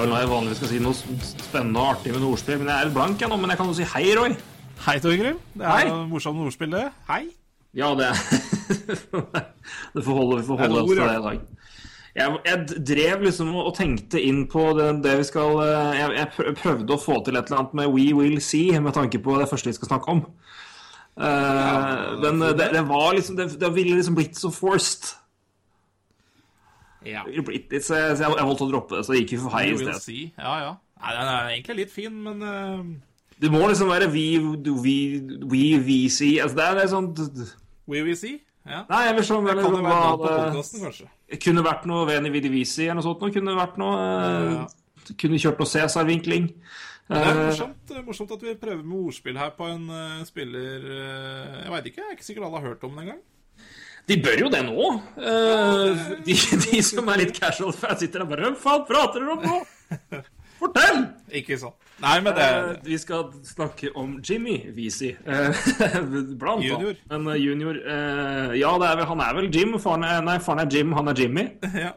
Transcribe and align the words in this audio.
er 0.00 0.06
vel 0.06 0.14
når 0.14 0.22
jeg 0.22 0.30
vanligvis 0.30 0.60
skal 0.60 0.70
si 0.70 0.78
noe 0.80 1.20
spennende 1.28 1.80
og 1.80 1.90
artig 1.94 2.12
med 2.14 2.22
noe 2.22 2.32
ordspill, 2.34 2.58
men 2.62 2.70
jeg 2.72 2.86
er 2.86 2.92
blank 2.94 3.20
jeg 3.20 3.28
nå, 3.30 3.36
men 3.40 3.52
jeg 3.52 3.60
kan 3.60 3.70
jo 3.70 3.76
si 3.76 3.86
hei, 3.92 4.04
Roy. 4.16 4.34
Hei, 4.86 4.96
Torgrim. 5.04 5.40
Det 5.52 5.66
er 5.66 5.74
Hei. 5.76 5.96
morsomt 6.08 6.40
ordspill, 6.40 6.72
det. 6.72 6.86
Hei. 7.10 7.24
Ja, 7.76 7.92
det 7.94 8.08
Det 9.94 10.02
får 10.02 10.16
holde, 10.16 10.38
vi 10.40 10.46
får 10.48 10.62
holde 10.62 10.80
oss 10.80 10.88
til 10.90 11.02
det 11.02 11.18
i 11.18 11.24
dag. 11.26 11.42
Jeg, 12.16 12.38
jeg 12.48 12.78
drev 12.88 13.26
liksom 13.28 13.52
og 13.60 13.74
tenkte 13.76 14.22
inn 14.24 14.40
på 14.50 14.64
det, 14.78 14.88
det 15.04 15.12
vi 15.20 15.26
skal 15.28 15.60
eh, 15.62 16.00
jeg, 16.00 16.16
jeg 16.16 16.56
prøvde 16.58 16.96
å 16.96 16.98
få 16.98 17.20
til 17.26 17.38
et 17.38 17.46
eller 17.46 17.60
annet 17.60 17.76
med 17.78 17.92
We 17.92 18.08
Will 18.16 18.40
See, 18.42 18.72
med 18.82 18.96
tanke 18.96 19.20
på 19.22 19.36
det 19.38 19.46
første 19.52 19.70
vi 19.70 19.76
skal 19.76 19.92
snakke 19.92 20.16
om. 20.16 20.24
Eh, 21.20 22.16
men 22.24 22.42
det, 22.58 22.72
det 22.72 22.82
var 22.88 23.12
liksom 23.14 23.36
Det, 23.38 23.52
det 23.60 23.70
ville 23.76 24.00
liksom 24.00 24.16
blitt 24.18 24.38
så 24.40 24.50
forced. 24.54 25.12
Ja. 27.06 27.22
Litt, 27.26 27.72
så 27.84 27.96
jeg, 27.96 28.16
så 28.18 28.26
jeg, 28.26 28.34
jeg 28.36 28.46
valgte 28.50 28.66
å 28.66 28.70
droppe 28.70 28.98
det, 28.98 29.04
så 29.08 29.16
gikk 29.16 29.30
vi 29.36 29.38
for 29.40 29.54
high 29.56 29.70
i 29.72 29.76
stedet. 29.78 30.02
see. 30.04 30.26
Ja, 30.36 30.56
ja. 30.64 30.72
Nei, 31.00 31.14
den 31.16 31.30
er 31.32 31.48
egentlig 31.54 31.76
litt 31.84 31.94
fin, 31.94 32.18
men 32.26 32.42
uh... 32.44 32.82
Det 33.40 33.48
må 33.48 33.62
liksom 33.70 33.88
være 33.88 34.10
We, 34.12 34.24
we, 34.68 34.96
we, 35.48 35.62
we 35.80 35.94
See 36.12 36.34
altså, 36.44 36.58
Det 36.58 36.66
er 36.66 36.80
er 36.82 36.90
sånn 36.92 37.06
We 37.88 38.02
we 38.04 38.12
see. 38.18 38.34
Ja. 38.68 38.82
Nei, 38.90 39.06
eller 39.08 39.24
sånn 39.24 39.46
det 39.48 39.54
det- 39.56 39.64
podkasten, 39.64 40.82
kanskje? 40.84 41.08
Kunne 41.40 41.64
vært 41.64 41.86
noe 41.88 42.04
Veni 42.08 42.30
Vidi 42.34 42.50
Visi 42.52 42.84
eller 42.84 42.98
noe 43.00 43.06
sånt. 43.06 43.22
Noe. 43.24 43.32
Kunne 43.32 43.54
vært 43.56 43.78
noe 43.80 43.96
eh, 44.04 45.14
Kunne 45.16 45.38
kjørt 45.40 45.62
noe 45.62 45.70
Cæsar-vinkling. 45.72 46.50
Det 47.10 47.18
er 47.18 47.30
Eh, 47.30 47.40
morsomt, 47.48 47.92
morsomt 48.06 48.32
at 48.36 48.42
vi 48.44 48.52
prøver 48.54 48.84
med 48.86 48.98
ordspill 49.08 49.38
her 49.40 49.50
på 49.56 49.66
en 49.66 49.88
uh, 49.90 50.20
spiller 50.28 50.84
eh, 50.84 51.56
Jeg 51.64 51.72
veit 51.72 51.88
ikke, 51.90 52.02
jeg 52.04 52.06
er 52.12 52.14
ikke 52.18 52.26
sikkert 52.28 52.46
alle 52.46 52.60
har 52.60 52.68
hørt 52.68 52.84
om 52.86 52.92
den 52.94 53.02
engang. 53.08 53.22
De 54.08 54.16
bør 54.24 54.40
jo 54.44 54.48
det 54.50 54.60
nå. 54.66 54.88
Eh, 55.20 56.02
de, 56.26 56.34
de 56.64 56.82
som 56.82 57.08
er 57.12 57.20
litt 57.24 57.32
casual 57.36 57.72
fans, 57.76 58.00
sitter 58.02 58.24
der 58.24 58.28
bare 58.30 58.48
Hvem 58.48 58.56
faen 58.58 58.84
prater 58.88 59.20
dere 59.24 59.36
om 59.36 59.42
nå? 59.46 60.20
Fortell! 60.60 60.98
Ikke 61.40 61.56
sånn. 61.60 61.72
Nei, 62.02 62.16
men 62.24 62.34
det 62.36 62.44
Eh, 62.50 62.70
vi 62.84 62.96
skal 63.00 63.30
snakke 63.44 63.90
om 63.96 64.18
Jimmy 64.24 64.58
Weezy, 64.76 65.12
eh, 65.24 65.56
blant 66.40 66.64
Junior. 66.64 66.96
annet. 67.08 67.24
Men 67.24 67.40
junior 67.40 67.76
Ja, 68.56 68.72
det 68.80 68.88
er 68.90 68.96
vel, 69.00 69.06
han 69.12 69.20
er 69.24 69.34
vel 69.38 69.48
Jim. 69.54 69.76
Faren 69.80 70.04
er, 70.04 70.20
nei, 70.24 70.38
faren 70.44 70.64
er 70.64 70.70
Jim, 70.72 70.92
han 70.96 71.08
er 71.08 71.14
Jimmy. 71.22 71.46
Ja. 71.86 71.92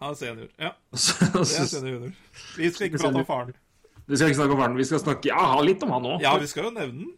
Han 0.00 0.14
er 0.14 0.16
senior. 0.16 0.48
Ja, 0.58 0.70
det 0.96 1.40
er 1.44 1.66
senior 1.68 1.92
junior. 1.98 2.12
Vi 2.56 2.70
skal 2.72 2.86
ikke 2.88 3.02
prate 3.02 3.20
om 3.20 3.26
faren. 3.28 3.56
vi 4.08 4.16
skal 4.16 4.30
ikke 4.30 4.38
snakke 4.40 4.54
om 4.56 4.62
faren, 4.64 4.76
vi 4.80 4.84
skal 4.88 5.02
snakke 5.02 5.28
ja, 5.28 5.48
litt 5.66 5.82
om 5.86 5.90
han 5.92 6.06
òg. 6.14 6.22
Ja, 6.24 6.36
vi 6.40 6.48
skal 6.50 6.70
jo 6.70 6.70
nevne 6.78 7.02
den. 7.04 7.10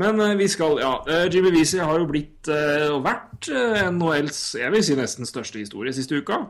Men 0.00 0.20
eh, 0.20 0.34
vi 0.40 0.48
skal, 0.50 0.80
ja, 0.82 0.96
eh, 1.10 1.28
Jimmy 1.30 1.52
Weezy 1.54 1.78
har 1.78 2.00
jo 2.00 2.08
blitt 2.10 2.50
eh, 2.50 2.88
og 2.90 3.04
vært 3.06 3.50
NHLs 3.94 4.40
jeg 4.58 4.74
vil 4.74 4.84
si 4.86 4.96
nesten 4.98 5.28
største 5.28 5.62
historie 5.62 5.94
siste 5.94 6.18
uka. 6.18 6.40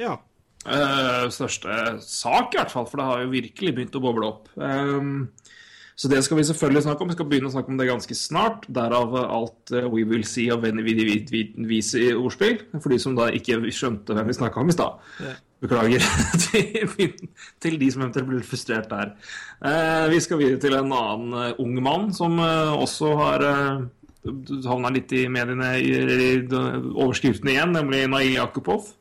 Ja. 0.00 0.18
Eh, 0.64 1.26
største 1.34 1.98
sak, 2.00 2.54
i 2.54 2.60
hvert 2.60 2.72
fall, 2.72 2.86
for 2.88 3.00
det 3.00 3.08
har 3.08 3.24
jo 3.24 3.32
virkelig 3.34 3.74
begynt 3.76 3.98
å 3.98 4.02
boble 4.04 4.30
opp. 4.30 4.48
Um, 4.56 5.28
så 5.94 6.08
det 6.10 6.24
skal 6.26 6.40
vi 6.40 6.46
selvfølgelig 6.48 6.82
snakke 6.86 7.04
om. 7.04 7.10
Vi 7.12 7.16
skal 7.18 7.28
begynne 7.30 7.50
å 7.50 7.54
snakke 7.54 7.70
om 7.70 7.76
det 7.78 7.86
ganske 7.86 8.16
snart. 8.18 8.64
Derav 8.74 9.12
eh, 9.14 9.34
alt 9.36 9.74
uh, 9.76 9.84
We 9.92 10.06
Will 10.08 10.24
See 10.26 10.48
og 10.50 10.64
Venny 10.64 10.82
Vidi 10.86 11.20
Visi 11.68 12.08
ordspill. 12.16 12.64
For 12.80 12.90
de 12.90 12.98
som 13.02 13.14
da 13.18 13.28
ikke 13.30 13.60
skjønte 13.68 14.16
hvem 14.16 14.32
vi 14.32 14.38
snakka 14.40 14.62
om 14.62 14.72
i 14.72 14.74
stad. 14.74 15.04
Ja. 15.22 15.36
Beklager 15.64 16.04
til, 16.44 17.12
til 17.62 17.78
de 17.80 17.90
som 17.90 18.04
eventuelt 18.04 18.30
ble 18.30 18.40
frustrert 18.44 18.90
der. 18.90 19.14
Eh, 19.64 20.06
vi 20.12 20.22
skal 20.22 20.40
videre 20.42 20.60
til 20.62 20.76
en 20.78 20.92
annen 20.92 21.38
eh, 21.40 21.62
ung 21.62 21.78
mann 21.82 22.10
som 22.16 22.36
eh, 22.42 22.74
også 22.74 23.14
har 23.20 23.46
uh, 23.48 23.86
havna 24.68 24.92
litt 24.92 25.12
i 25.16 25.24
mediene 25.32 25.74
i, 25.80 25.94
i, 25.94 26.28
overskriftene 26.52 27.56
igjen, 27.56 27.74
nemlig 27.76 28.04
Nail 28.12 28.36
Jakubov. 28.36 28.92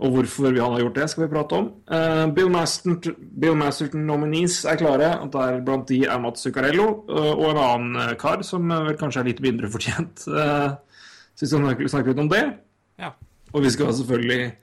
Og 0.00 0.14
hvorfor 0.14 0.48
han 0.48 0.72
har 0.72 0.80
gjort 0.80 0.96
det, 0.96 1.06
skal 1.12 1.26
vi 1.26 1.30
prate 1.34 1.58
om. 1.58 1.66
Eh, 1.92 2.24
Bill, 2.32 2.48
Masterton, 3.56 4.06
nominees 4.08 4.62
er 4.64 4.78
klare. 4.80 5.10
og 5.20 5.32
Der 5.34 5.60
blant 5.60 5.88
de 5.88 6.00
er 6.06 6.18
Mats 6.18 6.40
Zuccarello 6.40 6.86
eh, 7.12 7.32
og 7.34 7.50
en 7.50 7.60
annen 7.60 8.00
eh, 8.00 8.14
kar 8.18 8.40
som 8.46 8.70
eh, 8.70 8.86
vel 8.88 8.96
kanskje 9.00 9.20
er 9.20 9.28
litt 9.28 9.42
mindre 9.44 9.68
fortjent. 9.72 10.24
Uh, 10.26 10.72
så 11.36 11.44
vi 11.44 11.50
skal 11.50 11.60
snakke, 11.66 11.90
snakke 11.92 12.12
litt 12.12 12.22
om 12.24 12.32
det. 12.32 12.42
Ja. 13.02 13.12
Og 13.52 13.66
vi 13.66 13.72
skal 13.74 13.92
selvfølgelig 13.92 14.54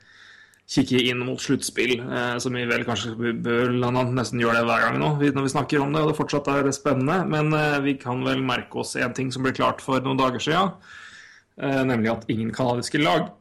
kikke 0.70 1.00
inn 1.10 1.22
mot 1.26 1.42
sluttspill, 1.42 1.96
eh, 2.00 2.36
som 2.42 2.54
vi 2.54 2.66
vel 2.70 2.86
kanskje 2.86 3.16
bør 3.42 3.72
nesten 4.14 4.42
gjøre 4.42 4.60
det 4.60 4.68
hver 4.70 4.84
gang 4.86 5.00
nå, 5.02 5.12
når 5.18 5.48
vi 5.48 5.54
snakker 5.54 5.82
om 5.82 5.96
det, 5.96 6.04
og 6.04 6.12
det 6.12 6.20
fortsatt 6.20 6.50
er 6.54 6.70
spennende. 6.76 7.24
Men 7.32 7.50
eh, 7.58 7.80
vi 7.86 7.96
kan 8.02 8.22
vel 8.26 8.44
merke 8.46 8.84
oss 8.84 8.94
en 9.00 9.16
ting 9.18 9.32
som 9.34 9.46
ble 9.46 9.56
klart 9.58 9.82
for 9.82 10.04
noen 10.06 10.20
dager 10.20 10.44
siden, 10.46 10.76
eh, 11.62 11.82
nemlig 11.90 12.14
at 12.14 12.30
ingen 12.30 12.54
kanadiske 12.54 13.02
lag 13.02 13.32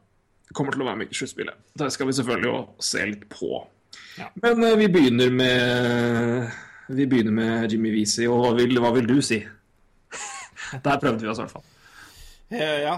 kommer 0.57 0.73
til 0.73 0.81
å 0.81 0.89
være 0.89 1.03
med 1.03 1.13
i 1.13 1.19
sluttspillet. 1.19 1.61
Det 1.77 1.91
skal 1.93 2.09
vi 2.09 2.17
selvfølgelig 2.17 2.49
jo 2.49 2.63
se 2.81 3.05
litt 3.11 3.29
på. 3.29 3.61
Ja. 4.17 4.31
Men 4.41 4.65
vi 4.79 4.89
begynner 4.89 5.29
med 5.31 6.49
vi 6.89 7.05
begynner 7.05 7.35
med 7.35 7.71
Jimmy 7.71 7.93
Weezy, 7.93 8.25
og 8.25 8.41
hva 8.41 8.55
vil, 8.57 8.73
hva 8.81 8.89
vil 8.97 9.05
du 9.05 9.19
si? 9.21 9.37
Der 10.85 10.97
prøvde 10.97 11.21
vi 11.21 11.29
oss 11.29 11.37
i 11.37 11.45
hvert 11.45 11.53
fall. 11.53 11.67
Ja. 12.57 12.97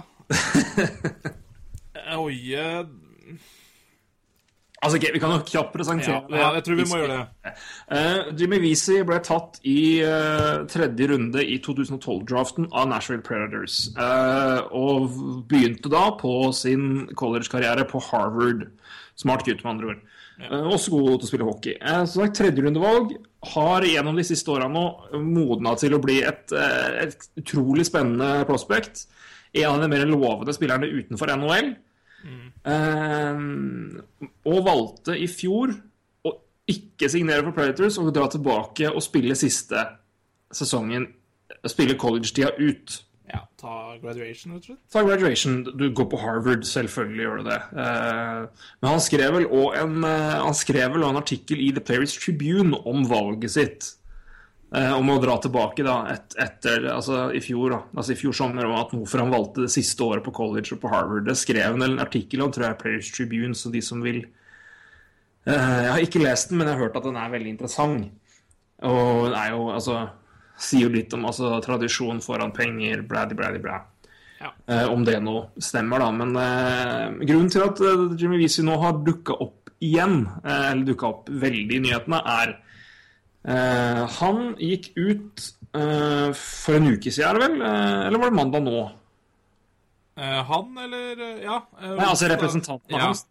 Oi 2.22 2.56
Altså, 4.82 4.98
okay, 4.98 5.12
Vi 5.14 5.20
kan 5.22 5.36
jo 5.36 5.42
kjapt 5.46 5.76
presentere 5.76 6.16
ja, 6.16 6.38
ja, 6.40 6.46
jeg 6.58 6.66
tror 6.66 6.80
vi 6.80 6.86
må 6.90 7.00
gjøre 7.04 7.18
det. 7.20 7.52
Uh, 7.92 8.32
Jimmy 8.40 8.58
Vesey 8.64 9.04
ble 9.06 9.20
tatt 9.22 9.60
i 9.68 10.02
uh, 10.02 10.64
tredje 10.72 11.10
runde 11.12 11.44
i 11.46 11.60
2012-draften 11.62 12.72
av 12.74 12.88
Nashville 12.90 13.22
Predators. 13.26 13.84
Uh, 13.94 14.66
og 14.74 15.20
begynte 15.52 15.92
da 15.94 16.08
på 16.18 16.34
sin 16.58 17.12
college-karriere 17.20 17.86
på 17.92 18.02
Harvard. 18.08 18.66
Smart 19.22 19.46
gutt, 19.46 19.62
med 19.62 19.76
andre 19.76 19.94
ord. 19.94 20.02
Eh, 20.42 20.66
også 20.74 20.96
god 20.96 21.12
til 21.12 21.28
å 21.28 21.30
spille 21.30 21.46
hockey. 21.46 21.78
Så 22.10 22.26
Tredjerundevalg 22.34 23.14
har 23.52 23.86
gjennom 23.86 24.18
de 24.18 24.26
siste 24.26 24.50
åra 24.54 24.66
nå 24.72 24.86
modna 25.22 25.76
til 25.78 25.94
å 25.94 26.02
bli 26.02 26.24
et, 26.26 26.56
et 26.58 27.30
utrolig 27.38 27.86
spennende 27.86 28.48
prospect. 28.50 29.06
En 29.54 29.76
av 29.76 29.84
de 29.84 29.92
mer 29.92 30.10
lovende 30.10 30.56
spillerne 30.58 30.90
utenfor 30.90 31.36
NHL. 31.38 31.74
Eh, 32.22 33.40
og 34.52 34.66
valgte 34.68 35.18
i 35.18 35.28
fjor 35.32 35.74
å 36.28 36.36
ikke 36.70 37.10
signere 37.12 37.46
for 37.48 37.58
Predators 37.58 38.00
og 38.02 38.12
dra 38.16 38.28
tilbake 38.32 38.92
og 38.92 39.02
spille 39.06 39.38
siste 39.40 39.86
sesongen. 40.54 41.08
Spille 41.70 41.98
college-tida 42.00 42.56
ut. 42.60 43.02
Ja, 43.32 43.46
ta 43.60 43.96
graduation, 44.02 44.56
rett 44.58 44.66
og 44.66 44.74
slett. 44.74 44.82
Ta 44.92 45.04
graduation. 45.08 45.62
Du 45.78 45.86
går 45.96 46.08
på 46.12 46.20
Harvard, 46.20 46.66
selvfølgelig 46.68 47.24
gjør 47.24 47.40
du 47.40 47.48
det. 47.48 47.60
Eh, 47.84 48.68
men 48.82 48.92
han 48.92 49.04
skrev 49.04 49.38
vel 49.38 49.48
òg 49.48 49.78
en, 49.80 50.04
eh, 50.04 51.06
en 51.08 51.22
artikkel 51.22 51.62
i 51.64 51.72
The 51.72 51.84
Players 51.86 52.18
Tribune 52.18 52.76
om 52.86 53.06
valget 53.08 53.52
sitt. 53.52 53.94
Eh, 54.72 54.94
om 54.96 55.10
å 55.12 55.18
dra 55.20 55.34
tilbake 55.44 55.84
da, 55.84 55.98
et, 56.14 56.32
etter 56.40 56.86
altså 56.94 57.26
i 57.36 57.42
fjor 57.44 57.74
da, 57.74 57.80
altså 57.92 58.14
i 58.14 58.20
fjor 58.22 58.36
sommer, 58.38 58.70
om 58.70 58.78
at 58.80 58.94
hvorfor 58.96 59.20
han 59.20 59.34
valgte 59.34 59.66
det 59.66 59.74
siste 59.74 60.06
året 60.06 60.24
på 60.24 60.32
college 60.38 60.78
og 60.78 60.80
på 60.80 60.92
Harvard. 60.94 61.26
Det 61.28 61.36
skrev 61.36 61.76
en, 61.76 61.84
en 61.84 62.00
artikkel 62.00 62.46
om, 62.46 62.54
tror 62.56 62.70
jeg, 62.70 62.78
Players 62.80 63.10
Tribune, 63.12 63.58
så 63.58 63.72
de 63.74 63.82
som 63.84 64.00
vil 64.06 64.22
uh, 65.44 65.52
Jeg 65.52 65.92
har 65.92 66.06
ikke 66.06 66.24
lest 66.24 66.54
den, 66.54 66.62
men 66.62 66.72
jeg 66.72 66.78
har 66.78 66.86
hørt 66.86 66.96
at 67.02 67.10
den 67.10 67.20
er 67.20 67.36
veldig 67.36 67.52
interessant. 67.52 68.08
Og 68.88 69.28
den 69.28 69.38
er 69.42 69.52
jo, 69.58 69.68
altså 69.76 70.00
Sier 70.62 70.86
jo 70.86 70.94
litt 70.94 71.12
om 71.18 71.24
altså, 71.26 71.56
tradisjon 71.66 72.20
foran 72.22 72.52
penger, 72.54 73.02
blædi, 73.10 73.36
blædi, 73.36 73.60
blæ. 73.64 73.80
Ja. 74.40 74.52
Uh, 74.70 74.88
om 74.94 75.04
det 75.04 75.18
nå 75.26 75.40
stemmer, 75.60 76.00
da. 76.00 76.12
Men 76.16 76.36
uh, 76.38 77.22
grunnen 77.26 77.52
til 77.52 77.66
at 77.66 77.82
Jimmy 78.16 78.40
Weezy 78.40 78.64
nå 78.64 78.80
har 78.80 79.02
dukka 79.04 79.36
opp 79.36 79.74
igjen, 79.82 80.22
eller 80.46 80.86
dukka 80.86 81.10
opp 81.10 81.32
veldig 81.42 81.80
i 81.80 81.88
nyhetene, 81.90 82.22
er 82.40 82.60
eh, 83.46 84.08
Han 84.20 84.56
gikk 84.60 84.92
ut 84.98 85.46
eh, 85.74 86.32
for 86.38 86.76
en 86.78 86.92
uke 86.94 87.12
siden, 87.12 87.30
er 87.30 87.40
det 87.40 87.48
vel? 87.48 87.62
Eh, 87.62 88.08
eller 88.08 88.20
var 88.20 88.30
det 88.30 88.38
mandag 88.40 88.64
nå? 88.68 88.82
Eh, 90.18 90.42
han, 90.52 90.78
eller 90.78 91.22
eh, 91.22 91.44
Ja. 91.44 91.62
eh, 91.82 91.96
Nei, 91.96 92.06
altså 92.06 92.28
representanten 92.30 92.92
Ja. 92.92 93.00
hans. 93.08 93.26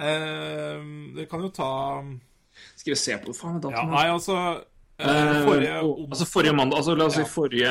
Eh, 0.00 0.80
det 1.16 1.28
kan 1.30 1.40
jo 1.42 1.48
ta 1.50 2.02
Skal 2.76 2.92
vi 2.92 2.96
se 2.96 3.16
på 3.18 3.32
faen, 3.36 3.60
Ja, 3.60 3.68
datoen 3.70 3.90
nei, 3.90 4.06
altså 4.08 4.36
Forrige 5.00 5.78
altså 5.80 6.26
forrige 6.28 6.52
mandag, 6.56 6.76
altså 6.82 6.94
la 6.96 7.06
oss 7.06 7.14
si 7.16 7.22
forrige 7.24 7.70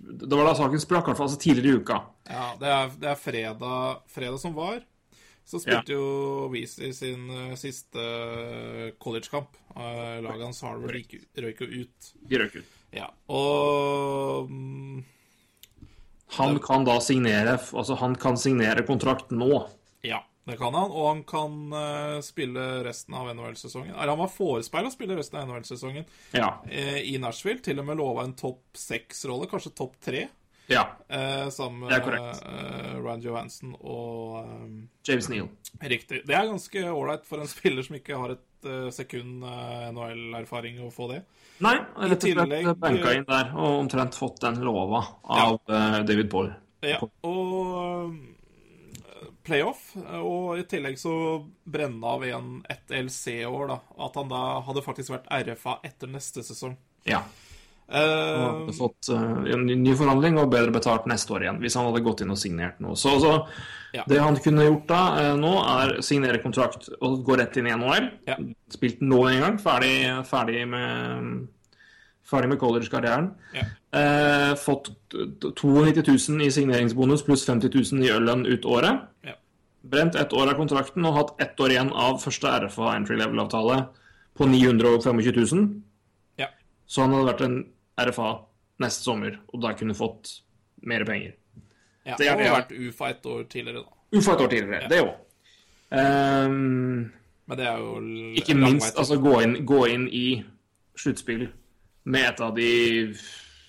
Det 0.00 0.30
var 0.38 0.46
da 0.46 0.54
saken 0.54 0.80
sprakk, 0.80 1.04
i 1.04 1.10
hvert 1.10 1.18
fall. 1.18 1.26
Altså 1.28 1.40
tidligere 1.42 1.74
i 1.74 1.80
uka. 1.82 1.96
Ja, 2.30 2.46
det 2.60 2.68
er, 2.68 2.88
det 3.02 3.08
er 3.10 3.18
fredag, 3.18 3.98
fredag 4.08 4.38
som 4.40 4.54
var. 4.54 4.78
Så 5.48 5.62
spilte 5.62 5.94
jo 5.96 6.48
Weasley 6.52 6.92
sin 6.92 7.22
uh, 7.32 7.54
siste 7.56 8.02
collegekamp. 9.00 9.54
Uh, 9.72 10.18
laget 10.24 10.44
hans 10.44 10.60
Harvard 10.66 10.92
røyk 10.92 11.62
jo 11.64 11.68
ut. 11.84 12.10
De 12.28 12.40
røyk 12.42 12.58
ut. 12.60 12.74
Ja, 12.92 13.06
og 13.32 14.48
um, 14.48 15.04
Han 16.38 16.56
kan 16.64 16.84
da 16.88 16.94
signere 17.04 17.58
Altså 17.76 17.96
han 18.00 18.14
kan 18.20 18.36
signere 18.40 18.84
kontrakt 18.88 19.32
nå. 19.32 19.66
Ja, 20.04 20.22
Det 20.48 20.56
kan 20.56 20.72
han, 20.76 20.88
og 20.92 21.08
han 21.10 21.22
kan 21.28 21.56
uh, 21.72 22.20
spille 22.24 22.62
resten 22.86 23.16
av 23.16 23.28
NHL-sesongen. 23.34 23.92
Eller 23.92 24.14
han 24.14 24.20
var 24.22 24.30
forespeila 24.32 24.88
å 24.88 24.94
spille 24.94 25.16
resten 25.18 25.40
av 25.40 25.48
NHL-sesongen 25.50 26.04
Ja. 26.36 26.54
uh, 26.64 27.00
i 27.04 27.16
Nashville. 27.20 27.60
Til 27.64 27.80
og 27.80 27.88
med 27.88 28.00
lova 28.00 28.24
en 28.24 28.36
topp 28.36 28.76
seks-rolle, 28.76 29.48
kanskje 29.50 29.74
topp 29.76 29.96
tre, 30.04 30.26
ja. 30.68 30.84
eh, 31.08 31.48
sammen 31.54 31.88
med 31.88 31.92
eh, 31.92 32.94
Ryan 33.00 33.24
Johansen 33.24 33.74
og 33.80 34.38
eh, 34.42 34.68
James 35.08 35.28
Neal. 35.32 35.48
Riktig. 35.80 36.22
Det 36.28 36.36
er 36.36 36.48
ganske 36.48 36.84
ålreit 36.90 37.26
for 37.28 37.42
en 37.42 37.50
spiller 37.56 37.86
som 37.86 37.98
ikke 37.98 38.20
har 38.20 38.36
et 38.36 38.68
eh, 38.68 38.88
sekund 38.94 39.44
eh, 39.48 39.88
NHL-erfaring, 39.90 40.80
å 40.84 40.92
få 40.94 41.10
det. 41.14 41.22
Nei, 41.64 41.74
rett 42.04 42.24
og 42.28 42.34
slett 42.36 42.82
banka 42.82 43.14
inn 43.16 43.28
der 43.28 43.54
og 43.56 43.84
omtrent 43.84 44.18
fått 44.18 44.42
den 44.44 44.60
lova 44.62 45.02
av 45.24 45.58
eh, 45.66 46.00
David 46.06 46.28
Boll. 46.32 46.52
Ja, 46.86 47.00
og 47.26 47.72
øh, 47.74 48.12
playoff, 49.48 49.90
og 50.20 50.60
i 50.60 50.66
tillegg 50.68 50.98
så 51.00 51.12
brenne 51.64 52.12
av 52.12 52.24
en 52.28 52.52
et 52.68 52.92
LC-år, 52.92 53.72
da. 53.72 53.80
At 54.06 54.20
han 54.20 54.30
da 54.30 54.42
hadde 54.68 54.84
faktisk 54.84 55.16
vært 55.16 55.30
RFA 55.48 55.78
etter 55.88 56.10
neste 56.12 56.44
sesong. 56.46 56.76
Ja. 57.08 57.24
Eh, 57.88 57.98
Og 58.44 58.68
hadde 58.68 58.74
fått 58.76 59.08
eh, 59.14 59.52
en 59.54 59.62
ny 59.66 59.94
forhandling 59.96 60.36
og 60.42 60.50
bedre 60.52 60.72
betalt 60.74 61.06
neste 61.08 61.32
år 61.32 61.46
igjen, 61.46 61.60
hvis 61.62 61.76
han 61.78 61.86
hadde 61.88 62.02
gått 62.04 62.20
inn 62.20 62.30
og 62.34 62.40
signert 62.40 62.80
noe. 62.84 62.96
Så, 63.00 63.14
så 63.22 63.46
Ja. 63.96 64.02
det 64.06 64.18
han 64.20 64.36
kunne 64.44 64.66
gjort 64.66 64.86
da 64.90 65.02
eh, 65.22 65.36
nå, 65.40 65.52
er 65.64 65.94
signere 66.04 66.42
kontrakt 66.42 66.90
og 67.00 67.22
gå 67.24 67.38
rett 67.40 67.56
inn 67.56 67.66
i 67.70 67.72
NHL. 67.72 68.10
Ja. 68.28 68.36
Spilt 68.70 69.00
nå 69.00 69.22
en 69.30 69.40
gang, 69.40 69.56
ferdig, 69.62 69.94
ferdig 70.28 70.66
med 70.68 71.46
Ferdig 72.28 72.50
med 72.50 72.58
college-karrieren. 72.60 73.30
Ja. 73.56 73.62
Eh, 73.96 74.50
fått 74.60 74.90
92 75.08 76.02
000 76.28 76.42
i 76.44 76.50
signeringsbonus 76.52 77.22
pluss 77.24 77.46
50 77.48 77.70
000 77.72 78.04
i 78.04 78.10
øllønn 78.12 78.42
ut 78.44 78.66
året. 78.68 79.06
Ja. 79.24 79.32
Brent 79.88 80.14
ett 80.20 80.34
år 80.36 80.50
av 80.52 80.58
kontrakten 80.58 81.06
og 81.08 81.14
hatt 81.16 81.30
ett 81.40 81.56
år 81.64 81.72
igjen 81.72 81.88
av 81.96 82.18
første 82.20 82.50
RFA 82.66 82.90
entry 82.98 83.16
level-avtale 83.16 83.78
på 84.36 84.44
925 84.44 85.22
000. 85.54 85.64
Ja. 86.36 86.50
Så 86.84 87.00
han 87.06 87.16
hadde 87.16 87.30
vært 87.30 87.40
en 87.48 87.56
RFA 87.98 88.32
neste 88.82 89.04
sommer, 89.04 89.40
og 89.52 89.62
da 89.62 89.74
kunne 89.78 89.96
fått 89.98 90.38
mer 90.86 91.04
penger. 91.08 91.34
ja, 92.06 92.16
det 92.18 92.28
har 92.30 92.38
vært 92.38 92.72
UFA 92.72 93.10
et 93.14 93.26
år 93.26 93.46
tidligere, 93.50 93.82
da. 93.82 93.96
Ufa 94.18 94.34
et 94.34 94.44
år 94.44 94.52
tidligere, 94.52 94.88
det 94.88 95.00
òg. 95.04 95.16
Men 97.48 97.56
det 97.56 97.66
er 97.66 97.80
jo 97.80 97.98
ikke 98.36 98.56
minst 98.56 98.98
altså, 98.98 99.16
gå, 99.20 99.34
inn, 99.44 99.58
gå 99.68 99.82
inn 99.88 100.06
i 100.12 100.26
sluttspill 100.98 101.46
med 102.08 102.26
et 102.28 102.40
av 102.44 102.54
de 102.56 102.70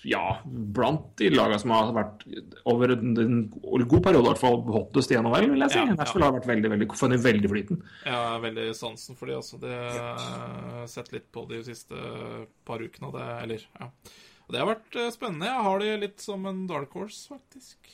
ja, 0.07 0.39
blant 0.45 1.11
de 1.19 1.29
lagene 1.33 1.59
som 1.59 1.73
har 1.75 1.91
vært 1.95 2.23
over 2.69 2.93
en, 2.95 3.11
en 3.19 3.37
god 3.51 4.03
periode 4.05 4.23
i 4.23 4.29
hvert 4.29 4.41
fall 4.41 4.59
hottest 4.71 5.11
i 5.11 5.17
NHL, 5.19 5.49
vil 5.53 5.65
jeg 5.65 5.73
si. 5.73 5.81
Ja, 5.81 5.95
ja. 5.97 6.07
Har 6.23 6.35
vært 6.37 6.49
veldig, 6.49 6.71
veldig, 6.75 6.87
funnet 6.99 7.23
veldig 7.23 7.51
flyten. 7.51 7.83
Ja, 8.07 8.23
veldig 8.43 8.69
sansen 8.77 9.19
for 9.19 9.31
de 9.31 9.37
altså. 9.39 9.59
Det 9.61 9.75
har 9.75 10.81
jeg 10.81 10.91
sett 10.93 11.13
litt 11.15 11.27
på 11.35 11.45
de 11.49 11.61
siste 11.67 11.99
par 12.67 12.83
ukene, 12.83 13.11
det 13.15 13.29
Eller, 13.43 13.65
ja. 13.79 13.89
Det 14.49 14.57
har 14.57 14.69
vært 14.71 14.95
eh, 14.97 15.11
spennende. 15.13 15.49
Jeg 15.49 15.65
har 15.67 15.83
de 15.83 15.97
litt 16.05 16.23
som 16.23 16.45
en 16.49 16.63
dark 16.69 16.95
horse, 16.97 17.27
faktisk. 17.29 17.91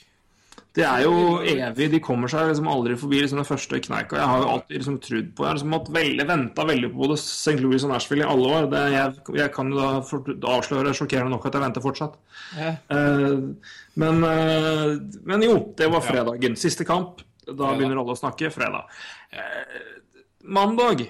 Det 0.76 0.84
er 0.84 1.06
jo 1.06 1.38
evig. 1.40 1.88
De 1.94 2.00
kommer 2.04 2.32
seg 2.32 2.50
liksom 2.50 2.68
aldri 2.68 2.98
forbi 3.00 3.22
liksom 3.22 3.40
den 3.40 3.48
første 3.48 3.78
kneika. 3.80 4.18
Jeg 4.20 4.28
har 4.28 4.42
jo 4.42 4.50
alltid 4.52 4.76
liksom 4.82 4.98
trodd 5.06 5.30
på 5.38 5.46
Jeg 5.46 5.48
har 5.48 5.58
liksom 5.60 5.76
hatt 5.78 5.92
veldig, 5.96 6.26
venta 6.28 6.66
veldig 6.68 6.90
på 6.92 7.00
både 7.00 7.18
St. 7.22 7.56
Louis 7.64 7.86
og 7.88 7.94
Nashville 7.94 8.26
i 8.26 8.28
alle 8.34 8.50
år. 8.58 8.68
Det, 8.74 8.82
jeg, 8.92 9.14
jeg 9.40 9.54
kan 9.56 9.72
jo 9.72 9.80
da 9.80 9.88
for, 10.10 10.36
avsløre 10.56 10.92
sjokkerende 11.00 11.32
nok 11.32 11.48
at 11.48 11.56
jeg 11.56 11.64
venter 11.64 11.86
fortsatt. 11.86 12.20
Ja. 12.60 12.74
Uh, 12.92 13.72
men, 14.04 14.22
uh, 14.28 15.24
men 15.32 15.48
jo, 15.48 15.56
det 15.80 15.90
var 15.96 16.04
fredagen. 16.04 16.60
Siste 16.60 16.88
kamp. 16.88 17.24
Da 17.46 17.72
begynner 17.72 18.04
alle 18.04 18.18
å 18.18 18.20
snakke. 18.20 18.52
Fredag. 18.52 18.92
Uh, 19.32 20.14
mandag 20.44 21.08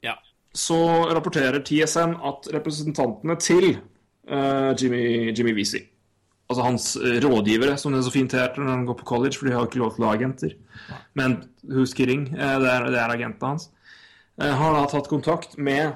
ja. 0.00 0.16
så 0.56 0.80
rapporterer 1.12 1.60
TSN 1.60 2.16
at 2.32 2.52
representantene 2.56 3.36
til 3.44 3.74
Jimmy, 4.22 5.32
Jimmy 5.34 5.50
Vesey 5.52 5.91
Altså 6.52 6.66
hans 6.66 6.88
eh, 7.00 7.18
rådgivere, 7.24 7.78
som 7.80 7.94
det 7.94 8.02
er 8.02 8.06
så 8.06 8.14
fint 8.14 8.36
heter 8.36 8.60
når 8.60 8.74
han 8.74 8.86
går 8.88 8.98
på 9.00 9.08
college, 9.08 9.38
for 9.38 9.48
de 9.48 9.54
har 9.56 9.64
jo 9.64 9.70
ikke 9.70 9.80
lov 9.80 9.94
til 9.96 10.04
å 10.04 10.10
ha 10.10 10.16
agenter. 10.18 10.56
Men 11.18 11.38
who's 11.64 11.96
kidding? 11.96 12.28
Eh, 12.36 12.56
det, 12.60 12.68
er, 12.68 12.90
det 12.92 13.00
er 13.00 13.14
agentene 13.16 13.54
hans. 13.54 13.70
Han 14.42 14.58
har 14.58 14.76
da 14.76 14.86
tatt 14.88 15.10
kontakt 15.12 15.58
med 15.60 15.92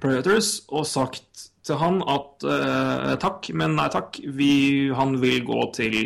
Predators 0.00 0.62
og 0.72 0.86
sagt 0.88 1.48
til 1.64 1.78
han 1.80 2.00
at 2.10 2.44
eh, 2.44 3.14
takk, 3.22 3.48
men 3.56 3.76
nei 3.78 3.88
takk. 3.92 4.18
Vi, 4.36 4.52
han 4.96 5.16
vil 5.22 5.44
gå 5.46 5.60
til 5.76 5.98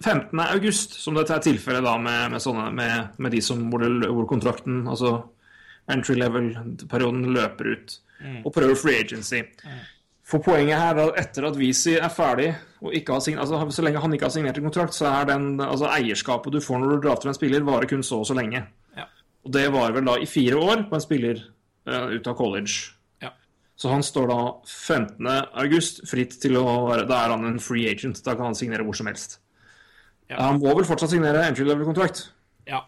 15. 0.00 0.32
august, 0.46 0.96
som 1.02 1.16
dette 1.16 1.34
er 1.36 1.44
tilfellet 1.44 1.84
da 1.84 1.96
med, 2.00 2.32
med, 2.32 2.42
sånne, 2.42 2.70
med, 2.72 3.16
med 3.20 3.36
de 3.36 3.42
som 3.44 3.66
hvor, 3.68 3.84
det, 3.84 4.08
hvor 4.08 4.28
kontrakten, 4.30 4.86
altså 4.88 5.18
entry 5.92 6.16
level-perioden, 6.16 7.26
løper 7.34 7.74
ut. 7.74 7.98
Og 8.44 8.52
prøver 8.52 8.76
free 8.76 9.00
agency. 9.00 9.42
For 10.30 10.38
poenget 10.44 10.78
her 10.78 10.94
er 10.94 11.08
at 11.10 11.16
etter 11.24 11.46
at 11.48 11.56
Visi 11.58 11.96
er 11.98 12.12
ferdig, 12.14 12.52
og 12.80 12.92
ikke 12.94 13.16
har 13.16 13.22
sign 13.24 13.40
altså, 13.42 13.58
så 13.74 13.82
lenge 13.82 13.98
han 14.04 14.12
ikke 14.14 14.28
har 14.28 14.34
signert 14.34 14.58
en 14.60 14.68
kontrakt, 14.68 14.94
så 14.94 15.08
er 15.10 15.24
den, 15.32 15.56
altså, 15.60 15.88
eierskapet 15.90 16.54
du 16.54 16.60
får 16.62 16.78
når 16.84 16.92
du 17.00 17.08
drafter 17.08 17.28
en 17.32 17.34
spiller, 17.36 17.64
varer 17.66 17.88
kun 17.90 18.04
så 18.06 18.20
og 18.22 18.28
så 18.30 18.36
lenge. 18.38 18.62
Ja. 18.96 19.08
Og 19.44 19.52
det 19.56 19.64
var 19.74 19.90
vel 19.96 20.06
da 20.06 20.14
i 20.22 20.28
fire 20.30 20.60
år 20.60 20.84
på 20.90 20.94
en 20.98 21.02
spiller 21.02 21.42
uh, 21.90 22.06
ut 22.14 22.30
av 22.30 22.36
college. 22.38 22.92
Ja. 23.24 23.32
Så 23.80 23.90
han 23.90 24.04
står 24.06 24.30
da 24.30 24.38
15. 24.70 25.26
august 25.64 26.02
fritt 26.10 26.38
til 26.42 26.56
å 26.60 26.64
være 26.92 27.08
Da 27.10 27.24
er 27.24 27.34
han 27.34 27.44
en 27.48 27.58
free 27.64 27.88
agent. 27.90 28.22
Da 28.24 28.36
kan 28.36 28.50
han 28.52 28.58
signere 28.58 28.84
hvor 28.86 28.94
som 29.00 29.08
helst. 29.10 29.38
Ja. 30.30 30.36
Han 30.44 30.60
må 30.62 30.76
vel 30.78 30.86
fortsatt 30.86 31.10
signere 31.10 31.42
entry 31.48 31.66
level-kontrakt. 31.66 32.28
ja. 32.70 32.84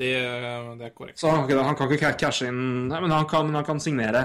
Det, 0.00 0.14
det 0.78 0.86
er 0.86 0.92
korrekt. 0.96 1.18
Så 1.20 1.28
han, 1.28 1.42
kan- 1.48 1.58
han 1.66 1.74
kan 1.76 1.90
ikke 1.92 2.06
ca- 2.08 2.16
cashe 2.16 2.46
inn 2.48 2.86
Nei, 2.88 3.00
men 3.04 3.10
han 3.12 3.26
kan, 3.28 3.50
han 3.52 3.64
kan 3.66 3.80
signere 3.82 4.22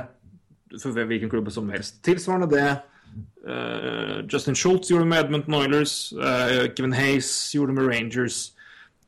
for 0.81 1.05
hvilken 1.05 1.29
klubb 1.29 1.51
som 1.51 1.69
helst. 1.69 2.01
Tilsvarende 2.03 2.49
det 2.51 2.67
uh, 3.47 4.23
Justin 4.31 4.55
Schultz 4.55 4.89
gjorde 4.91 5.05
med 5.05 5.25
Edmonton 5.25 5.53
Oilers. 5.61 6.13
uh, 6.13 6.65
Kevin 6.75 6.93
Hayes 6.93 7.31
gjorde 7.55 7.73
med 7.73 7.87
Rangers. 7.91 8.51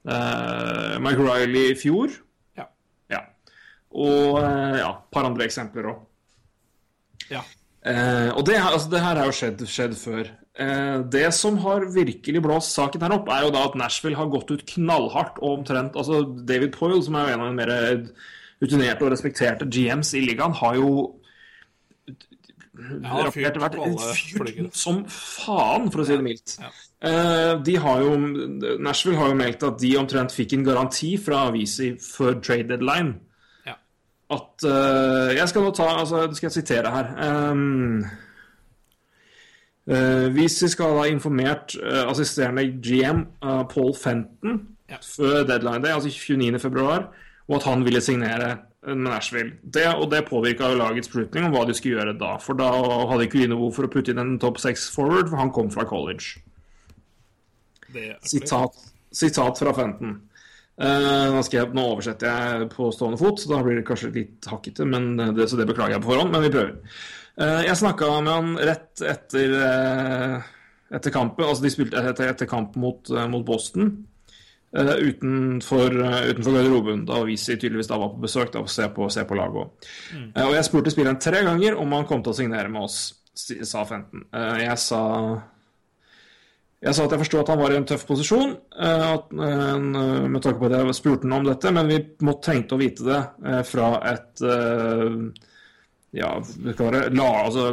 eh, 0.08 1.00
Mike 1.04 1.20
Riley 1.20 1.72
i 1.72 1.76
fjor. 1.76 2.14
Ja. 2.58 2.68
Ja. 3.12 3.20
Og 3.92 4.40
ja, 4.40 4.92
et 4.94 5.12
par 5.12 5.28
andre 5.28 5.44
eksempler 5.50 5.90
òg. 5.92 6.04
Ja. 7.32 7.42
Eh, 7.88 8.30
og 8.32 8.46
det, 8.48 8.56
altså, 8.56 8.90
det 8.92 9.02
her 9.04 9.20
har 9.20 9.28
jo 9.30 9.36
skjedd, 9.36 9.64
skjedd 9.68 9.98
før. 10.00 10.30
Eh, 10.58 10.96
det 11.12 11.28
som 11.36 11.60
har 11.64 11.86
virkelig 11.94 12.42
blåst 12.44 12.74
saken 12.76 13.04
her 13.04 13.18
opp, 13.18 13.28
er 13.32 13.46
jo 13.46 13.52
da 13.56 13.66
at 13.68 13.76
Nashville 13.80 14.18
har 14.18 14.32
gått 14.32 14.52
ut 14.52 14.66
knallhardt 14.74 15.38
og 15.42 15.60
omtrent 15.60 15.96
Altså 16.00 16.24
David 16.48 16.72
Poyle, 16.76 17.04
som 17.04 17.16
er 17.20 17.28
jo 17.28 17.36
en 17.36 17.46
av 17.46 17.52
de 17.52 17.60
mer 17.60 17.74
rutinerte 18.64 19.06
og 19.06 19.12
respekterte 19.14 19.68
GMs 19.70 20.14
i 20.18 20.24
ligaen, 20.26 20.56
har 20.58 20.80
jo 20.80 20.94
han 22.78 23.06
har 23.10 23.32
fyrt 23.34 23.58
rapportert 23.58 23.98
vært 24.38 24.52
fyrt 24.54 24.76
som 24.78 25.00
faen, 25.10 25.88
for 25.92 26.04
å 26.04 26.06
si 26.06 26.14
det 26.18 26.26
mildt. 26.26 26.58
Ja. 26.62 26.70
Eh, 27.10 27.54
de 27.66 27.76
har 27.82 28.04
jo, 28.04 28.12
Nashville 28.82 29.18
har 29.18 29.32
jo 29.32 29.38
meldt 29.38 29.66
at 29.66 29.80
de 29.82 29.92
omtrent 30.00 30.34
fikk 30.34 30.54
en 30.58 30.66
garanti 30.66 31.12
fra 31.22 31.48
aviser 31.52 31.98
før 32.02 32.40
trade 32.42 32.70
deadline 32.72 33.16
Ja. 33.68 33.76
at 34.34 34.66
uh, 34.66 35.34
Jeg 35.38 35.50
skal 35.52 35.62
nå 35.68 35.74
ta 35.78 35.92
altså, 36.00 36.24
Skal 36.34 36.48
jeg 36.50 36.56
sitere 36.56 36.94
her. 36.96 37.12
Um, 37.52 38.06
uh, 39.90 40.28
Visi 40.34 40.70
skal 40.74 40.98
ha 40.98 41.06
informert 41.12 41.76
uh, 41.82 42.08
assisterende 42.12 42.66
GM 42.82 43.26
uh, 43.44 43.64
Paul 43.70 43.94
Fenton 43.98 44.62
Ja. 44.90 44.98
før 45.04 45.44
deadline 45.46 45.84
day, 45.84 45.92
altså 45.94 46.10
29. 46.10 46.60
februar, 46.64 47.10
og 47.48 47.56
at 47.60 47.64
han 47.68 47.86
ville 47.86 48.02
signere 48.02 48.54
med 48.88 49.10
Nashville. 49.12 49.58
Det, 49.62 49.86
og 49.94 50.10
det 50.12 50.26
påvirka 50.30 50.70
lagets 50.74 51.10
beslutning 51.12 51.48
om 51.48 51.56
hva 51.56 51.66
de 51.68 51.76
skulle 51.78 52.00
gjøre 52.00 52.16
da. 52.20 52.36
For 52.44 52.58
da 52.60 52.70
hadde 53.12 53.28
ikke 53.28 53.42
de 53.42 53.50
noe 53.52 53.62
behov 53.62 53.76
for 53.76 53.88
å 53.88 53.92
putte 53.92 54.14
inn 54.14 54.24
en 54.24 54.38
topp 54.42 54.62
seks 54.64 54.88
forward, 54.94 55.32
for 55.32 55.42
han 55.42 55.54
kom 55.56 55.72
fra 55.74 55.88
college. 55.90 56.40
Sitat, 58.28 58.82
sitat 59.16 59.60
fra 59.60 59.74
Fenton. 59.76 60.18
Eh, 60.78 61.28
nå, 61.34 61.44
jeg, 61.50 61.70
nå 61.74 61.86
oversetter 61.94 62.30
jeg 62.30 62.68
på 62.76 62.92
stående 62.94 63.20
fot, 63.20 63.40
så 63.42 63.56
da 63.56 63.62
blir 63.66 63.80
det 63.80 63.86
kanskje 63.88 64.14
litt 64.14 64.50
hakkete, 64.50 64.86
men 64.86 65.16
det, 65.36 65.48
så 65.50 65.58
det 65.58 65.66
beklager 65.70 65.98
jeg 65.98 66.04
på 66.04 66.12
forhånd, 66.12 66.34
men 66.36 66.46
vi 66.46 66.54
prøver. 66.54 67.00
Eh, 67.38 67.64
jeg 67.68 67.78
snakka 67.78 68.12
med 68.26 68.34
han 68.34 68.54
rett 68.66 69.02
etter, 69.06 69.56
eh, 69.62 70.46
etter 70.98 71.14
kampen, 71.14 71.46
altså 71.46 71.66
de 71.66 71.74
spilte 71.74 72.02
etter, 72.02 72.32
etter 72.34 72.50
kamp 72.50 72.78
mot, 72.78 73.10
eh, 73.10 73.28
mot 73.30 73.46
Boston. 73.46 73.92
Eh, 74.78 74.94
utenfor, 75.10 75.98
eh, 76.06 76.30
utenfor 76.32 76.58
garderoben, 76.60 77.04
da 77.10 77.20
Avisi 77.24 77.58
tydeligvis 77.58 77.90
da 77.92 78.00
var 78.02 78.14
på 78.14 78.24
besøk 78.28 78.54
da, 78.54 78.64
og 78.64 78.72
se 78.72 78.88
på, 78.94 79.10
se 79.14 79.26
på 79.28 79.38
laget 79.40 79.64
òg. 79.66 79.92
og 80.46 80.56
jeg 80.56 80.70
spurte 80.70 80.94
spilleren 80.94 81.22
tre 81.22 81.44
ganger 81.48 81.78
om 81.82 81.98
han 81.98 82.08
kom 82.10 82.24
til 82.24 82.36
å 82.36 82.40
signere 82.42 82.72
med 82.72 82.88
oss, 82.88 83.02
sa 83.38 83.86
Fenton. 83.86 84.26
Eh, 84.34 84.66
jeg 84.66 84.78
sa 84.82 85.04
jeg 86.78 86.94
sa 86.94 87.08
at 87.08 87.14
jeg 87.14 87.24
forsto 87.24 87.40
at 87.42 87.50
han 87.50 87.58
var 87.58 87.74
i 87.74 87.78
en 87.80 87.88
tøff 87.90 88.04
posisjon, 88.06 88.52
eh, 88.78 89.06
at, 89.16 89.32
eh, 89.34 89.78
med 90.30 90.42
tanke 90.46 90.62
på 90.62 90.70
at 90.70 90.78
jeg 90.78 90.98
spurte 90.98 91.26
han 91.26 91.40
om 91.40 91.48
dette, 91.48 91.72
men 91.74 91.90
vi 91.90 91.98
måtte 92.22 92.52
trengte 92.52 92.78
å 92.78 92.82
vite 92.82 93.06
det 93.08 93.22
eh, 93.50 93.64
fra 93.66 93.88
et 94.14 94.44
eh, 94.46 95.46
ja, 96.18 96.30
skal 96.46 97.00
la, 97.18 97.30
altså, 97.48 97.72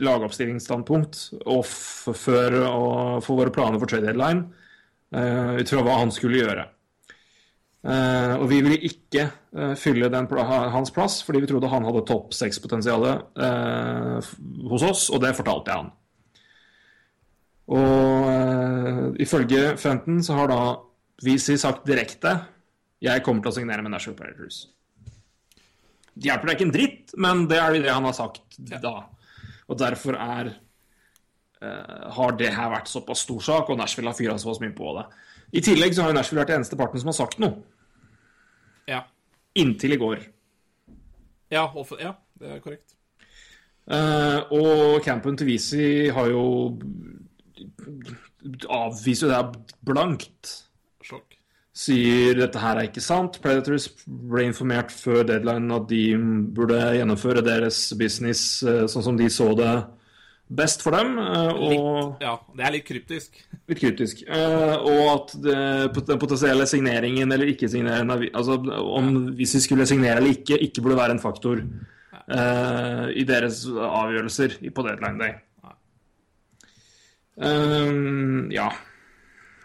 lagoppstillingsstandpunkt 0.00 1.18
og 1.50 1.66
før 1.66 2.56
og 2.70 3.26
for 3.26 3.42
våre 3.42 3.52
planer 3.54 3.82
for 3.82 3.90
trade 3.90 4.06
deadline, 4.06 4.46
eh, 4.46 4.57
ut 5.08 5.70
fra 5.72 5.82
hva 5.86 5.94
han 6.02 6.10
skulle 6.12 6.42
gjøre. 6.42 6.66
Eh, 7.88 8.32
og 8.34 8.48
vi 8.50 8.58
ville 8.64 8.78
ikke 8.88 9.22
eh, 9.22 9.74
fylle 9.78 10.10
den, 10.10 10.26
hans 10.74 10.90
plass, 10.94 11.20
fordi 11.24 11.44
vi 11.44 11.50
trodde 11.50 11.70
han 11.70 11.86
hadde 11.86 12.02
topp 12.08 12.34
seks-potensialet 12.34 13.38
eh, 13.46 14.32
hos 14.72 14.86
oss, 14.86 15.06
og 15.14 15.22
det 15.22 15.36
fortalte 15.38 15.70
jeg 15.70 15.84
han. 15.84 15.92
Og 17.78 18.28
eh, 18.32 19.04
ifølge 19.24 19.76
Fenton 19.78 20.22
så 20.24 20.40
har 20.40 20.50
da 20.50 20.60
Visi 21.24 21.56
sagt 21.58 21.86
direkte 21.88 22.34
jeg 23.02 23.22
kommer 23.26 23.44
til 23.44 23.52
å 23.52 23.56
signere 23.56 23.82
med 23.82 23.94
National 23.94 24.16
Predators. 24.18 24.64
Det 26.18 26.26
hjelper 26.26 26.50
deg 26.50 26.56
ikke 26.56 26.66
en 26.66 26.74
dritt, 26.74 27.12
men 27.14 27.44
det 27.50 27.58
er 27.62 27.76
det 27.78 27.92
han 27.92 28.06
har 28.08 28.16
sagt 28.16 28.58
da. 28.58 28.96
Og 29.70 29.78
derfor 29.78 30.18
er 30.18 30.50
eh, 30.50 30.64
har 31.58 32.36
det 32.38 32.52
her 32.54 32.70
vært 32.70 32.90
såpass 32.90 33.24
stor 33.26 33.40
sak, 33.42 33.70
og 33.72 33.80
Nashville 33.80 34.12
har 34.12 34.18
fyra 34.18 34.36
såpass 34.38 34.60
mye 34.62 34.76
på 34.76 34.92
det. 34.98 35.06
I 35.58 35.62
tillegg 35.64 35.96
så 35.96 36.04
har 36.04 36.12
jo 36.12 36.18
Nashville 36.18 36.42
vært 36.42 36.52
den 36.52 36.60
eneste 36.60 36.78
parten 36.78 37.02
som 37.02 37.10
har 37.10 37.16
sagt 37.18 37.40
noe. 37.42 37.62
Ja. 38.88 39.02
Inntil 39.58 39.96
i 39.96 40.00
går. 40.00 40.22
Ja, 41.52 41.64
ja, 41.98 42.14
det 42.40 42.52
er 42.52 42.62
korrekt. 42.64 42.94
Uh, 43.88 44.44
og 44.52 45.02
campen 45.04 45.36
til 45.40 45.48
Visi 45.48 46.08
har 46.12 46.28
jo 46.28 46.42
avviser 48.68 49.26
jo 49.26 49.30
det 49.30 49.38
her 49.38 49.78
blankt. 49.88 50.50
Sjokk. 51.04 51.38
Sier 51.72 52.36
dette 52.36 52.60
her 52.60 52.76
er 52.76 52.90
ikke 52.90 53.04
sant. 53.04 53.40
Predators 53.40 53.88
ble 54.04 54.44
informert 54.50 54.92
før 54.92 55.24
deadline 55.30 55.72
at 55.72 55.88
de 55.88 56.02
burde 56.52 56.82
gjennomføre 56.98 57.44
deres 57.46 57.86
business 57.98 58.60
uh, 58.66 58.84
sånn 58.90 59.08
som 59.08 59.20
de 59.20 59.30
så 59.32 59.54
det 59.56 59.72
best 60.48 60.82
for 60.82 60.96
dem. 60.96 61.18
eh, 61.18 61.60
Litt, 61.72 62.22
ja, 62.24 62.34
det 62.56 62.64
er 62.64 62.74
litt 62.74 62.86
kryptisk. 62.88 63.36
litt 63.70 63.80
kryptisk. 63.80 64.24
Eh, 64.26 64.74
og 64.78 65.02
at 65.12 65.36
det, 65.44 65.58
den 66.08 66.22
potensielle 66.22 66.66
signeringen 66.70 67.32
eller 67.32 67.52
ikke 67.52 67.70
signeringen 67.70 68.28
Altså 68.32 68.58
om 68.82 69.12
hvis 69.38 69.58
vi 69.58 69.64
skulle 69.66 69.88
signere 69.88 70.22
eller 70.22 70.38
ikke, 70.38 70.58
ikke 70.68 70.84
burde 70.84 71.00
være 71.00 71.16
en 71.18 71.22
faktor 71.22 71.62
uh, 71.62 73.06
i 73.12 73.24
deres 73.28 73.64
avgjørelser 73.68 74.58
på 74.74 74.84
deadline 74.86 75.22
day. 75.22 75.36
Eh, 77.38 77.92
ja. 78.56 78.68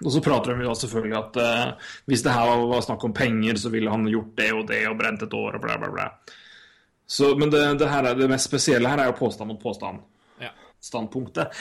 Og 0.04 0.12
så 0.12 0.22
prater 0.24 0.58
de 0.58 0.66
jo 0.68 0.74
selvfølgelig 0.75 1.20
at 1.20 1.38
uh, 1.40 1.92
hvis 2.12 2.24
det 2.25 2.34
her 2.36 2.50
var, 2.68 2.82
snakk 2.84 3.04
om 3.08 3.13
penger, 3.16 3.60
så 3.60 3.72
ville 3.74 3.92
han 3.92 4.08
gjort 4.12 4.34
det 4.38 4.50
og 4.54 4.66
det 4.68 4.82
og 4.90 4.98
brent 5.00 5.24
et 5.24 5.38
år 5.38 5.58
og 5.58 5.63
bla, 5.63 5.78
bla, 5.80 5.92
bla. 5.94 6.10
Så, 7.08 7.36
men 7.40 7.52
det, 7.52 7.62
det, 7.80 7.88
her 7.90 8.10
er, 8.10 8.18
det 8.18 8.30
mest 8.32 8.50
spesielle 8.50 8.90
her 8.90 9.00
er 9.00 9.12
jo 9.12 9.20
påstand 9.20 9.52
mot 9.54 9.62
påstand 9.62 10.00
Ja. 10.00 10.12
Standpunktet. 10.84 11.54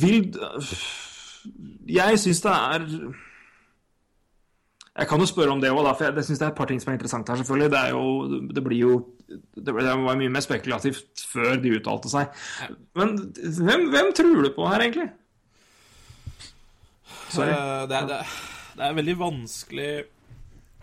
Vil 0.00 0.30
Jeg 1.86 2.18
syns 2.18 2.40
det 2.42 2.52
er 2.52 2.86
Jeg 4.98 5.06
kan 5.08 5.22
jo 5.22 5.26
spørre 5.30 5.54
om 5.54 5.60
det 5.62 5.70
òg, 5.70 5.86
for 5.96 6.10
jeg 6.10 6.26
syns 6.26 6.40
det 6.40 6.46
er 6.48 6.50
et 6.50 6.58
par 6.58 6.66
ting 6.68 6.80
som 6.82 6.90
er 6.90 6.96
interessant 6.98 7.28
her, 7.30 7.38
selvfølgelig. 7.40 7.70
Det 7.70 7.84
jo 7.94 8.04
Det 8.56 8.64
blir 8.66 8.80
jo 8.80 8.92
Det 9.54 9.74
var 9.76 10.16
mye 10.18 10.28
mer 10.28 10.42
spekulativt 10.44 11.22
før 11.30 11.54
de 11.62 11.76
uttalte 11.78 12.10
seg. 12.10 12.32
Men 12.98 13.14
hvem, 13.36 13.88
hvem 13.94 14.12
tror 14.16 14.42
du 14.42 14.50
på 14.56 14.66
her, 14.68 14.80
egentlig? 14.84 15.10
Eh, 17.30 17.36
Det 17.36 17.46
er, 17.46 17.86
det, 17.86 18.16
er, 18.18 18.32
det 18.76 18.84
er 18.88 18.96
veldig 18.98 19.18
vanskelig 19.20 19.90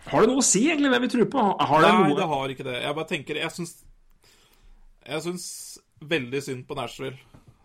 Har 0.08 0.24
det 0.24 0.30
noe 0.30 0.40
å 0.40 0.46
si, 0.46 0.62
egentlig, 0.70 0.88
hvem 0.94 1.04
vi 1.04 1.10
tror 1.12 1.28
på? 1.34 1.44
Har 1.60 1.84
det 1.84 1.92
Nei, 1.92 2.08
noe 2.08 2.16
det 2.16 2.28
har 2.32 2.54
ikke 2.54 2.64
det. 2.70 2.78
Jeg 2.86 2.96
bare 2.96 3.10
tenker 3.12 3.42
Jeg 3.42 3.52
syns 5.24 5.78
veldig 6.00 6.42
synd 6.44 6.66
på 6.68 6.76
Nashville, 6.78 7.16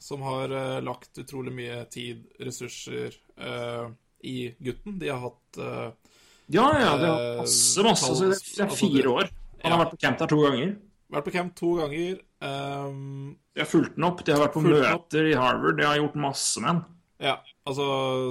som 0.04 0.24
har 0.26 0.52
uh, 0.52 0.80
lagt 0.84 1.18
utrolig 1.22 1.54
mye 1.56 1.84
tid, 1.92 2.26
ressurser, 2.44 3.16
uh, 3.40 3.92
i 4.24 4.54
gutten. 4.64 4.98
De 5.00 5.12
har 5.12 5.22
hatt 5.24 5.60
uh, 5.60 6.16
Ja, 6.48 6.68
ja, 6.80 6.96
det 7.00 7.12
har 7.12 7.38
masse, 7.44 7.84
masse. 7.86 8.10
Tals, 8.10 8.24
det 8.24 8.58
det 8.58 8.66
er 8.66 8.76
fire 8.78 9.14
år. 9.14 9.32
Han 9.64 9.76
har 9.76 9.86
vært 9.86 9.96
på 9.96 10.02
camp 10.04 10.20
der 10.20 10.32
to 10.32 10.42
ganger. 10.44 10.74
vært 11.14 11.28
på 11.28 11.36
camp 11.36 11.54
to 11.56 11.74
ganger. 11.80 12.18
Um, 12.44 13.38
De 13.56 13.64
har 13.64 13.70
fulgt 13.70 13.96
den 13.96 14.08
opp, 14.08 14.26
de 14.26 14.34
har 14.34 14.42
vært 14.44 14.58
på 14.58 14.64
møter 14.66 14.90
opp. 14.92 15.14
i 15.16 15.38
Harvard, 15.40 15.78
de 15.80 15.88
har 15.88 16.00
gjort 16.02 16.20
masse 16.20 16.64
med 16.64 16.74
den. 16.74 16.82
Ja, 17.24 17.38
altså 17.70 17.86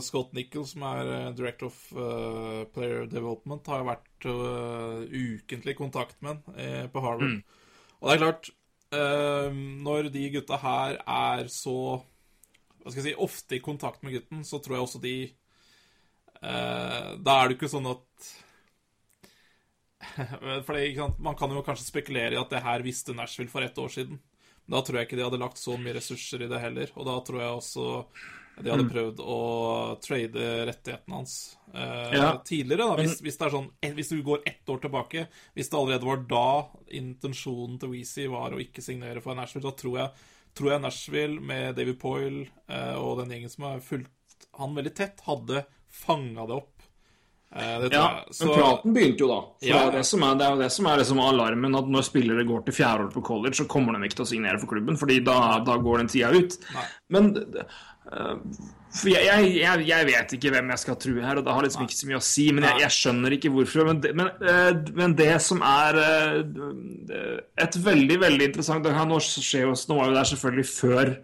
Scott 0.05 0.35
Nichols, 0.37 0.75
som 0.75 0.83
er 0.85 1.33
director 1.33 1.71
of 1.71 1.79
uh, 1.97 2.65
player 2.75 3.07
development, 3.09 3.71
har 3.73 3.87
vært 3.89 4.27
uh, 4.29 5.07
ukentlig 5.09 5.79
kontakt 5.79 6.19
med 6.21 6.35
ham 6.35 6.59
uh, 6.59 6.89
på 6.93 7.05
Harvard. 7.05 7.39
Og 8.03 8.11
det 8.11 8.17
er 8.17 8.23
klart, 8.27 8.51
når 8.93 10.11
de 10.13 10.27
gutta 10.35 10.59
her 10.61 10.99
er 11.01 11.47
så 11.49 11.77
hva 12.83 12.91
skal 12.91 13.05
jeg 13.05 13.13
si, 13.13 13.19
ofte 13.23 13.57
i 13.57 13.63
kontakt 13.63 14.03
med 14.03 14.17
gutten, 14.17 14.43
så 14.47 14.59
tror 14.59 14.77
jeg 14.77 14.87
også 14.87 15.01
de 15.03 15.15
eh, 16.43 17.11
Da 17.23 17.37
er 17.37 17.49
det 17.49 17.57
ikke 17.59 17.71
sånn 17.71 17.87
at 17.91 18.31
For 20.67 20.75
det, 20.75 20.89
ikke 20.91 21.05
sant? 21.05 21.23
Man 21.23 21.39
kan 21.39 21.55
jo 21.55 21.63
kanskje 21.63 21.87
spekulere 21.87 22.35
i 22.35 22.41
at 22.41 22.51
det 22.51 22.63
her 22.65 22.83
visste 22.83 23.15
Nashville 23.15 23.53
for 23.53 23.63
ett 23.63 23.79
år 23.79 23.93
siden. 23.95 24.19
Da 24.67 24.81
tror 24.83 24.99
jeg 24.99 25.09
ikke 25.09 25.19
de 25.21 25.27
hadde 25.27 25.41
lagt 25.43 25.61
så 25.61 25.77
mye 25.79 25.95
ressurser 25.95 26.43
i 26.43 26.51
det 26.51 26.59
heller. 26.63 26.91
Og 26.97 27.07
da 27.07 27.15
tror 27.23 27.39
jeg 27.43 27.59
også 27.61 27.87
de 28.61 28.71
hadde 28.71 28.89
prøvd 28.93 29.21
å 29.25 29.37
trade 30.05 30.43
rettighetene 30.69 31.15
hans 31.17 31.57
eh, 31.75 32.13
Ja. 32.19 32.27
tidligere. 32.45 32.85
da, 32.91 32.97
hvis, 33.01 33.21
hvis 33.25 33.39
det 33.41 33.47
er 33.47 33.55
sånn, 33.55 33.71
hvis 33.97 34.11
du 34.13 34.23
går 34.23 34.43
ett 34.47 34.69
år 34.69 34.81
tilbake 34.85 35.27
Hvis 35.57 35.71
det 35.73 35.79
allerede 35.79 36.05
var 36.05 36.21
da 36.29 36.45
intensjonen 36.93 37.79
til 37.81 37.95
Weezy 37.95 38.27
var 38.31 38.53
å 38.53 38.61
ikke 38.63 38.85
signere 38.85 39.23
for 39.25 39.35
Nashville, 39.39 39.65
da 39.65 39.73
tror 39.79 39.99
jeg, 40.03 40.11
tror 40.55 40.71
jeg 40.75 40.85
Nashville 40.85 41.41
med 41.41 41.77
David 41.81 41.99
Poyle 42.03 42.45
eh, 42.69 42.95
og 43.01 43.23
den 43.23 43.31
gjengen 43.37 43.51
som 43.55 43.65
har 43.71 43.81
fulgt 43.81 44.11
han 44.59 44.75
veldig 44.77 44.93
tett, 44.95 45.23
hadde 45.25 45.63
fanga 45.89 46.45
det 46.49 46.57
opp. 46.59 46.83
Eh, 47.55 47.79
det 47.81 47.93
Ja. 47.95 48.25
Så- 48.31 48.47
men 48.47 48.55
praten 48.59 48.93
begynte 48.95 49.21
jo 49.25 49.29
da. 49.29 49.39
Ja, 49.63 49.73
det, 49.73 49.81
er 49.81 49.85
jo 49.87 49.97
det, 49.99 50.05
som 50.07 50.23
er, 50.23 50.35
det 50.37 50.47
er 50.47 50.57
det 50.57 50.73
som 50.73 50.87
er 50.87 50.99
liksom 50.99 51.21
alarmen, 51.21 51.75
at 51.79 51.89
når 51.89 52.03
spillere 52.05 52.45
går 52.49 52.65
til 52.67 52.75
fjerde 52.75 53.07
år 53.07 53.13
på 53.15 53.23
college, 53.25 53.55
så 53.55 53.67
kommer 53.69 53.93
de 53.97 54.05
ikke 54.09 54.17
til 54.21 54.25
å 54.25 54.29
signere 54.29 54.61
for 54.61 54.67
klubben, 54.69 54.97
fordi 55.01 55.23
da, 55.25 55.59
da 55.65 55.77
går 55.79 55.99
den 55.99 56.09
tida 56.09 56.31
ut. 56.37 56.59
Nei. 56.75 56.85
Men 57.09 57.33
for 58.93 59.09
jeg, 59.09 59.25
jeg, 59.25 59.51
jeg, 59.57 59.85
jeg 59.89 60.07
vet 60.09 60.33
ikke 60.37 60.51
hvem 60.53 60.71
jeg 60.75 60.83
skal 60.83 60.97
true 61.01 61.25
her, 61.25 61.39
og 61.41 61.47
det 61.47 61.53
har 61.57 61.65
liksom 61.65 61.87
ikke 61.87 61.97
så 61.97 62.09
mye 62.11 62.19
å 62.19 62.25
si, 62.27 62.47
men 62.53 62.67
jeg, 62.69 62.81
jeg 62.83 62.97
skjønner 62.99 63.37
ikke 63.39 63.53
hvorfor. 63.55 63.87
Men 63.89 64.01
det, 64.05 64.11
men, 64.19 64.33
eh, 64.45 64.71
men 64.99 65.15
det 65.17 65.33
som 65.45 65.63
er 65.65 66.01
eh, 66.03 67.37
et 67.65 67.79
veldig, 67.87 68.19
veldig 68.21 68.49
interessant 68.51 68.89
Nå 68.93 69.21
skjer 69.25 69.69
jo, 69.69 69.77
nå 69.89 69.97
var 69.97 70.11
jo 70.11 70.17
det 70.17 70.21
her 70.21 70.33
selvfølgelig 70.35 70.69
før 70.73 71.15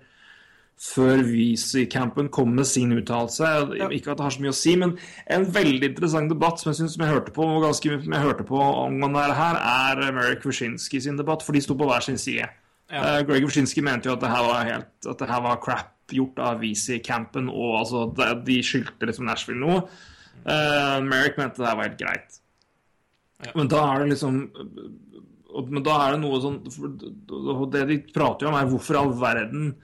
før 0.78 1.24
Weezy-campen 1.26 2.28
kom 2.30 2.52
med 2.54 2.66
sin 2.70 2.92
uttalelse. 2.94 3.48
Ikke 3.90 4.12
at 4.12 4.20
det 4.20 4.26
har 4.28 4.34
så 4.34 4.42
mye 4.44 4.54
å 4.54 4.58
si, 4.58 4.76
men 4.78 4.94
en 5.26 5.46
veldig 5.54 5.90
interessant 5.90 6.30
debatt 6.30 6.62
som 6.62 6.70
jeg 6.70 6.78
synes 6.80 6.94
som 6.94 7.02
jeg 7.02 7.16
hørte 7.16 7.34
på 7.34 7.48
ganske 7.64 7.98
som 8.04 8.14
jeg 8.14 8.24
hørte 8.24 8.46
på 8.46 8.60
om 8.62 9.00
det 9.02 9.26
her, 9.40 9.58
er 9.58 10.14
Merrick 10.14 10.46
Wyszynski 10.46 11.02
sin 11.02 11.18
debatt, 11.18 11.42
for 11.42 11.56
de 11.56 11.64
sto 11.64 11.74
på 11.78 11.88
hver 11.90 12.06
sin 12.06 12.20
side. 12.20 12.46
Eh, 12.88 13.20
Greg 13.28 13.44
Wyszynski 13.44 13.82
mente 13.84 14.08
jo 14.08 14.14
at 14.16 14.22
det 14.22 14.30
her 14.32 14.44
var 14.46 14.64
helt 14.64 15.08
At 15.10 15.20
det 15.20 15.26
her 15.28 15.42
var 15.44 15.58
crap 15.60 15.94
gjort 16.08 16.38
av 16.40 16.62
VC-campen, 16.62 17.50
og 17.52 17.74
altså 17.82 18.06
de 18.46 18.62
skyldte 18.64 19.10
liksom 19.10 19.26
Nashville 19.28 19.60
noe. 19.60 19.82
Uh, 20.46 21.04
Merrick 21.04 21.36
mente 21.36 21.60
det 21.60 21.68
her 21.68 21.76
var 21.76 21.90
helt 21.90 21.98
greit. 22.00 22.38
Men 23.52 23.68
da 23.70 23.82
er 23.90 24.00
det 24.00 24.14
liksom 24.14 24.38
Men 25.68 25.84
da 25.86 25.98
er 26.02 26.14
det 26.14 26.22
noe 26.22 26.40
sånn 26.42 26.56
Det 27.70 27.84
de 27.90 27.98
prater 28.14 28.46
jo 28.46 28.50
om, 28.50 28.56
er 28.58 28.70
hvorfor 28.70 28.98
all 29.02 29.12
verden 29.20 29.74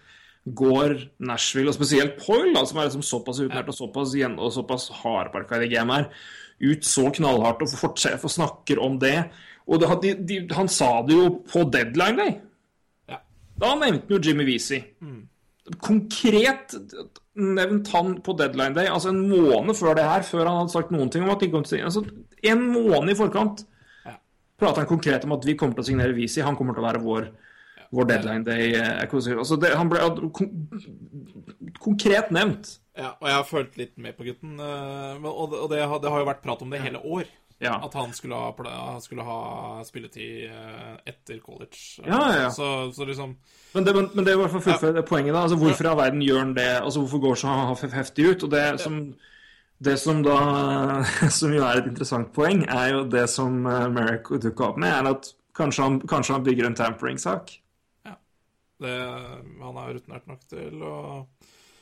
går 0.45 0.97
Nashville, 1.25 1.71
og 1.71 1.77
spesielt 1.77 2.19
da, 2.21 2.65
som 2.69 2.81
er 2.81 2.89
liksom 2.89 3.05
såpass 3.05 3.39
utlært 3.41 3.71
og 3.73 3.77
såpass, 3.79 4.11
gjen- 4.13 4.37
og 4.37 4.51
såpass 4.53 4.91
hardparka 5.01 5.57
i 5.57 5.63
det 5.63 5.71
gamet 5.73 6.03
her, 6.03 6.27
ut 6.61 6.85
så 6.85 7.07
knallhardt 7.17 7.65
og 7.65 7.73
fortsetter 7.73 8.29
å 8.29 8.33
snakker 8.33 8.83
om 8.85 8.99
det. 9.01 9.31
Og 9.65 9.81
det, 9.81 9.89
de, 10.03 10.13
de, 10.29 10.37
han 10.53 10.69
sa 10.69 10.99
det 11.09 11.17
jo 11.17 11.31
på 11.49 11.65
deadline 11.73 12.21
day. 12.21 12.35
Da 13.61 13.75
nevnte 13.79 14.09
han 14.09 14.17
jo 14.17 14.19
Jimmy 14.25 14.45
Weezy. 14.49 14.81
Konkret 15.81 16.75
nevnte 17.35 17.91
han 17.95 18.19
på 18.23 18.35
deadline 18.37 18.75
day, 18.77 18.87
altså 18.93 19.09
en 19.15 19.23
måned 19.31 19.75
før 19.79 19.97
det 19.97 20.05
her, 20.05 20.25
før 20.27 20.45
han 20.51 20.59
hadde 20.63 20.75
sagt 20.75 20.93
noen 20.93 21.09
ting 21.11 21.25
om 21.25 21.33
at 21.33 21.41
de 21.41 21.49
kom 21.53 21.65
til 21.65 21.81
å. 21.81 21.87
Altså, 21.89 22.03
en 22.45 22.67
måned 22.75 23.15
i 23.15 23.17
forkant 23.19 23.65
Ja. 24.05 24.19
prater 24.61 24.83
han 24.85 24.91
konkret 24.91 25.25
om 25.25 25.33
at 25.33 25.45
vi 25.49 25.55
kommer 25.57 25.75
til 25.79 25.85
å 25.85 25.89
signere 25.89 26.15
Weezy. 26.15 26.43
Han 26.45 26.57
kommer 26.57 26.75
til 26.77 26.85
å 26.85 26.89
være 26.91 27.01
vår, 27.03 27.31
vår 27.95 28.05
deadline 28.11 28.45
day. 28.45 28.75
eh. 28.75 29.01
Altså, 29.09 29.57
det, 29.61 29.73
han 29.77 29.89
ble 29.89 30.01
kon 30.37 30.69
konkret 31.81 32.31
nevnt. 32.31 32.79
Ja, 32.97 33.15
og 33.21 33.27
jeg 33.27 33.35
har 33.35 33.45
følt 33.49 33.77
litt 33.81 33.97
med 33.99 34.17
på 34.17 34.25
gutten. 34.29 34.61
eh, 34.61 35.25
Og 35.25 35.51
det, 35.51 35.59
og 35.65 35.71
det, 35.71 35.81
har, 35.81 35.99
det 35.99 36.11
har 36.11 36.21
jo 36.21 36.29
vært 36.29 36.43
prat 36.45 36.63
om 36.63 36.71
det 36.71 36.81
hele 36.85 37.01
år. 37.03 37.25
Ja. 37.63 37.75
At 37.85 37.95
han 37.95 38.13
skulle 38.13 38.35
ha, 38.35 39.01
skulle 39.01 39.23
ha 39.23 39.83
spilletid 39.87 40.49
eh, 40.51 40.97
etter 41.07 41.39
college. 41.39 42.03
Ja, 42.03 42.19
ja, 42.33 42.41
ja. 42.43 42.51
Så, 42.51 42.93
så 42.93 43.05
liksom 43.05 43.37
Men 43.73 43.85
det, 43.85 43.95
men, 43.95 44.09
men 44.15 44.25
det 44.25 44.33
er 44.33 44.39
i 44.39 44.43
hvert 44.43 44.53
fall 44.53 44.65
fullføre 44.65 45.01
ja. 45.01 45.07
poenget. 45.07 45.35
da, 45.35 45.45
altså 45.47 45.57
Hvorfor 45.57 45.87
i 45.87 45.93
all 45.93 46.01
verden 46.03 46.23
gjør 46.23 46.43
han 46.43 46.57
det? 46.57 46.69
altså 46.83 47.01
Hvorfor 47.01 47.23
går 47.23 47.41
så 47.41 47.89
heftig 47.95 48.27
ut? 48.31 48.43
og 48.43 48.51
Det 48.51 48.67
som 48.81 48.99
det 49.85 49.97
som 49.99 50.23
da 50.23 50.37
Som 51.39 51.55
jo 51.55 51.65
er 51.65 51.81
et 51.81 51.89
interessant 51.91 52.33
poeng, 52.35 52.65
er 52.69 52.93
jo 52.93 53.03
det 53.11 53.27
som 53.31 53.65
eh, 53.67 53.89
Merrick 53.93 54.31
dukka 54.43 54.73
opp 54.73 54.79
med, 54.81 54.91
er 54.91 55.11
at 55.15 55.33
kanskje 55.57 55.87
han, 55.87 56.01
kanskje 56.09 56.35
han 56.35 56.45
bygger 56.45 56.67
en 56.67 56.79
tampering-sak. 56.79 57.53
det, 58.83 58.95
Han 59.63 59.77
er 59.79 59.93
rutinert 59.95 60.27
nok 60.27 60.41
til 60.51 60.83
å 60.83 60.95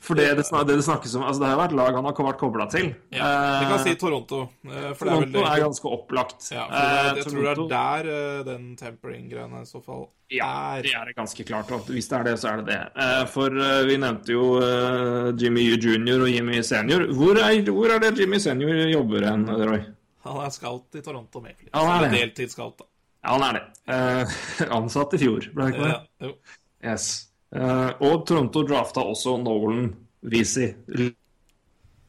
For 0.03 0.19
det 0.19 0.25
det, 0.35 0.45
det 0.51 0.75
det 0.77 0.83
snakkes 0.83 1.13
om 1.15 1.23
altså 1.29 1.43
Det 1.45 1.49
har 1.53 1.59
vært 1.61 1.75
lag 1.79 1.95
han 1.95 2.07
har 2.09 2.15
vært 2.17 2.39
kobla 2.41 2.65
til. 2.73 2.89
Ja, 3.15 3.29
vi 3.61 3.69
kan 3.71 3.83
si 3.85 3.93
Toronto. 4.01 4.41
eh, 4.67 4.89
For 4.99 5.07
det 5.07 5.13
er 5.13 5.21
vel 5.21 5.29
Toronto 5.31 5.45
er 5.47 5.63
ganske 5.63 5.93
opplagt. 5.95 6.49
Ja, 6.51 6.65
for 6.67 6.75
det, 6.75 6.89
Eh, 6.93 7.21
jeg 7.21 7.27
tror 7.29 7.43
det 7.43 7.53
er 7.53 7.71
der 7.71 8.09
eh, 8.17 8.43
den 8.49 8.65
tempering-greiene 8.81 9.63
i 9.63 9.69
så 9.71 9.83
fall 9.85 10.03
er. 10.03 10.11
Ja, 10.35 10.51
det 10.83 10.95
er 10.97 11.07
det 11.07 11.15
ganske 11.21 11.47
klart. 11.47 11.71
Hvis 11.87 12.09
det 12.11 12.19
er 12.19 12.25
det, 12.25 12.35
så 12.43 12.51
er 12.51 12.63
det 12.63 12.67
det. 12.73 12.81
Eh, 13.07 13.25
For 13.31 13.55
eh, 13.63 13.83
vi 13.87 13.97
nevnte 14.03 14.35
jo 14.35 14.45
eh, 14.59 15.33
Jimmy 15.39 15.69
junior 15.79 16.27
og 16.27 16.31
Jimmy 16.35 16.63
senior. 16.67 17.07
Hvor 17.15 17.39
er, 17.39 17.63
hvor 17.71 17.95
er 17.95 18.03
det 18.03 18.17
Jimmy 18.19 18.41
senior 18.43 18.75
jobber 18.91 19.29
hen, 19.31 19.47
Roy? 19.47 19.85
Han 20.27 20.39
er 20.45 20.51
scout 20.55 20.95
i 20.99 21.03
Toronto 21.03 21.41
Maple 21.41 21.69
Leafs. 21.69 21.79
Han 21.79 22.05
er 22.05 22.09
det. 22.09 22.19
deltidsscout, 22.19 22.79
da. 22.79 22.85
Ja, 23.23 23.37
han 23.39 23.43
er 23.49 23.61
det. 23.61 23.67
Eh, 23.87 24.69
Ansatt 24.79 25.15
i 25.15 25.23
fjor, 25.23 25.47
ble 25.55 25.69
det 25.71 25.77
ikke 25.77 25.87
det? 25.87 25.95
Ja, 25.95 26.27
jo. 26.27 26.35
Yes. 26.83 27.13
Eh, 27.53 27.91
og 28.07 28.23
Toronto 28.29 28.63
drafta 28.65 29.05
også 29.05 29.37
Nolan 29.43 29.91
Visi, 30.33 30.69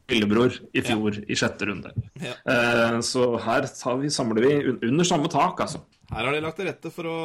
lillebror, 0.08 0.56
i 0.72 0.82
fjor 0.84 1.18
i 1.26 1.36
sjette 1.38 1.68
runde. 1.68 1.92
Ja. 2.22 2.36
Eh, 2.54 2.98
så 3.04 3.34
her 3.44 3.68
tar 3.68 3.98
vi, 4.00 4.12
samler 4.14 4.46
vi 4.46 4.54
under 4.88 5.08
samme 5.08 5.30
tak, 5.32 5.60
altså. 5.66 5.82
Her 6.12 6.28
har 6.28 6.36
de 6.36 6.42
lagt 6.44 6.60
til 6.60 6.68
rette 6.68 6.92
for 6.94 7.10
å 7.10 7.16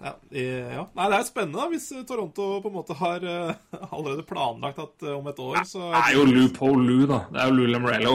ja, 0.00 0.12
ja. 0.32 0.82
Nei, 0.96 1.06
det 1.12 1.16
er 1.18 1.24
spennende 1.28 1.58
da, 1.60 1.66
hvis 1.68 1.86
eh, 1.92 2.04
Toronto 2.08 2.46
på 2.64 2.70
en 2.70 2.76
måte 2.78 2.94
har 2.96 3.24
uh, 3.26 3.50
allerede 3.94 4.24
planlagt 4.28 4.80
at 4.80 5.04
uh, 5.04 5.18
om 5.18 5.28
et 5.28 5.42
år 5.44 5.58
så 5.68 5.90
Det 5.92 6.00
er 6.00 6.14
jo 6.16 6.22
Lou 6.28 6.46
Paul 6.56 6.80
Lou, 6.88 7.02
da. 7.10 7.18
Det 7.28 7.42
er 7.42 7.50
jo 7.50 7.56
Lou 7.58 7.68
Lamorello. 7.74 8.14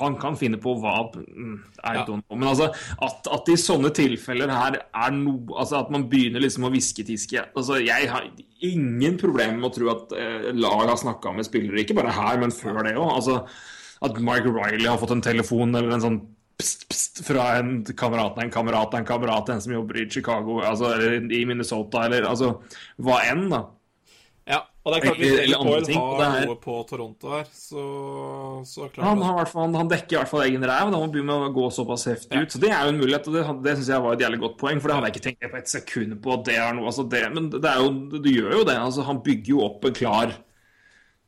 Han 0.00 0.18
kan 0.22 0.38
finne 0.40 0.58
på 0.62 0.74
hva 0.82 0.96
mm, 1.14 1.54
I 1.78 1.94
Ja. 2.00 2.04
don't 2.08 2.26
know. 2.26 2.38
Men 2.38 2.50
altså, 2.50 2.72
at, 3.06 3.30
at 3.38 3.52
i 3.54 3.58
sånne 3.60 3.92
tilfeller 3.94 4.50
her 4.50 4.80
er 4.82 5.14
noe 5.14 5.54
Altså 5.62 5.78
at 5.82 5.92
man 5.94 6.08
begynner 6.10 6.42
liksom 6.42 6.66
å 6.66 6.72
hvisketiske 6.74 7.46
Altså, 7.52 7.78
jeg 7.82 8.10
har 8.10 8.26
ingen 8.62 9.16
problemer 9.18 9.58
med 9.58 9.70
å 9.70 9.74
tro 9.74 9.90
at 9.94 10.12
uh, 10.18 10.50
lag 10.58 10.90
har 10.90 10.98
snakka 10.98 11.32
med 11.36 11.46
spillere, 11.46 11.82
ikke 11.82 11.96
bare 11.98 12.14
her, 12.14 12.38
men 12.42 12.54
før 12.54 12.82
det 12.86 12.96
òg. 12.98 13.08
Altså, 13.14 13.40
at 14.02 14.18
Mike 14.18 14.50
Riley 14.50 14.90
har 14.90 14.98
fått 14.98 15.14
en 15.14 15.22
telefon 15.22 15.74
eller 15.78 15.94
en 15.94 16.02
sånn 16.02 16.20
pst, 16.58 16.88
pst, 16.90 17.22
fra 17.26 17.58
en 17.58 17.84
kamerat 17.84 18.36
av 18.38 18.42
en 18.44 18.50
kamerat 18.50 18.94
av 18.94 19.00
en 19.00 19.06
kamerat, 19.08 19.48
en 19.54 19.60
som 19.64 19.72
jobber 19.72 20.02
i 20.02 20.08
Chicago, 20.10 20.60
altså, 20.62 20.92
eller 20.96 21.30
i 21.32 21.44
Minnesota, 21.48 22.04
eller 22.08 22.28
altså 22.28 22.56
hva 22.98 23.22
enn, 23.30 23.48
da. 23.52 23.62
Ja, 24.42 24.56
og 24.82 24.90
det 24.90 24.96
er 24.98 25.04
klart 25.06 25.18
hvis 25.20 25.86
ting, 25.86 25.98
og 26.00 26.16
har 26.18 26.32
det 26.34 26.42
er- 26.42 26.46
noe 26.50 26.56
på 26.58 26.74
Toronto 26.88 27.30
her, 27.30 27.44
så, 27.54 27.82
så 28.66 28.88
klart 28.90 29.06
Han, 29.06 29.20
hvert 29.22 29.52
fall, 29.52 29.74
han 29.78 29.88
dekker 29.92 30.16
i 30.16 30.18
hvert 30.18 30.28
fall 30.32 30.42
egen 30.48 30.64
ræv. 30.66 30.90
Da 30.90 30.98
må 30.98 31.06
begynne 31.12 31.36
å 31.46 31.52
gå 31.54 31.68
såpass 31.70 32.08
heftig 32.10 32.40
ut. 32.42 32.50
Så 32.50 32.58
Det 32.58 32.70
er 32.74 32.82
jo 32.88 32.90
en 32.90 32.98
mulighet, 32.98 33.28
og 33.30 33.36
det, 33.38 33.44
det 33.62 33.76
syns 33.78 33.92
jeg 33.94 34.02
var 34.02 34.16
et 34.16 34.24
jævlig 34.26 34.40
godt 34.42 34.58
poeng. 34.58 34.80
For 34.82 34.88
det 34.90 34.96
hadde 34.96 35.10
jeg 35.10 35.14
ikke 35.14 35.26
tenkt 35.28 35.52
på 35.52 35.60
et 35.62 35.70
sekund 35.70 36.16
på. 36.24 36.34
at 36.34 36.44
det 36.50 36.56
er 36.58 36.74
noe, 36.74 36.86
altså 36.90 37.08
det, 37.08 37.22
Men 37.32 37.50
det 37.54 37.64
er 37.70 37.78
jo, 37.78 37.92
du 38.18 38.30
gjør 38.32 38.52
jo 38.58 38.64
det. 38.64 38.76
altså 38.76 39.06
Han 39.06 39.22
bygger 39.22 39.54
jo 39.54 39.62
opp 39.68 39.84
en 39.86 39.94
klar 39.94 40.34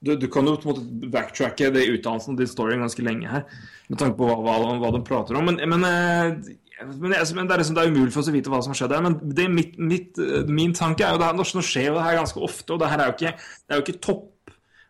du, 0.05 0.13
du 0.21 0.27
kan 0.33 0.47
jo 0.49 0.57
på 0.61 0.69
en 0.69 0.75
måte 0.75 1.11
backtracke 1.13 1.71
det 1.75 1.87
utdannelsen 1.91 2.35
og 2.35 2.43
står 2.43 2.53
story 2.53 2.77
ganske 2.81 3.07
lenge 3.07 3.31
her, 3.31 3.47
med 3.89 4.01
tanke 4.01 4.19
på 4.21 4.29
hva, 4.29 4.37
hva, 4.45 4.77
hva 4.83 4.93
de 4.95 5.03
prater 5.07 5.39
om. 5.39 5.49
Men, 5.51 5.61
men, 5.71 5.87
eh, 5.89 6.55
men, 6.85 7.01
men 7.01 7.13
det, 7.15 7.19
er 7.19 7.63
liksom, 7.63 7.77
det 7.77 7.85
er 7.85 7.93
umulig 7.93 8.15
for 8.15 8.23
oss 8.23 8.31
å 8.33 8.35
vite 8.37 8.53
hva 8.53 8.61
som 8.65 8.75
har 8.75 8.81
skjedd 8.83 8.97
her. 8.97 9.05
Men 9.07 9.19
det, 9.37 9.49
mitt, 9.53 9.79
mitt, 9.81 10.21
eh, 10.21 10.49
min 10.51 10.75
tanke 10.77 11.07
er 11.07 11.17
jo 11.17 11.23
det 11.23 11.31
her, 11.31 11.39
Nå 11.39 11.47
skjer 11.65 11.91
jo 11.91 11.99
det 11.99 12.07
her 12.07 12.19
ganske 12.21 12.43
ofte, 12.49 12.75
og 12.75 12.83
det 12.83 12.91
her 12.93 13.05
er 13.05 13.11
jo 13.11 13.17
ikke, 13.19 13.35
det 13.39 13.75
er 13.75 13.81
jo 13.81 13.87
ikke 13.87 14.03
topp 14.09 14.31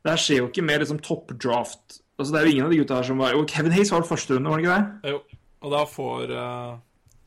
Det 0.04 0.12
her 0.12 0.20
skjer 0.20 0.42
jo 0.42 0.48
ikke 0.50 0.66
med 0.68 0.82
liksom 0.84 0.98
topp 1.04 1.30
draft. 1.40 2.00
Altså, 2.18 2.30
det 2.34 2.40
er 2.40 2.46
jo 2.46 2.54
ingen 2.54 2.66
av 2.66 2.74
de 2.74 2.80
gutta 2.82 2.98
her 3.00 3.06
som 3.08 3.22
var 3.22 3.32
jo, 3.34 3.46
Kevin 3.50 3.72
Hayes 3.74 3.90
var 3.90 4.02
vel 4.02 4.10
første 4.10 4.36
runde, 4.36 4.50
var 4.52 4.60
det 4.60 4.66
ikke 4.66 4.74
det? 4.76 5.14
Jo, 5.14 5.40
og 5.64 5.72
da 5.72 5.80
får 5.88 6.34
uh, 6.36 6.74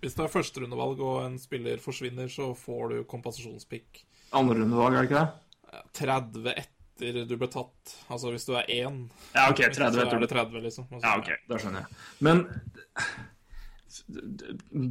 Hvis 0.03 0.13
det 0.15 0.23
er 0.23 0.31
førsterundevalg 0.31 1.01
og 1.01 1.17
en 1.25 1.39
spiller 1.41 1.81
forsvinner, 1.81 2.29
så 2.31 2.51
får 2.55 2.93
du 2.93 2.97
kompensasjonspick 3.09 4.03
Andre 4.37 4.59
rundevalg, 4.61 4.93
er 4.93 5.01
det 5.01 5.09
ikke 5.09 5.23
det? 5.23 5.43
eh, 5.73 5.83
30 5.97 6.53
etter 6.53 6.76
du 6.99 7.35
ble 7.37 7.49
tatt. 7.51 7.95
Altså 8.09 8.31
hvis 8.33 8.45
du 8.47 8.53
er 8.57 8.67
én, 8.73 9.03
Ja, 9.35 9.49
OK. 9.51 9.63
30 9.63 9.77
så 9.77 9.83
er 9.87 10.05
etter 10.05 10.19
det 10.19 10.27
det. 10.27 10.35
30, 10.35 10.61
liksom. 10.65 10.87
Altså, 10.91 11.03
Ja, 11.07 11.17
OK. 11.17 11.29
Da 11.49 11.59
skjønner 11.61 11.83
jeg. 11.83 11.97
Men 12.27 12.45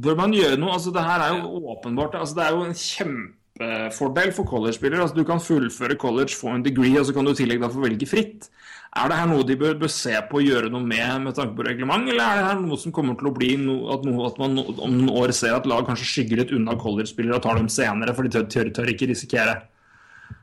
bør 0.03 0.17
man 0.19 0.35
gjøre 0.35 0.59
noe? 0.59 0.75
Altså, 0.77 0.93
det 0.95 1.03
her 1.05 1.23
er 1.25 1.37
jo 1.37 1.65
åpenbart 1.73 2.15
altså, 2.19 2.35
Det 2.37 2.45
er 2.45 2.55
jo 2.55 2.63
en 2.67 2.77
kjempefordel 2.77 4.33
for 4.35 4.49
college-spillere. 4.49 5.01
Altså, 5.05 5.17
du 5.17 5.27
kan 5.27 5.43
fullføre 5.43 5.99
college, 5.99 6.35
få 6.37 6.55
en 6.55 6.65
degree, 6.65 6.97
og 6.99 7.07
så 7.07 7.15
kan 7.15 7.25
du 7.27 7.33
i 7.33 7.39
tillegg 7.41 7.61
da 7.63 7.71
få 7.73 7.83
velge 7.85 8.09
fritt. 8.09 8.49
Er 8.97 9.11
det 9.11 9.17
her 9.19 9.27
noe 9.29 9.45
de 9.45 9.57
bør, 9.59 9.75
bør 9.77 9.91
se 9.91 10.13
på 10.29 10.39
og 10.39 10.45
gjøre 10.47 10.69
noe 10.73 10.81
med 10.81 11.25
med 11.27 11.35
tanke 11.37 11.53
på 11.57 11.65
reglement, 11.67 12.07
eller 12.09 12.23
er 12.23 12.39
det 12.39 12.45
her 12.47 12.61
noe 12.63 12.77
som 12.81 12.93
kommer 12.95 13.17
til 13.19 13.29
å 13.29 13.33
bli 13.35 13.51
no, 13.61 13.75
at, 13.93 14.05
noe, 14.07 14.29
at 14.29 14.39
man 14.41 14.57
om 14.57 14.93
noen 14.95 15.11
år 15.11 15.33
ser 15.35 15.53
at 15.57 15.67
lag 15.69 15.85
kanskje 15.85 16.07
skygger 16.07 16.41
litt 16.41 16.53
unna 16.55 16.77
college-spillere 16.79 17.37
og 17.37 17.43
tar 17.45 17.59
dem 17.59 17.67
senere, 17.69 18.15
for 18.17 18.25
de 18.25 18.33
tør, 18.33 18.47
tør, 18.49 18.71
tør 18.73 18.93
ikke 18.93 19.09
risikere? 19.11 19.57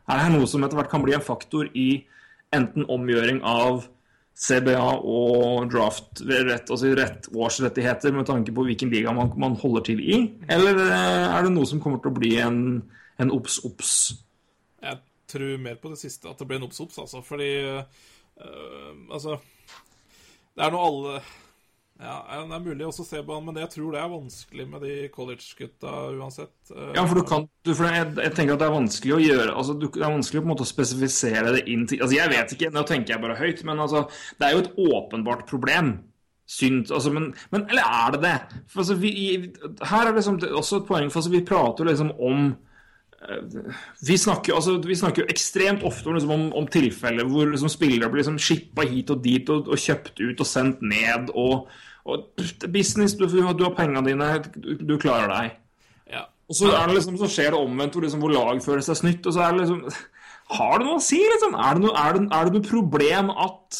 Er 0.05 0.21
det 0.21 0.35
noe 0.35 0.49
som 0.51 0.65
etter 0.65 0.79
hvert 0.79 0.93
kan 0.93 1.05
bli 1.05 1.15
en 1.17 1.25
faktor 1.25 1.71
i 1.73 2.05
enten 2.55 2.87
omgjøring 2.93 3.41
av 3.47 3.87
CBA 4.35 4.89
og 5.07 5.69
draft 5.71 6.25
rett, 6.27 6.67
altså 6.67 6.91
rett 6.99 7.29
årsrettigheter 7.31 8.15
med 8.17 8.27
tanke 8.27 8.53
på 8.55 8.65
hvilken 8.67 8.91
liga 8.91 9.15
man, 9.15 9.31
man 9.39 9.55
holder 9.61 9.87
til 9.87 10.03
i? 10.03 10.19
Eller 10.51 10.81
eh, 10.83 11.27
er 11.31 11.47
det 11.47 11.53
noe 11.55 11.69
som 11.71 11.81
kommer 11.83 12.03
til 12.03 12.11
å 12.11 12.19
bli 12.19 12.33
en, 12.43 12.59
en 13.23 13.33
obs-obs? 13.35 13.95
Jeg 14.83 14.99
tror 15.31 15.63
mer 15.63 15.79
på 15.81 15.95
det 15.95 16.01
siste, 16.03 16.29
at 16.29 16.43
det 16.43 16.49
blir 16.51 16.59
en 16.59 16.67
obs-obs, 16.67 16.99
altså. 17.01 17.23
Fordi 17.25 17.53
øh, 17.63 17.87
Altså 19.15 19.39
Det 20.55 20.67
er 20.67 20.75
nå 20.75 20.83
alle 20.83 21.23
Ja, 22.03 22.17
det 22.27 22.57
er 22.57 22.63
mulig 22.65 22.87
å 22.89 22.93
se 22.93 23.21
på 23.23 23.37
han, 23.37 23.45
men 23.47 23.59
jeg 23.63 23.71
tror 23.77 23.93
det 23.95 24.01
er 24.03 24.09
vanskelig 24.11 24.65
med 24.67 24.83
de 24.83 24.95
college-gutta 25.15 25.93
uansett. 26.19 26.55
Ja, 26.97 27.05
for 27.07 27.21
du 27.21 27.23
kan 27.29 27.45
du, 27.63 27.71
for 27.71 27.87
jeg, 27.87 28.09
jeg 28.19 28.35
tenker 28.35 28.57
at 28.57 28.65
det 28.65 28.67
er 28.67 28.75
vanskelig 28.75 29.15
å 29.15 29.21
gjøre 29.23 29.53
altså, 29.55 29.77
du, 29.79 29.87
Det 29.95 30.03
er 30.03 30.11
vanskelig 30.17 30.43
på 30.43 30.49
en 30.49 30.51
måte 30.51 30.67
å 30.67 30.69
spesifisere 30.69 31.55
det 31.55 31.63
inn 31.71 31.87
til 31.89 32.03
Altså, 32.03 32.17
jeg 32.19 32.33
vet 32.33 32.57
ikke, 32.57 32.73
nå 32.75 32.83
tenker 32.89 33.15
jeg 33.15 33.23
bare 33.23 33.39
høyt, 33.39 33.63
men 33.69 33.85
altså 33.85 34.03
Det 34.11 34.49
er 34.49 34.57
jo 34.57 34.65
et 34.65 34.75
åpenbart 34.91 35.47
problem. 35.49 35.95
Synd, 36.51 36.91
altså, 36.93 37.15
men, 37.15 37.31
men 37.55 37.69
Eller 37.71 37.87
er 37.87 38.17
det 38.17 38.23
det? 38.27 38.35
For, 38.67 38.83
altså, 38.83 38.99
vi, 39.01 39.15
her 39.87 40.11
er 40.11 40.19
liksom 40.19 40.43
det 40.43 40.51
også 40.51 40.83
et 40.83 40.91
poeng, 40.91 41.13
for 41.15 41.23
altså, 41.23 41.33
vi 41.33 41.47
prater 41.47 41.85
jo 41.85 41.91
liksom 41.93 42.11
om 42.19 42.51
vi 44.05 44.17
snakker, 44.19 44.55
altså, 44.55 44.77
vi 44.85 44.97
snakker 44.99 45.23
jo 45.23 45.33
ekstremt 45.33 45.85
ofte 45.87 46.11
om, 46.11 46.17
liksom, 46.19 46.33
om, 46.35 46.45
om 46.61 46.69
tilfeller 46.69 47.29
hvor 47.29 47.49
liksom, 47.49 47.71
spillere 47.73 48.11
blir 48.13 48.21
liksom, 48.21 48.39
shippa 48.43 48.85
hit 48.89 49.13
og 49.15 49.23
dit 49.25 49.49
og, 49.53 49.71
og 49.73 49.81
kjøpt 49.81 50.21
ut 50.21 50.43
og 50.45 50.49
sendt 50.49 50.85
ned. 50.85 51.33
Og, 51.33 51.71
og 52.05 52.45
business, 52.69 53.17
du, 53.17 53.27
du 53.29 53.65
har 53.65 53.77
pengene 53.79 54.05
dine, 54.07 54.31
du, 54.57 54.75
du 54.83 54.97
klarer 55.01 55.33
deg. 55.33 55.57
ja. 56.13 56.27
Og 56.45 56.59
så, 56.59 56.69
er 56.77 56.91
det 56.91 56.99
liksom, 56.99 57.17
så 57.21 57.31
skjer 57.31 57.55
det 57.55 57.63
omvendt, 57.63 57.97
hvor, 57.97 58.05
liksom, 58.05 58.21
hvor 58.21 58.35
lag 58.35 58.61
føler 58.65 58.85
seg 58.85 59.01
snytt. 59.01 59.25
Og 59.25 59.37
så 59.37 59.47
er 59.47 59.57
det 59.57 59.65
liksom 59.65 59.87
Har 60.55 60.77
det 60.77 60.85
noe 60.85 60.99
å 61.01 61.03
si, 61.03 61.17
liksom? 61.25 61.55
Er 61.57 61.79
det 61.79 61.87
noe, 61.87 61.95
er 61.97 62.19
det, 62.19 62.27
er 62.37 62.45
det 62.45 62.59
noe 62.59 62.67
problem 62.69 63.31
at 63.33 63.79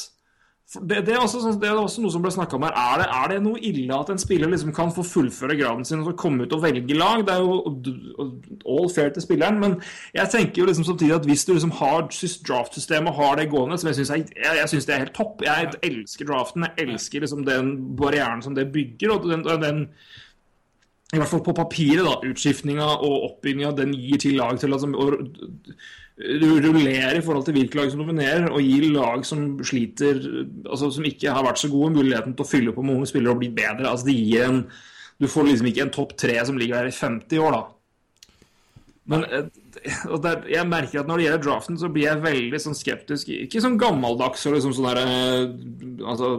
det, 0.83 1.01
det, 1.07 1.15
er 1.15 1.21
også, 1.23 1.41
sånn- 1.45 1.59
det 1.63 1.69
er 1.71 1.79
også 1.79 2.03
noe 2.03 2.11
som 2.15 2.23
ble 2.25 2.31
snakka 2.35 2.57
om 2.59 2.65
her. 2.67 2.75
Er 2.75 3.01
det, 3.03 3.07
er 3.19 3.29
det 3.33 3.39
noe 3.45 3.61
ille 3.61 3.95
at 3.97 4.11
en 4.11 4.19
spiller 4.23 4.51
liksom 4.51 4.73
kan 4.75 4.91
få 4.95 5.05
fullføre 5.07 5.57
graden 5.61 5.85
sin 5.87 6.03
og 6.03 6.17
komme 6.21 6.45
ut 6.47 6.53
og 6.57 6.63
velge 6.65 6.97
lag? 6.99 7.23
Det 7.27 7.35
er 7.35 7.45
jo 7.45 8.27
all 8.75 8.91
fair 8.95 9.13
til 9.15 9.23
spilleren, 9.25 9.61
men 9.63 9.77
jeg 10.17 10.33
tenker 10.35 10.63
jo 10.63 10.69
liksom 10.71 10.87
samtidig 10.89 11.15
at 11.19 11.29
hvis 11.31 11.45
du 11.49 11.53
liksom 11.55 11.75
har 11.79 12.09
sys- 12.15 12.41
draftsystemet 12.49 13.13
og 13.13 13.21
har 13.23 13.37
det 13.41 13.49
gående, 13.53 13.79
som 13.79 13.89
jeg 13.93 14.01
syns 14.01 14.15
jeg, 14.17 14.27
jeg 14.43 14.69
synes 14.73 14.87
det 14.91 14.95
er 14.97 15.05
helt 15.07 15.15
topp 15.17 15.43
Jeg 15.47 15.73
elsker 15.83 16.29
draften, 16.33 16.67
jeg 16.69 16.89
elsker 16.89 17.21
liksom 17.27 17.45
den 17.47 17.75
barrieren 17.97 18.43
som 18.43 18.55
det 18.55 18.71
bygger, 18.73 19.15
og 19.19 19.29
den, 19.31 19.45
den 19.63 19.85
i 21.15 21.19
hvert 21.21 21.29
fall 21.31 21.45
på 21.47 21.53
papiret, 21.55 22.03
da, 22.03 22.17
utskiftninga 22.27 22.87
og 23.05 23.29
oppbygginga 23.29 23.71
den 23.79 23.93
gir 23.95 24.19
til 24.19 24.35
lag 24.41 24.57
til 24.59 24.73
altså, 24.75 24.89
å 24.91 25.11
rullere 26.15 27.19
i 27.19 27.23
forhold 27.25 27.47
til 27.49 27.57
hvilke 27.57 27.79
lag 27.79 27.91
som 27.91 28.03
dominerer, 28.05 28.47
og 28.53 28.63
gi 28.63 28.91
lag 28.95 29.25
som 29.27 29.47
sliter, 29.67 30.21
altså 30.63 30.93
som 30.95 31.07
ikke 31.09 31.33
har 31.35 31.47
vært 31.47 31.59
så 31.59 31.71
gode, 31.73 31.97
muligheten 31.97 32.37
til 32.37 32.47
å 32.47 32.49
fylle 32.49 32.75
på 32.75 32.85
med 32.85 33.01
unge 33.01 33.11
spillere 33.11 33.35
og 33.35 33.43
bli 33.43 33.51
bedre. 33.55 33.89
altså 33.91 34.07
det 34.11 34.19
gir 34.19 34.49
en 34.49 34.67
Du 35.23 35.29
får 35.31 35.45
liksom 35.47 35.67
ikke 35.71 35.83
en 35.85 35.95
topp 35.95 36.17
tre 36.19 36.35
som 36.45 36.57
ligger 36.59 36.75
der 36.75 36.91
i 36.91 36.91
50 36.91 37.39
år, 37.39 37.53
da. 37.55 37.63
Men 39.07 39.25
eh, 39.25 39.45
der, 40.25 40.41
jeg 40.51 40.67
merker 40.67 41.01
at 41.01 41.07
når 41.07 41.21
det 41.21 41.27
gjelder 41.27 41.45
draften, 41.45 41.79
så 41.79 41.91
blir 41.93 42.09
jeg 42.09 42.23
veldig 42.25 42.61
sånn 42.65 42.75
skeptisk. 42.75 43.31
Ikke 43.31 43.63
sånn 43.63 43.79
gammeldags 43.79 44.43
og 44.49 44.57
liksom 44.57 44.75
sånn 44.75 44.89
der 44.91 45.01
eh, 45.05 45.55
Altså 46.03 46.33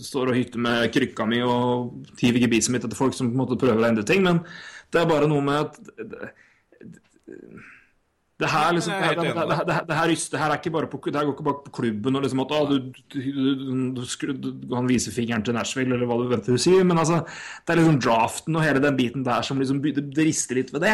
står 0.00 0.32
og 0.32 0.38
hytter 0.38 0.64
med 0.64 0.88
krykka 0.94 1.26
mi 1.28 1.42
og 1.44 1.92
tiver 2.16 2.40
gebisset 2.46 2.72
mitt 2.72 2.88
etter 2.88 2.96
folk 2.96 3.16
som 3.16 3.28
på 3.28 3.36
en 3.36 3.42
måte 3.42 3.60
prøver 3.60 3.84
å 3.84 3.88
endre 3.90 4.04
ting, 4.08 4.24
men 4.24 4.40
det 4.92 5.02
er 5.02 5.08
bare 5.08 5.28
noe 5.28 5.44
med 5.44 5.60
at 5.60 5.78
det, 5.96 6.30
det 6.80 7.36
her 8.44 8.72
liksom 8.76 8.92
det, 8.92 9.00
her, 9.00 9.14
det, 9.16 9.22
enig 9.24 9.32
det, 9.32 9.44
det, 9.48 9.56
det 9.56 9.74
her, 9.96 10.10
det 10.12 10.40
her 10.42 10.50
er 10.52 10.58
ikke 10.58 10.72
bare 10.74 10.88
på, 10.92 10.98
det 11.06 11.16
her 11.16 11.24
går 11.24 11.32
ikke 11.32 11.46
bare 11.46 11.62
på 11.64 11.72
klubben 11.78 12.18
og 12.18 12.24
liksom 12.26 12.42
at 12.44 12.50
å, 12.52 12.58
du, 12.68 12.90
du, 12.92 13.16
du, 13.16 13.70
du, 13.96 14.02
skru- 14.04 14.34
du 14.36 14.50
kan 14.68 14.90
vise 14.90 15.14
fingeren 15.14 15.44
til 15.46 15.56
Nashville, 15.56 15.96
eller 15.96 16.10
hva 16.10 16.18
du 16.20 16.26
venter 16.28 16.52
å 16.52 16.60
si. 16.60 16.74
men 16.84 17.00
altså 17.00 17.22
det 17.24 17.72
er 17.72 17.80
liksom 17.80 18.02
draften 18.04 18.58
og 18.60 18.66
hele 18.66 18.82
den 18.84 18.98
biten 18.98 19.24
der 19.24 19.46
som 19.46 19.62
liksom 19.62 19.80
det, 19.86 20.04
det 20.12 20.28
rister 20.28 20.60
litt 20.60 20.74
ved 20.74 20.84
det. 20.84 20.92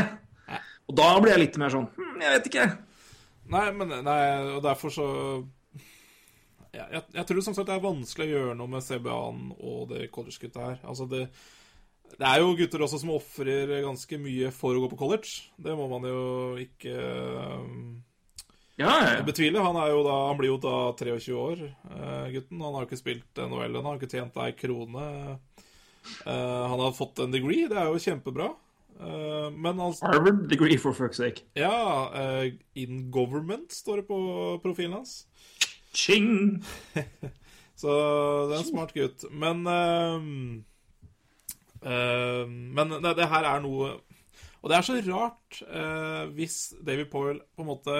Og 0.86 0.94
da 0.98 1.08
blir 1.18 1.34
jeg 1.34 1.42
litt 1.48 1.58
mer 1.62 1.72
sånn 1.74 1.88
hm, 1.96 2.14
Jeg 2.22 2.36
vet 2.36 2.48
ikke. 2.52 2.68
Nei, 3.52 3.66
men 3.74 3.90
nei, 4.06 4.20
og 4.54 4.62
derfor 4.62 4.94
så 4.94 5.08
ja, 6.72 6.86
jeg, 6.94 7.02
jeg 7.18 7.26
tror 7.28 7.42
som 7.44 7.56
sagt 7.56 7.68
det 7.68 7.74
er 7.74 7.84
vanskelig 7.84 8.30
å 8.30 8.36
gjøre 8.36 8.54
noe 8.56 8.70
med 8.72 8.84
CBA-en 8.86 9.50
og 9.58 9.90
det 9.90 10.06
college-gutta 10.14 10.62
her. 10.70 10.78
Altså 10.88 11.04
det, 11.10 11.26
det 12.18 12.28
er 12.28 12.40
jo 12.42 12.54
gutter 12.58 12.84
også 12.84 13.00
som 13.02 13.12
ofrer 13.14 13.70
ganske 13.84 14.18
mye 14.20 14.50
for 14.54 14.76
å 14.76 14.84
gå 14.84 14.90
på 14.92 14.98
college. 15.00 15.50
Det 15.56 15.76
må 15.78 15.88
man 15.90 16.06
jo 16.08 16.24
ikke 16.60 16.96
um, 16.96 18.02
Ja, 18.80 18.92
ja, 19.04 19.22
betviler. 19.26 19.64
Han, 19.64 19.78
er 19.80 19.92
jo 19.92 20.02
da, 20.06 20.16
han 20.30 20.40
blir 20.40 20.52
jo 20.52 20.58
da 20.62 20.76
23 20.98 21.36
år, 21.38 21.62
eh, 21.68 22.26
gutten. 22.36 22.60
Han 22.60 22.76
har 22.76 22.84
jo 22.84 22.90
ikke 22.90 23.00
spilt 23.00 23.40
NHL 23.40 23.68
ennå, 23.70 23.86
har 23.86 24.00
ikke 24.00 24.12
tjent 24.12 24.38
ei 24.42 24.52
krone. 24.58 25.06
Eh, 26.26 26.62
han 26.72 26.80
har 26.80 26.96
fått 26.96 27.22
en 27.22 27.34
degree, 27.34 27.68
det 27.70 27.78
er 27.78 27.90
jo 27.90 28.02
kjempebra. 28.02 28.50
Eh, 29.00 29.48
men 29.54 29.80
altså 29.80 30.08
Harvard 30.08 30.44
degree, 30.50 30.78
for 30.80 30.96
fuck's 30.96 31.20
sake. 31.22 31.46
Ja, 31.58 32.10
eh, 32.18 32.52
in 32.78 33.06
government 33.14 33.72
står 33.72 34.02
det 34.02 34.08
på 34.10 34.18
profilen 34.64 34.98
hans. 35.00 35.22
Ching! 35.94 36.62
Så 37.82 37.92
det 38.48 38.54
er 38.54 38.60
en 38.60 38.68
smart 38.68 38.92
gutt. 38.94 39.24
Men 39.32 39.64
ehm, 41.84 41.92
ehm, 41.92 42.56
Men 42.76 42.96
det, 43.02 43.14
det 43.18 43.28
her 43.30 43.48
er 43.48 43.62
noe 43.64 43.92
Og 44.62 44.70
det 44.70 44.78
er 44.78 44.86
så 44.86 44.98
rart 45.08 45.62
uh, 45.66 46.24
hvis 46.36 46.74
David 46.80 47.10
Poyle 47.12 47.40
på 47.56 47.64
en 47.64 47.70
måte 47.72 47.98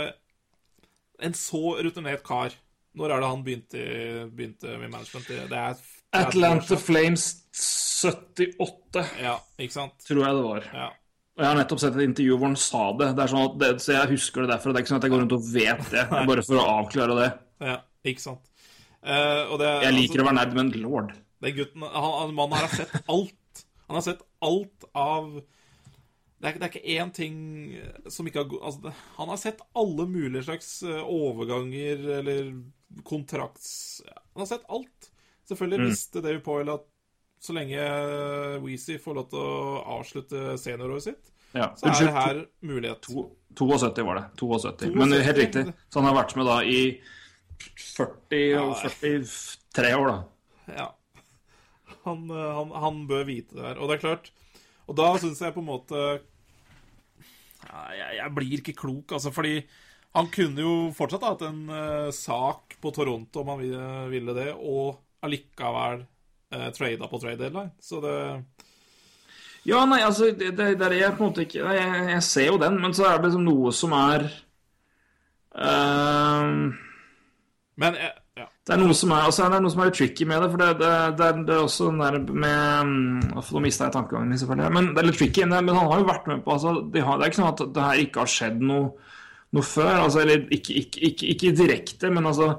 En 1.22 1.34
så 1.34 1.76
rutinert 1.82 2.24
kar 2.26 2.54
Når 2.98 3.14
er 3.14 3.22
det 3.22 3.30
han 3.30 3.44
begynte, 3.44 3.84
begynte 4.32 4.78
med 4.78 4.90
management? 4.90 5.28
Det 5.28 5.46
det 5.50 5.58
er 5.58 5.76
30 5.78 5.82
år 5.82 6.26
Atlanta. 6.26 6.76
Flames 6.76 7.28
78, 8.02 9.04
Ja, 9.22 9.38
ikke 9.56 9.72
sant? 9.72 9.94
tror 10.04 10.26
jeg 10.26 10.34
det 10.36 10.42
var. 10.44 10.66
Ja. 10.74 10.88
Og 11.32 11.40
jeg 11.40 11.48
har 11.48 11.56
nettopp 11.56 11.80
sett 11.80 11.94
et 11.96 12.04
intervju 12.04 12.36
hvor 12.36 12.50
han 12.50 12.58
sa 12.60 12.82
det. 12.98 13.08
det, 13.16 13.22
er 13.24 13.30
sånn 13.32 13.46
at 13.46 13.54
det 13.62 13.70
så 13.80 13.94
jeg 13.94 14.10
husker 14.10 14.44
det 14.44 14.50
derfor. 14.50 14.74
Det 14.74 14.82
er 14.82 14.84
ikke 14.84 14.92
sånn 14.92 15.00
at 15.00 15.06
jeg 15.06 15.14
går 15.14 15.22
rundt 15.22 15.36
og 15.38 15.46
vet 15.54 15.86
det. 15.86 16.02
Det 16.10 16.18
er 16.18 16.28
Bare 16.28 16.44
for 16.44 16.60
å 16.60 16.66
avklare 16.74 17.16
det. 17.16 17.30
ja 17.70 17.78
ikke 18.10 18.22
sant? 18.22 18.48
Uh, 19.02 19.50
og 19.50 19.58
det, 19.62 19.68
Jeg 19.82 19.94
liker 19.96 20.22
å 20.22 20.26
være 20.28 20.38
nerd, 20.38 20.56
men 20.58 20.72
lord. 20.82 21.14
Den 21.42 21.56
gutten, 21.56 21.86
han, 21.86 22.10
han, 22.20 22.34
Mannen 22.36 22.58
her 22.58 22.68
har 22.68 22.74
sett 22.74 22.92
alt. 23.10 23.38
Han 23.92 23.98
har 24.00 24.04
sett 24.06 24.22
alt 24.40 24.86
av 24.96 25.26
Det 26.40 26.48
er, 26.48 26.56
det 26.56 26.64
er 26.64 26.70
ikke 26.72 26.94
én 26.96 27.10
ting 27.12 27.34
som 28.10 28.26
ikke 28.26 28.42
har 28.46 28.54
altså, 28.70 28.92
Han 29.18 29.28
har 29.28 29.40
sett 29.40 29.60
alle 29.78 30.06
mulige 30.08 30.46
slags 30.48 30.70
eh, 30.82 31.02
overganger 31.04 32.06
eller 32.18 32.48
kontrakts... 33.04 34.00
Han 34.32 34.42
har 34.42 34.48
sett 34.50 34.64
alt. 34.72 35.10
Selvfølgelig 35.48 35.90
visste 35.90 36.22
David 36.24 36.42
Poyle 36.46 36.74
at 36.80 36.88
så 37.42 37.52
lenge 37.56 37.84
Weezy 38.64 38.96
får 39.02 39.16
lov 39.18 39.28
til 39.32 39.44
å 39.44 39.78
avslutte 39.98 40.56
senioråret 40.62 41.06
sitt, 41.08 41.32
Ja. 41.52 41.72
så 41.76 41.90
er 41.90 41.98
det 41.98 42.12
her 42.14 42.42
mulighet. 42.64 43.08
72 43.58 44.04
var 44.06 44.20
det. 44.20 44.24
72. 44.40 44.58
72, 44.78 44.94
Men 44.96 45.12
helt 45.12 45.40
riktig. 45.40 45.64
Så 45.88 46.00
han 46.00 46.08
har 46.08 46.16
vært 46.22 46.36
med 46.38 46.46
da 46.48 46.60
i 46.64 46.82
40 47.76 48.58
og 48.62 48.76
43 48.86 49.94
år, 49.98 50.12
da. 50.12 50.74
Ja. 50.78 50.86
Han, 52.06 52.26
eh, 52.30 52.52
han, 52.58 52.74
han 52.84 53.00
bør 53.10 53.24
vite 53.28 53.56
det 53.56 53.64
her. 53.66 53.80
Og 53.80 53.88
det 53.88 53.96
er 53.96 54.04
klart 54.06 54.30
Og 54.90 54.96
da 54.98 55.12
syns 55.22 55.40
jeg 55.42 55.54
på 55.54 55.62
en 55.62 55.70
måte 55.70 56.02
jeg, 57.62 58.08
jeg 58.18 58.34
blir 58.34 58.58
ikke 58.58 58.74
klok, 58.76 59.14
altså, 59.14 59.30
fordi 59.32 59.60
han 60.12 60.26
kunne 60.34 60.60
jo 60.60 60.72
fortsatt 60.96 61.22
hatt 61.24 61.44
en 61.46 61.60
uh, 61.70 62.10
sak 62.12 62.74
på 62.82 62.90
Toronto 62.92 63.40
om 63.40 63.52
han 63.52 63.60
ville, 63.62 63.84
ville 64.12 64.34
det, 64.36 64.48
og 64.52 64.98
allikevel 65.24 66.02
uh, 66.02 66.66
trada 66.74 67.08
på 67.08 67.20
trade 67.22 67.38
deadline. 67.40 67.72
Så 67.80 68.02
det 68.02 68.16
Ja, 69.64 69.84
nei, 69.86 70.02
altså, 70.02 70.32
det, 70.34 70.50
det, 70.58 70.72
det 70.80 70.90
er 70.98 71.14
på 71.14 71.22
en 71.22 71.30
måte 71.30 71.46
ikke 71.46 71.62
jeg, 71.62 72.02
jeg 72.10 72.26
ser 72.26 72.50
jo 72.50 72.58
den, 72.60 72.80
men 72.82 72.98
så 72.98 73.06
er 73.08 73.16
det 73.16 73.30
liksom 73.30 73.46
noe 73.46 73.72
som 73.78 73.94
er 73.96 74.26
uh... 75.54 76.50
Men 77.78 78.02
jeg. 78.02 78.12
Det 78.62 78.76
er 78.76 78.78
noe 78.78 78.94
som 78.94 79.10
er, 79.10 79.24
altså, 79.26 79.48
det 79.50 79.56
er 79.58 79.62
noe 79.64 79.72
som 79.74 79.80
er 79.82 79.88
tricky 79.90 80.26
med 80.30 80.44
det, 80.44 80.48
for 80.52 80.62
det, 80.62 80.68
det, 80.78 80.90
det, 81.18 81.30
det 81.48 81.54
er 81.54 81.62
også 81.64 81.88
den 81.88 82.02
der 82.02 82.18
med 82.30 82.90
mm, 82.90 83.32
Nå 83.34 83.62
mista 83.64 83.88
jeg 83.88 83.94
tankegangen 83.96 84.30
min, 84.30 84.38
selvfølgelig. 84.38 84.74
Men 84.76 84.90
det 84.92 85.02
er 85.02 85.08
litt 85.08 85.18
tricky. 85.18 85.46
Men 85.50 85.72
han 85.72 85.88
har 85.90 86.02
jo 86.02 86.10
vært 86.12 86.28
med 86.30 86.44
på 86.44 86.54
altså, 86.54 86.76
de 86.94 87.02
har, 87.02 87.18
Det 87.18 87.26
er 87.26 87.32
ikke 87.32 87.40
sånn 87.40 87.50
at 87.50 87.64
det 87.74 87.88
her 87.88 88.04
ikke 88.04 88.22
har 88.22 88.30
skjedd 88.36 88.62
noe, 88.68 88.92
noe 89.56 89.66
før. 89.66 89.90
Altså, 90.04 90.22
eller 90.22 90.46
ikke, 90.54 90.76
ikke, 90.84 91.02
ikke, 91.10 91.32
ikke 91.34 91.56
direkte, 91.58 92.12
men 92.14 92.30
altså 92.30 92.52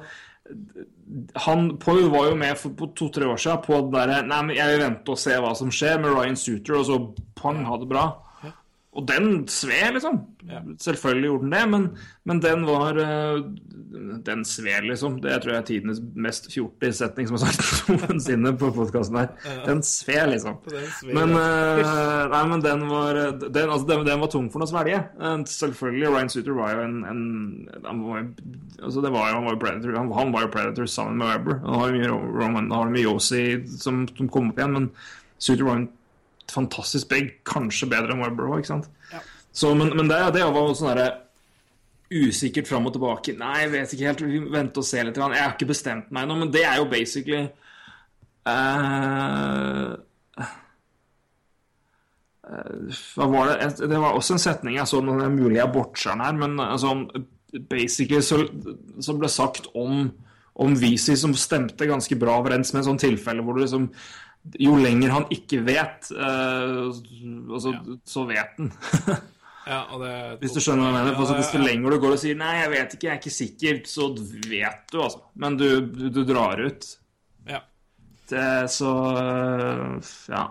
han 1.36 1.78
Paul 1.78 2.08
var 2.10 2.30
jo 2.30 2.36
med 2.40 2.58
for, 2.58 2.92
to-tre 2.98 3.28
år 3.28 3.40
siden 3.40 3.64
på 3.64 3.80
det 3.86 3.92
derre 3.94 4.22
Nei, 4.26 4.40
men 4.48 4.56
jeg 4.56 4.72
vil 4.72 4.84
vente 4.86 5.14
og 5.14 5.20
se 5.20 5.36
hva 5.40 5.52
som 5.58 5.72
skjer 5.74 6.00
med 6.02 6.16
Ryan 6.16 6.40
Suter, 6.40 6.78
og 6.80 6.86
så 6.88 7.00
pang, 7.40 7.64
ha 7.68 7.78
det 7.80 7.90
bra. 7.92 8.06
Og 8.94 9.06
den 9.10 9.48
sved, 9.50 9.96
liksom. 9.96 10.20
Selvfølgelig 10.82 11.30
gjorde 11.30 11.46
den 11.46 11.54
det, 11.56 11.62
men, 11.72 11.86
men 12.30 12.42
den 12.44 12.66
var 12.68 12.98
eh, 13.02 13.40
Den 14.28 14.44
sved, 14.46 14.86
liksom. 14.86 15.16
Det 15.24 15.40
tror 15.42 15.54
jeg 15.54 15.62
er 15.62 15.66
tidenes 15.70 16.02
mest 16.14 16.50
fjortis 16.54 17.00
setning 17.02 17.30
som 17.30 17.40
er 17.40 17.44
sagt 17.48 17.90
noensinne 17.90 18.52
på 18.60 18.70
podkasten 18.76 19.18
her. 19.18 19.32
Den 19.66 19.82
sved, 19.88 20.28
liksom. 20.36 20.60
Men, 21.10 21.34
ja. 21.34 21.48
eh, 21.82 22.28
nei, 22.36 22.44
men 22.52 22.66
den 22.66 22.86
var 22.92 23.18
den, 23.18 23.64
altså, 23.64 23.88
den, 23.90 24.06
den 24.10 24.22
var 24.22 24.32
tung 24.34 24.52
for 24.54 24.62
den 24.62 24.68
å 24.68 24.74
svelge. 24.76 25.02
Eh, 25.18 25.40
Selvfølgelig, 25.56 26.14
Ryan 26.14 26.32
Suter 26.36 26.60
var 26.60 26.76
jo 26.76 26.86
en, 26.86 27.02
en 27.10 27.26
han 27.88 28.06
var, 28.06 28.30
altså, 28.78 29.02
det 29.02 29.14
var 29.16 29.32
jo, 29.32 29.40
han 29.40 29.50
var 29.50 29.58
jo 29.58 29.64
Predator 29.66 29.98
Han, 29.98 30.14
han 30.20 30.38
var 30.38 30.46
jo 30.46 30.54
Predator 30.54 30.94
sammen 31.00 31.18
med 31.24 31.34
Webber. 31.34 31.60
Han 31.66 32.72
har 32.78 32.86
jo 32.86 32.94
mye 32.94 33.08
Yossi 33.08 33.44
som, 33.74 34.06
som 34.14 34.30
kom 34.30 34.54
opp 34.54 34.62
igjen, 34.62 34.78
men 34.78 34.90
Suter 35.42 35.66
var 35.66 35.82
en 35.82 35.90
fantastisk 36.54 37.10
begg, 37.12 37.36
kanskje 37.48 37.90
bedre 37.92 38.16
enn 38.16 38.24
Webber 38.24 38.50
òg, 38.50 38.62
ikke 38.62 38.74
sant? 38.76 38.90
Så, 39.54 39.74
men, 39.78 39.92
men 39.98 40.10
det, 40.10 40.20
det 40.38 40.46
var 40.50 40.74
sånn 40.78 40.94
derre 40.94 41.10
usikkert 42.14 42.70
fram 42.70 42.88
og 42.88 42.96
tilbake. 42.96 43.36
Nei, 43.38 43.64
jeg 43.64 43.74
vet 43.74 43.94
ikke 43.94 44.10
helt. 44.10 44.24
Vi 44.28 44.42
venter 44.54 44.84
og 44.84 44.88
ser 44.88 45.08
litt. 45.08 45.20
Jeg 45.20 45.42
har 45.42 45.54
ikke 45.56 45.70
bestemt 45.70 46.10
meg 46.14 46.26
ennå, 46.26 46.40
men 46.44 46.52
det 46.54 46.66
er 46.68 46.80
jo 46.82 46.90
basically 46.92 47.44
eh, 48.50 49.94
Hva 53.16 53.30
var 53.32 53.54
det? 53.54 53.72
Det 53.82 54.02
var 54.02 54.18
også 54.18 54.38
en 54.38 54.44
setning 54.44 54.78
jeg 54.78 54.90
så, 54.90 55.02
nå 55.02 55.16
er 55.16 55.26
det 55.26 55.38
mulig 55.38 55.58
jeg 55.62 55.74
botcher 55.74 56.14
den 56.14 56.26
her, 56.26 56.38
men 56.44 56.60
sånn 56.82 57.08
basically 57.70 58.22
så, 58.26 58.42
så 59.02 59.16
ble 59.18 59.30
sagt 59.30 59.70
om, 59.78 60.08
om 60.54 60.76
Visi, 60.78 61.16
som 61.20 61.36
stemte 61.38 61.88
ganske 61.90 62.18
bra 62.20 62.40
overens 62.42 62.74
med 62.74 62.84
en 62.84 62.92
sånn 62.92 63.02
tilfelle 63.02 63.46
hvor 63.46 63.58
du 63.58 63.64
liksom 63.64 63.90
Jo 64.60 64.74
lenger 64.76 65.14
han 65.14 65.30
ikke 65.32 65.62
vet, 65.64 66.10
uh, 66.12 66.90
altså, 66.92 67.72
så 68.04 68.26
vet 68.28 68.58
han. 68.60 68.72
ja, 69.72 69.84
det 70.02 70.16
Hvis 70.42 70.58
du 70.58 70.60
skjønner 70.60 70.84
hva 70.84 70.90
jeg 70.90 70.98
mener. 70.98 71.16
Altså, 71.16 71.38
hvis 71.38 71.54
ja, 71.54 71.60
ja. 71.62 71.68
lenger 71.70 71.96
du 71.96 72.00
går 72.04 72.16
og 72.18 72.20
sier 72.24 72.40
'nei, 72.40 72.56
jeg 72.60 72.74
vet 72.74 72.98
ikke, 72.98 73.08
jeg 73.08 73.14
er 73.14 73.22
ikke 73.22 73.38
sikker', 73.38 73.80
så 73.88 74.10
vet 74.50 74.84
du, 74.92 75.00
altså. 75.06 75.24
Men 75.40 75.56
du, 75.62 75.68
du, 75.88 76.10
du 76.12 76.20
drar 76.28 76.60
ut. 76.60 76.90
Ja. 77.48 77.64
Det, 78.30 78.50
så 78.74 78.92
uh, 79.16 80.12
ja. 80.32 80.44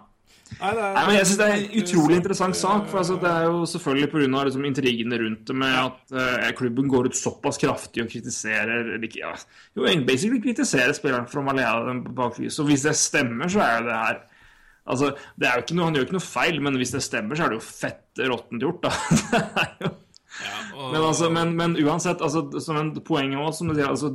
Nei, 0.61 1.05
men 1.07 1.17
jeg 1.17 1.27
synes 1.27 1.39
Det 1.39 1.47
er 1.47 1.55
en 1.57 1.79
utrolig 1.83 2.17
interessant 2.19 2.57
sak. 2.59 2.89
for 2.91 3.03
altså, 3.03 3.17
Det 3.23 3.31
er 3.31 3.47
jo 3.49 3.63
selvfølgelig 3.67 4.11
pga. 4.13 4.45
Liksom, 4.49 4.67
intrigene 4.69 5.21
rundt 5.23 5.47
det 5.49 5.57
med 5.57 5.79
at 5.79 6.15
uh, 6.17 6.51
klubben 6.59 6.91
går 6.91 7.09
ut 7.11 7.17
såpass 7.19 7.61
kraftig 7.63 8.05
og 8.05 8.11
kritiserer 8.11 8.95
eller 8.97 9.17
ja, 9.17 9.33
Jo, 9.77 9.87
basically 10.07 10.43
kritiserer 10.43 10.93
spilleren 10.97 11.29
for 11.31 11.43
å 11.43 11.49
være 11.49 11.89
dem 11.89 12.05
bak. 12.15 12.39
Og 12.43 12.71
hvis 12.71 12.87
det 12.87 12.97
stemmer, 12.99 13.49
så 13.53 13.65
er 13.65 13.81
jo 13.81 13.89
det 13.89 13.99
her 14.03 14.23
Altså, 14.83 15.13
det 15.39 15.47
er 15.47 15.59
jo 15.59 15.63
ikke 15.63 15.77
noe, 15.79 15.89
Han 15.89 15.95
gjør 15.97 16.07
ikke 16.09 16.17
noe 16.17 16.27
feil, 16.27 16.57
men 16.65 16.79
hvis 16.81 16.95
det 16.95 17.05
stemmer, 17.05 17.39
så 17.39 17.45
er 17.45 17.53
det 17.53 17.61
jo 17.61 17.67
fett 17.67 18.23
råttent 18.33 18.65
gjort. 18.67 18.89
da. 18.89 18.91
Det 19.31 19.61
er 19.63 19.77
jo... 19.85 19.91
ja, 20.43 20.57
og, 20.75 20.93
Men, 20.95 21.03
altså, 21.05 21.29
men, 21.31 21.55
men 21.59 21.77
uansett, 21.85 22.23
altså, 22.25 22.47
som 22.65 22.79
en 22.81 22.91
poeng 23.05 23.37
også, 23.37 23.59
som 23.61 23.71
du 23.71 23.77
sier, 23.77 23.91
altså, 23.91 24.11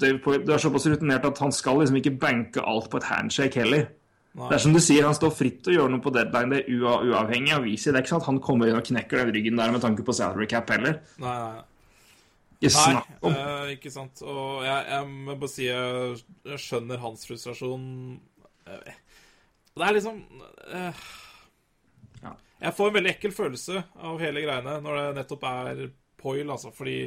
Dave 0.00 0.38
du 0.46 0.52
er 0.54 0.62
såpass 0.62 0.86
rutinert 0.88 1.26
at 1.28 1.42
han 1.42 1.52
skal 1.52 1.82
liksom 1.82 1.98
ikke 2.00 2.14
banke 2.22 2.64
alt 2.64 2.88
på 2.92 3.00
et 3.02 3.08
handshake 3.10 3.60
heller. 3.60 3.88
Nei. 4.36 4.50
Det 4.50 4.56
er 4.58 4.60
som 4.66 4.74
du 4.74 4.82
sier, 4.84 5.06
Han 5.06 5.16
står 5.16 5.32
fritt 5.32 5.62
til 5.64 5.72
å 5.72 5.76
gjøre 5.78 5.94
noe 5.94 6.04
på 6.04 6.12
deadline, 6.12 6.52
det 6.52 6.58
er 6.66 6.74
ua, 6.76 6.98
uavhengig 7.08 7.54
av 7.56 7.64
Visi. 7.64 7.88
Det 7.88 7.96
er 7.96 8.04
ikke 8.04 8.12
sånn 8.12 8.20
at 8.20 8.28
han 8.28 8.42
kommer 8.44 8.68
inn 8.68 8.76
og 8.76 8.84
knekker 8.84 9.22
den 9.22 9.32
ryggen 9.32 9.60
der 9.62 9.72
med 9.72 9.84
tanke 9.84 10.04
på 10.04 10.14
salary 10.16 10.48
cap 10.50 10.68
heller. 10.74 10.98
Nei, 11.22 11.32
nei, 11.40 11.54
nei. 11.56 11.64
Nei, 12.66 13.30
eh, 13.30 13.70
ikke 13.76 13.92
sant. 13.92 14.20
Og 14.24 14.64
jeg, 14.64 14.84
jeg 14.92 15.08
må 15.12 15.36
bare 15.40 15.52
si 15.52 15.66
jeg, 15.68 16.20
jeg 16.48 16.62
skjønner 16.66 17.00
hans 17.02 17.24
frustrasjon. 17.28 17.86
Det 18.66 19.84
er 19.84 19.92
liksom 19.94 20.22
eh, 20.72 21.04
Jeg 22.64 22.72
får 22.76 22.88
en 22.88 22.96
veldig 22.96 23.12
ekkel 23.12 23.34
følelse 23.36 23.82
av 24.08 24.20
hele 24.24 24.42
greiene 24.44 24.78
når 24.84 25.00
det 25.00 25.06
nettopp 25.20 25.44
er 25.52 25.86
Poil, 26.16 26.48
altså, 26.48 26.72
fordi 26.74 27.02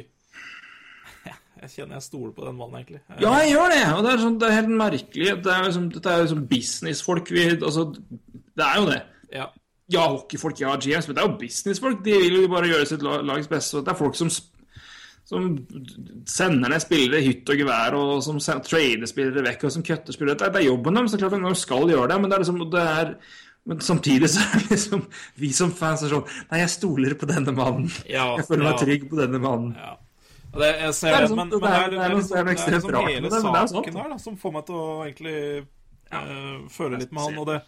jeg 1.60 1.70
kjenner 1.74 1.98
jeg 1.98 2.06
stoler 2.06 2.32
på 2.36 2.44
den 2.46 2.56
mannen, 2.58 2.80
egentlig. 2.80 3.00
Ja, 3.20 3.32
jeg 3.42 3.54
gjør 3.54 3.72
det! 3.74 3.80
Og 3.94 4.04
det 4.04 4.12
er, 4.12 4.20
sånn, 4.24 4.36
det 4.40 4.48
er 4.48 4.58
helt 4.58 4.70
merkelig. 4.80 5.32
Det 5.44 5.54
er 5.54 5.64
liksom, 5.66 5.88
dette 5.92 6.12
er 6.12 6.22
liksom 6.24 6.44
businessfolk. 6.50 7.32
Vi, 7.36 7.46
altså, 7.58 7.84
det 8.56 8.68
er 8.68 8.78
jo 8.80 8.86
det. 8.92 9.00
ja. 9.40 9.48
Ja, 9.90 10.04
hockeyfolk, 10.06 10.60
ja, 10.62 10.76
GMs, 10.78 11.08
men 11.08 11.16
det 11.16 11.22
er 11.22 11.26
jo 11.26 11.38
businessfolk. 11.40 12.02
De 12.06 12.12
vil 12.14 12.36
jo 12.44 12.48
bare 12.52 12.68
gjøre 12.70 12.86
sitt 12.86 13.02
lags 13.02 13.48
beste. 13.50 13.80
og 13.80 13.86
Det 13.88 13.90
er 13.90 13.98
folk 13.98 14.14
som, 14.14 14.28
som 15.26 15.48
sender 16.30 16.70
ned 16.70 16.84
spillere 16.84 17.18
i 17.18 17.26
hytt 17.26 17.50
og 17.50 17.58
gevær, 17.58 17.96
og 17.98 18.20
som 18.22 18.38
trader 18.38 19.10
spillere 19.10 19.42
vekk, 19.48 19.64
og 19.66 19.74
som 19.74 19.82
cutter 19.86 20.14
spillere. 20.14 20.38
Det 20.38 20.46
er, 20.46 20.52
det 20.54 20.60
er 20.62 20.68
jobben 20.68 20.94
deres, 21.00 21.10
så 21.10 21.18
klart 21.18 21.34
de 21.34 21.54
skal 21.58 21.90
gjøre 21.90 22.06
det, 22.12 22.20
men 22.22 22.30
det 22.30 22.38
er 22.38 22.44
liksom 22.44 22.62
det 22.70 22.84
er, 22.92 23.10
men 23.66 23.82
samtidig 23.84 24.30
så 24.30 24.44
er 24.46 24.62
det 24.62 24.70
liksom 24.76 25.02
vi 25.42 25.50
som 25.58 25.74
fans 25.76 26.06
er 26.06 26.14
sånn 26.14 26.30
Nei, 26.52 26.62
jeg 26.62 26.72
stoler 26.76 27.18
på 27.18 27.28
denne 27.28 27.52
mannen. 27.58 27.90
Ja, 28.06 28.30
Jeg 28.38 28.46
føler 28.46 28.68
meg 28.68 28.76
ja. 28.76 28.80
trygg 28.84 29.10
på 29.10 29.18
denne 29.18 29.42
mannen. 29.42 29.74
Ja. 29.74 29.96
Det, 30.50 30.68
jeg 30.80 30.94
ser 30.94 31.10
Det 31.10 31.16
er 31.16 31.20
liksom- 31.22 31.36
men, 31.36 31.48
det 31.50 31.62
er- 31.62 31.70
hele 31.70 32.00
er 33.60 33.66
saken 33.70 34.00
her 34.02 34.08
da, 34.10 34.16
som 34.18 34.36
får 34.36 34.52
meg 34.52 34.66
til 34.66 34.74
å 34.74 34.86
egentlig 35.06 35.66
eh, 36.10 36.68
føle 36.68 36.98
litt 36.98 37.12
med 37.12 37.22
han. 37.22 37.38
Og 37.38 37.46
det, 37.46 37.58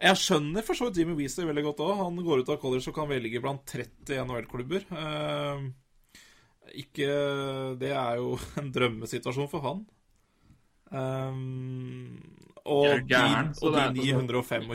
jeg 0.00 0.16
skjønner 0.16 0.62
for 0.64 0.74
så 0.74 0.88
vidt 0.88 0.96
Jimmy 1.00 1.14
Weasley 1.16 1.46
veldig 1.48 1.64
godt 1.64 1.80
òg. 1.86 1.96
Han 1.96 2.16
går 2.24 2.40
ut 2.42 2.48
av 2.52 2.60
college 2.60 2.88
og 2.88 2.94
kan 2.94 3.08
velge 3.08 3.40
blant 3.40 3.64
30 3.66 4.20
NHL-klubber. 4.24 4.84
Uh, 4.92 5.70
ikke 6.76 7.78
Det 7.80 7.90
er 7.90 8.16
jo 8.20 8.38
en 8.60 8.70
drømmesituasjon 8.72 9.48
for 9.50 9.60
han. 9.64 9.86
Um, 10.90 12.20
og, 12.66 13.06
gæren, 13.08 13.52
de, 13.54 13.66
og 13.66 13.72
de 13.72 13.80
er- 13.80 13.92
925 14.18 14.66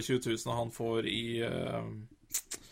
000 0.46 0.56
han 0.56 0.72
får 0.72 1.06
i 1.12 1.44
uh, 1.44 1.84
i, 1.86 2.65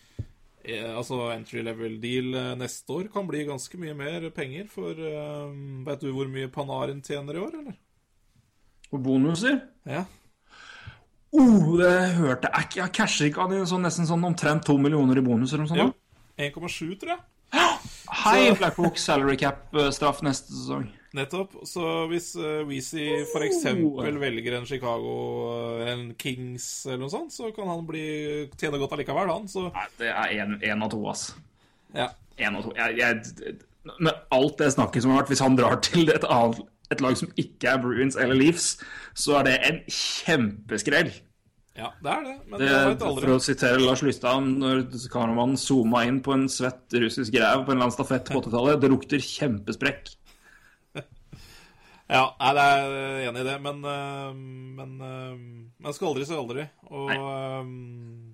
Altså 0.63 1.17
entry 1.33 1.59
level 1.65 1.97
deal 1.99 2.33
eh, 2.39 2.53
neste 2.55 2.95
år, 2.95 3.09
kan 3.11 3.27
bli 3.27 3.43
ganske 3.49 3.79
mye 3.81 3.95
mer 3.97 4.29
penger. 4.35 4.69
For 4.71 4.95
um, 4.95 5.83
Vet 5.87 6.03
du 6.05 6.11
hvor 6.15 6.29
mye 6.31 6.51
Panarin 6.51 7.01
tjener 7.03 7.35
i 7.35 7.43
år, 7.43 7.57
eller? 7.59 7.79
På 8.89 9.01
bonuser? 9.03 9.59
Ja. 9.89 10.05
Oh, 11.33 11.73
det 11.79 11.91
hørte 12.19 12.51
jeg 12.53 12.69
ikke. 12.69 12.87
Casher 13.01 13.27
ikke 13.27 13.43
han 13.43 13.67
sånn, 13.67 13.83
nesten 13.83 14.07
sånn 14.07 14.23
omtrent 14.27 14.67
to 14.69 14.77
millioner 14.79 15.19
i 15.19 15.25
bonuser 15.25 15.59
eller 15.59 15.67
noe 15.67 15.91
sånt? 15.91 16.01
1,7, 16.37 16.99
tror 17.01 17.15
jeg. 17.15 17.23
Hei, 18.23 18.53
Blackbook, 18.57 18.97
salary 19.01 19.35
cap-straff 19.41 20.21
neste 20.25 20.53
sesong. 20.53 20.87
Nettopp. 21.13 21.51
Så 21.69 21.83
hvis 22.09 22.31
uh, 22.39 22.63
Weezy 22.65 23.05
for 23.31 23.45
eksempel 23.45 24.15
velger 24.21 24.55
en 24.57 24.65
Chicago 24.65 25.11
en 25.85 26.07
Kings 26.17 26.65
eller 26.87 27.03
noe 27.03 27.13
sånt, 27.13 27.33
så 27.35 27.51
kan 27.53 27.69
han 27.69 27.83
bli 27.85 28.05
tjene 28.57 28.79
godt 28.81 28.95
allikevel, 28.97 29.29
han. 29.29 29.45
Så 29.51 29.67
Nei, 29.69 29.85
det 29.99 30.09
er 30.09 30.33
én 30.73 30.81
av 30.85 30.89
to, 30.93 31.03
ass. 31.11 31.29
ja. 31.93 32.09
En 32.41 32.55
av 32.57 32.63
to. 32.65 32.71
Jeg, 32.73 32.95
jeg, 32.97 33.57
med 34.01 34.23
alt 34.33 34.57
det 34.57 34.71
snakket 34.73 35.03
som 35.05 35.11
har 35.13 35.21
vært, 35.21 35.29
hvis 35.35 35.43
han 35.43 35.57
drar 35.59 35.75
til 35.85 36.09
et, 36.09 36.23
annet, 36.25 36.63
et 36.89 37.03
lag 37.03 37.19
som 37.19 37.29
ikke 37.37 37.69
er 37.75 37.83
Bruins 37.83 38.17
eller 38.17 38.39
Leafs, 38.39 38.71
så 39.13 39.35
er 39.37 39.45
det 39.51 39.53
en 39.69 39.77
kjempeskrell. 39.93 41.11
ja, 41.77 41.91
det 42.01 42.09
er 42.15 42.25
det. 42.25 42.33
Men 42.49 42.59
Det, 42.63 42.71
det 42.71 43.05
aldri. 43.05 43.21
for 43.27 43.35
å 43.35 43.37
sitere 43.41 43.83
Lars 43.85 44.01
Lystad, 44.05 44.49
når 44.63 44.81
kameramannen 45.13 45.61
zooma 45.61 46.03
inn 46.09 46.23
på 46.25 46.33
en 46.33 46.47
svett 46.49 46.97
russisk 47.05 47.33
grev 47.37 47.61
på 47.67 47.69
en 47.71 47.77
eller 47.77 47.85
annen 47.91 47.95
stafett 47.99 48.33
på 48.33 48.41
80-tallet, 48.41 48.81
det 48.81 48.91
lukter 48.95 49.21
kjempesprekk. 49.29 50.15
Ja, 52.09 52.23
det 52.53 52.63
er 52.63 52.93
jeg 53.23 53.27
enig 53.29 53.41
i 53.41 53.47
det, 53.47 53.53
men 53.63 53.77
uh, 53.85 54.33
Men 54.35 54.89
uh, 55.01 55.37
man 55.83 55.93
skal 55.95 56.07
aldri 56.11 56.25
si 56.27 56.33
aldri. 56.35 56.65
Og 56.91 57.09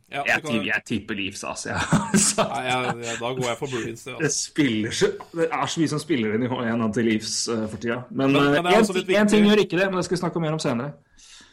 ja, 0.10 0.23
Jeg, 0.25 0.41
kan- 0.43 0.65
jeg 0.65 0.82
tipper 0.89 1.15
Leafs, 1.15 1.43
altså. 1.45 1.75
Nei, 2.49 2.62
jeg, 2.65 2.93
jeg, 3.05 3.17
da 3.21 3.29
går 3.38 3.45
jeg 3.45 3.58
for 3.60 3.67
Bruins, 3.69 4.03
det. 4.03 4.15
det, 4.17 4.25
Altså. 4.25 5.12
det 5.38 5.47
er 5.51 5.65
så 5.69 5.79
mye 5.84 5.91
som 5.91 6.01
spiller 6.01 6.34
inn 6.34 6.47
i 6.47 6.49
H1 6.49 6.88
til 6.97 7.05
Leafs 7.12 7.36
uh, 7.47 7.67
for 7.69 7.77
tida. 7.77 7.99
Men 8.10 8.34
Men- 8.34 8.65
én 8.65 8.89
viktig- 8.89 9.29
ting 9.29 9.45
gjør 9.45 9.62
ikke 9.65 9.77
det, 9.77 9.86
men 9.91 9.99
det 10.01 10.05
skal 10.08 10.17
vi 10.17 10.21
snakke 10.23 10.41
mer 10.41 10.58
om 10.58 10.60
senere. 10.63 10.93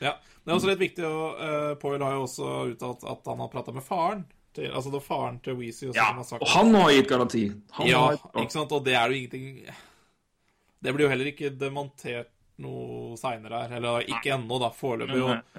Ja. 0.00 0.14
Det 0.46 0.52
er 0.52 0.56
også 0.60 0.68
litt 0.70 0.78
viktig 0.80 1.04
og 1.04 1.40
uh, 1.42 1.74
Poil 1.82 2.00
har 2.00 2.12
jo 2.16 2.22
også 2.24 2.48
uttalt 2.72 3.04
at 3.04 3.28
han 3.28 3.40
har 3.44 3.48
prata 3.52 3.72
med 3.76 3.82
faren. 3.84 4.24
Til, 4.56 4.70
altså 4.72 4.88
det 4.92 5.02
er 5.02 5.04
faren 5.04 5.34
til 5.44 5.56
Weezy 5.58 5.90
Ja, 5.92 6.14
og 6.16 6.46
han 6.48 6.70
har 6.78 6.92
gitt 6.94 7.08
garanti. 7.10 7.42
Han 7.76 7.86
Ja, 7.90 7.98
har, 8.06 8.20
ikke 8.40 8.54
sant? 8.54 8.72
Og 8.72 8.84
det 8.86 8.94
er 8.96 9.10
jo 9.12 9.18
ingenting 9.18 9.66
Det 10.82 10.92
blir 10.94 11.06
jo 11.06 11.10
heller 11.12 11.30
ikke 11.32 11.52
demontert 11.56 12.32
noe 12.62 13.16
seinere 13.20 13.64
her. 13.64 13.76
Eller 13.78 14.08
ikke 14.08 14.34
ennå, 14.36 14.58
da, 14.62 14.70
foreløpig. 14.74 15.22
Og, 15.24 15.56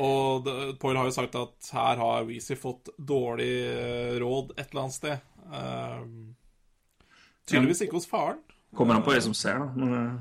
og 0.00 0.52
Poil 0.80 0.96
har 0.96 1.08
jo 1.08 1.14
sagt 1.14 1.36
at 1.36 1.72
her 1.76 2.00
har 2.00 2.28
Weezy 2.28 2.56
fått 2.56 2.92
dårlig 2.96 3.50
eh, 3.68 4.14
råd 4.22 4.54
et 4.56 4.68
eller 4.70 4.86
annet 4.86 4.96
sted. 4.96 5.26
Ehm, 5.52 6.14
tydeligvis 7.48 7.84
ikke 7.84 7.98
hos 7.98 8.08
faren. 8.08 8.40
Kommer 8.76 8.96
an 8.96 9.04
på 9.04 9.12
det 9.12 9.24
som 9.26 9.34
ser, 9.36 9.60
da. 9.60 9.68
Men, 9.76 9.96
eh, 9.98 10.14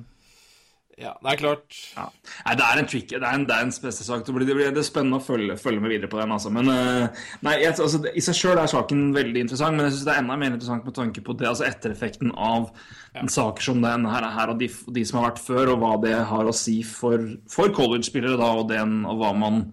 Ja, 1.02 1.16
det 1.18 1.32
er 1.32 1.40
klart. 1.40 1.78
ja. 1.96 2.06
Nei, 2.46 2.54
det 2.60 2.66
er 2.66 2.80
en 2.80 2.90
tricky, 2.90 3.18
det 3.18 3.26
er 3.26 3.38
en, 3.38 3.46
det 3.50 3.56
er 3.56 3.66
en 3.66 3.74
spesiell 3.74 4.06
sak. 4.06 4.26
Det 4.28 4.36
blir, 4.36 4.46
det 4.46 4.58
blir 4.58 4.74
det 4.76 4.84
spennende 4.86 5.18
å 5.18 5.26
følge, 5.26 5.58
følge 5.58 5.82
med 5.82 5.94
videre 5.96 6.10
på 6.12 6.20
den. 6.22 6.34
Altså. 6.36 6.52
Men 6.54 6.70
eh, 6.70 7.24
nei, 7.48 7.56
jeg, 7.64 7.74
altså, 7.82 8.04
i 8.14 8.24
seg 8.24 8.38
sjøl 8.38 8.62
er 8.62 8.70
saken 8.70 9.08
veldig 9.16 9.46
interessant, 9.46 9.78
men 9.78 9.88
jeg 9.88 9.96
syns 9.96 10.08
det 10.08 10.14
er 10.14 10.24
enda 10.24 10.38
mer 10.38 10.54
interessant 10.54 10.86
med 10.86 10.98
tanke 10.98 11.26
på 11.26 11.38
det, 11.40 11.50
altså 11.50 11.66
ettereffekten 11.66 12.36
av 12.38 12.70
ja. 13.16 13.26
saker 13.26 13.72
som 13.72 13.82
den 13.82 14.06
her, 14.12 14.28
her 14.36 14.54
og 14.54 14.62
de, 14.62 14.70
de 14.70 15.06
som 15.08 15.22
har 15.22 15.32
vært 15.32 15.46
før, 15.46 15.74
og 15.74 15.82
hva 15.82 15.94
det 16.06 16.18
har 16.32 16.50
å 16.50 16.56
si 16.56 16.82
for, 16.86 17.32
for 17.50 17.74
college-spillere, 17.76 18.38
da, 18.42 18.52
og, 18.62 18.70
den, 18.74 19.02
og 19.10 19.24
hva 19.24 19.34
man 19.38 19.66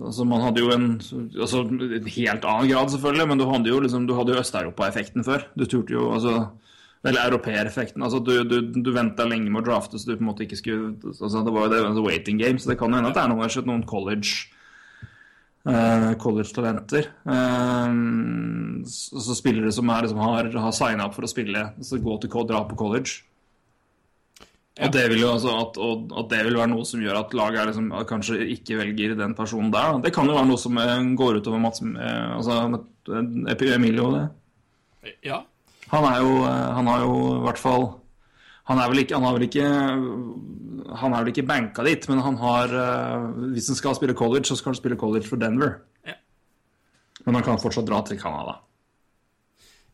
Altså, 0.00 0.24
man 0.24 0.40
hadde 0.40 0.62
jo 0.62 0.70
en 0.72 0.86
altså, 0.96 1.58
helt 1.68 2.46
annen 2.48 2.70
grad, 2.70 2.88
selvfølgelig, 2.94 3.26
men 3.28 3.40
du 3.42 3.44
hadde 3.44 3.68
jo, 3.68 3.80
liksom, 3.84 4.06
du 4.08 4.14
hadde 4.16 4.32
jo 4.32 4.40
Øst-Europa-effekten 4.40 5.26
før. 5.26 5.44
Du 5.52 5.66
turte 5.68 5.92
jo 5.92 6.06
altså 6.14 6.46
Eller 7.02 7.24
europeereffekten. 7.26 8.02
Altså, 8.06 8.20
du, 8.22 8.44
du, 8.46 8.58
du 8.78 8.90
venta 8.94 9.26
lenge 9.26 9.50
med 9.50 9.64
å 9.64 9.66
drafte, 9.72 9.98
så 9.98 10.06
du 10.06 10.16
på 10.16 10.22
en 10.22 10.28
måte 10.30 10.44
ikke 10.46 10.60
skulle 10.60 10.92
altså, 11.10 11.42
Det 11.42 11.54
var 11.54 11.66
jo 11.66 11.72
det 11.72 11.80
altså, 11.82 12.04
waiting 12.06 12.38
game, 12.38 12.62
så 12.62 12.70
det 12.70 12.78
kan 12.78 12.94
hende 12.94 13.10
at 13.10 13.18
det 13.18 13.24
er 13.24 13.32
noen, 13.34 13.70
noen 13.70 13.86
college 13.88 14.48
Uh, 15.62 16.16
college-talenter. 16.18 17.04
Uh, 17.22 18.82
så, 18.90 19.20
så 19.22 19.36
spillere 19.38 19.70
som, 19.70 19.86
er, 19.94 20.08
liksom, 20.08 20.18
har, 20.18 20.48
har 20.58 20.72
signa 20.74 21.06
opp 21.06 21.14
for 21.14 21.22
å 21.22 21.30
spille, 21.30 21.62
så 21.86 22.00
gå 22.02 22.16
til 22.18 22.48
dra 22.48 22.64
på 22.66 22.78
college. 22.80 23.20
Ja. 24.72 24.86
Og, 24.86 24.92
det 24.94 25.04
vil 25.12 25.20
jo, 25.20 25.30
altså, 25.34 25.52
at, 25.60 25.78
og, 25.84 26.12
at 26.16 26.30
det 26.32 26.40
vil 26.46 26.56
være 26.56 26.70
noe 26.72 26.84
som 26.88 27.02
gjør 27.04 27.18
at 27.20 27.34
laget 27.36 27.68
liksom, 27.68 27.90
kanskje 28.08 28.38
ikke 28.54 28.78
velger 28.80 29.16
den 29.18 29.34
personen 29.36 29.70
der. 29.70 29.98
Da. 29.98 30.04
Det 30.06 30.14
kan 30.16 30.30
jo 30.30 30.36
være 30.38 30.48
noe 30.48 30.60
som 30.60 30.78
eh, 30.80 30.92
går 31.20 31.42
utover 31.42 31.60
Mats 31.60 31.84
eh, 31.84 32.36
altså, 32.38 32.56
Emilio. 33.76 34.08
det. 34.16 35.12
Ja. 35.28 35.42
Han 35.92 36.04
er 36.08 36.18
jo 36.24 36.32
eh, 36.48 36.68
Han 36.78 36.86
har 36.88 37.00
jo 37.04 37.14
i 37.36 37.42
hvert 37.46 37.58
fall 37.60 37.82
Han 38.70 38.78
er 38.80 38.94
ikke 39.02 39.18
Han 39.20 39.24
er 39.28 39.46
ikke 39.46 39.66
Han 41.02 41.12
er 41.12 41.18
vel 41.24 41.32
ikke 41.32 41.46
banka 41.48 41.84
dit, 41.84 42.08
men 42.08 42.18
han 42.24 42.36
har 42.40 42.72
eh, 42.82 43.26
Hvis 43.54 43.68
han 43.72 43.76
skal 43.78 43.94
spille 43.98 44.14
college, 44.18 44.44
så 44.48 44.56
skal 44.56 44.72
han 44.72 44.80
spille 44.80 44.96
college 45.00 45.28
for 45.28 45.36
Denver. 45.40 45.78
Ja. 46.06 46.14
Men 47.26 47.34
han 47.38 47.44
kan 47.46 47.58
fortsatt 47.62 47.86
dra 47.88 48.02
til 48.08 48.18
Canada. 48.20 48.58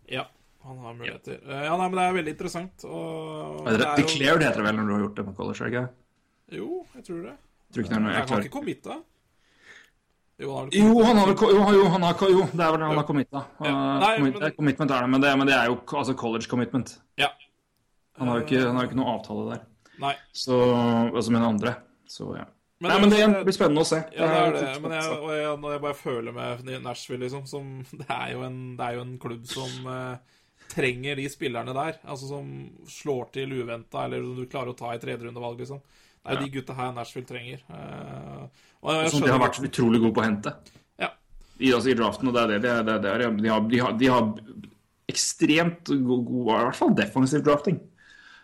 ja. 0.08 0.24
Han 0.68 0.78
har 0.84 0.94
muligheter. 0.94 1.38
Ja, 1.48 1.62
Ja, 1.64 1.76
nei, 1.80 1.86
men 1.88 1.96
det 1.96 2.02
er 2.04 2.12
veldig 2.18 2.32
interessant. 2.34 2.84
Og 2.84 3.64
det 3.64 3.78
det 3.78 3.86
er 3.86 3.94
jo- 3.94 4.02
Declared 4.02 4.42
heter 4.42 4.56
det 4.60 4.64
vel 4.66 4.76
når 4.76 4.86
du 4.88 4.92
har 4.92 5.00
gjort 5.00 5.14
det 5.16 5.24
på 5.26 5.34
college? 5.36 5.66
ikke? 5.70 5.84
Jo, 6.58 6.86
jeg 6.94 7.04
tror 7.04 7.22
det. 7.22 7.36
Tror 7.72 7.82
ikke 7.82 7.88
det 7.88 7.96
er 7.96 8.00
noe 8.04 8.12
Jeg 8.12 8.20
jeg 8.20 8.28
har 8.28 8.42
ikke 8.42 8.56
committe. 8.58 8.96
Jo, 10.38 10.52
han 10.54 10.68
har 10.70 10.70
vel 10.70 10.78
Jo, 10.78 11.02
han 11.02 11.16
har 11.18 11.26
vel 11.26 11.34
jo, 11.34 11.78
jo, 11.82 11.86
han 11.90 12.02
har, 12.06 12.14
jo, 12.30 12.42
det 12.52 12.62
er 12.62 12.70
vel 12.70 12.78
det 12.82 12.88
han 12.88 12.96
har 13.00 13.06
committa. 13.08 13.40
Ja. 13.64 13.72
Nei, 13.98 14.10
commit, 14.18 14.38
men- 14.38 14.52
Commitment 14.56 14.90
er 14.94 15.00
det, 15.02 15.10
men 15.10 15.20
det, 15.24 15.32
men 15.38 15.46
det 15.50 15.54
er 15.56 15.66
jo 15.66 15.78
altså 15.98 16.14
college 16.16 16.46
commitment. 16.46 16.92
Ja. 17.18 17.32
Han 18.18 18.28
har 18.28 18.38
jo 18.40 18.44
ikke, 18.46 18.62
han 18.66 18.76
har 18.78 18.86
ikke 18.86 18.98
noe 19.00 19.14
avtale 19.16 19.48
der. 19.50 19.64
Nei. 19.98 20.14
Så, 20.32 20.54
altså 21.14 21.30
med 21.34 21.40
den 21.42 21.48
andre. 21.48 21.74
Så 22.06 22.30
ja. 22.36 22.44
Men 22.80 22.90
Nei, 22.92 22.98
det- 23.10 23.18
men 23.26 23.32
det 23.34 23.44
blir 23.48 23.56
spennende 23.56 23.82
å 23.82 23.86
se. 23.90 23.98
Ja, 24.14 24.26
det 24.30 24.38
er 24.38 24.52
det. 24.54 24.82
Men 24.82 24.92
jeg, 24.94 25.18
og 25.18 25.30
jeg, 25.34 25.58
når 25.58 25.72
jeg 25.74 25.80
bare 25.82 25.94
føler 25.98 26.32
med 26.32 26.82
Nashville, 26.84 27.24
liksom 27.26 27.46
som, 27.50 27.72
det, 27.98 28.06
er 28.08 28.32
jo 28.36 28.42
en, 28.46 28.76
det 28.78 28.84
er 28.86 28.94
jo 28.94 29.00
en 29.02 29.18
klubb 29.18 29.46
som 29.50 29.86
eh, 29.90 30.36
trenger 30.70 31.16
de 31.18 31.26
spillerne 31.28 31.74
der. 31.74 31.98
Altså 32.06 32.28
som 32.30 32.70
slår 32.86 33.32
til 33.34 33.56
uventa, 33.58 34.04
eller 34.06 34.22
som 34.22 34.36
du 34.38 34.46
klarer 34.46 34.70
å 34.70 34.78
ta 34.78 34.94
i 34.94 34.98
tredjerundevalg, 35.02 35.58
liksom. 35.58 35.82
Det 36.22 36.30
er 36.30 36.38
jo 36.38 36.46
de 36.46 36.54
gutta 36.60 36.74
her 36.78 36.92
Nashville 36.94 37.26
trenger. 37.26 37.60
Eh, 37.70 38.46
og 38.82 38.92
jeg 38.94 39.10
Som 39.10 39.24
de 39.26 39.32
har 39.34 39.40
vært 39.42 39.58
utrolig 39.64 40.00
gode 40.02 40.14
på 40.14 40.22
å 40.22 40.26
hente 40.28 40.52
Ja. 41.02 41.08
i, 41.58 41.72
altså, 41.72 41.90
i 41.90 41.98
draften. 41.98 42.28
Og 42.30 42.34
det 42.34 42.42
er 42.44 42.52
det, 42.54 42.60
det, 42.62 42.70
er- 42.94 43.02
det, 43.02 43.10
er- 43.10 43.36
de, 43.42 43.48
har, 43.50 43.60
de, 43.70 43.78
har, 43.82 43.92
de 43.98 44.06
har 44.12 44.32
ekstremt 45.08 45.88
god, 45.88 46.24
god, 46.28 46.46
i 46.52 46.62
hvert 46.68 46.76
fall 46.76 46.94
defensiv 46.96 47.44
drafting. 47.46 47.80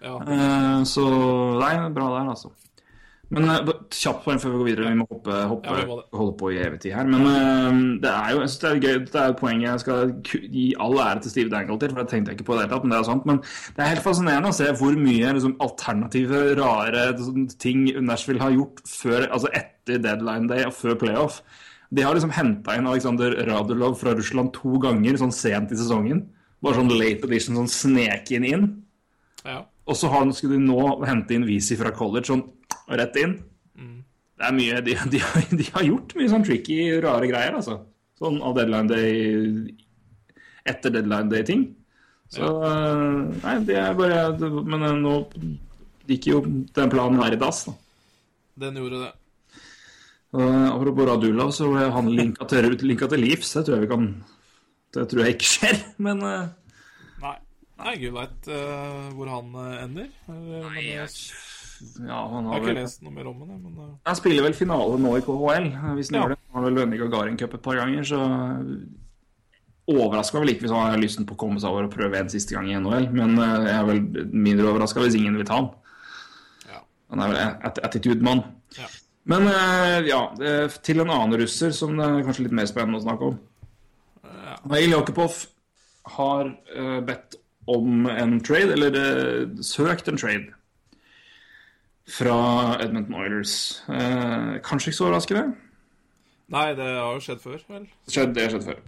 ja. 0.04 0.18
Uh, 0.20 0.82
så 0.88 1.04
nei, 1.60 1.74
bra 1.94 2.10
der, 2.18 2.28
altså. 2.34 2.50
Men 3.34 3.48
uh, 3.48 3.70
kjapt 3.90 4.20
på 4.24 4.30
en 4.34 4.38
før 4.38 4.52
vi 4.52 4.58
går 4.60 4.66
videre. 4.68 4.90
Vi 4.92 4.98
må 5.00 5.06
hoppe, 5.10 5.36
hoppe 5.48 5.66
Ja, 5.72 5.76
vi 5.80 5.86
må 5.88 5.96
holde 6.12 6.34
på 6.38 6.50
i 6.52 6.58
evig 6.60 6.80
tid 6.84 6.92
her. 6.94 7.08
Men 7.08 7.24
uh, 7.24 7.78
det 8.02 8.10
er 8.12 8.34
jo 8.34 8.42
jeg 8.42 8.50
synes 8.52 8.58
det 8.62 8.70
er 8.70 8.82
gøy. 8.84 8.98
Det 9.08 9.20
er 9.22 9.36
poenget 9.38 9.68
jeg 9.70 9.80
skal 9.84 10.12
gi 10.54 10.64
all 10.84 10.98
ære 11.06 11.22
til 11.24 11.32
Steve 11.34 11.50
Dangle 11.54 11.78
til, 11.80 11.90
for 11.94 12.02
det 12.04 12.12
tenkte 12.12 12.30
jeg 12.32 12.38
ikke 12.38 12.46
på 12.50 12.54
i 12.54 12.58
det 12.60 12.66
hele 12.66 12.74
tatt, 12.76 12.84
men 12.84 12.92
det 12.94 12.98
er 13.00 13.08
sant. 13.08 13.26
Men 13.30 13.40
det 13.44 13.80
er 13.86 13.92
helt 13.94 14.04
fascinerende 14.04 14.52
å 14.52 14.56
se 14.60 14.68
hvor 14.80 14.98
mye 15.00 15.32
liksom, 15.38 15.56
alternative, 15.68 16.42
rare 16.60 17.06
sånn, 17.24 17.48
ting 17.64 17.86
Nashville 18.04 18.44
har 18.44 18.54
gjort 18.56 18.84
før, 18.88 19.28
altså 19.30 19.50
etter 19.52 19.72
deadline 19.86 20.48
day 20.48 20.64
og 20.66 20.72
før 20.74 20.94
playoff. 21.00 21.40
De 21.94 22.02
har 22.02 22.14
liksom 22.16 22.32
henta 22.34 22.74
inn 22.78 22.86
Aleksandr 22.90 23.36
Radulov 23.46 23.98
fra 24.00 24.14
Russland 24.16 24.52
to 24.56 24.78
ganger 24.82 25.16
sånn 25.20 25.32
sent 25.32 25.70
i 25.72 25.76
sesongen. 25.78 26.24
Bare 26.64 26.74
sånn 26.80 26.90
late 26.90 27.24
edition, 27.28 27.56
sånn 27.60 27.68
snek 27.68 28.30
inn 28.32 28.48
ja. 29.44 29.64
Og 29.86 29.94
så 29.96 30.08
skulle 30.32 30.56
de 30.56 30.64
nå 30.64 31.04
hente 31.04 31.34
inn 31.36 31.44
Visi 31.44 31.76
fra 31.76 31.90
college 31.92 32.24
sånn 32.30 32.42
rett 32.88 33.16
inn. 33.20 33.34
Det 34.34 34.46
er 34.48 34.52
mye 34.56 34.80
de, 34.82 34.94
de, 35.12 35.18
har- 35.20 35.56
de 35.60 35.64
har 35.74 35.82
gjort 35.84 36.14
mye 36.16 36.28
sånn 36.32 36.44
tricky, 36.44 36.78
rare 37.04 37.28
greier, 37.28 37.54
altså. 37.54 37.82
Sånn 38.18 38.40
av 38.42 38.54
deadline 38.56 38.88
day 38.88 39.74
Etter 40.64 40.90
deadline 40.90 41.28
day-ting. 41.28 41.66
Så 42.32 42.40
ja. 42.40 42.70
Nei, 43.44 43.58
det 43.68 43.76
er 43.76 43.92
bare 43.94 44.22
det, 44.40 44.48
Men 44.64 44.82
eh, 44.82 44.94
nå 44.96 45.12
gikk 46.08 46.26
jo 46.30 46.40
den 46.46 46.90
planen 46.92 47.20
her 47.20 47.36
i 47.36 47.40
dass, 47.40 47.66
da. 47.68 47.74
Den 48.64 48.76
gjorde 48.80 49.02
det. 49.04 49.12
Uh, 50.34 50.66
apropos 50.72 51.06
Radulov, 51.06 51.52
så 51.54 51.68
ble 51.70 51.86
han 51.94 52.10
linka 52.10 52.46
til, 52.50 52.66
linka 52.82 53.06
til 53.12 53.22
Leafs. 53.22 53.52
Det 53.54 53.64
tror 53.68 53.76
jeg 53.78 53.86
vi 53.86 53.92
kan 53.92 54.06
Det 54.94 55.08
tror 55.10 55.24
jeg 55.24 55.36
ikke 55.36 55.50
skjer, 55.52 55.80
men 56.06 56.22
uh... 56.26 56.48
Nei. 57.22 57.36
Nei, 57.84 57.96
gud 57.98 58.14
veit 58.14 58.46
hvor 59.16 59.30
han 59.32 59.54
eh, 59.58 59.78
ender. 59.82 60.10
Eh, 60.30 60.58
Nei, 60.62 60.82
jeg 60.84 61.08
ja, 62.06 62.18
han 62.30 62.46
har 62.46 62.52
har 62.54 62.60
ikke 62.62 62.70
vel 62.70 62.78
lest 62.78 63.02
noe 63.04 63.12
mer 63.14 63.28
om 63.28 63.40
det, 63.42 63.56
men 63.58 63.78
eh, 63.82 63.94
Han 64.06 64.18
spiller 64.18 64.46
vel 64.46 64.56
finale 64.56 64.98
nå 65.00 65.16
i 65.18 65.24
KHL, 65.24 65.66
hvis 65.98 66.10
han 66.12 66.18
Ja. 66.18 66.22
gjør 66.22 66.34
det. 66.34 66.38
Han 66.52 66.58
har 66.60 66.66
vel 66.68 66.78
vunnet 66.80 67.00
Gagarin 67.02 67.38
Cup 67.40 67.54
et 67.58 67.64
par 67.64 67.80
ganger, 67.80 68.06
så 68.06 68.20
overraska 69.90 70.40
vel 70.40 70.54
ikke 70.54 70.64
hvis 70.64 70.72
han 70.72 70.92
har 70.94 71.00
lysten 71.02 71.26
på 71.28 71.34
å 71.36 71.40
komme 71.44 71.60
seg 71.60 71.74
over 71.74 71.88
og 71.88 71.92
prøve 71.92 72.16
en 72.16 72.30
siste 72.32 72.54
gang 72.56 72.70
i 72.70 72.76
NHL, 72.78 73.10
men 73.12 73.34
eh, 73.36 73.56
jeg 73.68 73.74
er 73.76 73.88
vel 73.90 74.28
mindre 74.32 74.70
overraska 74.70 75.02
hvis 75.04 75.18
ingen 75.18 75.36
vil 75.36 75.48
ta 75.48 75.58
ham. 75.60 75.72
Ja. 76.70 76.80
Han 77.12 77.24
er 77.26 77.34
vel 77.34 77.66
at 77.70 77.82
attitude-mann. 77.90 78.44
Ja. 78.78 78.88
Men 79.30 79.48
eh, 79.48 80.04
ja, 80.10 80.20
eh, 80.36 80.66
til 80.84 81.00
en 81.00 81.12
annen 81.12 81.38
russer 81.40 81.72
som 81.76 81.96
det 81.96 82.04
er 82.04 82.26
kanskje 82.26 82.46
litt 82.46 82.56
mer 82.56 82.68
spennende 82.68 83.00
å 83.00 83.06
snakke 83.06 83.30
om. 83.32 83.40
Nail 84.68 84.92
Jakubov 84.92 85.38
har 86.16 86.50
eh, 86.76 87.00
bedt 87.04 87.38
om 87.70 88.04
en 88.10 88.36
trade, 88.44 88.76
eller 88.76 89.54
søkt 89.64 90.10
en 90.10 90.20
trade, 90.20 90.52
fra 92.04 92.36
Edmonton 92.84 93.16
Oilers. 93.16 93.54
Kanskje 94.66 94.90
ikke 94.90 94.98
så 94.98 95.06
overraskende? 95.06 95.54
Nei, 96.52 96.66
det 96.76 96.84
har 96.84 97.14
jo 97.16 97.22
skjedd 97.24 97.40
før, 97.40 97.62
vel? 97.72 97.86
Skjedd, 98.04 98.34
det 98.36 98.44
har 98.44 98.52
skjedd 98.52 98.66
før. 98.68 98.82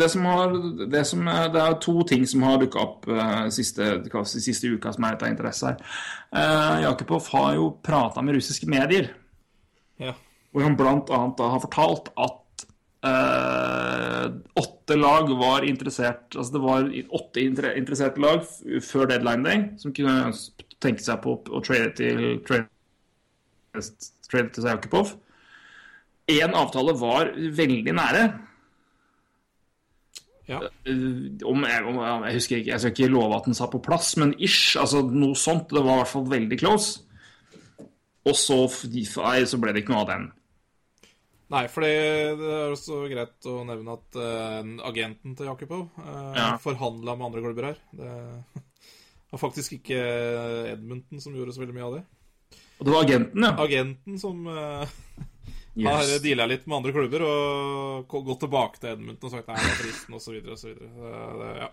Det, 0.00 0.08
som 0.10 0.26
har, 0.26 0.56
det, 0.82 1.04
som 1.06 1.30
det 1.54 1.62
er 1.62 1.78
to 1.86 1.94
ting 2.10 2.26
som 2.26 2.42
har 2.48 2.58
dukka 2.58 2.82
opp 2.82 3.06
siste, 3.54 3.92
siste 4.34 4.72
uka 4.74 4.90
som 4.96 5.06
er 5.06 5.14
av 5.14 5.30
interesse 5.30 5.70
her. 5.70 6.02
Jakubov 6.88 7.30
har 7.36 7.54
jo 7.60 7.70
prata 7.86 8.26
med 8.26 8.40
russiske 8.40 8.66
medier, 8.66 9.12
Ja. 10.00 10.14
hvor 10.52 10.64
han 10.64 10.76
blant 10.78 11.10
annet 11.12 11.36
da 11.38 11.50
har 11.52 11.62
fortalt 11.62 12.08
at 12.16 12.64
eh, 13.06 14.24
åtte 14.58 14.96
lag 14.98 15.28
var 15.38 15.66
interessert 15.68 16.34
Altså 16.34 16.56
det 16.56 16.62
var 16.64 16.88
åtte 17.20 17.44
inter 17.44 17.68
interesserte 17.76 18.22
lag 18.22 18.46
før 18.82 19.10
deadline 19.10 19.46
day 19.46 19.66
som 19.82 19.94
kunne 19.94 20.32
tenke 20.82 21.04
seg 21.04 21.20
på 21.22 21.36
å 21.38 21.62
trade 21.64 21.92
til 22.00 22.40
trade, 22.46 22.66
trade 24.28 24.48
til 24.50 24.64
seg 24.64 24.72
Jakubov. 24.72 25.12
Én 26.32 26.56
avtale 26.58 26.94
var 26.98 27.30
veldig 27.34 27.94
nære. 27.94 28.24
Ja. 30.50 30.58
Uh, 30.88 31.30
om 31.48 31.64
jeg, 31.66 31.84
om, 31.86 32.00
jeg 32.26 32.36
husker 32.36 32.58
ikke, 32.58 32.70
jeg 32.72 32.82
skal 32.82 32.94
ikke 32.94 33.12
love 33.12 33.38
at 33.38 33.48
den 33.48 33.56
satt 33.56 33.72
på 33.72 33.82
plass, 33.84 34.14
men 34.20 34.34
ish. 34.38 34.76
altså 34.80 35.04
Noe 35.06 35.38
sånt. 35.38 35.70
Det 35.70 35.82
var 35.82 36.00
i 36.00 36.02
hvert 36.02 36.12
fall 36.12 36.28
veldig 36.30 36.58
close. 36.60 37.02
Og 38.28 38.36
så, 38.38 38.56
nei, 38.92 39.42
så 39.50 39.58
ble 39.58 39.72
det 39.74 39.82
ikke 39.82 39.94
noe 39.94 40.04
av 40.04 40.10
den. 40.12 40.28
Nei, 41.52 41.66
for 41.68 41.84
det 41.84 41.92
er 41.92 42.72
også 42.72 43.02
greit 43.10 43.48
å 43.50 43.58
nevne 43.68 43.96
at 43.98 44.16
uh, 44.16 44.62
agenten 44.88 45.34
til 45.36 45.50
Jakubov 45.50 45.82
uh, 46.00 46.30
Ja. 46.38 46.46
forhandla 46.62 47.16
med 47.18 47.26
andre 47.28 47.42
klubber 47.44 47.66
her. 47.72 47.82
Det 47.92 48.12
var 49.34 49.42
faktisk 49.42 49.74
ikke 49.76 49.98
Edmundton 50.72 51.20
som 51.20 51.36
gjorde 51.36 51.52
så 51.52 51.64
veldig 51.64 51.76
mye 51.76 51.88
av 51.90 51.98
det. 51.98 52.04
Og 52.78 52.86
det 52.88 52.94
var 52.94 53.04
agenten, 53.04 53.44
ja. 53.44 53.52
Agenten 53.66 54.22
som 54.22 54.46
uh, 54.48 54.86
Yes. 55.72 55.88
har 55.88 56.18
deala 56.20 56.44
litt 56.50 56.66
med 56.68 56.82
andre 56.82 56.92
klubber 56.92 57.22
og 57.24 58.16
gått 58.26 58.42
tilbake 58.44 58.80
til 58.80 58.90
Edmundton 58.92 59.30
og 59.30 59.32
sagt 59.32 59.46
nei, 59.48 59.56
det 59.56 59.70
er 59.70 59.78
fristen, 59.78 60.16
osv. 60.18 60.34
osv. 60.52 60.72
Ja. 61.00 61.22
Det, 61.40 61.52
ja. 61.62 61.68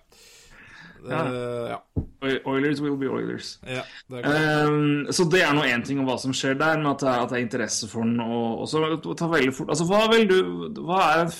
Oilers 2.45 2.81
will 2.81 2.97
be 2.99 3.07
Oilers. 3.09 3.59
ja. 3.63 3.83
Det. 4.07 4.23
Um, 4.25 5.07
så 5.13 5.23
det 5.31 5.41
er 5.45 5.53
nå 5.55 5.63
én 5.63 5.83
ting 5.85 6.01
om 6.01 6.07
hva 6.09 6.17
som 6.19 6.33
skjer 6.35 6.57
der, 6.59 6.79
men 6.81 6.89
at 6.91 7.03
det 7.03 7.09
er, 7.09 7.21
at 7.23 7.31
det 7.31 7.37
er 7.37 7.45
interesse 7.45 7.89
for 7.91 8.03
den. 8.03 8.19
Og, 8.19 8.63
og 8.63 8.67
så 8.67 8.81
ta 9.17 9.29
veldig 9.31 9.53
fort 9.55 9.71
Altså, 9.71 9.87
hva 9.87 10.01
vil 10.11 10.27
du 10.29 10.39
hva 10.83 11.01
er, 11.21 11.35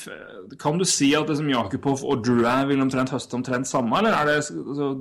Kan 0.62 0.80
du 0.80 0.86
si 0.88 1.12
at 1.18 1.30
liksom 1.30 1.50
Jakubov 1.52 2.06
og 2.08 2.24
Drouin 2.26 2.70
vil 2.70 2.84
omtrent 2.84 3.12
høste 3.14 3.36
omtrent 3.38 3.68
samme, 3.70 4.00
eller 4.00 4.16
er 4.16 4.30
det 4.32 4.38
så, 4.48 4.94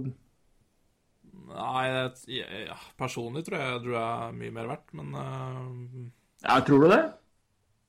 Nei, 1.58 1.84
det, 1.94 2.42
ja, 2.68 2.76
personlig 2.98 3.44
tror 3.46 3.58
jeg 3.62 3.82
du 3.86 3.92
er 3.98 4.34
mye 4.36 4.54
mer 4.54 4.68
verdt, 4.74 4.90
men 4.98 5.14
uh, 5.14 6.08
ja, 6.44 6.58
Tror 6.66 6.84
du 6.84 6.90
det? 6.92 7.02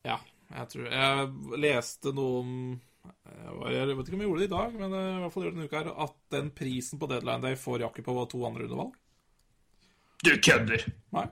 Ja, 0.08 0.20
jeg 0.56 0.72
tror 0.74 0.94
Jeg 0.94 1.60
leste 1.66 2.14
noe 2.16 2.44
om 2.44 2.54
jeg 4.00 4.06
vet 4.06 4.14
ikke 4.14 4.18
om 4.18 4.22
jeg 4.24 4.30
gjorde 4.30 4.42
det 4.42 4.48
i 4.48 4.56
dag, 4.56 4.76
men 4.80 4.94
eh, 4.96 5.10
i 5.12 5.20
hvert 5.24 5.34
fall 5.34 5.44
gjorde 5.44 5.56
det 5.56 5.60
denne 5.60 5.70
uka 5.70 5.80
her, 5.80 6.08
at 6.08 6.16
den 6.36 6.52
prisen 6.56 7.00
på 7.02 7.10
deadline 7.12 7.44
day 7.44 7.58
for 7.60 7.82
Jakubov 7.84 8.16
var 8.22 8.30
to 8.32 8.46
andre 8.48 8.68
undervalg. 8.70 8.94
Du 10.24 10.32
kødder! 10.40 10.86
Nei. 11.16 11.26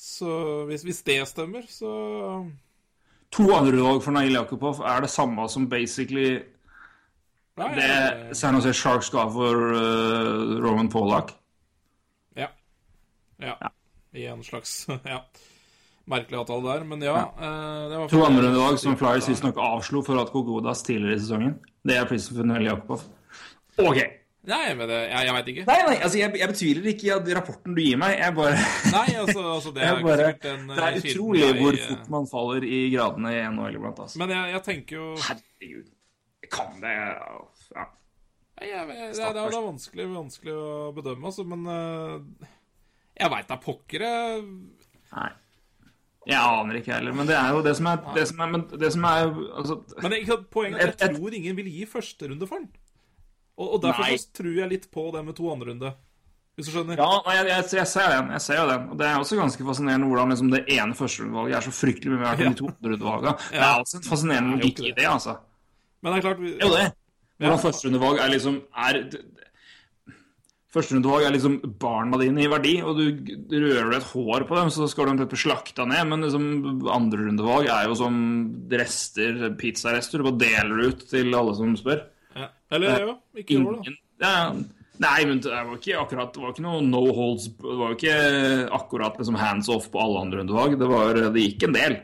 Så 0.00 0.30
hvis, 0.68 0.84
hvis 0.88 1.02
det 1.04 1.18
stemmer, 1.28 1.66
så 1.68 1.90
To 3.30 3.44
andre 3.52 3.58
andrevalg 3.58 4.00
for 4.02 4.16
Nail 4.16 4.32
Jakubov 4.32 4.80
er 4.80 5.04
det 5.04 5.10
samme 5.12 5.44
som 5.48 5.68
basically 5.70 6.40
Nei, 7.60 7.68
det 7.76 8.36
San 8.36 8.56
Jose 8.56 8.72
Sharks 8.74 9.10
ga 9.12 9.26
for 9.30 9.74
uh, 9.76 10.56
Roman 10.64 10.88
Polak. 10.88 11.36
ja. 12.36 12.48
ja. 13.38 13.70
I 14.12 14.26
en 14.26 14.44
slags 14.44 14.86
Ja. 15.04 15.20
Merkelig 16.10 16.40
avtale 16.42 16.66
der, 16.66 16.86
men 16.90 17.04
ja. 17.06 17.18
det 17.86 17.98
var 18.00 18.10
To 18.10 18.22
andre 18.26 18.50
lag 18.54 18.78
som 18.82 18.96
Flyers 18.98 19.28
visstnok 19.30 19.60
avslo 19.62 20.02
for 20.06 20.18
at 20.18 20.32
Kogodas 20.34 20.82
tidligere 20.86 21.20
i 21.20 21.22
sesongen. 21.22 21.58
Det 21.86 22.00
er 22.00 22.08
Prison 22.10 22.56
Jakubov. 22.60 23.04
OK. 23.78 24.00
Nei, 24.48 24.70
men 24.72 24.88
det, 24.88 24.98
jeg, 25.10 25.24
jeg 25.26 25.34
veit 25.36 25.48
ikke. 25.52 25.64
Nei, 25.68 25.78
nei, 25.84 25.96
altså 26.00 26.16
jeg, 26.16 26.32
jeg 26.40 26.48
betviler 26.48 26.86
ikke 26.94 27.16
rapporten 27.36 27.74
du 27.76 27.80
gir 27.84 27.98
meg. 28.00 28.14
Jeg 28.16 28.36
bare 28.38 28.54
Nei, 28.96 29.06
altså, 29.20 29.42
altså 29.52 29.72
det 29.76 29.84
er 29.84 29.92
ikke 29.98 30.06
bare, 30.08 30.28
en 30.32 30.70
det 30.70 30.78
er 30.78 30.96
eh, 30.96 31.00
utrolig 31.02 31.42
jeg, 31.42 31.56
hvor 31.60 31.76
eh, 31.76 31.82
fort 31.90 32.12
man 32.14 32.28
faller 32.30 32.64
i 32.64 32.78
gradene 32.94 33.34
i 33.36 33.42
NHL 33.52 33.76
iblant. 33.76 34.00
Altså. 34.06 34.20
Men 34.22 34.32
jeg, 34.36 34.54
jeg 34.54 34.62
tenker 34.70 34.96
jo 34.96 35.10
Herregud. 35.26 35.90
Kan 36.50 36.80
det 36.82 36.94
ja. 36.96 37.84
Nei, 38.60 38.70
jeg, 38.70 38.86
det, 38.88 38.96
det, 38.96 39.26
er, 39.26 39.36
det 39.36 39.44
er 39.44 39.68
vanskelig, 39.68 40.08
vanskelig 40.16 40.56
å 40.56 40.72
bedømme, 40.96 41.30
altså, 41.30 41.44
men 41.48 41.68
Jeg 43.20 43.32
veit 43.36 43.52
da 43.52 43.60
pokker 43.60 44.04
Nei. 44.08 45.30
Jeg 46.28 46.36
aner 46.36 46.76
ikke 46.76 46.92
heller, 46.92 47.14
men 47.16 47.28
det 47.28 47.36
er 47.38 47.54
jo 47.56 47.62
det 47.64 47.72
som 47.78 47.86
er 47.88 48.02
Det 48.14 48.26
som 48.28 48.42
er, 48.44 48.50
men 48.52 48.66
det 48.82 48.92
som 48.92 49.04
er 49.08 49.30
altså, 49.56 49.78
Men 50.02 50.12
jeg, 50.18 50.36
poenget 50.52 50.82
er 50.82 50.92
at 50.92 51.00
jeg 51.00 51.16
tror 51.16 51.36
ingen 51.38 51.56
vil 51.56 51.70
gi 51.72 51.86
førsterunde 51.88 52.48
for 52.48 52.60
den. 52.60 52.68
Og, 53.56 53.74
og 53.74 53.82
derfor 53.82 54.04
så 54.04 54.28
tror 54.36 54.52
jeg 54.58 54.68
litt 54.68 54.86
på 54.92 55.06
det 55.14 55.24
med 55.24 55.36
to 55.36 55.48
andrerunde. 55.52 55.94
Hvis 56.58 56.68
du 56.68 56.74
skjønner? 56.74 57.00
Ja, 57.00 57.34
jeg, 57.38 57.48
jeg, 57.48 57.64
jeg 57.78 57.88
ser 57.88 58.08
den. 58.12 58.30
jeg 58.34 58.44
ser 58.44 58.58
jo 58.58 58.64
den 58.68 58.88
Og 58.92 58.98
Det 59.00 59.06
er 59.06 59.18
også 59.22 59.36
ganske 59.38 59.64
fascinerende 59.64 60.08
hvordan 60.10 60.34
liksom, 60.34 60.50
det 60.52 60.64
ene 60.68 60.96
førsterundevalget 60.98 61.56
er 61.56 61.66
så 61.66 61.72
fryktelig 61.72 62.12
mye 62.12 62.22
verdt 62.24 62.42
enn 62.44 62.56
de 62.56 62.60
to 62.60 62.68
andrerundevalgene. 62.72 63.34
Det 63.52 63.62
er 63.64 63.84
også 63.84 64.00
en 64.00 64.08
fascinerende 64.08 64.52
er 64.52 64.60
logikk 64.60 64.82
i 64.84 64.94
det, 64.98 65.06
altså. 65.08 65.36
Men 66.00 66.12
det 66.12 66.18
er 66.18 66.26
klart 66.26 66.42
vi, 66.42 66.52
jo 66.60 66.72
det. 66.74 66.88
Hvordan 67.40 67.62
førsterundevalg 67.62 68.20
er 68.20 68.32
liksom 68.34 68.58
er, 68.88 68.98
Førsterundevalg 70.70 71.24
er 71.26 71.32
liksom 71.34 71.56
barna 71.82 72.18
dine 72.20 72.44
i 72.44 72.50
verdi, 72.50 72.76
og 72.86 72.98
du, 73.00 73.32
rører 73.50 73.96
et 73.96 74.04
hår 74.12 74.44
på 74.46 74.54
dem, 74.54 74.68
så 74.70 74.86
skal 74.90 75.10
du 75.18 75.24
bli 75.26 75.38
slakta 75.42 75.82
ned. 75.90 76.04
Men 76.12 76.22
liksom 76.22 76.84
andrerundevalg 76.94 77.66
er 77.74 77.88
jo 77.90 77.96
som 77.98 78.20
rester, 78.70 79.48
pizzarester. 79.58 80.22
Du 80.22 80.28
bare 80.28 80.42
deler 80.44 80.92
ut 80.92 81.02
til 81.10 81.34
alle 81.34 81.56
som 81.58 81.74
spør. 81.78 82.04
ja. 82.38 82.46
Eller 82.70 83.02
ja, 83.02 83.16
ikke 83.42 83.56
gjør 83.56 83.72
år, 83.72 83.80
da. 83.88 83.96
Ja, 84.22 84.36
Nei, 85.00 85.24
men 85.24 85.38
det 85.40 85.48
var 85.48 85.78
ikke 85.78 85.96
akkurat 85.96 86.34
Det 86.34 86.42
var 86.42 86.50
ikke 86.52 86.62
noe 86.66 86.82
no 86.84 86.98
holds 87.16 87.46
Det 87.56 87.76
var 87.78 87.88
jo 87.88 87.96
ikke 87.96 88.16
akkurat 88.76 89.14
liksom 89.16 89.38
hands 89.40 89.70
off 89.72 89.86
på 89.90 89.98
alle 90.02 90.20
andre 90.26 90.42
rundevalg. 90.42 90.74
Det, 90.78 90.88
var, 90.90 91.16
det 91.34 91.44
gikk 91.46 91.64
en 91.66 91.74
del. 91.78 91.96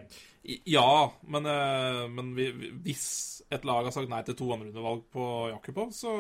Ja, 0.65 1.13
men, 1.29 1.47
eh, 1.51 2.01
men 2.09 2.31
vi, 2.39 2.47
vi- 2.57 2.73
hvis 2.87 3.05
et 3.53 3.67
lag 3.69 3.85
har 3.87 3.93
sagt 3.95 4.09
nei 4.11 4.23
til 4.27 4.35
to 4.39 4.49
andrerundevalg 4.55 5.05
på 5.13 5.29
Jakubov, 5.53 5.93
så. 5.95 6.17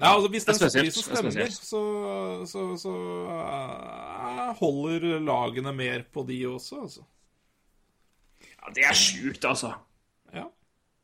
Ja, 0.00 0.10
altså 0.14 0.28
Hvis 0.28 0.44
Det 0.44 0.54
den 0.58 0.66
er 0.66 0.70
prisen 0.82 1.12
er 1.12 1.16
stemmer, 1.16 1.50
så, 1.54 1.82
så, 2.50 2.62
så 2.82 2.92
uh, 3.30 4.54
holder 4.58 5.20
lagene 5.22 5.72
mer 5.72 6.02
på 6.12 6.24
de 6.28 6.40
også, 6.50 6.80
altså. 6.82 7.04
Ja, 8.42 8.72
Det 8.74 8.84
er 8.88 8.96
sjukt, 8.98 9.44
altså. 9.44 9.70
Ja. 10.34 10.48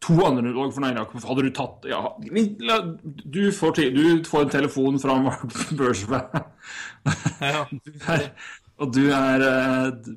To 0.03 0.17
andre 0.27 0.51
lag 0.51 0.73
for 0.75 0.81
Neil 0.81 0.99
Hadde 0.99 1.45
du 1.45 1.51
tatt 1.55 1.87
ja, 1.87 2.01
la- 2.67 2.97
du, 3.05 3.53
får 3.53 3.77
til, 3.79 3.95
du 3.95 4.25
får 4.29 4.47
en 4.49 4.55
telefon 4.57 4.99
fra 4.99 5.19
Mark 5.23 5.45
Bergevin, 5.79 6.43
ja. 7.45 7.63
og 8.81 8.95
du 8.97 9.05
er 9.13 9.45
uh, 9.45 9.93
også, 9.93 10.17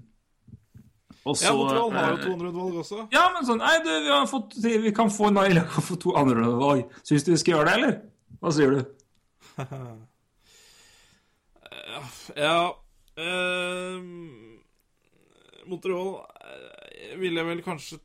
Og 1.25 1.37
så 1.37 1.45
Ja, 1.45 1.53
Montreal 1.53 1.91
har 1.91 2.09
jo 2.09 2.15
eh, 2.15 2.23
to 2.23 2.31
andrerundevalg 2.33 2.79
også. 2.81 3.03
Ja, 3.13 3.27
men 3.35 3.45
sånn 3.47 3.61
Nei, 3.61 3.75
du, 3.85 3.91
vi, 3.91 4.09
har 4.11 4.25
fått, 4.27 4.57
vi 4.63 4.91
kan 4.95 5.11
få 5.13 5.29
Neil 5.35 5.61
Jakob 5.61 5.85
for 5.91 6.01
to 6.01 6.15
andre 6.19 6.41
undervalg. 6.41 6.97
Syns 7.07 7.23
du 7.23 7.31
vi 7.35 7.37
skal 7.39 7.57
gjøre 7.57 7.69
det, 7.69 7.75
eller? 7.77 7.93
Hva 8.43 8.51
sier 8.51 8.75
du? 8.75 8.81
Ja 12.35 12.73
eh, 13.19 13.99
Montreal 15.69 16.09
vil 17.13 17.19
ville 17.21 17.43
vel 17.47 17.61
kanskje 17.65 17.99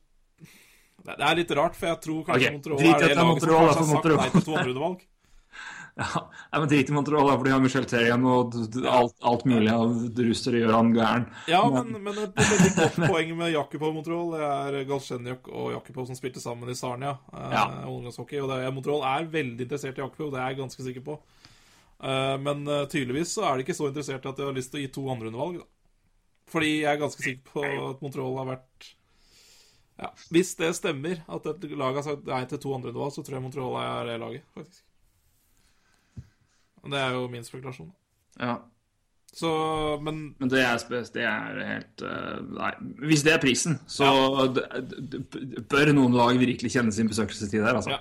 Det 1.03 1.15
er 1.15 1.37
litt 1.39 1.51
rart, 1.57 1.75
for 1.77 1.89
jeg 1.89 1.99
tror 2.03 2.21
kanskje 2.27 2.51
okay, 2.51 2.55
Montreal 2.55 2.79
er 2.79 2.83
det 2.83 3.17
laget 3.17 3.17
som 3.17 3.31
kanskje 3.33 3.57
har 3.57 3.71
altså, 3.71 3.87
sagt 3.89 4.09
nei 4.13 4.29
til 4.35 4.45
to 4.45 4.55
andrerundevalg. 4.55 5.03
Ja, 5.99 6.59
men 6.59 6.67
Drit 6.71 6.89
i 6.89 6.93
Montreal, 6.95 7.27
for 7.33 7.43
de 7.43 7.51
har 7.51 7.59
Michel 7.63 7.85
Terrien, 7.89 8.23
og 8.25 8.55
alt, 8.87 9.15
alt 9.27 9.43
mulig 9.49 9.71
av 9.73 9.91
russere 10.23 10.61
gjør 10.61 10.71
han 10.77 10.93
gæren. 10.95 11.25
Ja, 11.51 11.59
men, 11.73 11.91
men 12.05 12.21
et 12.23 12.37
veldig 12.39 12.69
godt 12.77 12.99
poeng 13.11 13.33
med 13.41 13.51
Jakubov 13.51 13.91
Montreal 13.97 14.31
Det 14.37 14.45
er 14.47 14.77
Galsjenjok 14.89 15.49
og 15.51 15.73
Jakubov 15.75 16.07
som 16.07 16.17
spilte 16.19 16.43
sammen 16.43 16.71
i 16.71 16.77
Sarnia. 16.79 17.17
Eh, 17.33 17.49
Ja. 17.57 17.65
ungdomshockey, 17.89 18.39
og 18.39 18.47
det 18.53 18.61
Montreal 18.77 19.03
er 19.11 19.27
veldig 19.33 19.67
interessert 19.67 19.99
i 19.99 20.03
Jakubov, 20.05 20.31
det 20.35 20.39
er 20.43 20.53
jeg 20.53 20.61
ganske 20.61 20.87
sikker 20.87 21.05
på. 21.09 21.17
Eh, 21.99 22.35
men 22.47 22.63
eh, 22.67 22.85
tydeligvis 22.93 23.35
så 23.35 23.43
er 23.49 23.57
de 23.59 23.67
ikke 23.67 23.75
så 23.81 23.89
interessert 23.91 24.25
at 24.31 24.39
de 24.39 24.47
har 24.47 24.55
lyst 24.55 24.71
til 24.71 24.79
å 24.79 24.85
gi 24.85 24.93
to 24.95 25.03
andrerundevalg. 25.11 25.59
Fordi 26.49 26.69
jeg 26.79 26.89
er 26.95 27.01
ganske 27.03 27.21
sikker 27.21 27.51
på 27.53 27.65
at 27.91 27.99
Montreal 28.01 28.37
har 28.39 28.47
vært 28.55 28.93
Ja, 29.99 30.13
Hvis 30.31 30.55
det 30.55 30.71
stemmer, 30.77 31.19
at 31.27 31.45
et 31.51 31.65
lag 31.75 31.97
har 31.99 32.05
sagt 32.07 32.23
nei 32.29 32.45
til 32.47 32.61
to 32.63 32.71
andre 32.77 32.93
nivå, 32.95 33.09
så 33.11 33.19
tror 33.19 33.35
jeg 33.35 33.43
Montreal 33.43 33.75
er 33.83 34.21
laget, 34.21 34.45
faktisk. 34.55 34.85
Det 36.85 36.99
er 36.99 37.15
jo 37.15 37.27
min 37.31 37.43
spekulasjon. 37.43 37.89
Ja. 38.39 38.57
Så, 39.33 39.49
men 40.01 40.35
Men 40.39 40.49
det 40.49 40.61
er, 40.63 40.77
det 41.13 41.23
er 41.23 41.59
helt 41.67 42.01
eh, 42.01 42.37
Nei. 42.49 42.71
Hvis 43.05 43.23
det 43.23 43.33
er 43.35 43.41
prisen, 43.41 43.77
så 43.87 44.07
ja. 44.09 44.47
bør 45.69 45.91
noen 45.93 46.15
lag 46.17 46.39
virkelig 46.39 46.71
kjenne 46.73 46.93
sin 46.95 47.11
besøkelsestid 47.11 47.61
her, 47.61 47.77
altså. 47.77 47.99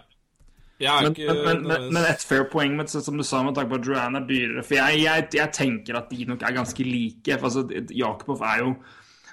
Ja. 0.81 1.01
Men, 1.03 1.13
ikke 1.13 1.35
men, 1.35 1.65
men, 1.67 1.89
men 1.93 2.05
et 2.07 2.23
fair 2.23 2.47
poeng 2.53 2.77
med, 2.79 2.89
som 2.89 3.19
du 3.19 3.27
sa 3.27 3.43
med 3.43 3.57
tanke 3.59 3.75
på 3.75 3.81
at 3.81 3.89
Joanne 3.89 4.23
er 4.23 4.29
dyrere. 4.29 4.63
For 4.65 4.79
jeg, 4.79 5.03
jeg, 5.03 5.27
jeg 5.35 5.53
tenker 5.53 5.99
at 5.99 6.11
de 6.13 6.25
nok 6.29 6.43
er 6.47 6.55
ganske 6.55 6.87
like. 6.87 7.39
For 7.39 7.51
altså, 7.51 7.85
Jakobov 7.91 8.45
er 8.47 8.63
jo 8.63 8.75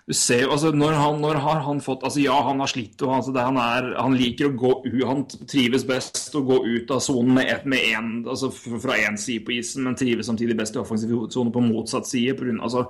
du 0.06 0.14
ser 0.14 0.44
jo, 0.44 0.52
altså 0.54 0.70
når 0.70 0.94
han, 0.94 1.16
når 1.18 1.40
har 1.42 1.64
han 1.66 1.80
fått 1.82 2.04
altså 2.06 2.22
Ja, 2.22 2.36
han 2.46 2.60
har 2.62 2.70
slitt, 2.70 3.02
og 3.02 3.10
altså 3.16 3.32
det, 3.34 3.42
han, 3.42 3.56
er, 3.58 3.88
han 3.98 4.14
liker 4.14 4.52
å 4.52 4.58
gå 4.62 4.74
ut 4.86 5.00
Han 5.10 5.24
trives 5.50 5.82
best 5.90 6.36
å 6.38 6.44
gå 6.46 6.60
ut 6.68 6.92
av 6.94 7.00
sonen 7.02 7.32
med, 7.40 7.50
et- 7.50 7.66
med 7.66 7.88
en, 7.98 8.12
altså 8.30 8.52
fra 8.54 9.00
én 9.02 9.18
side 9.18 9.42
på 9.48 9.56
isen, 9.56 9.82
men 9.88 9.98
trives 9.98 10.30
samtidig 10.30 10.58
best 10.60 10.78
i 10.78 10.82
offensiv 10.84 11.16
sone 11.34 11.50
på 11.56 11.64
motsatt 11.66 12.06
side. 12.06 12.36
På 12.38 12.46
grunn, 12.46 12.62
altså, 12.62 12.84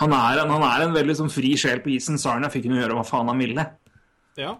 han, 0.00 0.14
er 0.16 0.40
en, 0.46 0.54
han 0.56 0.64
er 0.70 0.86
en 0.86 0.96
veldig 0.96 1.18
sånn 1.20 1.34
fri 1.34 1.52
sjel 1.60 1.84
på 1.84 1.92
isen. 1.98 2.16
Sarnia 2.16 2.48
fikk 2.48 2.70
å 2.72 2.78
gjøre 2.80 2.96
hva 2.96 3.04
faen 3.04 3.28
han 3.34 3.44
ville. 3.44 3.66
Ja. 4.40 4.54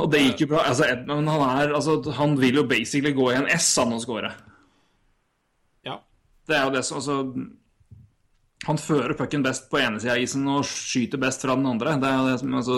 Og 0.00 0.12
det 0.12 0.20
gikk 0.26 0.44
jo 0.44 0.50
bra. 0.52 0.66
Altså, 0.68 0.90
Edmund, 0.92 1.28
han, 1.32 1.42
er, 1.62 1.72
altså, 1.80 1.96
han 2.20 2.36
vil 2.40 2.60
jo 2.60 2.68
basically 2.68 3.16
gå 3.16 3.30
i 3.32 3.38
en 3.40 3.48
S 3.56 3.72
han 3.80 3.96
og 3.96 4.04
score. 4.04 4.28
ja. 5.88 5.96
Det 6.48 6.56
er 6.58 6.64
jo 6.68 6.76
det 6.76 6.84
som 6.84 7.00
altså, 7.00 7.16
Han 8.68 8.78
fører 8.78 9.16
pucken 9.18 9.42
best 9.42 9.64
på 9.72 9.80
ene 9.80 9.98
sida 9.98 10.14
av 10.14 10.22
isen 10.22 10.44
og 10.46 10.62
skyter 10.68 11.18
best 11.22 11.42
fra 11.42 11.56
den 11.58 11.66
andre. 11.66 11.96
Det 11.98 12.06
er, 12.06 12.28
altså, 12.60 12.76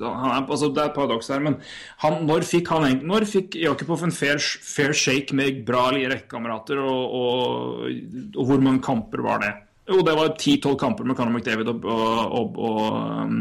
er, 0.00 0.38
altså, 0.40 0.70
er 0.72 0.86
et 0.86 0.96
paradoks 0.96 1.28
her, 1.32 1.42
men 1.44 1.58
han, 2.04 2.22
når 2.24 2.46
fikk 2.48 2.72
han 2.72 2.86
fikk 3.28 3.58
Jakubov 3.60 4.06
en 4.06 4.14
fair, 4.16 4.40
fair 4.40 4.96
shake 4.96 5.36
med 5.36 5.60
bra 5.68 5.90
rekkekamerater, 5.92 6.80
og, 6.80 7.18
og, 7.20 7.84
og 8.32 8.48
hvor 8.48 8.64
mange 8.64 8.80
kamper 8.86 9.24
var 9.26 9.44
det? 9.44 9.52
Jo, 9.86 10.00
det 10.06 10.16
var 10.18 10.32
10-12 10.34 10.78
kamper 10.80 11.06
med 11.06 11.18
Conor 11.18 11.36
McDavid 11.36 11.68
og, 11.70 11.84
og, 11.84 12.32
og, 12.40 12.56
og 12.70 12.88
um, 13.28 13.36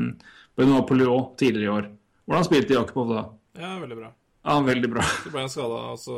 tidligere 1.39 1.65
i 1.65 1.73
år. 1.79 1.89
Hvordan 2.27 2.45
spilte 2.47 2.75
Jakubov 2.75 3.15
da? 3.15 3.25
ja, 3.61 3.71
veldig 3.79 3.97
bra. 4.03 4.11
Ja, 4.45 4.59
veldig 4.61 4.89
bra. 4.93 5.01
Så 5.23 5.31
ble 5.33 5.41
han 5.41 5.49
skada, 5.49 5.77
altså 5.89 6.15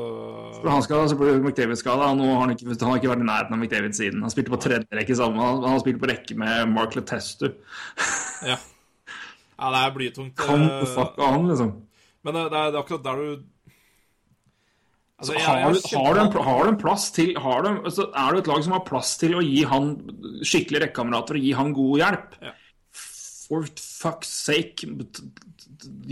For 0.60 0.68
han 0.74 0.82
skada, 0.84 1.04
så 1.08 1.16
ble 1.20 1.38
McDavid 1.40 1.80
skada. 1.80 2.10
Nå 2.20 2.26
har 2.34 2.42
han 2.44 2.52
ikke, 2.58 2.66
han 2.74 2.90
har 2.92 2.98
ikke 3.00 3.12
vært 3.14 3.24
i 3.24 3.28
nærheten 3.30 3.56
av 3.56 3.62
McDavid 3.62 3.96
siden. 3.96 4.24
Han 4.26 4.34
spilte 4.34 4.52
på 4.52 4.60
tredje 4.66 5.00
rekke 5.00 5.16
sammen. 5.16 5.40
Han, 5.40 5.62
han 5.64 5.76
har 5.78 5.84
spilt 5.84 6.02
på 6.02 6.10
rekke 6.12 6.36
med 6.42 6.74
Mark 6.74 6.98
Letestu. 7.00 7.46
Ja. 8.44 8.58
ja, 8.60 9.70
det 9.72 9.80
er 9.86 9.94
blytungt. 9.96 10.36
Kan 10.44 10.66
eh, 10.68 10.82
the 10.82 10.90
fuck 10.92 11.16
on, 11.24 11.48
liksom. 11.54 11.72
Men 12.28 12.36
det, 12.36 12.44
det, 12.52 12.60
er, 12.66 12.74
det 12.76 12.82
er 12.82 12.84
akkurat 12.84 13.06
der 13.08 13.24
du 13.24 13.46
Altså, 15.18 15.34
jeg- 15.34 15.46
Har 15.48 15.58
jeg 15.58 15.74
du, 15.74 15.98
har, 15.98 16.14
du 16.14 16.20
en, 16.22 16.44
har 16.46 16.60
du 16.64 16.70
en 16.70 16.78
plass 16.78 17.08
til 17.16 17.32
har 17.42 17.64
du, 17.66 17.70
altså, 17.90 18.04
Er 18.14 18.36
du 18.36 18.38
et 18.38 18.48
lag 18.52 18.60
som 18.68 18.76
har 18.76 18.84
plass 18.86 19.16
til 19.18 19.34
å 19.34 19.42
gi 19.42 19.64
han 19.66 19.88
skikkelige 20.46 20.84
rekkekamerater 20.84 21.40
og 21.40 21.48
gi 21.48 21.54
han 21.58 21.72
god 21.74 21.96
hjelp? 22.04 22.36
Ja. 22.44 22.52
For 23.48 23.66
fuck's 23.82 24.30
sake, 24.44 24.86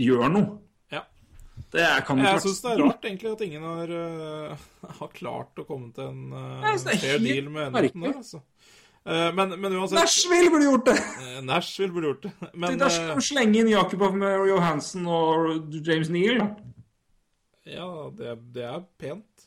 gjør 0.00 0.32
noe. 0.32 0.56
Er, 1.76 2.00
kan 2.06 2.20
Jeg 2.22 2.42
syns 2.44 2.62
det 2.64 2.72
er 2.72 2.82
rart 2.82 3.06
egentlig 3.08 3.30
at 3.32 3.44
ingen 3.46 3.64
har, 3.66 3.92
uh, 3.92 4.66
har 5.00 5.12
klart 5.14 5.60
å 5.60 5.66
komme 5.68 5.92
til 5.96 6.08
en 6.08 6.32
uh, 6.32 6.76
fair 6.88 7.20
deal 7.22 7.50
med 7.52 7.68
enheten 7.68 8.06
der, 8.06 8.18
altså. 8.22 8.42
Uh, 9.06 9.28
men, 9.36 9.52
men 9.62 9.76
uansett 9.78 10.00
Nashville 10.00 10.50
burde 10.50 10.66
gjort 10.66 10.88
det! 10.88 10.96
Nashville 11.46 11.94
burde 11.94 12.08
gjort 12.10 12.24
det. 12.26 12.32
Men 12.64 12.80
Da 12.80 12.88
eh, 12.88 12.94
skal 12.96 13.20
de 13.20 13.22
slenge 13.22 13.60
inn 13.60 13.70
Jakubov 13.70 14.16
med 14.18 14.48
Johansen 14.50 15.06
og 15.06 15.76
James 15.86 16.10
Neal. 16.10 16.42
ja, 17.70 17.90
det, 18.18 18.34
det 18.56 18.66
er 18.66 18.80
pent. 18.98 19.46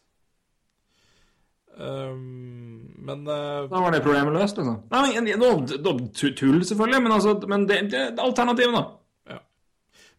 Um, 1.79 2.95
men 2.97 3.27
uh, 3.27 3.69
Da 3.71 3.79
var 3.79 3.91
det 3.91 4.01
problemet 4.03 4.35
løst, 4.35 4.57
liksom. 4.59 4.81
Nei, 4.91 5.13
men, 5.15 5.29
nå, 5.39 5.51
nå, 5.79 5.93
Tull, 6.15 6.63
selvfølgelig, 6.67 7.03
men, 7.05 7.13
altså, 7.15 7.35
men 7.47 7.63
det, 7.69 7.77
det 7.91 8.01
er 8.01 8.23
alternativet, 8.23 8.75
da. 8.75 8.81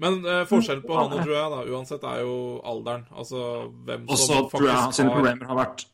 Men 0.01 0.21
eh, 0.25 0.43
forskjellen 0.49 0.85
på 0.87 0.97
han 0.97 1.13
og 1.13 1.25
Drouin, 1.27 1.53
da, 1.53 1.65
uansett, 1.69 2.05
er 2.09 2.23
jo 2.25 2.35
alderen. 2.67 3.07
Altså 3.13 3.41
hvem 3.87 4.07
som 4.09 4.37
jeg 4.37 4.47
faktisk 4.53 4.97
sine 4.97 5.11
har 5.11 5.19
problemer 5.19 5.51
har 5.51 5.59
vært 5.61 5.87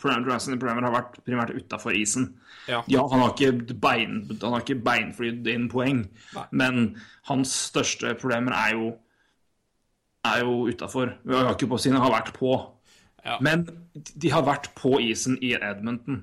Drouin 0.00 0.42
sine 0.42 0.58
problemer 0.60 0.86
har 0.86 0.94
vært 0.94 1.16
primært 1.26 1.54
utafor 1.56 1.96
isen. 1.96 2.28
Ja. 2.68 2.82
Ja, 2.88 3.06
han 3.10 3.20
har 3.24 3.32
ikke 3.32 3.76
bein, 3.80 4.20
han 4.30 4.54
har 4.54 4.62
ikke 4.62 4.78
beinflydd 4.84 5.48
inn 5.50 5.66
poeng, 5.72 6.04
Nei. 6.36 6.44
men 6.56 6.84
hans 7.28 7.52
største 7.70 8.14
problemer 8.20 8.54
er 8.56 8.76
jo 8.76 8.92
er 10.24 10.44
jo 10.44 10.68
utafor. 10.70 11.16
Jakubov 11.28 11.82
sine 11.84 12.00
har 12.00 12.12
vært 12.12 12.32
på. 12.36 12.54
Ja. 13.24 13.38
Men 13.44 13.66
de 13.94 14.30
har 14.32 14.44
vært 14.46 14.70
på 14.76 14.96
isen 15.04 15.36
i 15.44 15.52
Edmonton. 15.56 16.22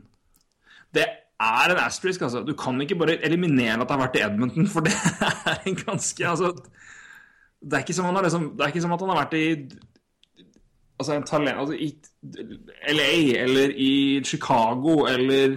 Det 0.93 1.05
er 1.41 1.73
en 1.73 1.81
asterisk, 1.81 2.23
altså. 2.25 2.41
Du 2.45 2.53
kan 2.57 2.79
ikke 2.81 2.97
bare 2.97 3.19
eliminere 3.25 3.79
at 3.79 3.87
det 3.89 3.95
har 3.95 4.03
vært 4.03 4.17
i 4.19 4.23
Edmonton, 4.25 4.69
for 4.69 4.85
det 4.85 4.95
er 5.51 5.61
en 5.65 5.77
ganske 5.83 6.27
Altså, 6.27 6.53
det 7.61 7.77
er 7.77 7.85
ikke 7.85 7.93
som, 7.93 8.07
han 8.09 8.17
har 8.17 8.25
liksom, 8.25 8.51
det 8.57 8.65
er 8.65 8.73
ikke 8.73 8.83
som 8.83 8.93
at 8.95 9.05
han 9.05 9.13
har 9.13 9.23
vært 9.25 9.39
i 9.39 9.47
Altså, 11.01 11.15
en 11.17 11.23
talent, 11.25 11.57
altså 11.57 11.73
i 11.73 11.87
LA 12.93 13.13
eller 13.41 13.71
i 13.73 14.21
Chicago 14.21 15.07
eller 15.09 15.55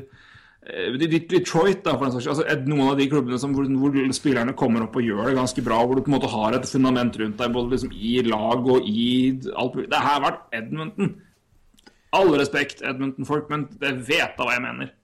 eh, 0.64 0.94
Detroit, 0.96 1.82
da, 1.84 1.98
for 1.98 2.06
den 2.06 2.14
saks. 2.14 2.30
Altså, 2.32 2.46
noen 2.64 2.94
av 2.94 2.96
de 2.96 3.10
klubbene 3.12 3.36
som, 3.42 3.52
hvor, 3.52 3.68
hvor 3.68 3.98
spillerne 4.16 4.54
kommer 4.56 4.86
opp 4.86 4.96
og 4.96 5.04
gjør 5.04 5.28
det 5.28 5.34
ganske 5.36 5.64
bra, 5.66 5.82
hvor 5.84 6.00
du 6.00 6.00
på 6.06 6.08
en 6.08 6.16
måte 6.16 6.32
har 6.32 6.56
et 6.56 6.70
fundament 6.70 7.20
rundt 7.20 7.36
deg, 7.42 7.52
både 7.52 7.74
liksom 7.74 7.92
i 7.92 8.14
lag 8.24 8.72
og 8.72 8.88
i 8.88 9.04
alt 9.52 9.76
mulig. 9.76 9.90
Det 9.92 10.00
har 10.06 10.24
vært 10.24 10.56
Edmonton. 10.62 11.12
All 12.16 12.32
respekt, 12.40 12.80
Edmonton-folk, 12.80 13.52
men 13.52 13.68
jeg 13.84 14.00
vet 14.08 14.40
da 14.40 14.48
hva 14.48 14.56
jeg 14.56 14.64
mener. 14.64 14.94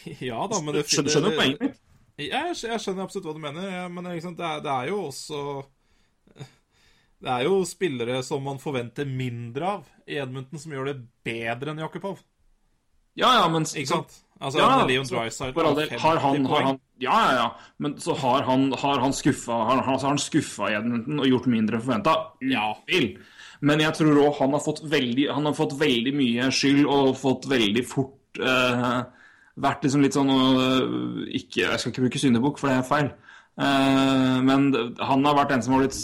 Ja 0.30 0.46
da, 0.48 0.62
men 0.64 0.78
det 0.78 0.86
Skjønner, 0.88 1.12
skjønner 1.12 1.28
du 1.28 1.36
poenget 1.36 1.60
mitt? 1.60 1.69
Ja, 1.69 1.69
jeg, 2.28 2.56
jeg 2.66 2.80
skjønner 2.82 3.04
absolutt 3.06 3.26
hva 3.28 3.34
du 3.36 3.42
mener, 3.42 3.68
ja, 3.72 3.84
men 3.88 4.04
liksom, 4.12 4.34
det, 4.38 4.44
er, 4.44 4.60
det 4.64 4.72
er 4.74 4.88
jo 4.90 4.98
også 5.08 5.42
Det 7.20 7.28
er 7.28 7.44
jo 7.44 7.60
spillere 7.68 8.22
som 8.24 8.42
man 8.46 8.58
forventer 8.62 9.04
mindre 9.08 9.66
av 9.76 9.88
i 10.08 10.16
Edmonton, 10.22 10.58
som 10.62 10.72
gjør 10.72 10.88
det 10.90 10.98
bedre 11.26 11.74
enn 11.74 11.82
Jakubov. 11.82 12.20
Ja, 13.18 13.34
ja, 13.40 13.46
men 13.52 13.66
Ikke 13.68 13.90
sant? 13.90 14.14
Altså, 14.40 14.62
Ja, 14.62 14.86
Leon 14.88 15.04
Dryside 15.04 15.52
for 15.52 15.66
all 15.68 15.76
del, 15.76 15.90
har 16.00 16.20
han, 16.22 16.46
har 16.48 16.62
han 16.64 16.78
Ja, 17.02 17.16
ja, 17.26 17.32
ja. 17.36 17.48
Men 17.76 17.98
så 18.00 18.14
har 18.16 18.46
han, 18.48 18.70
har 18.72 19.02
han 19.02 19.12
skuffa 19.12 19.52
har, 19.68 19.82
har, 19.84 19.98
han 20.00 20.20
skuffa 20.22 20.70
i 20.70 20.78
Edmonton 20.78 21.20
og 21.20 21.28
gjort 21.28 21.48
mindre 21.52 21.76
enn 21.76 21.84
forventa. 21.84 22.14
Ja. 22.48 22.70
Men 23.60 23.82
jeg 23.84 23.98
tror 23.98 24.22
òg 24.22 24.38
han, 24.38 24.54
har 24.56 24.64
fått 24.64 24.80
veldig- 24.88 25.28
han 25.34 25.44
har 25.50 25.56
fått 25.58 25.76
veldig 25.80 26.14
mye 26.16 26.48
skyld 26.56 26.86
og 26.88 27.12
fått 27.20 27.44
veldig 27.50 27.84
fort 27.90 28.40
eh, 28.40 29.02
vært 29.60 29.84
liksom 29.84 30.04
litt 30.04 30.16
sånn 30.16 30.30
øh, 30.30 31.26
ikke, 31.26 31.66
Jeg 31.66 31.80
skal 31.80 31.92
ikke 31.92 32.06
bruke 32.06 32.22
syndebukk, 32.22 32.60
for 32.60 32.70
det 32.70 32.76
er 32.78 32.88
feil. 32.88 33.10
Eh, 33.60 34.36
men 34.46 34.68
han 35.02 35.26
har 35.26 35.36
vært 35.36 35.56
en 35.56 35.64
som 35.64 35.74
har 35.74 35.82
blitt 35.82 35.98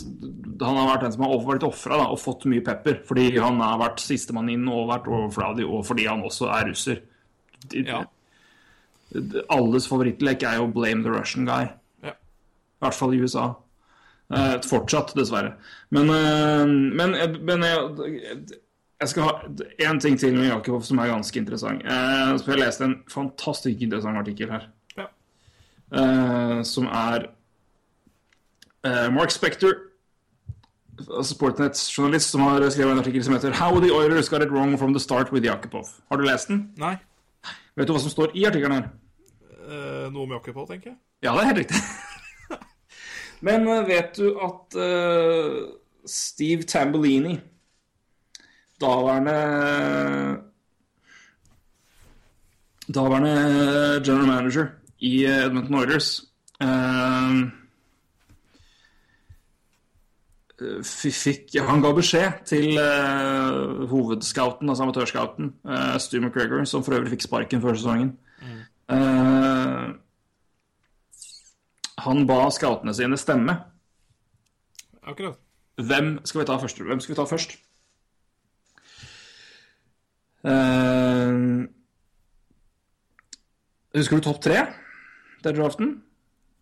Han 0.61 0.77
har 0.77 0.91
vært 0.91 1.07
en 1.07 1.15
som 1.15 1.23
har 1.25 1.45
vært 1.47 1.65
ofra 1.69 2.01
og 2.11 2.19
fått 2.21 2.45
mye 2.51 2.65
pepper. 2.65 3.01
Fordi 3.09 3.29
han 3.39 3.61
har 3.63 3.81
vært 3.81 4.03
sistemann 4.05 4.51
inn 4.53 4.67
og 4.69 4.91
vært 4.91 5.11
overfladig, 5.11 5.67
og 5.69 5.87
fordi 5.89 6.09
han 6.11 6.25
også 6.27 6.51
er 6.53 6.71
russer. 6.71 7.03
Ja. 7.77 8.03
Alles 9.55 9.87
favorittlek 9.89 10.43
er 10.43 10.59
jo 10.61 10.67
'blame 10.73 11.03
the 11.05 11.13
Russian 11.15 11.47
guy'. 11.47 11.71
Ja. 12.03 12.13
I 12.13 12.85
hvert 12.85 12.95
fall 12.95 13.15
i 13.15 13.23
USA. 13.23 13.55
Eh, 14.35 14.57
fortsatt, 14.67 15.15
dessverre. 15.15 15.55
Men, 15.95 16.11
eh, 16.11 16.67
men, 16.67 17.15
men 17.47 17.63
jeg, 17.63 18.59
jeg 19.01 19.09
skal 19.09 19.23
ha 19.23 19.31
én 19.85 20.01
ting 20.01 20.19
til 20.19 20.35
med 20.35 20.49
Jakob 20.49 20.85
som 20.85 20.99
er 20.99 21.11
ganske 21.13 21.39
interessant. 21.39 21.83
Eh, 21.85 22.39
så 22.39 22.53
jeg 22.53 22.61
leste 22.61 22.85
en 22.85 22.97
fantastisk 23.13 23.83
interessant 23.85 24.19
artikkel 24.19 24.51
her. 24.51 24.69
Ja. 24.97 25.09
Eh, 25.93 26.63
som 26.65 26.87
er 26.87 27.27
eh, 28.87 29.13
Mark 29.13 29.31
Spector, 29.31 29.75
Sportnets 31.23 31.91
journalist, 31.93 32.31
som 32.31 32.41
har 32.41 32.65
skrevet 32.71 32.93
en 32.93 32.99
artikkel 32.99 33.25
som 33.25 33.35
heter 33.35 33.53
'How 33.53 33.81
the 33.81 33.93
Oilers 33.93 34.29
got 34.29 34.43
it 34.43 34.51
wrong 34.51 34.79
from 34.79 34.95
the 34.95 35.01
start 35.01 35.33
with 35.33 35.47
Jakubov'. 35.47 36.01
Har 36.11 36.17
du 36.17 36.25
lest 36.25 36.49
den? 36.49 36.73
Nei. 36.77 36.97
Vet 37.77 37.89
du 37.89 37.93
hva 37.93 38.01
som 38.01 38.11
står 38.11 38.33
i 38.35 38.45
artikkelen 38.45 38.73
her? 38.73 38.89
Eh, 39.69 40.13
noe 40.13 40.27
med 40.27 40.37
Jakubov, 40.39 40.69
tenker 40.69 40.91
jeg. 40.91 40.97
Ja, 41.23 41.33
det 41.35 41.43
er 41.43 41.45
helt 41.45 41.59
riktig. 41.59 41.77
Men 43.47 43.69
eh, 43.69 43.87
vet 43.89 44.17
du 44.17 44.39
at 44.41 44.77
eh, 44.81 45.57
Steve 46.07 46.63
Tambellini, 46.63 47.41
daværende 48.81 49.37
Daværende 52.95 53.35
general 54.05 54.27
manager 54.27 54.67
i 54.99 55.25
Edmonton 55.25 55.75
Oilers 55.75 56.11
uh, 56.63 57.47
fikk, 60.87 61.59
Han 61.69 61.83
ga 61.83 61.91
beskjed 61.93 62.45
til 62.49 62.79
uh, 62.79 63.89
hovedscouten, 63.91 64.69
altså 64.69 64.87
amatørscouten, 64.87 65.51
uh, 65.65 65.99
Stu 65.99 66.21
McGregor, 66.21 66.65
som 66.65 66.85
for 66.85 66.95
øvrig 66.97 67.11
fikk 67.17 67.27
sparken 67.27 67.61
før 67.61 67.75
sesongen. 67.75 68.15
Eh, 68.87 69.87
han 72.07 72.27
ba 72.27 72.37
scoutene 72.55 72.95
sine 72.95 73.19
stemme 73.19 73.57
akkurat. 75.03 75.39
Hvem 75.77 76.19
skal 76.25 76.41
vi 76.41 76.47
ta 76.47 76.57
først? 76.57 76.83
Hvem 76.83 77.01
skal 77.01 77.15
vi 77.15 77.17
ta 77.19 77.25
først? 77.25 77.57
Eh, 80.45 81.65
husker 83.97 84.17
du 84.21 84.23
topp 84.27 84.43
tre? 84.45 84.61
Det 85.43 85.53
er 85.53 85.57
draften? 85.61 85.95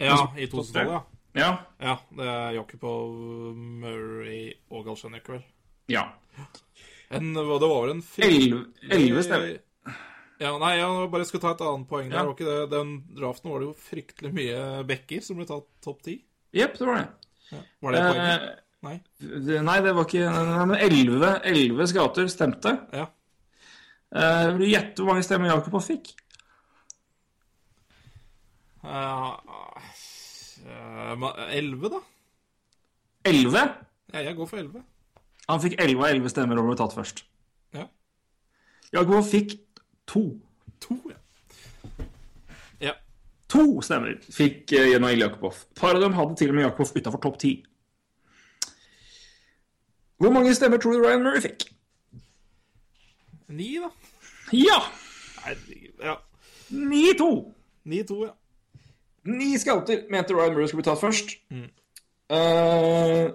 Ja, 0.02 0.18
i 0.36 0.46
topp 0.50 0.66
2012, 0.70 0.92
ja. 0.92 1.02
Ja. 1.34 1.50
Ja, 1.82 1.94
det 2.14 2.26
er 2.30 2.52
Jakubov, 2.60 3.14
Murray 3.58 4.52
og 4.70 4.84
Galsjenik, 4.86 5.26
vel. 5.28 5.42
ja. 5.90 6.04
En, 7.14 7.28
det 7.36 7.42
var 7.46 7.60
vel 7.62 7.90
en 7.92 8.00
Elleve 8.24 8.60
elleve 8.90 9.22
stemmer. 9.22 9.58
Ja, 10.40 10.50
nei, 10.58 10.70
jeg 10.80 11.10
bare 11.12 11.26
skulle 11.28 11.42
ta 11.44 11.52
et 11.54 11.60
annet 11.62 11.86
poeng 11.88 12.08
der. 12.10 12.26
Ja. 12.26 12.32
Det, 12.38 12.54
den 12.72 12.94
draften 13.14 13.52
var 13.52 13.60
det 13.62 13.68
jo 13.68 13.74
fryktelig 13.78 14.32
mye 14.34 14.62
backer 14.88 15.22
som 15.22 15.38
ble 15.38 15.46
tatt 15.46 15.68
topp 15.84 16.00
ti. 16.02 16.16
Jepp, 16.56 16.74
det 16.80 16.88
var 16.88 16.98
det. 16.98 17.04
Ja. 17.52 17.60
Var 17.84 17.94
det 17.94 18.00
poenget? 18.08 18.42
Eh, 18.48 18.60
Nei. 18.84 18.96
det- 19.46 19.62
nei, 19.64 19.76
det 19.80 19.92
var 19.96 20.04
ikke 20.08 20.24
nei, 20.32 20.64
men 20.72 20.82
Elleve 20.82 21.86
skater 21.86 22.26
stemte. 22.32 22.72
Ja. 22.92 23.06
Eh, 24.14 24.48
vil 24.54 24.62
du 24.62 24.70
gjette 24.70 25.02
hvor 25.02 25.10
mange 25.10 25.24
stemmer 25.26 25.50
Jakobov 25.50 25.82
fikk? 25.82 26.12
Uh, 28.84 29.34
Elleve, 31.50 31.90
da? 31.90 32.00
Elleve? 33.26 33.62
Ja, 34.12 34.20
jeg 34.20 34.36
går 34.36 34.46
for 34.46 34.60
elleve. 34.60 34.84
Han 35.48 35.60
fikk 35.60 35.78
elleve 35.80 36.04
av 36.04 36.12
elleve 36.12 36.30
stemmer 36.30 36.60
og 36.60 36.68
ble 36.68 36.76
tatt 36.78 36.94
først. 36.94 37.24
Ja. 37.74 37.88
Jakobov 38.94 39.26
fikk 39.26 39.56
to. 40.06 40.24
To, 40.84 40.98
ja. 41.10 41.18
Ja. 42.84 42.94
To 43.50 43.66
stemmer 43.82 44.14
fikk 44.28 44.76
uh, 44.76 44.86
Jemail 44.92 45.26
Jakobov. 45.26 45.64
Et 45.72 45.80
par 45.80 45.96
av 45.96 46.04
dem 46.04 46.14
hadde 46.14 46.38
til 46.38 46.54
og 46.54 46.60
med 46.60 46.68
Jakobov 46.68 46.94
utafor 46.94 47.24
topp 47.24 47.40
ti. 47.42 47.54
Hvor 50.22 50.30
mange 50.30 50.54
stemmer 50.54 50.78
tror 50.78 50.94
du 50.94 51.02
Ryan 51.02 51.24
Murray 51.26 51.42
fikk? 51.42 51.66
Ni, 53.54 53.74
da? 53.82 53.90
Ja! 54.54 54.78
Herregud. 55.44 55.98
Ja. 56.02 56.16
9-2. 56.70 57.54
Ni-to, 57.84 58.24
ja. 58.24 58.32
Ni 59.24 59.58
scouter 59.58 60.04
mente 60.10 60.34
Ryan 60.34 60.52
Murray 60.52 60.68
skulle 60.68 60.82
bli 60.82 60.90
tatt 60.90 61.00
først. 61.00 61.30
Mm. 61.50 61.68
Uh, 62.34 63.26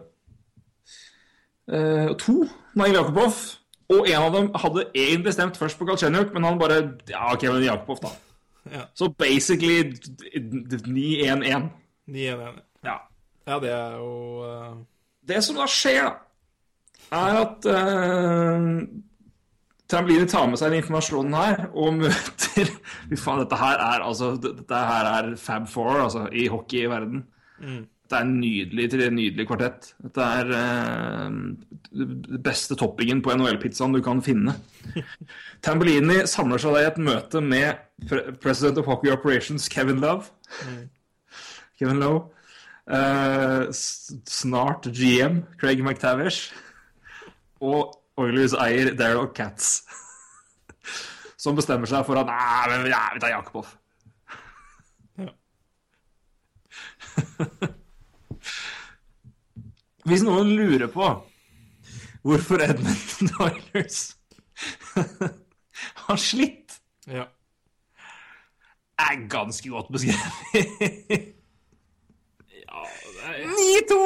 uh, 1.73 2.15
to 2.17 2.45
Nail 2.77 2.93
Jakobov. 2.93 3.37
Og 3.89 4.05
en 4.05 4.21
av 4.21 4.35
dem 4.35 4.51
hadde 4.61 4.85
én 4.93 5.23
bestemt 5.25 5.57
først 5.57 5.79
på 5.79 5.85
Galchenyuk, 5.89 6.33
men 6.33 6.45
han 6.45 6.59
bare 6.61 6.81
Ja, 7.09 7.31
OK, 7.33 7.47
men 7.49 7.63
Jakobov, 7.65 8.03
da. 8.03 8.13
Ja. 8.69 8.85
Så 8.93 9.09
basically 9.09 9.93
9-1-1. 10.37 11.69
Ni-en-en. 12.05 12.59
Ja. 12.85 12.97
Ja, 13.47 13.59
det 13.59 13.71
er 13.73 13.95
jo 13.97 14.43
uh... 14.45 14.77
Det 15.27 15.43
som 15.43 15.57
da 15.57 15.65
skjer, 15.69 16.05
da, 16.05 17.17
er 17.17 17.39
at 17.41 17.65
Trampolini 19.89 20.27
tar 20.29 20.49
med 20.49 20.59
seg 20.61 20.71
den 20.71 20.83
informasjonen 20.83 21.33
her 21.33 21.63
og 21.73 21.95
møter 21.97 22.67
Fy 23.09 23.17
faen, 23.17 23.41
dette 23.41 23.57
her 23.57 23.79
er 23.81 24.03
altså 24.05 24.35
Dette 24.41 24.81
her 24.91 25.13
er 25.15 25.31
Fab 25.41 25.69
Four 25.71 25.95
altså, 26.05 26.27
i 26.29 26.45
hockey 26.51 26.83
i 26.83 26.91
verden. 26.91 27.23
Det 28.09 28.17
er 28.17 28.25
en 28.25 28.39
nydelig, 28.41 28.87
til 28.89 29.03
en 29.05 29.17
nydelig 29.19 29.45
kvartett. 29.45 29.91
Dette 30.01 30.27
er 30.39 30.47
uh, 30.49 31.27
den 31.93 32.39
beste 32.45 32.77
toppingen 32.79 33.21
på 33.25 33.35
NHL-pizzaen 33.37 33.93
du 33.93 34.01
kan 34.05 34.23
finne. 34.25 34.55
Tambolini 35.65 36.23
samler 36.29 36.61
seg 36.61 36.73
da 36.73 36.81
i 36.81 36.89
et 36.89 36.97
møte 37.05 37.41
med 37.45 37.83
pre 38.09 38.23
president 38.41 38.81
of 38.81 38.89
Hockey 38.89 39.13
Operations 39.13 39.69
Kevin 39.69 40.01
Love. 40.01 40.31
Kevin 41.77 42.01
Lowe. 42.01 42.25
Eh, 42.89 43.69
snart 44.25 44.89
GM 44.89 45.43
Craig 45.61 45.83
McTavish. 45.83 46.49
Og 47.61 47.93
Oilers 48.19 48.53
eier 48.59 48.91
Daryl 48.99 49.29
Cats. 49.37 49.83
Som 51.43 51.55
bestemmer 51.55 51.87
seg 51.87 52.03
for 52.07 52.19
at 52.19 52.27
Nei, 52.27 52.65
men 52.73 52.87
ja, 52.91 53.01
vi 53.15 53.19
tar 53.23 53.31
Jakobov. 53.31 53.67
Ja. 55.19 55.31
Hvis 60.09 60.23
noen 60.25 60.49
lurer 60.57 60.89
på 60.91 61.05
hvorfor 62.25 62.59
Edmundton 62.65 63.29
Oilers 63.45 63.99
har 66.05 66.19
slitt, 66.19 66.79
Ja. 67.07 67.23
er 68.99 69.21
ganske 69.31 69.69
godt 69.71 69.87
beskrevet. 69.95 70.17
ja 72.51 72.83
det 73.15 73.23
er, 73.29 73.47
9-2! 73.47 74.01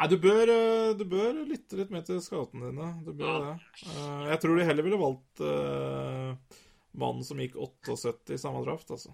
Nei, 0.00 0.06
du 0.08 0.16
bør, 0.16 0.48
eh, 0.48 0.94
du 0.96 1.04
bør 1.04 1.42
lytte 1.44 1.76
litt 1.76 1.90
mer 1.92 2.00
til 2.08 2.22
scoutene 2.24 2.70
dine. 2.70 2.86
Du 3.04 3.12
bør 3.12 3.42
det. 3.44 3.54
Eh, 3.84 4.26
Jeg 4.30 4.40
tror 4.40 4.56
de 4.56 4.64
heller 4.64 4.86
ville 4.86 5.00
valgt 5.00 5.42
eh, 5.44 6.60
mannen 6.96 7.26
som 7.26 7.36
gikk 7.42 7.58
78 7.60 8.32
i 8.32 8.40
samme 8.40 8.62
draft, 8.64 8.88
altså. 8.96 9.12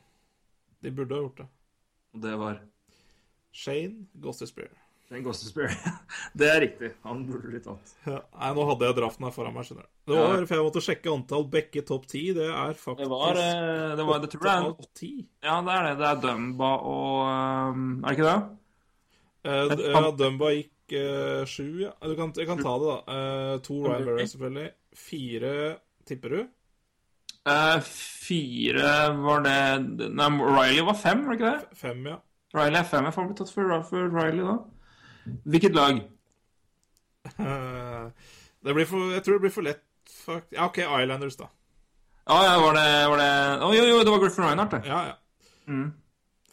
De 0.85 0.93
burde 0.95 1.17
ha 1.17 1.25
gjort 1.25 1.41
det. 1.43 1.47
Det 2.23 2.35
var 2.39 2.61
Shane 3.57 4.07
Gossespear. 4.23 4.71
Shane 5.09 5.25
Gossespear. 5.27 5.75
Det 6.39 6.47
er 6.53 6.61
riktig. 6.63 6.93
Han 7.03 7.25
burde 7.27 7.51
blitt 7.51 7.67
tatt. 7.67 7.93
Ja. 8.07 8.21
Nei, 8.39 8.53
nå 8.55 8.69
hadde 8.71 8.87
jeg 8.87 8.97
draften 9.01 9.27
her 9.27 9.35
foran 9.35 9.55
meg, 9.59 9.67
skjønner 9.67 9.89
du. 9.89 9.91
Det 10.13 10.21
var, 10.21 10.47
for 10.47 10.55
jeg 10.61 10.67
måtte 10.69 10.85
sjekke 10.87 11.13
antall 11.17 11.49
bekker 11.51 11.87
topp 11.91 12.07
10. 12.07 12.23
Det 12.39 12.47
er 12.53 12.79
faktisk 12.79 13.03
Det 13.03 13.11
var, 13.11 13.41
det 13.99 14.07
var 14.07 14.23
Det 14.23 14.31
tror 14.37 14.47
jeg 14.47 14.63
er 14.63 14.71
av 14.71 14.89
10. 15.03 15.11
Ja, 15.51 15.59
det 15.67 15.75
er 15.81 15.89
det. 15.91 15.93
Det 16.05 16.09
er 16.13 16.23
Dumba 16.29 16.71
og 16.79 17.19
Er 17.27 18.07
det 18.07 18.15
ikke 18.21 18.31
det? 18.31 18.39
Ja, 19.91 20.07
Dumba 20.23 20.55
gikk 20.55 20.73
sju, 21.49 21.81
ja. 21.83 21.93
Du 22.03 22.15
kan, 22.19 22.33
jeg 22.37 22.47
kan 22.47 22.63
ta 22.63 22.77
det, 22.79 22.93
da. 22.93 22.99
Uh, 23.09 23.59
to 23.65 23.81
Ryan 23.85 24.05
Murray, 24.05 24.27
selvfølgelig. 24.31 24.71
Fire 24.97 25.57
tipper 26.07 26.29
du? 26.29 26.47
Uh, 27.47 27.81
fire 28.27 29.17
var 29.23 29.43
det 29.45 30.09
Nei, 30.11 30.31
Riley 30.43 30.83
var 30.87 30.97
fem, 30.99 31.27
var 31.27 31.37
det 31.37 31.41
ikke 31.41 31.53
det? 31.53 31.79
Fem, 31.79 32.07
ja. 32.07 32.17
Riley 32.57 32.81
er 32.81 32.89
fem. 32.91 33.11
Får 33.13 33.29
bli 33.29 33.37
tatt 33.39 33.53
for, 33.55 33.77
for 33.91 34.09
Riley 34.15 34.47
da. 34.47 34.57
Hvilket 35.45 35.75
lag? 35.75 36.01
Uh, 37.39 38.09
det 38.63 38.75
blir 38.75 38.87
for, 38.87 39.13
jeg 39.15 39.23
tror 39.27 39.39
det 39.39 39.47
blir 39.47 39.55
for 39.55 39.67
lett, 39.67 39.85
faktisk. 40.07 40.53
Ja, 40.55 40.67
OK, 40.67 40.79
Islanders, 40.83 41.39
da. 41.39 41.51
Å 42.27 42.41
ja, 42.43 42.57
var 42.59 42.75
det, 42.75 42.89
var 43.13 43.21
det 43.23 43.31
Oh, 43.63 43.71
jo, 43.75 43.85
jo, 43.87 44.01
det 44.03 44.15
var 44.15 44.23
Griffin 44.25 44.45
Reinhardt, 44.49 44.75
det. 44.75 44.83
Ja, 44.91 45.05
ja. 45.13 45.85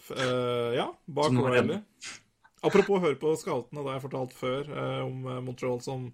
F 0.03 0.11
Uh, 0.11 0.73
ja, 0.75 0.89
bak 1.07 1.31
Riley. 1.31 1.79
Apropos 2.63 3.01
høre 3.03 3.19
på 3.19 3.33
scoutene, 3.39 3.81
det 3.83 3.89
har 3.91 3.97
jeg 3.99 4.05
fortalt 4.07 4.35
før 4.37 4.69
eh, 4.71 4.99
om 5.05 5.25
eh, 5.27 5.41
Montreal 5.43 5.81
som 5.83 6.09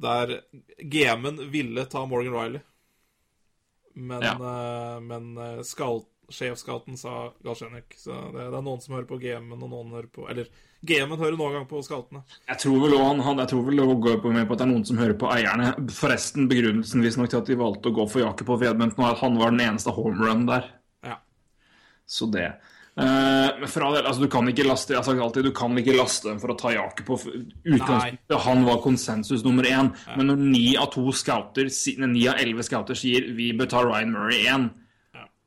Der 0.00 0.36
GM-en 0.78 1.40
ville 1.52 1.84
ta 1.90 2.04
Morgan 2.06 2.34
Riley. 2.36 2.60
Men, 3.94 4.22
Ja. 4.22 4.34
eh, 4.38 5.00
men 5.00 5.36
eh, 5.38 5.62
scout, 5.66 6.06
sjefscouten 6.30 6.96
sa 6.96 7.32
Galsjenik. 7.44 7.96
Så 7.98 8.14
det, 8.32 8.50
det 8.52 8.58
er 8.60 8.66
noen 8.66 8.80
som 8.84 8.94
hører 8.94 9.08
på 9.10 9.18
GM-en, 9.20 9.62
og 9.62 9.70
noen 9.72 9.90
hører 9.96 10.10
på 10.12 10.28
Eller 10.30 10.48
GM-en 10.86 11.18
hører 11.20 11.36
noen 11.36 11.56
gang 11.58 11.66
på 11.68 11.82
scoutene. 11.84 12.22
Jeg 12.48 12.60
tror 12.62 12.78
vel 12.84 12.94
også 12.96 13.08
han, 13.10 13.20
han 13.26 13.42
Jeg 13.42 13.50
tror 13.52 13.64
vel 13.66 13.82
å 13.82 13.94
går 14.00 14.20
på 14.22 14.32
med 14.32 14.46
på 14.48 14.54
at 14.54 14.62
det 14.62 14.66
er 14.68 14.72
noen 14.72 14.86
som 14.88 15.00
hører 15.00 15.18
på 15.20 15.28
eierne. 15.34 15.72
Forresten, 15.92 16.48
begrunnelsen 16.48 17.04
visstnok 17.04 17.32
til 17.32 17.42
at 17.42 17.50
de 17.50 17.58
valgte 17.60 17.90
å 17.90 17.96
gå 17.98 18.06
for 18.08 18.22
Jakob 18.24 18.54
og 18.54 18.64
Edmundton, 18.64 19.04
var 19.04 19.16
at 19.16 19.24
han 19.24 19.36
var 19.40 19.52
den 19.52 19.64
eneste 19.66 19.92
homerun 19.96 20.46
der. 20.48 20.70
Ja. 21.04 21.18
Så 22.08 22.30
det. 22.32 22.52
Eh, 23.00 23.60
men 23.60 23.70
for 23.70 23.86
all 23.86 23.96
del, 23.96 24.06
altså 24.10 24.24
du 24.26 24.28
kan 24.32 24.48
ikke 24.50 24.66
laste 24.66 24.92
Jeg 24.92 25.00
har 25.00 25.06
sagt 25.06 25.22
alltid, 25.24 25.46
du 25.48 25.54
kan 25.56 25.78
ikke 25.80 25.96
laste 25.96 26.28
dem 26.28 26.40
for 26.42 26.52
å 26.52 26.58
ta 26.58 26.74
Jakob. 26.74 27.14
Utgangspunktet 27.16 28.44
han 28.46 28.66
var 28.66 28.82
konsensus 28.84 29.44
nummer 29.46 29.68
én. 29.68 29.92
Men 30.18 30.32
når 30.32 30.44
ni 30.44 30.66
av 30.76 30.90
to 30.94 31.06
scouter, 31.16 31.70
ni 32.04 32.26
av 32.28 32.40
elleve 32.42 32.66
scouter 32.66 32.98
sier 32.98 33.30
vi 33.36 33.52
bør 33.56 33.70
ta 33.72 33.84
Ryan 33.86 34.12
Murray 34.14 34.42
igjen, 34.42 34.70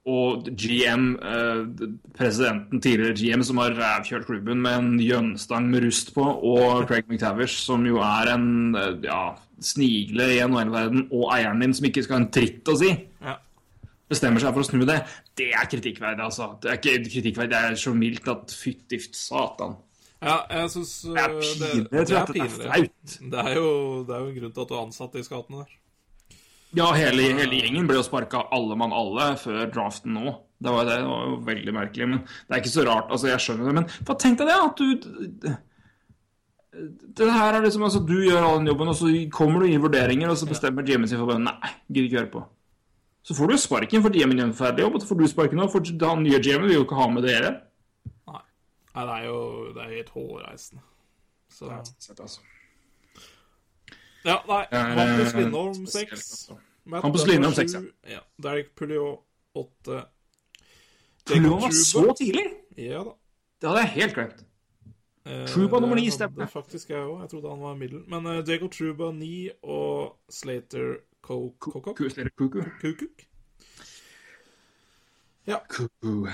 og 0.04 0.50
GM, 0.60 1.14
eh, 1.16 1.88
presidenten, 2.18 2.82
tidligere 2.84 3.16
GM, 3.16 3.44
som 3.48 3.62
har 3.62 3.72
rævkjørt 3.78 4.26
klubben 4.28 4.60
med 4.62 4.74
en 4.76 5.00
gjønstang 5.00 5.70
med 5.72 5.86
rust 5.86 6.12
på, 6.16 6.26
og 6.26 6.84
Craig 6.90 7.08
McTavish, 7.08 7.62
som 7.64 7.86
jo 7.88 8.02
er 8.04 8.34
en 8.34 8.76
eh, 8.76 8.98
ja, 9.06 9.38
snigle 9.64 10.28
i 10.36 10.42
NHL-verden, 10.44 11.08
og 11.12 11.32
eieren 11.38 11.64
din, 11.64 11.76
som 11.78 11.88
ikke 11.88 12.04
skal 12.04 12.18
ha 12.18 12.24
en 12.26 12.34
tritt 12.36 12.68
å 12.68 12.78
si 12.80 12.92
Ja. 13.24 13.38
Bestemmer 14.12 14.44
seg 14.44 14.54
for 14.56 14.64
å 14.64 14.68
snu 14.68 14.84
det, 14.88 15.00
det 15.40 15.50
er 15.56 15.70
kritikkverdig, 15.72 16.26
altså. 16.26 16.52
Det 16.62 16.72
er 16.72 16.80
ikke 16.80 17.10
kritikkverdig, 17.10 17.54
det 17.54 17.62
er 17.72 17.80
så 17.80 17.94
mildt 17.98 18.30
at 18.34 18.56
fytti 18.56 19.00
satan. 19.08 19.78
Ja, 20.24 20.38
jeg 20.48 20.72
syns 20.72 20.92
Det 21.04 21.20
er 21.20 21.34
pinlig. 21.36 21.72
Det, 21.92 22.04
det 22.08 22.44
er 22.44 22.52
flaut. 22.52 23.16
Det 23.34 23.40
er 23.42 23.58
jo 23.58 23.70
det 24.08 24.16
er 24.16 24.22
jo 24.22 24.30
en 24.30 24.38
grunn 24.38 24.54
til 24.56 24.64
at 24.64 24.70
du 24.70 24.76
er 24.76 24.84
ansatt 24.86 25.18
i 25.20 25.24
skatene 25.26 25.64
der. 25.64 25.74
Ja, 26.74 26.88
hele, 26.98 27.26
hele 27.38 27.60
gjengen 27.60 27.86
ble 27.90 28.00
jo 28.00 28.06
sparka 28.06 28.48
alle 28.56 28.78
mann 28.80 28.96
alle 28.96 29.34
før 29.38 29.68
draften 29.70 30.16
nå. 30.16 30.32
Det 30.64 30.72
var, 30.74 30.88
det 30.88 30.96
var 31.06 31.28
jo 31.28 31.36
veldig 31.46 31.76
merkelig, 31.76 32.08
men 32.10 32.24
det 32.24 32.56
er 32.56 32.64
ikke 32.64 32.72
så 32.72 32.88
rart. 32.88 33.12
altså 33.12 33.30
Jeg 33.30 33.44
skjønner 33.44 33.70
det, 33.70 33.76
men 33.82 33.90
hva 34.08 34.16
tenk 34.18 34.40
deg 34.40 34.50
det, 34.50 34.58
at 34.64 34.80
du 34.80 35.52
det 37.20 37.28
her 37.30 37.54
er 37.54 37.62
liksom, 37.62 37.84
altså 37.86 38.00
Du 38.02 38.16
gjør 38.24 38.42
all 38.42 38.56
den 38.58 38.72
jobben, 38.72 38.90
og 38.90 38.96
så 38.98 39.12
kommer 39.30 39.62
du 39.62 39.70
i 39.70 39.78
vurderinger, 39.78 40.32
og 40.32 40.40
så 40.40 40.48
bestemmer 40.50 40.88
sin 40.88 41.20
forbund 41.20 41.46
Nei, 41.46 41.74
gidder 41.92 42.08
ikke 42.08 42.22
høre 42.22 42.32
på. 42.32 42.46
Så 43.24 43.36
får 43.38 43.52
du 43.52 43.58
sparken 43.58 44.04
for 44.04 44.12
GM-en 44.12 44.40
gjør 44.40 44.50
en 44.50 44.56
forferdelig 44.56 44.84
jobb, 44.84 44.96
og 44.96 45.02
så 45.04 45.10
får 45.10 45.20
du 45.20 45.28
sparken 45.32 45.64
òg, 45.64 45.70
for 45.72 46.08
han 46.10 46.26
nye 46.26 46.40
GM-en 46.44 46.68
vil 46.68 46.76
jo 46.76 46.88
ikke 46.88 46.98
ha 47.00 47.06
med 47.12 47.24
dere. 47.28 47.52
Nei. 48.28 48.42
Nei, 48.94 49.06
det 49.06 49.14
er 49.14 49.28
jo 49.30 49.38
det 49.76 49.86
er 49.86 49.94
helt 49.94 50.12
hårreisende. 50.18 50.84
Så 51.54 51.70
ja, 51.70 51.78
er 51.78 51.88
spesielt, 51.88 52.20
altså. 52.20 52.42
Ja, 54.24 54.38
nei. 54.48 54.64
er, 54.72 54.96
Hampus 55.00 55.34
eh, 55.34 55.40
Lindholm 55.40 55.86
spesielt, 55.86 56.18
6. 56.20 56.32
altså. 56.36 56.60
Hampus 57.04 57.28
Lindholm, 57.28 57.56
seks, 57.56 57.78
sju. 57.78 57.92
ja. 58.12 58.20
Derek 58.44 58.74
Pouliot 58.76 59.24
8. 59.56 60.02
Tullo 61.26 61.60
var 61.64 61.72
så 61.72 62.16
tidlig! 62.20 62.50
Ja 62.78 63.04
da. 63.06 63.14
Det 63.62 63.70
hadde 63.70 63.82
jeg 63.86 63.90
helt 63.96 64.16
glemt. 64.18 64.44
Eh, 65.26 65.46
Truba 65.48 65.80
nummer 65.80 65.96
ni 65.96 66.10
det 66.10 66.14
stemmer. 66.18 66.50
Faktisk 66.52 66.90
jeg 66.90 67.00
òg. 67.00 67.22
Jeg 67.22 67.30
trodde 67.32 67.50
han 67.54 67.62
var 67.64 67.78
middel. 67.80 68.02
Men 68.12 68.26
uh, 68.28 68.42
Jacob 68.50 68.72
Truba 68.72 69.12
9 69.16 69.50
og 69.64 70.18
Slater 70.30 70.98
Kokok 71.24 72.00
Ja. 75.48 75.60
Kuku. 75.68 76.28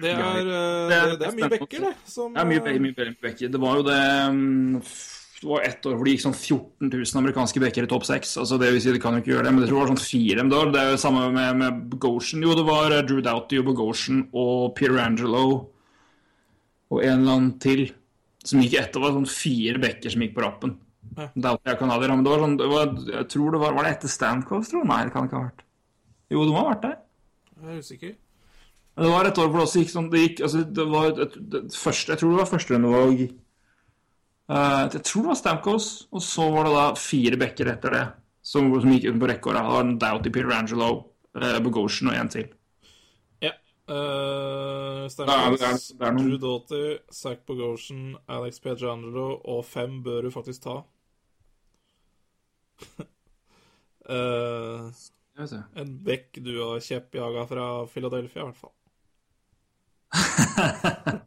Det 0.00 0.10
er, 0.10 0.18
eh, 0.18 0.44
Det 0.44 0.96
er- 0.96 1.16
det 1.16 1.26
er 1.28 1.32
mye 1.32 1.48
bekker, 1.48 1.80
det. 1.80 1.96
Som, 2.04 2.34
Det 2.34 2.40
er 2.40 2.46
mye, 2.46 2.56
eh, 2.56 2.78
mye, 2.78 2.94
mye, 2.96 3.16
bekker. 3.22 3.50
Det 3.50 3.60
var 3.60 3.76
jo 3.76 3.82
det 3.82 4.00
mm, 4.32 4.80
Det 5.40 5.48
var 5.50 5.60
ett 5.60 5.82
år 5.82 5.94
hvor 5.94 6.04
det 6.04 6.14
gikk 6.16 6.24
sånn 6.24 6.34
14 6.34 6.88
000 6.88 7.16
amerikanske 7.20 7.60
bekker 7.60 7.82
i 7.82 7.86
topp 7.86 8.04
seks. 8.04 8.36
Altså, 8.38 8.58
det 8.58 8.72
vil 8.72 8.80
si, 8.80 8.92
det 8.92 9.02
kan 9.02 9.12
jo 9.12 9.20
ikke 9.20 9.34
gjøre 9.36 9.44
det, 9.44 9.52
men 9.52 9.60
jeg 9.60 9.68
tror 9.68 9.80
det 9.80 9.88
var 9.88 9.96
sånn 9.96 10.08
fire. 10.08 10.36
Men 10.42 10.72
det, 10.72 10.80
er 10.80 10.90
jo 10.90 10.96
samme 10.96 11.32
med, 11.32 11.56
med 11.56 11.90
Bogosian. 11.90 12.42
Jo, 12.42 12.54
det 12.54 12.64
var 12.64 12.92
eh, 12.92 13.02
Drew 13.02 13.20
Doughty 13.20 13.58
og 13.58 13.66
Bogosian 13.66 14.28
og 14.32 14.74
Peter 14.74 14.98
Angelo 14.98 15.70
og 16.90 17.02
en 17.02 17.20
eller 17.20 17.32
annen 17.32 17.58
til 17.60 17.92
som 18.42 18.60
gikk 18.60 18.78
etter. 18.80 18.92
Det 18.92 19.02
var 19.02 19.12
sånn 19.20 19.28
fire 19.28 19.78
bekker 19.78 20.10
som 20.10 20.22
gikk 20.22 20.34
på 20.34 20.42
rappen. 20.42 20.78
Ja. 21.16 21.28
Det 21.34 21.54
er 21.70 21.78
canadier, 21.78 22.10
men 22.14 22.24
det 22.26 22.32
var 22.32 22.42
sånn 22.42 22.56
det 22.58 22.66
var, 22.70 22.92
Jeg 23.12 23.28
tror 23.30 23.54
det 23.54 23.60
var 23.62 23.74
Var 23.76 23.86
det 23.86 23.90
etter 23.94 24.10
Stamkos, 24.10 24.68
tror 24.70 24.80
jeg? 24.82 24.88
Nei, 24.90 25.00
det 25.06 25.12
kan 25.14 25.28
ikke 25.28 25.38
ha 25.38 25.46
vært. 25.48 25.64
Jo, 26.34 26.42
det 26.44 26.52
må 26.54 26.58
ha 26.62 26.68
vært 26.72 26.82
det. 26.88 26.94
Jeg 27.60 27.70
er 27.74 27.78
usikker. 27.84 28.14
Men 28.94 29.06
Det 29.06 29.12
var 29.12 29.26
et 29.28 29.38
år 29.42 29.48
hvor 29.50 29.58
det 29.60 29.66
også 29.68 29.80
gikk 29.82 29.92
sånn 29.94 30.10
Det 30.10 30.20
gikk, 30.24 30.42
altså, 30.46 30.64
det 30.78 30.84
var 30.90 31.06
et, 31.12 31.22
et, 31.26 31.38
et 31.60 31.78
første, 31.78 32.12
Jeg 32.12 32.20
tror 32.20 32.30
det 32.34 32.40
var 32.40 32.50
førsterundevalg 32.50 33.22
uh, 34.50 34.82
Jeg 34.94 35.02
tror 35.08 35.22
det 35.24 35.30
var 35.32 35.40
Stamkos, 35.40 35.88
og 36.14 36.22
så 36.22 36.50
var 36.54 36.68
det 36.68 36.74
da 36.76 36.84
fire 36.98 37.40
bekker 37.40 37.72
etter 37.74 37.98
det 37.98 38.04
som, 38.44 38.68
som 38.76 38.90
gikk 38.92 39.06
ut 39.08 39.20
på 39.22 39.28
rekkeåret. 39.30 39.64
Det 39.64 39.72
var 39.72 39.92
Doughty, 40.02 40.30
Peter 40.34 40.52
Angelo, 40.52 40.88
uh, 41.40 41.58
Bogosian 41.64 42.10
og 42.12 42.18
en 42.20 42.28
til. 42.28 42.50
Ja. 43.40 43.54
Uh, 43.88 45.06
er- 45.06 45.08
Stamkos, 45.14 45.86
det 45.98 46.10
Drew 46.18 46.36
Doughty, 46.42 46.82
Zack 47.12 47.46
Bogosian, 47.48 48.18
Alex 48.28 48.60
Pietrangelo 48.60 49.40
og 49.44 49.64
fem 49.64 50.02
bør 50.04 50.26
du 50.28 50.30
faktisk 50.34 50.66
ta. 50.66 50.82
Det. 55.34 55.62
en 55.80 55.92
bekk 56.04 56.38
du 56.44 56.52
har 56.60 56.82
kjeppjaga 56.84 57.46
fra 57.48 57.64
Philadelphia, 57.90 58.42
i 58.42 58.44
hvert 58.44 58.60
fall. 58.60 58.74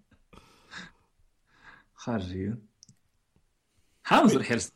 Herregud. 2.06 2.58
Hæ, 4.08 4.16
så 4.30 4.36
er 4.36 4.40
det 4.40 4.48
helst? 4.48 4.74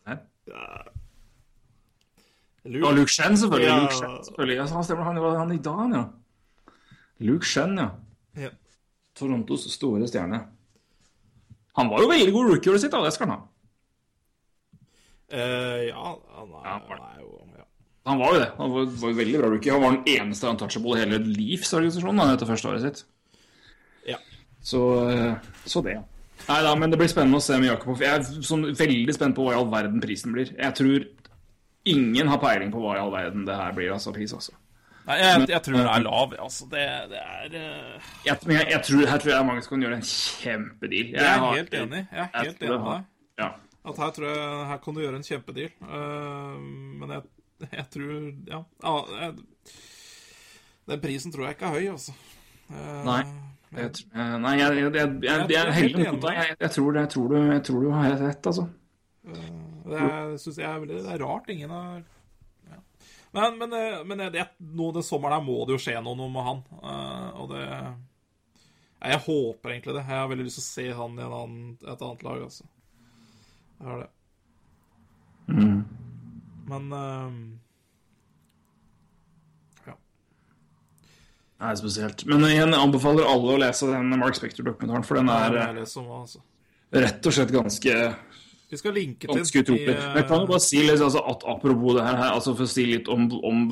Luke, 2.66 2.88
Og 2.88 2.94
Luke 2.94 3.12
Shen, 3.12 3.38
selvfølgelig. 3.38 3.68
Ja. 3.68 3.80
Luke 3.82 3.94
Shen, 3.94 4.24
selvfølgelig. 4.26 4.56
Ja, 4.56 4.66
han 4.66 4.84
stemmer, 4.84 5.04
han 5.04 5.22
var 5.22 5.38
han 5.40 5.52
i 5.52 5.58
dag, 5.58 5.94
ja. 5.96 6.04
Luke 7.20 7.46
Shen, 7.46 7.78
ja. 7.78 7.90
Ja. 8.38 8.50
Torontos 9.16 9.72
store 9.74 10.08
stjerne. 10.08 10.40
Han 11.78 11.90
var 11.90 12.02
jo 12.02 12.08
veldig 12.12 12.34
god 12.34 12.52
rookie-året 12.52 12.82
sitt, 12.82 12.92
da. 12.92 13.04
Det 13.06 13.14
skal 13.14 13.28
han 13.30 13.38
ha. 13.38 13.48
Eh, 15.32 15.88
ja, 15.90 16.14
han 16.38 16.50
er, 16.52 16.64
Ja, 16.66 16.74
han 16.76 16.88
var 16.90 17.02
er 17.16 17.22
jo 17.24 17.30
ja. 17.58 17.66
Han 18.10 18.18
var 18.20 18.34
jo 18.34 18.40
det. 18.42 18.50
Han 18.58 18.72
var, 18.74 18.86
var 19.04 19.12
jo 19.14 19.18
veldig 19.22 19.40
bra 19.44 19.50
rookie. 19.54 19.72
Han 19.72 19.82
var 19.86 19.92
den 19.98 20.16
eneste 20.20 20.50
untouchable 20.50 20.96
i 20.98 21.04
hele 21.04 21.20
livsorganisasjonen 21.26 22.34
etter 22.34 22.50
første 22.50 22.72
året 22.72 22.82
sitt. 22.88 23.04
ja. 24.10 24.18
Så, 24.62 24.80
eh, 25.10 25.36
så 25.66 25.82
det, 25.86 25.96
ja. 25.98 26.04
Nei 26.48 26.58
da, 26.66 26.72
men 26.78 26.90
det 26.92 26.98
blir 26.98 27.10
spennende 27.10 27.38
å 27.38 27.44
se 27.46 27.58
med 27.62 27.70
Jakobov. 27.70 28.02
Jeg 28.02 28.20
er 28.20 28.42
sånn 28.46 28.66
veldig 28.78 29.14
spent 29.14 29.36
på 29.38 29.46
hva 29.46 29.54
i 29.54 29.58
all 29.60 29.70
verden 29.70 30.02
prisen 30.02 30.34
blir. 30.34 30.52
Jeg 30.58 30.74
tror 30.78 31.06
ingen 31.86 32.28
har 32.30 32.38
peiling 32.42 32.72
på 32.74 32.82
hva 32.82 32.96
i 32.98 33.02
all 33.02 33.14
verden 33.14 33.46
det 33.48 33.56
her 33.58 33.72
blir, 33.78 33.92
altså, 33.94 34.14
pris, 34.14 34.34
også. 34.34 34.54
Nei, 35.08 35.18
jeg, 35.18 35.48
jeg 35.50 35.62
tror 35.66 35.78
det 35.80 35.86
er 35.90 36.04
lav. 36.06 36.34
Altså, 36.46 36.68
det, 36.70 36.84
det 37.10 37.22
er 37.22 37.56
uh... 37.58 38.10
Jeg, 38.26 38.38
men 38.46 38.58
jeg, 38.60 38.68
jeg 38.76 38.82
tror, 38.90 39.06
her 39.10 39.22
tror 39.24 39.34
jeg 39.34 39.48
mange 39.50 39.64
kan 39.66 39.86
gjøre 39.86 39.98
en 39.98 40.06
kjempedeal. 40.12 41.08
Jeg 41.16 41.26
er 41.26 41.40
har- 41.46 41.56
helt 41.58 41.74
enig. 41.80 42.02
Jeg 42.12 42.22
er 42.28 42.46
helt 42.46 42.62
enig 42.68 42.78
med 42.78 42.92
deg. 42.92 43.08
Ja. 43.42 43.50
At 43.82 43.98
her 43.98 44.12
tror 44.14 44.28
jeg 44.30 44.66
Her 44.70 44.82
kan 44.84 44.96
du 44.96 45.02
gjøre 45.02 45.18
en 45.18 45.26
kjempedeal. 45.26 45.72
Uh, 45.82 46.58
men 47.02 47.16
jeg, 47.16 47.24
jeg 47.80 47.88
tror 47.96 48.12
Ja. 48.50 48.62
ja 48.84 48.98
jeg, 49.22 49.48
den 50.92 51.02
prisen 51.02 51.32
tror 51.34 51.46
jeg 51.46 51.56
ikke 51.56 51.70
er 51.70 51.78
høy, 51.78 51.88
altså. 51.94 52.14
Uh, 52.72 53.02
Nei. 53.08 53.22
Jeg, 53.72 53.92
nei, 54.12 54.56
jeg, 54.60 54.74
jeg, 54.76 54.80
jeg, 54.84 54.94
jeg, 54.98 55.12
jeg, 55.24 55.44
Jeg 55.54 55.60
er 55.62 55.70
heldig 55.72 56.08
mot 56.10 56.24
deg. 56.26 56.40
Jeg, 56.42 56.56
jeg, 56.60 56.72
tror, 56.76 56.98
jeg, 56.98 57.12
du, 57.16 57.36
jeg 57.40 57.62
tror 57.64 57.86
du 57.86 57.92
har 57.96 58.16
rett, 58.20 58.50
altså. 58.52 58.66
Det 59.22 60.00
er, 60.02 60.34
synes 60.42 60.58
jeg 60.60 60.68
er, 60.68 60.82
veldig, 60.82 60.98
det 61.06 61.14
er 61.14 61.24
rart 61.24 61.48
ingen 61.54 61.72
har 61.72 62.02
ja. 62.02 62.80
Men, 63.38 63.56
men, 63.62 63.76
men 64.10 64.24
det, 64.34 64.44
nå 64.60 64.90
den 64.96 65.06
sommeren 65.06 65.38
her 65.38 65.46
må 65.46 65.62
det 65.68 65.78
jo 65.78 65.84
skje 65.86 65.96
noe, 66.04 66.18
noe 66.20 66.34
med 66.34 66.48
han. 66.50 66.62
Uh, 66.82 67.30
og 67.44 67.54
det 67.54 67.64
Jeg 67.64 69.24
håper 69.30 69.76
egentlig 69.76 69.96
det. 69.96 70.04
Jeg 70.04 70.20
har 70.20 70.30
veldig 70.34 70.50
lyst 70.50 70.60
til 70.60 70.66
å 70.66 70.68
se 70.68 70.88
han 71.00 71.16
i 71.16 71.26
en 71.26 71.38
annen, 71.40 71.74
et 71.80 72.06
annet 72.10 72.28
lag, 72.28 72.44
altså. 72.50 72.68
Jeg 73.82 73.90
har 73.90 74.02
det. 74.04 74.10
Mm. 75.50 75.80
Men 76.70 76.94
uh, 76.94 77.32
Ja. 79.88 79.96
Det 81.58 81.72
er 81.72 81.80
spesielt. 81.80 82.26
Men 82.30 82.46
igjen, 82.46 82.76
jeg 82.76 82.84
anbefaler 82.86 83.26
alle 83.26 83.56
å 83.56 83.62
lese 83.64 83.90
den 83.90 84.14
Mark 84.22 84.38
Spector-dokumentaren, 84.38 85.08
for 85.08 85.18
den 85.18 85.34
er 85.34 85.58
er 85.64 85.82
eh, 85.82 85.90
som 85.90 86.06
altså. 86.14 86.44
rett 86.94 87.26
og 87.26 87.34
slett 87.36 87.56
ganske 87.58 87.98
Vi 88.72 88.80
skal 88.80 88.94
linke 88.96 89.28
til 89.28 89.42
Ganske 89.42 89.66
utrolig. 89.66 89.98
Men 89.98 90.22
jeg 90.22 90.30
kan 90.30 90.46
jo 90.46 90.54
bare 90.54 90.64
si 90.64 90.80
litt, 90.86 91.02
altså, 91.02 91.26
at 91.34 91.44
apropos 91.44 91.98
det 91.98 92.06
her, 92.06 92.22
her, 92.22 92.36
altså 92.38 92.54
for 92.54 92.70
å 92.70 92.72
si 92.72 92.86
litt 92.94 93.10
om, 93.12 93.26
om 93.44 93.66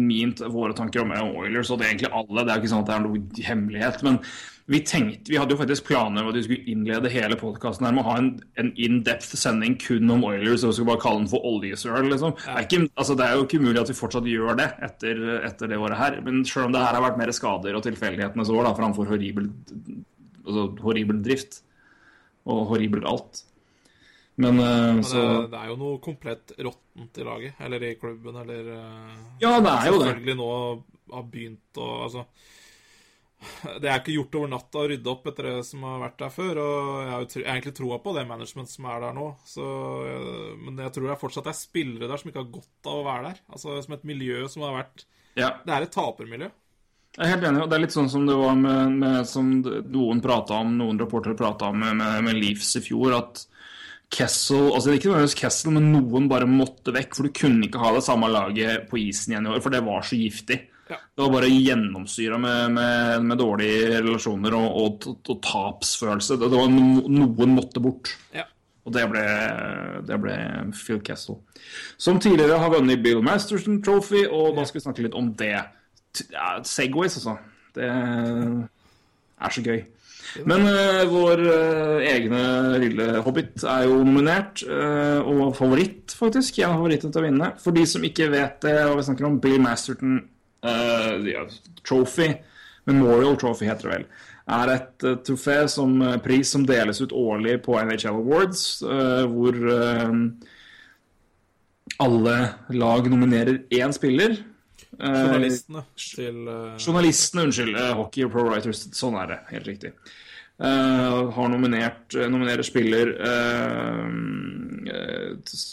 min, 0.00 0.32
våre 0.48 0.74
tanker 0.74 1.04
om 1.04 1.12
Oilers, 1.12 1.70
og 1.70 1.78
det 1.78 1.86
er 1.86 1.92
egentlig 1.92 2.14
alle, 2.16 2.42
det 2.42 2.54
er 2.54 2.56
jo 2.56 2.64
ikke 2.64 2.72
sånn 2.72 2.86
at 2.86 2.88
det 2.88 2.96
er 2.96 3.04
noe 3.04 3.48
hemmelighet, 3.52 4.02
men 4.08 4.22
vi 4.68 4.80
tenkte, 4.84 5.30
vi 5.32 5.38
hadde 5.40 5.54
jo 5.54 5.58
faktisk 5.62 5.86
planer 5.88 6.20
om 6.20 6.28
at 6.28 6.36
vi 6.36 6.42
skulle 6.44 6.68
innlede 6.68 7.08
hele 7.08 7.38
podcasten 7.40 7.86
her 7.86 7.94
med 7.96 8.02
å 8.02 8.10
ha 8.10 8.16
en, 8.20 8.26
en 8.60 8.68
in-depth 8.76 9.30
sending 9.40 9.78
kun 9.80 10.12
om 10.12 10.26
Oilers, 10.28 10.60
og 10.60 10.74
vi 10.74 10.76
skulle 10.76 10.90
bare 10.90 11.00
kalle 11.06 11.22
den 11.22 11.30
for 11.32 11.46
oljesøl, 11.48 12.10
liksom. 12.10 12.34
Det, 12.36 12.52
er 12.52 12.66
ikke, 12.66 12.82
altså, 13.00 13.16
det 13.16 13.24
er 13.24 13.38
jo 13.38 13.46
ikke 13.46 13.62
umulig 13.62 13.80
at 13.80 13.92
vi 13.92 13.96
fortsatt 13.96 14.28
gjør 14.28 14.58
det 14.60 14.66
etter, 14.84 15.22
etter 15.48 15.72
det 15.72 15.78
året 15.80 16.00
her, 16.02 16.18
men 16.26 16.42
selv 16.48 16.68
om 16.68 16.76
det 16.76 16.82
her 16.84 16.98
har 16.98 17.06
vært 17.06 17.20
mer 17.22 17.32
skader 17.38 17.78
og 17.78 17.86
tilfeldighetenes 17.86 18.52
år 18.52 18.68
da, 18.68 18.74
framfor 18.76 19.08
horribel, 19.08 19.48
altså, 20.44 20.66
horribel 20.84 21.24
drift 21.24 21.62
og 22.44 22.66
horribelt 22.74 23.08
alt. 23.08 23.42
Men, 24.38 24.60
uh, 24.60 25.00
så 25.00 25.24
det, 25.24 25.48
det 25.54 25.62
er 25.62 25.72
jo 25.72 25.78
noe 25.80 25.96
komplett 26.04 26.52
råttent 26.60 27.16
i 27.24 27.24
laget, 27.30 27.56
eller 27.64 27.88
i 27.88 27.96
klubben, 27.96 28.36
eller 28.44 28.68
uh, 28.68 29.16
Ja, 29.40 29.56
det 29.64 29.72
er 29.72 29.88
jo 29.88 29.96
det. 29.96 30.12
Selvfølgelig 30.12 30.38
nå 30.44 30.52
har 31.08 31.28
begynt 31.32 31.80
å 31.80 31.90
Altså 32.04 32.28
Det 33.82 33.86
er 33.86 34.00
ikke 34.00 34.14
gjort 34.16 34.36
over 34.40 34.50
natta 34.50 34.80
å 34.82 34.86
rydde 34.90 35.10
opp 35.12 35.28
etter 35.30 35.46
det 35.46 35.56
som 35.68 35.84
har 35.86 36.00
vært 36.02 36.16
der 36.22 36.32
før. 36.34 36.60
Og 36.62 36.88
jeg 36.98 37.10
har 37.12 37.24
jo 37.24 37.42
egentlig 37.44 37.74
troa 37.78 37.98
på 38.02 38.14
det 38.16 38.24
management 38.28 38.70
som 38.72 38.88
er 38.90 39.04
der 39.04 39.18
nå. 39.18 39.26
Så, 39.46 39.66
eh, 40.10 40.54
men 40.64 40.80
jeg 40.82 40.94
tror 40.94 41.10
det 41.10 41.18
fortsatt 41.20 41.50
er 41.50 41.58
spillere 41.58 42.08
der 42.10 42.20
som 42.20 42.32
ikke 42.32 42.42
har 42.42 42.56
godt 42.56 42.90
av 42.90 43.02
å 43.02 43.04
være 43.06 43.28
der. 43.28 43.42
Altså 43.54 43.76
Som 43.84 43.94
et 43.94 44.08
miljø 44.08 44.48
som 44.50 44.66
har 44.66 44.74
vært 44.80 45.04
Ja, 45.38 45.52
Det 45.64 45.74
er 45.74 45.86
et 45.86 45.94
tapermiljø. 45.94 46.50
jeg 47.18 47.26
er 47.26 47.30
helt 47.36 47.46
enig. 47.46 47.62
og 47.62 47.70
Det 47.70 47.76
er 47.76 47.84
litt 47.86 47.94
sånn 47.94 48.10
som 48.10 48.26
det 48.26 48.34
var 48.36 48.56
med, 48.58 48.98
med 48.98 49.26
som 49.26 49.52
noen 49.62 50.20
prata 50.20 50.58
om, 50.58 50.74
noen 50.78 50.98
rapportere 50.98 51.36
prata 51.38 51.70
om 51.70 51.78
med, 51.78 51.96
med, 51.96 52.24
med 52.24 52.34
Leafs 52.42 52.74
i 52.76 52.80
fjor, 52.80 53.14
at 53.16 53.44
Kessel 54.10 54.70
altså 54.72 54.94
Ikke 54.96 55.10
nødvendigvis 55.10 55.36
Kessel, 55.36 55.70
men 55.74 55.92
noen 55.92 56.28
bare 56.30 56.46
måtte 56.48 56.94
vekk. 56.96 57.14
For 57.14 57.28
du 57.28 57.34
kunne 57.36 57.66
ikke 57.68 57.82
ha 57.82 57.92
det 57.94 58.02
samme 58.06 58.30
laget 58.32 58.88
på 58.90 58.98
isen 59.02 59.34
igjen 59.34 59.46
i 59.46 59.52
år, 59.54 59.60
for 59.62 59.70
det 59.70 59.84
var 59.84 60.02
så 60.02 60.16
giftig. 60.16 60.62
Ja. 60.88 60.98
Det 60.98 61.24
var 61.24 61.32
bare 61.34 61.50
gjennomsyra 61.52 62.38
med, 62.40 62.76
med, 62.76 63.24
med 63.28 63.40
dårlige 63.40 63.98
relasjoner 63.98 64.54
og, 64.56 64.68
og, 64.82 65.08
og, 65.28 65.34
tapsfølelse. 65.44 66.38
Det, 66.40 66.48
det 66.48 66.60
var 66.62 66.70
no, 66.72 67.02
Noen 67.12 67.56
måtte 67.56 67.82
bort. 67.84 68.14
Ja. 68.34 68.46
Og 68.88 68.94
det 68.96 69.04
ble, 69.12 69.24
det 70.08 70.16
ble 70.22 70.38
Phil 70.72 71.02
Kessel. 71.04 71.36
Som 72.00 72.20
tidligere 72.24 72.56
har 72.62 72.72
vunnet 72.72 73.02
Bill 73.04 73.20
Masterson 73.24 73.82
Trophy, 73.84 74.24
og 74.24 74.56
da 74.56 74.64
skal 74.64 74.80
vi 74.80 74.86
snakke 74.86 75.04
litt 75.04 75.18
om 75.18 75.28
det. 75.36 75.58
Ja, 76.32 76.48
Segways, 76.64 77.18
altså. 77.20 77.36
Det 77.76 77.88
er 77.88 79.54
så 79.54 79.64
gøy. 79.66 79.82
Men 80.48 80.64
uh, 80.68 81.04
vår 81.08 81.40
uh, 81.40 82.00
egne 82.04 82.40
lille 82.82 83.20
Hobbit 83.24 83.62
er 83.64 83.86
jo 83.88 84.00
nominert, 84.02 84.64
uh, 84.68 85.20
og 85.24 85.54
favoritt, 85.56 86.12
faktisk. 86.16 86.60
En 86.60 86.72
av 86.72 86.82
favorittene 86.82 87.14
til 87.14 87.22
å 87.22 87.26
vinne. 87.28 87.52
For 87.62 87.76
de 87.76 87.84
som 87.88 88.04
ikke 88.04 88.30
vet 88.32 88.58
det, 88.64 88.76
og 88.88 88.98
vi 88.98 89.06
snakker 89.08 89.28
om 89.28 89.38
Bill 89.42 89.60
Masterton 89.64 90.20
ja, 90.62 91.44
Trophy, 91.88 92.32
Memorial 92.88 93.36
Trophy 93.38 93.68
heter 93.68 93.88
det 93.88 93.94
vel, 93.94 94.06
er 94.58 94.72
et 94.74 95.06
uh, 95.06 95.16
trofé 95.26 95.58
som 95.70 95.92
uh, 96.02 96.16
pris 96.24 96.50
som 96.50 96.64
deles 96.66 97.02
ut 97.04 97.12
årlig 97.12 97.58
på 97.66 97.76
NHL 97.78 98.16
Awards, 98.16 98.62
hvor 98.82 99.58
alle 101.98 102.36
lag 102.78 103.10
nominerer 103.10 103.60
én 103.74 103.92
spiller. 103.94 104.38
Journalistene 104.98 105.82
til 105.98 106.38
Journalistene, 106.78 107.44
unnskyld. 107.48 107.76
Hockey 107.98 108.24
og 108.26 108.32
Pro 108.34 108.44
Writers. 108.48 108.86
Sånn 108.96 109.18
er 109.18 109.30
det. 109.32 109.38
Helt 109.52 109.70
riktig. 109.70 109.92
Eh, 110.62 111.30
har 111.34 111.48
nominert 111.48 112.14
eh, 112.14 112.28
nominerer 112.30 112.62
spiller 112.66 113.12
eh, 113.28 114.08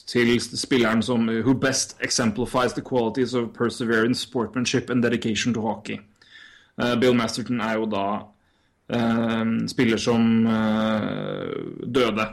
til 0.08 0.40
spilleren 0.42 1.02
som 1.04 1.28
Who 1.30 1.54
best 1.54 1.98
exemplifies 2.02 2.74
the 2.74 2.82
qualities 2.82 3.34
of 3.34 3.54
perseverance, 3.54 4.22
sportmanship 4.22 4.90
and 4.90 5.04
dedication 5.04 5.54
to 5.54 5.62
hockey. 5.62 6.00
Uh, 6.78 6.96
Bill 7.00 7.14
Masterton 7.16 7.62
er 7.62 7.78
jo 7.80 7.86
da 7.86 8.08
spiller 9.68 9.98
som 9.98 10.46
døde 11.90 12.26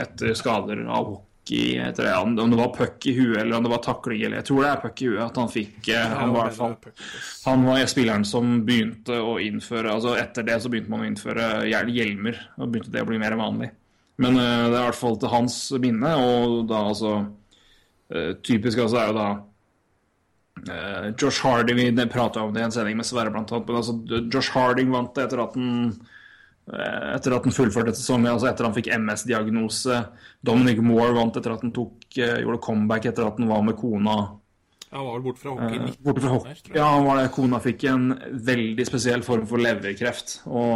etter 0.00 0.32
skader 0.38 0.86
av 0.88 1.04
hockey. 1.04 1.27
Etter 1.50 2.08
jeg, 2.08 2.18
Om 2.18 2.50
det 2.52 2.58
var 2.58 2.70
puck 2.74 3.06
i 3.08 3.14
huet 3.16 3.40
eller 3.40 3.56
om 3.56 3.64
det 3.66 3.72
var 3.72 3.82
takling. 3.84 4.22
Eller 4.26 4.40
jeg 4.40 4.48
tror 4.50 4.62
det 4.62 4.70
er 4.70 4.82
puck 4.82 5.02
i 5.02 5.08
huet. 5.08 5.24
At 5.24 5.40
han 5.40 5.50
fikk 5.52 5.90
eh, 5.94 6.14
Han 6.20 6.34
var 6.34 6.52
i 6.52 6.70
han 7.46 7.64
var 7.64 7.84
spilleren 7.88 8.26
som 8.28 8.58
begynte 8.66 9.16
å 9.22 9.38
innføre 9.40 9.92
altså 9.94 10.16
Etter 10.20 10.46
det 10.46 10.58
så 10.62 10.70
begynte 10.72 10.92
man 10.92 11.04
å 11.04 11.08
innføre 11.08 11.50
hjelmer. 11.68 12.40
Og 12.58 12.72
begynte 12.72 12.92
det 12.94 13.04
å 13.04 13.08
bli 13.08 13.20
mer 13.22 13.38
vanlig. 13.40 13.70
Men 14.18 14.34
uh, 14.34 14.66
det 14.68 14.74
er 14.74 14.82
i 14.82 14.86
hvert 14.88 14.98
fall 14.98 15.18
til 15.22 15.30
hans 15.30 15.56
minne, 15.78 16.14
og 16.18 16.64
da 16.66 16.80
altså 16.90 17.12
uh, 17.22 18.32
Typisk 18.42 18.80
altså 18.82 18.98
er 18.98 19.12
jo 19.12 19.14
da 19.14 19.28
uh, 20.66 21.04
Josh 21.14 21.44
Harding 21.46 21.78
Vi 21.78 22.06
prata 22.10 22.42
om 22.42 22.50
det 22.50 22.64
i 22.64 22.66
en 22.66 22.74
sending 22.74 22.98
med 22.98 23.06
Sverre, 23.06 23.30
blant 23.30 23.52
annet. 23.54 23.68
Men 23.70 23.78
altså, 23.78 24.24
Josh 24.26 24.50
Harding 24.56 24.90
vant 24.90 25.14
det 25.14 25.28
etter 25.28 25.44
at 25.44 25.54
han 25.54 25.92
etter 26.68 27.32
at 27.36 27.46
han 27.48 27.54
fullførte 27.54 27.94
sesongen, 27.96 28.28
altså 28.32 28.50
etter 28.50 28.66
at 28.66 28.70
han 28.72 28.76
fikk 28.76 28.90
MS-diagnose. 28.98 30.02
Dominic 30.44 30.82
Moore 30.84 31.14
vant 31.16 31.36
etter 31.40 31.54
at 31.54 31.62
han 31.64 31.72
tok, 31.72 32.04
eh, 32.18 32.40
gjorde 32.44 32.60
comeback 32.64 33.08
etter 33.08 33.26
at 33.26 33.38
han 33.40 33.48
var 33.48 33.62
med 33.64 33.76
kona. 33.80 34.16
Han 34.90 35.04
var 35.04 35.18
vel 35.18 35.24
borte 35.26 35.42
fra 35.42 35.50
hockey 35.52 35.78
Eh, 35.84 35.96
Borte 36.00 36.20
fra 36.24 36.30
hockey. 36.32 36.72
Ja, 36.74 36.86
han 36.94 37.04
var 37.04 37.18
det. 37.20 37.30
Kona 37.34 37.58
fikk 37.60 37.84
en 37.90 38.06
veldig 38.32 38.86
spesiell 38.88 39.22
form 39.22 39.46
for 39.46 39.60
leverkreft. 39.60 40.38
Og 40.48 40.70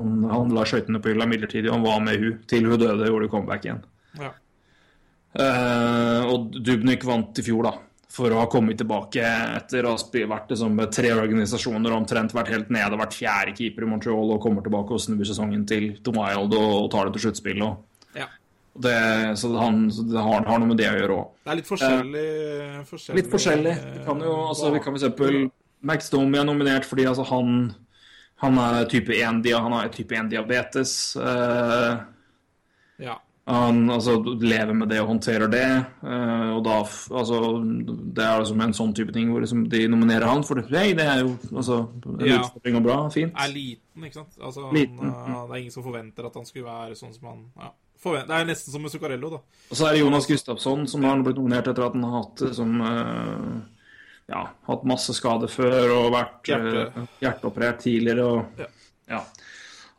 han, 0.00 0.22
han 0.30 0.54
la 0.56 0.64
skøytene 0.64 1.02
på 1.04 1.12
hylla 1.12 1.26
midlertidig, 1.28 1.68
og 1.68 1.74
han 1.76 1.84
var 1.84 2.00
med 2.00 2.20
hun 2.22 2.38
til 2.48 2.64
hun 2.68 2.78
døde 2.80 3.04
og 3.04 3.10
gjorde 3.10 3.28
comeback 3.34 3.66
igjen. 3.68 3.82
Ja. 4.20 4.30
Eh, 5.32 6.22
og 6.32 6.56
Dubnik 6.64 7.04
vant 7.08 7.38
i 7.40 7.44
fjor, 7.44 7.68
da. 7.68 7.74
For 8.12 8.28
å 8.28 8.42
ha 8.42 8.48
kommet 8.52 8.76
tilbake 8.76 9.22
etter 9.24 9.86
å 9.88 9.94
ha 9.94 10.24
vært 10.28 10.50
liksom, 10.52 10.76
tre 10.92 11.14
organisasjoner 11.16 11.94
og 11.94 12.02
omtrent 12.02 12.34
vært 12.36 12.50
helt 12.52 12.72
nede, 12.74 12.98
vært 13.00 13.16
fjerde 13.16 13.54
keeper 13.56 13.86
i 13.86 13.88
Montreal 13.88 14.34
og 14.34 14.42
kommer 14.44 14.64
tilbake 14.66 14.92
og 14.92 15.00
snur 15.00 15.24
sesongen 15.24 15.62
til 15.68 15.94
The 16.04 16.12
Wild 16.12 16.52
og, 16.58 16.74
og 16.82 16.90
tar 16.92 17.08
det 17.08 17.14
til 17.16 17.24
sluttspill. 17.28 17.64
og 17.64 18.18
ja. 18.18 18.28
Det, 18.72 18.92
så 19.40 19.50
han, 19.56 19.86
så 19.92 20.04
det 20.08 20.20
har, 20.20 20.44
har 20.48 20.60
noe 20.60 20.68
med 20.70 20.78
det 20.80 20.90
å 20.90 20.98
gjøre 20.98 21.16
òg. 21.22 21.32
Det 21.44 21.52
er 21.54 21.58
litt 21.62 21.70
forskjellig, 21.72 22.28
forskjellig 22.88 23.18
Litt 23.22 23.32
forskjellig. 23.32 23.74
Vi 23.96 24.04
kan 24.06 24.22
jo, 24.24 24.36
altså, 24.50 24.70
vi 24.76 24.84
kan 24.84 25.00
eksempel 25.00 25.40
Max 25.88 26.12
Domi 26.12 26.40
er 26.40 26.46
nominert 26.48 26.86
fordi 26.88 27.08
altså, 27.10 27.24
han, 27.32 27.58
han 28.44 28.60
er 28.68 28.88
type 28.92 29.16
1 29.16 29.42
dia, 29.44 29.60
han 29.60 29.76
har 29.76 29.92
type 29.92 30.16
1 30.20 30.32
diabetes. 30.32 31.16
eh, 31.16 31.92
Ja. 33.08 33.16
Han 33.46 33.90
altså, 33.90 34.12
lever 34.22 34.72
med 34.72 34.88
det 34.88 35.00
og 35.02 35.08
håndterer 35.08 35.50
det. 35.50 35.64
eh, 36.06 36.50
og 36.54 36.62
da 36.64 36.76
altså, 37.18 37.40
Det 38.14 38.22
er 38.24 38.38
liksom 38.38 38.60
en 38.60 38.72
sånn 38.72 38.94
type 38.94 39.12
ting 39.12 39.32
hvor 39.32 39.40
liksom, 39.42 39.64
de 39.68 39.80
nominerer 39.88 40.28
han 40.30 40.44
for 40.46 40.54
det. 40.60 40.68
Det 40.70 41.02
er 41.02 41.24
jo 41.24 41.36
altså, 41.50 41.88
en 42.06 42.26
Ja. 42.26 42.38
utfordring 42.38 42.76
og 42.76 42.82
bra. 42.86 42.98
Fint. 43.10 43.32
Er 43.34 43.48
liten, 43.52 44.04
ikke 44.04 44.14
sant? 44.20 44.38
Altså, 44.40 44.70
Liten, 44.72 44.98
han, 44.98 45.10
uh, 45.34 45.46
det 45.48 45.56
er 45.56 45.60
ingen 45.64 45.72
som 45.74 45.82
forventer 45.82 46.26
at 46.26 46.34
han 46.34 46.46
skulle 46.46 46.66
være 46.70 46.94
sånn 46.94 47.14
som 47.14 47.28
han 47.28 47.44
ja. 47.58 47.72
Det 48.04 48.30
er 48.34 48.44
nesten 48.48 48.72
som 48.72 48.82
med 48.82 48.90
Zuccarello, 48.90 49.28
da. 49.30 49.36
Og 49.70 49.76
så 49.78 49.86
er 49.86 49.92
det 49.92 50.00
Jonas 50.00 50.26
Gustafsson 50.26 50.88
som 50.90 51.04
har 51.06 51.20
blitt 51.22 51.36
nominert 51.38 51.68
etter 51.70 51.84
at 51.86 51.92
han 51.94 52.02
har 52.02 52.16
hatt, 52.22 52.54
som, 52.54 52.80
eh, 52.82 53.60
ja, 54.28 54.40
hatt 54.66 54.84
masse 54.84 55.14
skader 55.14 55.46
før 55.46 55.92
og 56.00 56.12
vært 56.12 56.42
Hjerte. 56.50 56.82
eh, 56.96 57.06
hjerteoperert 57.22 57.78
tidligere. 57.78 58.24
og 58.26 58.44
Ja. 58.58 58.66
ja. 59.08 59.20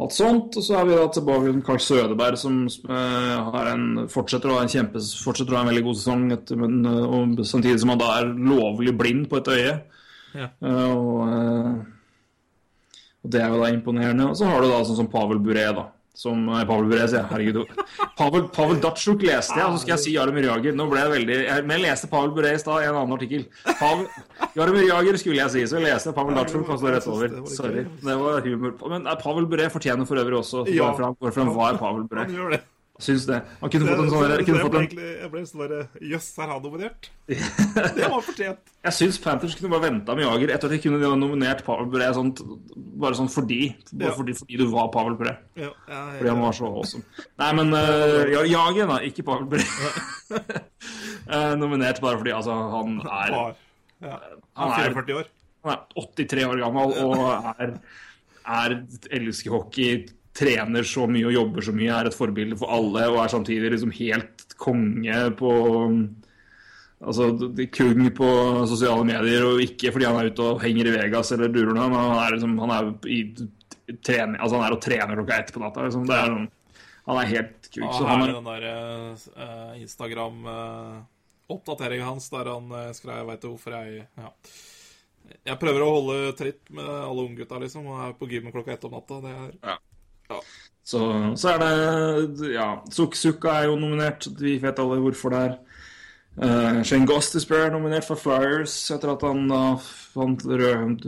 Alt 0.01 0.15
sånt. 0.15 0.57
Og 0.57 0.65
så 0.65 0.77
er 0.79 0.87
vi 0.87 0.97
da 0.97 1.07
tilbake 1.13 1.49
til 1.51 1.63
Carl 1.65 1.81
Sødeberg, 1.83 2.39
som 2.41 2.61
eh, 2.65 3.49
har 3.53 3.71
en, 3.73 3.87
fortsetter 4.11 4.49
å 4.49 4.57
ha 4.57 4.65
en 4.65 4.71
kjempe, 4.73 5.01
fortsetter 5.23 5.53
å 5.53 5.59
ha 5.59 5.65
en 5.65 5.71
veldig 5.71 5.85
god 5.85 5.99
sesong, 5.99 6.27
etter, 6.33 6.59
men, 6.59 6.79
eh, 6.89 7.17
og 7.17 7.43
samtidig 7.47 7.83
som 7.83 7.93
han 7.93 8.01
da 8.01 8.11
er 8.19 8.31
lovlig 8.53 8.95
blind 8.99 9.27
på 9.31 9.41
et 9.41 9.51
øye. 9.53 9.75
Ja. 10.33 10.49
Eh, 10.49 10.93
og, 10.93 11.19
og 13.23 13.33
det 13.35 13.43
er 13.43 13.53
jo 13.53 13.61
da 13.61 13.73
imponerende. 13.73 14.31
Og 14.31 14.39
så 14.39 14.49
har 14.49 14.63
du 14.63 14.71
da 14.71 14.81
sånn 14.87 15.03
som 15.03 15.11
Pavel 15.13 15.43
Buré, 15.43 15.69
da. 15.77 15.89
Som 16.13 16.45
Pavel 16.45 16.85
Bure, 16.91 17.07
sier. 17.09 17.23
Herregud. 17.31 17.71
Pavel, 18.19 18.43
Pavel 18.53 18.81
Datsjuk 18.83 19.23
leste 19.25 19.57
jeg, 19.57 19.65
og 19.65 19.77
så 19.77 19.81
skal 19.81 19.95
jeg 19.95 20.03
si 20.03 20.13
Jaromir 20.13 20.45
Jager. 20.45 20.75
Nå 20.77 20.85
ble 20.91 21.01
jeg 21.01 21.13
veldig 21.15 21.37
Men 21.65 21.73
jeg 21.79 21.85
leste 21.87 22.09
Pavel 22.11 22.49
i 22.51 22.59
stad 22.61 22.83
i 22.83 22.89
en 22.91 22.99
annen 22.99 23.15
artikkel. 23.17 23.47
Pavel, 23.79 24.05
Jaromir 24.53 24.85
Jager 24.85 25.17
skulle 25.21 25.41
jeg 25.41 25.55
si, 25.55 25.65
så 25.71 25.79
jeg 25.79 25.87
leste 25.87 26.13
Pavel 26.13 26.37
Datsjuk 26.37 26.69
og 26.69 26.77
så 26.83 26.93
rett 26.93 27.09
over. 27.09 27.33
Sorry. 27.49 27.87
Det 28.03 28.19
var 28.21 28.45
humor. 28.45 28.77
Men 28.93 29.09
eh, 29.09 29.17
Pavel 29.23 29.49
Bure 29.49 29.71
fortjener 29.73 30.09
for 30.09 30.21
øvrig 30.21 30.37
også 30.43 30.61
å 30.61 30.67
gå 30.69 30.93
fram 31.01 31.17
hvorfor 31.17 31.45
han 31.45 31.57
var 31.57 31.81
Pavel 31.81 32.05
Bure. 32.11 32.61
Syns 33.03 33.25
det. 33.27 33.37
Han 33.59 33.71
kunne 33.73 33.87
fått 33.89 33.99
en 33.99 34.09
sånn 34.13 34.21
jeg, 34.23 34.45
ble 34.47 34.53
en, 34.55 34.75
egentlig, 34.79 35.41
sånn 35.49 35.61
bare 35.63 35.79
Jøss, 36.07 36.27
er 36.39 36.51
han 36.53 36.61
nominert? 36.63 37.09
Det 37.27 38.07
var 38.13 38.21
fortjent. 38.23 38.71
Jeg 38.87 38.95
syns 38.97 39.17
Panthers 39.23 39.55
kunne 39.59 39.71
bare 39.73 39.85
venta 39.89 40.15
med 40.15 40.23
Jager 40.23 40.53
etter 40.55 40.69
at 40.69 40.75
de 40.75 40.79
kunne 40.83 41.09
nominert 41.19 41.63
Pavel 41.67 41.89
Bure 41.91 42.07
sånt, 42.15 42.39
bare 43.03 43.17
sånn 43.19 43.31
fordi. 43.33 43.59
Bare 43.91 44.11
Ja. 44.13 44.15
fordi, 44.17 44.35
fordi 44.39 44.59
du 44.61 44.65
var 44.71 44.87
Pavel 44.93 45.17
Bure. 45.19 45.35
Ja, 45.59 45.69
ja, 45.89 46.01
Fordi 46.17 46.31
han 46.31 46.41
var 46.45 46.55
så 46.57 46.69
awesome. 46.71 47.03
Nei, 47.43 47.51
men 47.59 47.75
uh, 47.75 48.23
ja, 48.31 48.45
Jager, 48.53 48.87
da. 48.93 48.99
Ikke 49.09 49.25
Pavel 49.27 49.49
Bure. 49.51 49.67
uh, 51.27 51.53
nominert 51.63 51.99
bare 52.03 52.17
fordi 52.23 52.35
altså, 52.39 52.55
han 52.77 52.97
er 53.03 53.35
Ja. 53.37 54.17
Han 54.55 54.71
Han 54.71 54.79
er- 54.79 54.93
44 54.93 55.19
år. 55.19 55.29
Han 55.63 55.73
er 55.77 55.83
83 55.95 56.43
år 56.47 56.59
gammel 56.59 56.97
og 57.03 57.55
er, 57.59 57.77
er 58.43 58.73
elsker 59.15 59.51
hockey, 59.55 60.05
trener 60.33 60.83
så 60.87 61.07
mye 61.09 61.25
og 61.29 61.33
jobber 61.35 61.61
så 61.65 61.71
mye, 61.75 61.93
er 61.93 62.05
et 62.09 62.17
forbilde 62.17 62.57
for 62.59 62.67
alle 62.73 63.01
og 63.11 63.17
er 63.23 63.29
samtidig 63.33 63.71
liksom 63.75 63.91
helt 63.99 64.37
konge 64.61 65.17
på 65.39 65.51
Altså 67.03 67.23
kung 67.75 67.99
på 68.15 68.27
sosiale 68.71 69.03
medier, 69.03 69.43
og 69.43 69.59
ikke 69.59 69.91
fordi 69.91 70.07
han 70.07 70.15
er 70.21 70.29
ute 70.31 70.43
og 70.53 70.61
henger 70.63 70.87
i 70.87 70.95
Vegas 70.95 71.35
eller 71.35 71.51
durer 71.51 71.75
noe, 71.75 71.91
men 71.91 71.99
han 71.99 72.15
er 72.21 72.31
liksom 72.37 72.53
Han 72.61 72.71
er 72.71 72.83
i 73.11 73.35
trening 74.07 74.39
Altså 74.39 74.55
han 74.55 74.63
er 74.67 74.73
og 74.77 74.83
trener 74.85 75.19
klokka 75.19 75.39
ett 75.41 75.51
på 75.51 75.59
natta, 75.59 75.83
liksom. 75.83 76.07
Det 76.07 76.15
er 76.15 76.31
sånn 76.31 76.47
Han 77.09 77.17
er 77.19 77.27
helt 77.33 77.61
kuk. 77.67 77.83
Ja, 77.83 78.07
her 78.07 78.23
er 78.23 78.31
den 78.37 78.47
der 78.47 78.63
uh, 78.71 79.75
Instagram-oppdateringa 79.81 82.07
hans 82.07 82.25
der 82.31 82.47
han 82.53 82.65
uh, 82.71 82.95
skrev 82.95 83.27
'Veit 83.27 83.43
hvorfor 83.49 83.71
jeg' 83.75 84.07
ja. 84.23 84.29
Jeg 85.43 85.59
prøver 85.59 85.83
å 85.83 85.91
holde 85.97 86.15
tritt 86.39 86.63
med 86.71 86.87
alle 86.87 87.27
unggutta, 87.27 87.59
liksom, 87.59 87.83
og 87.91 87.99
er 88.05 88.15
på 88.15 88.31
gymmen 88.31 88.55
klokka 88.55 88.71
ett 88.75 88.85
om 88.87 88.95
natta. 88.95 89.15
Det 89.23 89.31
er 89.33 89.51
Så, 90.83 90.99
så 91.39 91.53
er 91.53 91.61
det 91.63 92.51
Ja, 92.53 92.67
Suksuka 92.91 93.59
er 93.59 93.69
jo 93.71 93.77
nominert. 93.79 94.27
Vi 94.39 94.57
vet 94.61 94.79
alle 94.83 94.99
hvorfor 95.03 95.33
det 95.33 95.43
er. 95.47 95.53
Uh, 96.33 96.81
Shane 96.81 97.05
Gostisbehere 97.05 97.69
er 97.69 97.75
nominert 97.75 98.07
for 98.07 98.17
Flyers 98.17 98.73
etter 98.91 99.11
at 99.11 99.21
han 99.21 99.45
da 99.51 99.75
fant 99.77 100.41
rød 100.49 101.03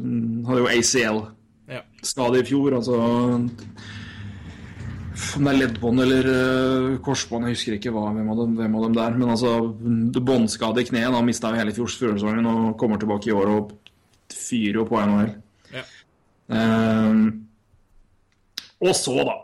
hadde 0.46 0.60
jo 0.60 0.68
ACL-skade 0.70 2.38
ja. 2.38 2.42
i 2.44 2.46
fjor. 2.46 2.76
Altså 2.78 3.00
Om 5.36 5.48
det 5.48 5.52
er 5.52 5.58
leddbånd 5.58 6.04
eller 6.04 6.30
uh, 6.30 7.00
korsbånd, 7.04 7.48
jeg 7.48 7.58
husker 7.58 7.78
ikke 7.80 7.94
hva, 7.96 8.12
hvem, 8.14 8.30
av 8.32 8.44
dem, 8.44 8.54
hvem 8.60 8.78
av 8.78 8.86
dem 8.86 8.96
det 8.96 9.04
er. 9.06 9.18
Men 9.18 9.34
altså, 9.34 9.56
båndskade 10.30 10.84
i 10.84 10.90
kneet. 10.92 11.10
Han 11.16 11.28
mista 11.28 11.52
jo 11.52 11.60
hele 11.60 11.74
fjorårssesongen 11.76 12.52
og 12.52 12.78
kommer 12.80 13.02
tilbake 13.02 13.32
i 13.32 13.36
år 13.36 13.52
og 13.56 13.74
fyrer 14.32 14.84
jo 14.84 14.88
på 14.90 15.02
NHL. 15.02 15.34
Ja. 15.74 15.88
Um, 16.54 17.45
og 18.82 18.96
så, 18.96 19.16
da. 19.28 19.36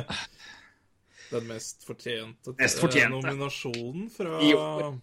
Den 1.34 1.48
mest 1.48 1.82
fortjente, 1.86 2.54
Mest 2.58 2.78
eh, 2.78 2.80
fortjente. 2.80 3.10
nominasjonen 3.16 4.10
fra 4.12 4.38
I 4.44 4.52
år. 4.54 4.94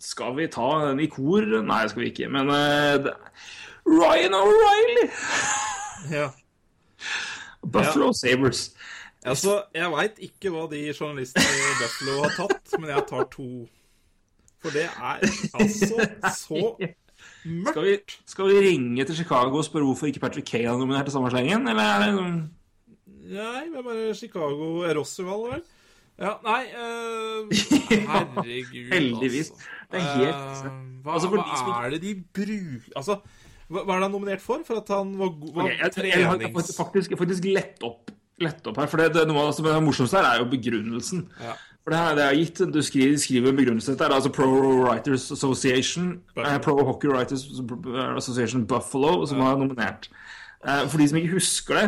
Skal 0.00 0.36
vi 0.36 0.46
ta 0.50 0.68
den 0.88 1.00
i 1.04 1.06
kor? 1.12 1.44
Nei, 1.62 1.82
skal 1.92 2.02
vi 2.02 2.10
ikke. 2.10 2.28
Men 2.32 2.48
uh. 2.50 3.10
Ryan 3.86 4.34
O'Reilly! 4.40 5.10
Ja. 6.10 6.30
Buffalo 7.60 8.12
Sabres. 8.16 8.70
Altså, 9.20 9.58
jeg 9.76 9.90
veit 9.92 10.16
ikke 10.24 10.48
hva 10.54 10.62
de 10.70 10.78
journalistene 10.96 11.44
i 11.44 11.74
Buffalo 11.82 12.22
har 12.22 12.32
tatt, 12.38 12.72
men 12.80 12.88
jeg 12.88 13.04
tar 13.10 13.26
to. 13.34 13.48
For 14.64 14.72
det 14.72 14.86
er 14.88 15.20
altså 15.60 16.06
så 16.36 16.62
mørkt. 17.44 17.72
Skal 17.72 17.84
vi, 17.86 17.96
skal 18.34 18.48
vi 18.50 18.62
ringe 18.68 19.04
til 19.08 19.20
Chicago 19.22 19.60
og 19.60 19.66
spørre 19.66 19.88
hvorfor 19.88 20.10
ikke 20.10 20.22
Patrick 20.22 20.48
Kane 20.50 20.70
er 20.70 20.80
nominert 20.80 21.08
til 21.08 21.16
samme 21.16 21.30
slengen? 21.32 21.68
Eller 21.68 21.82
er 21.82 22.06
det 22.06 22.14
noen 22.16 22.40
Nei, 23.30 23.66
hvem 23.70 23.90
er? 23.92 24.00
Chicago 24.18 24.70
Rossival, 24.96 25.44
vel? 25.52 25.60
Ja, 26.20 26.34
nei 26.44 26.64
uh, 26.76 27.46
Herregud, 27.88 28.90
Heldigvis. 28.92 29.52
altså. 29.54 29.68
Det 29.90 30.00
er 30.00 30.08
helt 30.18 30.66
uh, 30.66 30.72
hva, 31.04 31.14
Altså, 31.14 31.30
hva 31.32 31.44
de 31.44 31.60
som 31.60 31.70
er 31.78 31.94
det 31.94 32.00
de 32.02 32.14
bruker 32.36 32.98
Altså, 32.98 33.16
hva, 33.70 33.84
hva 33.84 33.94
er 33.94 34.02
det 34.02 34.08
han 34.08 34.14
nominert 34.16 34.44
for? 34.44 34.64
For 34.66 34.82
at 34.82 34.92
han 34.92 35.14
var 35.20 35.32
god 35.40 35.54
var 35.56 35.68
Ok, 35.68 35.76
jeg, 35.78 35.94
trenings... 35.96 36.16
jeg 36.18 36.28
har 36.28 36.76
faktisk, 36.82 37.16
faktisk 37.22 37.48
lett 37.48 37.86
opp, 37.86 38.12
lett 38.42 38.66
opp 38.68 38.82
her. 38.82 38.90
For 38.90 39.00
det, 39.00 39.12
det, 39.16 39.24
noe 39.30 39.46
av 39.46 39.52
det 39.52 39.58
som 39.60 39.70
er 39.70 39.80
morsomst 39.84 40.18
her, 40.18 40.26
er 40.28 40.42
jo 40.42 40.50
begrunnelsen. 40.50 41.24
Ja. 41.40 41.56
For 41.82 41.94
det, 41.94 41.98
her, 41.98 42.14
det 42.14 42.24
er 42.24 42.36
gitt, 42.36 42.58
Du 42.74 42.82
skriver, 42.82 43.16
skriver. 43.18 43.52
Dette 43.52 44.04
er 44.04 44.12
altså 44.12 44.32
Pro 44.32 44.46
Writers 44.84 45.30
Association, 45.32 46.20
eh, 46.36 46.58
Pro 46.60 46.76
Hockey 46.84 47.08
Writers 47.08 47.46
Association 48.16 48.66
Buffalo, 48.66 49.26
som 49.26 49.40
har 49.40 49.56
nominert. 49.56 50.10
Eh, 50.66 50.88
for 50.88 50.98
de 50.98 51.08
som 51.08 51.18
ikke 51.18 51.38
husker 51.38 51.74
det 51.78 51.86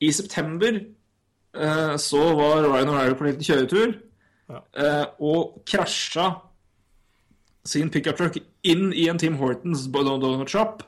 I 0.00 0.10
september 0.12 0.74
eh, 0.76 1.94
så 1.96 2.20
var 2.36 2.66
Ryan 2.66 2.88
O'Reilly 2.92 3.14
på 3.16 3.24
en 3.24 3.30
liten 3.30 3.46
kjøretur 3.46 3.94
eh, 4.52 5.06
og 5.24 5.62
krasja 5.64 6.26
sin 7.66 7.88
pickup 7.90 8.18
truck 8.18 8.36
inn 8.62 8.92
i 8.92 9.08
en 9.08 9.18
Tim 9.18 9.38
Hortons 9.40 9.86
donut 9.88 10.50
shop 10.52 10.84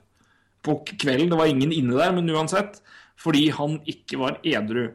på 0.62 0.76
kvelden. 0.84 1.30
Det 1.30 1.38
var 1.38 1.46
ingen 1.50 1.72
inne 1.72 1.96
der, 1.96 2.12
men 2.12 2.30
uansett. 2.30 2.82
Fordi 3.18 3.48
han 3.50 3.80
ikke 3.86 4.18
var 4.20 4.38
edru. 4.46 4.92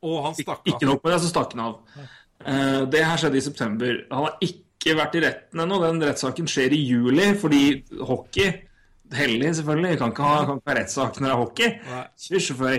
Og 0.00 0.22
han 0.24 0.34
stakk 0.38 0.62
av. 0.62 0.70
Ikke 0.72 0.88
nok 0.88 1.02
med 1.04 1.12
det, 1.12 1.20
så 1.20 1.32
stakk 1.32 1.52
han 1.52 1.66
av. 1.66 2.06
Eh, 2.46 2.80
det 2.92 3.04
her 3.04 3.20
skjedde 3.20 3.40
i 3.40 3.44
september. 3.44 4.00
Han 4.10 4.26
har 4.28 4.40
ikke 4.44 4.96
vært 4.96 5.18
i 5.18 5.22
retten 5.26 5.62
ennå. 5.64 5.80
Den 5.84 6.02
rettssaken 6.04 6.48
skjer 6.50 6.74
i 6.76 6.82
juli, 6.88 7.30
fordi 7.40 7.62
hockey 8.00 8.66
Hellig, 9.10 9.48
selvfølgelig. 9.58 9.96
Kan 9.98 10.12
ikke 10.12 10.22
ha, 10.22 10.42
kan 10.46 10.58
ikke 10.60 10.70
ha 10.70 10.74
rettssak 10.78 11.16
når 11.18 11.26
det 11.26 11.30
er 11.32 11.40
hockey. 11.40 11.70
Nei. 11.90 12.74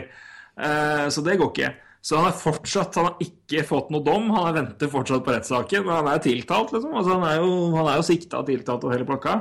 Eh, 0.64 1.08
så 1.12 1.24
det 1.26 1.34
går 1.42 1.50
ikke. 1.52 1.72
Så 2.02 2.18
han 2.18 2.32
er 2.32 2.38
fortsatt 2.38 2.96
Han 2.98 3.10
har 3.12 3.20
ikke 3.22 3.66
fått 3.68 3.92
noe 3.94 4.04
dom. 4.06 4.30
Han 4.34 4.48
er 4.48 4.56
venter 4.62 4.90
fortsatt 4.92 5.26
på 5.26 5.36
rettssaken, 5.36 5.84
men 5.86 6.00
han 6.00 6.10
er 6.14 6.24
tiltalt, 6.24 6.72
liksom. 6.74 6.96
Altså, 6.96 7.18
han 7.18 7.28
er 7.28 7.44
jo, 7.44 7.52
han 7.76 7.92
er 7.92 8.00
jo 8.00 8.08
sikta 8.08 8.42
tiltalt 8.48 8.88
og 8.88 8.96
hele 8.96 9.08
pakka. 9.10 9.36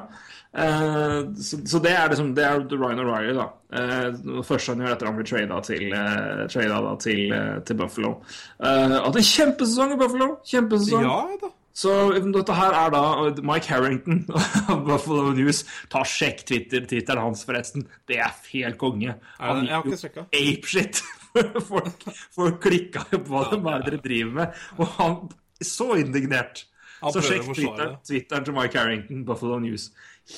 Eh, 0.50 1.18
så, 1.38 1.60
så 1.70 1.78
det 1.78 1.92
er 1.94 2.08
liksom 2.10 2.32
Det 2.34 2.42
er 2.42 2.64
Ryan 2.74 3.04
O'Reilly, 3.04 3.36
da. 3.38 3.46
Uh, 3.70 4.40
første 4.42 4.72
han 4.72 4.82
gjør 4.82 4.96
etter 4.96 5.06
han 5.06 5.18
blir 5.20 5.28
trada 5.30 5.60
til, 5.62 5.84
uh, 5.94 6.82
da, 6.88 6.94
til, 6.98 7.36
til 7.68 7.78
Buffalo. 7.78 8.16
Hatt 8.58 9.20
en 9.20 9.30
kjempesesong 9.30 9.94
i 9.94 10.00
Buffalo! 10.00 10.34
Kjempesesong. 10.50 11.06
Ja 11.06 11.22
da. 11.40 11.54
Så 11.80 11.92
dette 12.34 12.54
her 12.58 12.74
er 12.74 12.90
da 12.92 13.02
Mike 13.46 13.70
Harrington 13.70 14.24
av 14.72 14.82
Buffalo 14.88 15.30
News. 15.36 15.62
Ta 15.92 16.02
Sjekk 16.04 16.42
Twitter, 16.48 16.82
Twitteren 16.88 17.22
hans, 17.22 17.44
forresten. 17.46 17.86
Det 18.10 18.18
er 18.20 18.34
helt 18.50 18.78
konge. 18.80 19.14
Han 19.38 19.68
gikk 19.68 20.00
sjekka. 20.02 20.26
apeshit. 20.34 21.02
folk, 21.70 22.08
folk 22.34 22.58
klikka 22.64 23.04
jo 23.12 23.22
på 23.22 23.30
hva 23.30 23.44
det 23.52 23.60
er 23.60 23.86
dere 23.86 24.02
driver 24.02 24.34
med. 24.40 24.60
Og 24.80 24.96
han 24.98 25.16
så 25.62 25.92
indignert. 26.00 26.66
Han 27.00 27.14
Så 27.14 27.22
sjekk 27.24 27.46
Twitter. 27.54 27.94
Twitteren 28.04 28.44
til 28.44 28.56
Mike 28.56 28.76
Harrington, 28.76 29.22
Buffalo 29.28 29.60
News. 29.62 29.88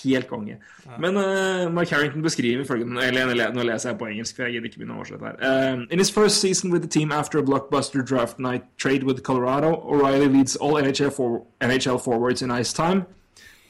Helt 0.04 0.28
konge. 0.28 0.56
Men 0.98 1.16
uh, 1.16 1.72
Mike 1.72 1.94
Harrington 1.94 2.22
beskriver 2.22 2.64
følgende 2.64 3.02
Eller 3.06 3.52
nå 3.52 3.62
leser 3.62 3.90
jeg 3.90 3.98
på 3.98 4.06
engelsk, 4.06 4.36
for 4.36 4.42
jeg 4.46 4.52
gidder 4.52 4.70
ikke 4.70 4.80
begynne 4.82 4.94
å 4.94 5.02
oversette 5.02 5.26
her. 5.26 5.72
Um, 5.74 5.86
in 5.90 5.98
his 5.98 6.10
first 6.10 6.40
season 6.40 6.72
with 6.72 6.82
the 6.82 6.88
team 6.88 7.12
after 7.12 7.38
a 7.38 7.42
blockbuster 7.42 8.02
draft 8.02 8.38
night 8.38 8.64
trade 8.78 9.04
with 9.04 9.22
Colorado, 9.22 9.74
O'Reilly 9.84 10.28
leads 10.28 10.56
all 10.56 10.74
NHL, 10.74 11.12
for, 11.12 11.44
NHL 11.60 12.00
forwards 12.00 12.42
in 12.42 12.50
ice 12.50 12.72
time. 12.72 13.06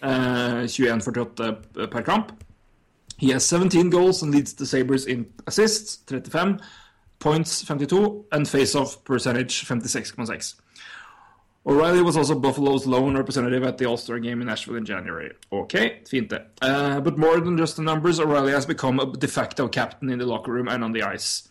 Uh, 0.02 0.66
21-48 0.66 1.90
per 1.90 2.02
kamp. 2.02 2.32
He 3.18 3.30
has 3.30 3.44
17 3.46 3.90
goals 3.90 4.22
and 4.22 4.34
leads 4.34 4.52
the 4.54 4.66
Sabres 4.66 5.06
in 5.06 5.26
assists, 5.46 5.96
35, 6.06 6.60
points 7.20 7.62
52, 7.62 8.26
and 8.32 8.48
face-off 8.48 9.04
percentage 9.04 9.64
56,6. 9.64 10.54
O'Reilly 11.64 12.02
was 12.02 12.16
also 12.16 12.34
Buffalo's 12.34 12.86
lone 12.86 13.16
representative 13.16 13.62
at 13.62 13.78
the 13.78 13.84
All-Star 13.84 14.18
game 14.18 14.40
in 14.40 14.48
Nashville 14.48 14.74
in 14.74 14.84
January. 14.84 15.32
Okay, 15.52 16.00
fint. 16.08 16.32
Uh, 16.60 17.00
but 17.00 17.16
more 17.16 17.40
than 17.40 17.56
just 17.56 17.76
the 17.76 17.82
numbers, 17.82 18.18
O'Reilly 18.18 18.52
has 18.52 18.66
become 18.66 18.98
a 18.98 19.06
de 19.06 19.28
facto 19.28 19.68
captain 19.68 20.10
in 20.10 20.18
the 20.18 20.26
locker 20.26 20.50
room 20.50 20.68
and 20.68 20.82
on 20.82 20.92
the 20.92 21.02
ice. 21.02 21.48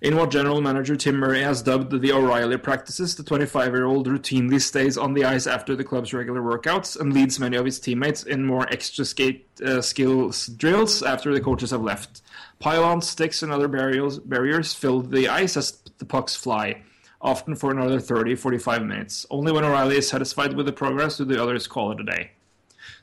In 0.00 0.16
what 0.16 0.30
general 0.30 0.62
manager 0.62 0.96
Tim 0.96 1.16
Murray 1.16 1.42
has 1.42 1.60
dubbed 1.60 2.00
the 2.00 2.10
O'Reilly 2.10 2.56
practices, 2.56 3.16
the 3.16 3.22
25-year-old 3.22 4.06
routinely 4.08 4.58
stays 4.58 4.96
on 4.96 5.12
the 5.12 5.26
ice 5.26 5.46
after 5.46 5.76
the 5.76 5.84
club's 5.84 6.14
regular 6.14 6.40
workouts 6.40 6.98
and 6.98 7.12
leads 7.12 7.38
many 7.38 7.58
of 7.58 7.66
his 7.66 7.78
teammates 7.78 8.22
in 8.22 8.46
more 8.46 8.66
extra 8.72 9.04
skate 9.04 9.46
uh, 9.62 9.82
skills 9.82 10.46
drills 10.46 11.02
after 11.02 11.34
the 11.34 11.40
coaches 11.40 11.70
have 11.70 11.82
left. 11.82 12.22
Pylons, 12.60 13.10
sticks, 13.10 13.42
and 13.42 13.52
other 13.52 13.68
barriers 13.68 14.72
fill 14.72 15.02
the 15.02 15.28
ice 15.28 15.58
as 15.58 15.72
the 15.98 16.06
pucks 16.06 16.34
fly, 16.34 16.80
often 17.20 17.56
for 17.56 17.70
another 17.70 17.98
30-45 18.00 18.86
minutes. 18.86 19.26
Only 19.30 19.52
when 19.52 19.64
O'Reilly 19.64 19.98
is 19.98 20.08
satisfied 20.08 20.54
with 20.56 20.66
the 20.66 20.72
progress 20.72 21.16
do 21.18 21.24
the 21.24 21.42
others 21.42 21.66
call 21.66 21.92
it 21.92 22.00
a 22.00 22.04
day. 22.04 22.30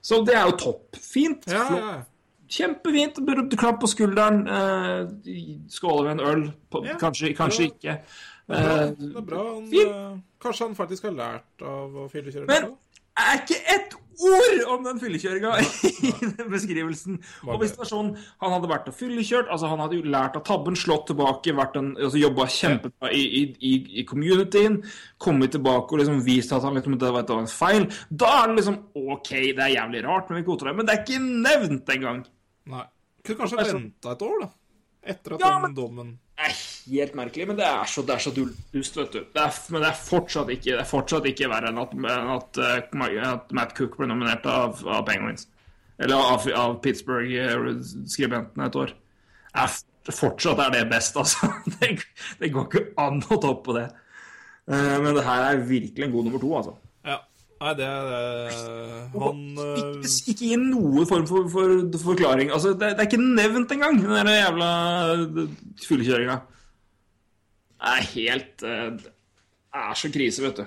Så 0.01 0.23
det 0.25 0.35
er 0.35 0.45
jo 0.45 0.51
topp. 0.57 0.95
Fint. 1.13 1.47
Ja, 1.47 1.63
ja. 1.77 2.01
Kjempefint. 2.49 3.17
Klapp 3.59 3.79
på 3.81 3.87
skulderen. 3.87 4.47
Eh, 4.47 5.07
skåle 5.69 6.03
med 6.03 6.11
en 6.11 6.19
øl. 6.27 6.51
På, 6.71 6.85
Ja. 6.85 6.97
Kanskje, 6.97 7.33
kanskje 7.35 7.63
ikke. 7.71 7.97
Det 8.47 8.57
er 8.57 8.63
bra. 8.63 8.83
Eh, 8.83 8.89
Det 8.99 9.15
er 9.17 9.21
bra. 9.21 9.43
Han, 9.53 9.67
fint. 9.69 9.91
eh, 9.91 10.17
kanskje 10.41 10.65
han 10.67 10.75
faktisk 10.75 11.03
har 11.03 11.11
lært 11.11 11.61
av 11.61 11.95
å 11.95 12.07
fyllekjøre? 12.11 12.47
Men 12.47 12.75
er 13.17 13.41
ikke 13.41 13.59
ett 13.75 13.95
ord 14.19 14.63
om 14.73 14.83
den 14.87 14.99
fyllekjøringa 15.01 15.51
i 16.07 16.11
den 16.37 16.49
beskrivelsen. 16.51 17.19
Og 17.47 17.59
hvis 17.61 17.71
det 17.75 17.81
var 17.83 17.89
sånn 17.91 18.09
han 18.41 18.53
hadde 18.55 18.69
vært 18.71 18.89
og 18.91 18.95
fyllekjørt, 18.97 19.47
altså 19.53 19.69
han 19.71 19.79
hadde 19.83 19.99
jo 19.99 20.07
lært 20.13 20.35
av 20.39 20.43
tabben, 20.47 20.75
slått 20.79 21.07
tilbake, 21.11 21.53
vært 21.57 21.77
en, 21.81 21.91
altså 21.97 22.21
jobba 22.21 22.47
kjempebra 22.51 23.11
i, 23.13 23.23
i, 23.41 23.43
i, 23.61 23.73
i 24.01 24.05
communityen, 24.09 24.79
kommet 25.21 25.51
tilbake 25.55 25.93
og 25.93 26.01
liksom 26.03 26.21
vist 26.25 26.53
at 26.57 26.63
han 26.67 26.77
liksom, 26.79 26.97
det 27.01 27.13
var 27.13 27.25
en 27.37 27.47
feil, 27.51 27.87
da 28.09 28.33
er 28.43 28.47
det 28.53 28.59
liksom 28.61 28.79
OK, 28.95 29.29
det 29.57 29.65
er 29.67 29.75
jævlig 29.77 30.03
rart, 30.05 30.29
men 30.29 30.41
vi 30.41 30.47
godtar 30.49 30.71
det. 30.71 30.77
Men 30.81 30.87
det 30.89 30.95
er 30.97 31.03
ikke 31.05 31.23
nevnt 31.47 31.93
engang. 31.97 32.23
Nei. 32.73 32.85
Kunne 33.25 33.41
kanskje 33.43 33.57
Altså- 33.59 33.77
venta 33.79 34.11
et 34.15 34.21
år, 34.27 34.39
da. 34.45 34.49
Etter 35.07 35.33
at 35.35 35.39
Ja, 35.41 35.49
den 35.53 35.61
men- 35.61 35.75
dommen 35.75 36.15
er 36.37 36.53
helt 36.91 37.15
merkelig, 37.17 37.47
men 37.49 37.57
det 37.59 37.65
er 37.65 37.89
så, 37.89 38.03
det 38.05 38.15
er 38.15 38.23
så 38.23 38.31
dust, 38.35 38.97
vet 38.97 39.13
du. 39.13 39.19
Det 39.33 39.41
er, 39.43 39.59
men 39.73 39.83
det 39.83 39.89
er 39.89 39.99
fortsatt 39.99 40.51
ikke, 40.53 40.71
det 40.75 40.83
er 40.83 40.89
fortsatt 40.89 41.27
ikke 41.29 41.49
verre 41.51 41.71
enn 41.71 41.81
at, 41.81 41.93
at, 42.37 42.59
eh, 42.61 43.21
at 43.31 43.53
Matt 43.57 43.75
Cook 43.77 43.97
ble 43.99 44.09
nominert 44.11 44.45
av, 44.51 44.81
av 44.85 45.05
Penguins. 45.07 45.47
Eller 45.97 46.15
av, 46.21 46.45
av 46.53 46.77
Pittsburgh-skribentene 46.83 48.67
et 48.69 48.77
år. 48.77 48.93
Er, 49.57 49.77
fortsatt 50.13 50.61
er 50.61 50.75
det 50.75 50.83
best, 50.91 51.17
altså. 51.17 51.49
Det, 51.79 51.95
det 52.39 52.51
går 52.53 52.67
ikke 52.69 52.83
an 53.01 53.23
å 53.25 53.39
toppe 53.41 53.79
det. 53.79 53.87
Eh, 54.69 54.97
Men 55.01 55.17
det 55.17 55.25
her 55.25 55.47
er 55.49 55.65
virkelig 55.67 56.05
en 56.05 56.13
god 56.13 56.29
nummer 56.29 56.43
to, 56.43 56.53
altså. 56.59 56.77
Nei, 57.57 57.73
det 57.73 57.85
er 57.89 58.51
Han 59.17 59.39
eh, 59.57 59.79
Ikke, 59.81 60.11
ikke 60.33 60.45
gi 60.51 60.57
noen 60.61 61.07
form 61.09 61.25
for, 61.29 61.47
for 61.49 61.99
forklaring. 62.03 62.51
Altså, 62.53 62.75
det, 62.77 62.91
det 62.93 63.01
er 63.03 63.09
ikke 63.09 63.21
nevnt 63.23 63.73
engang, 63.73 63.97
den 64.03 64.13
der 64.13 64.37
jævla 64.43 64.69
fyllekjøringa. 65.87 66.37
Det 67.77 67.93
er 67.95 68.09
helt 68.13 68.65
eh, 68.65 68.89
Det 69.01 69.81
er 69.87 69.97
så 69.97 70.11
krise, 70.13 70.45
vet 70.45 70.61
du. 70.61 70.65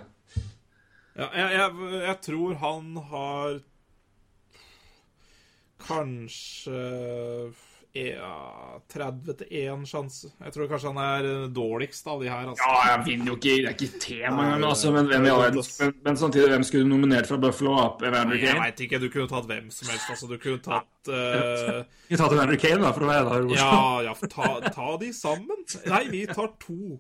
Ja, 1.21 1.27
jeg, 1.37 1.49
jeg, 1.59 1.91
jeg 2.07 2.17
tror 2.27 2.59
han 2.65 2.93
har 3.11 3.59
kanskje 5.81 6.83
30 7.91 9.35
til 9.41 9.49
1 9.51 9.87
sjanse. 9.91 10.31
Jeg 10.39 10.55
tror 10.55 10.69
kanskje 10.71 10.93
han 10.93 11.01
er 11.03 11.49
dårligst 11.55 12.07
av 12.07 12.23
de 12.23 12.29
her. 12.31 12.47
Altså. 12.53 12.63
Ja, 12.67 12.93
jeg 12.93 13.03
vinner 13.09 13.33
jo 13.33 13.37
ikke 13.39 13.57
Det 13.57 13.67
er 13.67 13.75
ikke 13.75 14.01
tema 14.05 14.45
engang, 14.45 14.65
altså, 14.71 14.93
men, 14.95 15.11
hvem 15.11 15.27
men, 15.27 15.95
men 16.05 16.21
samtidig, 16.21 16.49
hvem 16.55 16.67
skulle 16.69 16.87
du 16.87 16.93
nominert 16.93 17.27
fra 17.27 17.41
Buffalo? 17.43 17.75
Evander 18.07 18.39
Jeg 18.39 18.47
Kane? 18.47 18.65
veit 18.65 18.85
ikke. 18.87 19.03
Du 19.03 19.09
kunne 19.11 19.29
tatt 19.33 19.51
hvem 19.51 19.69
som 19.75 19.91
helst. 19.91 20.07
Altså, 20.15 20.31
du 20.31 20.39
kunne 20.39 20.63
tatt 20.63 21.11
eh, 21.11 21.83
tar 22.21 22.31
til 22.31 22.39
Evander 22.39 22.63
Kane, 22.63 22.81
da, 22.85 22.95
for 22.95 23.07
å 23.07 23.11
være 23.11 23.29
der. 23.29 23.53
Ja, 23.59 23.85
ja, 24.07 24.17
ta, 24.37 24.51
ta 24.71 24.97
de 25.03 25.13
sammen. 25.17 25.67
Nei, 25.91 26.03
vi 26.15 26.25
tar 26.31 26.55
to 26.63 26.99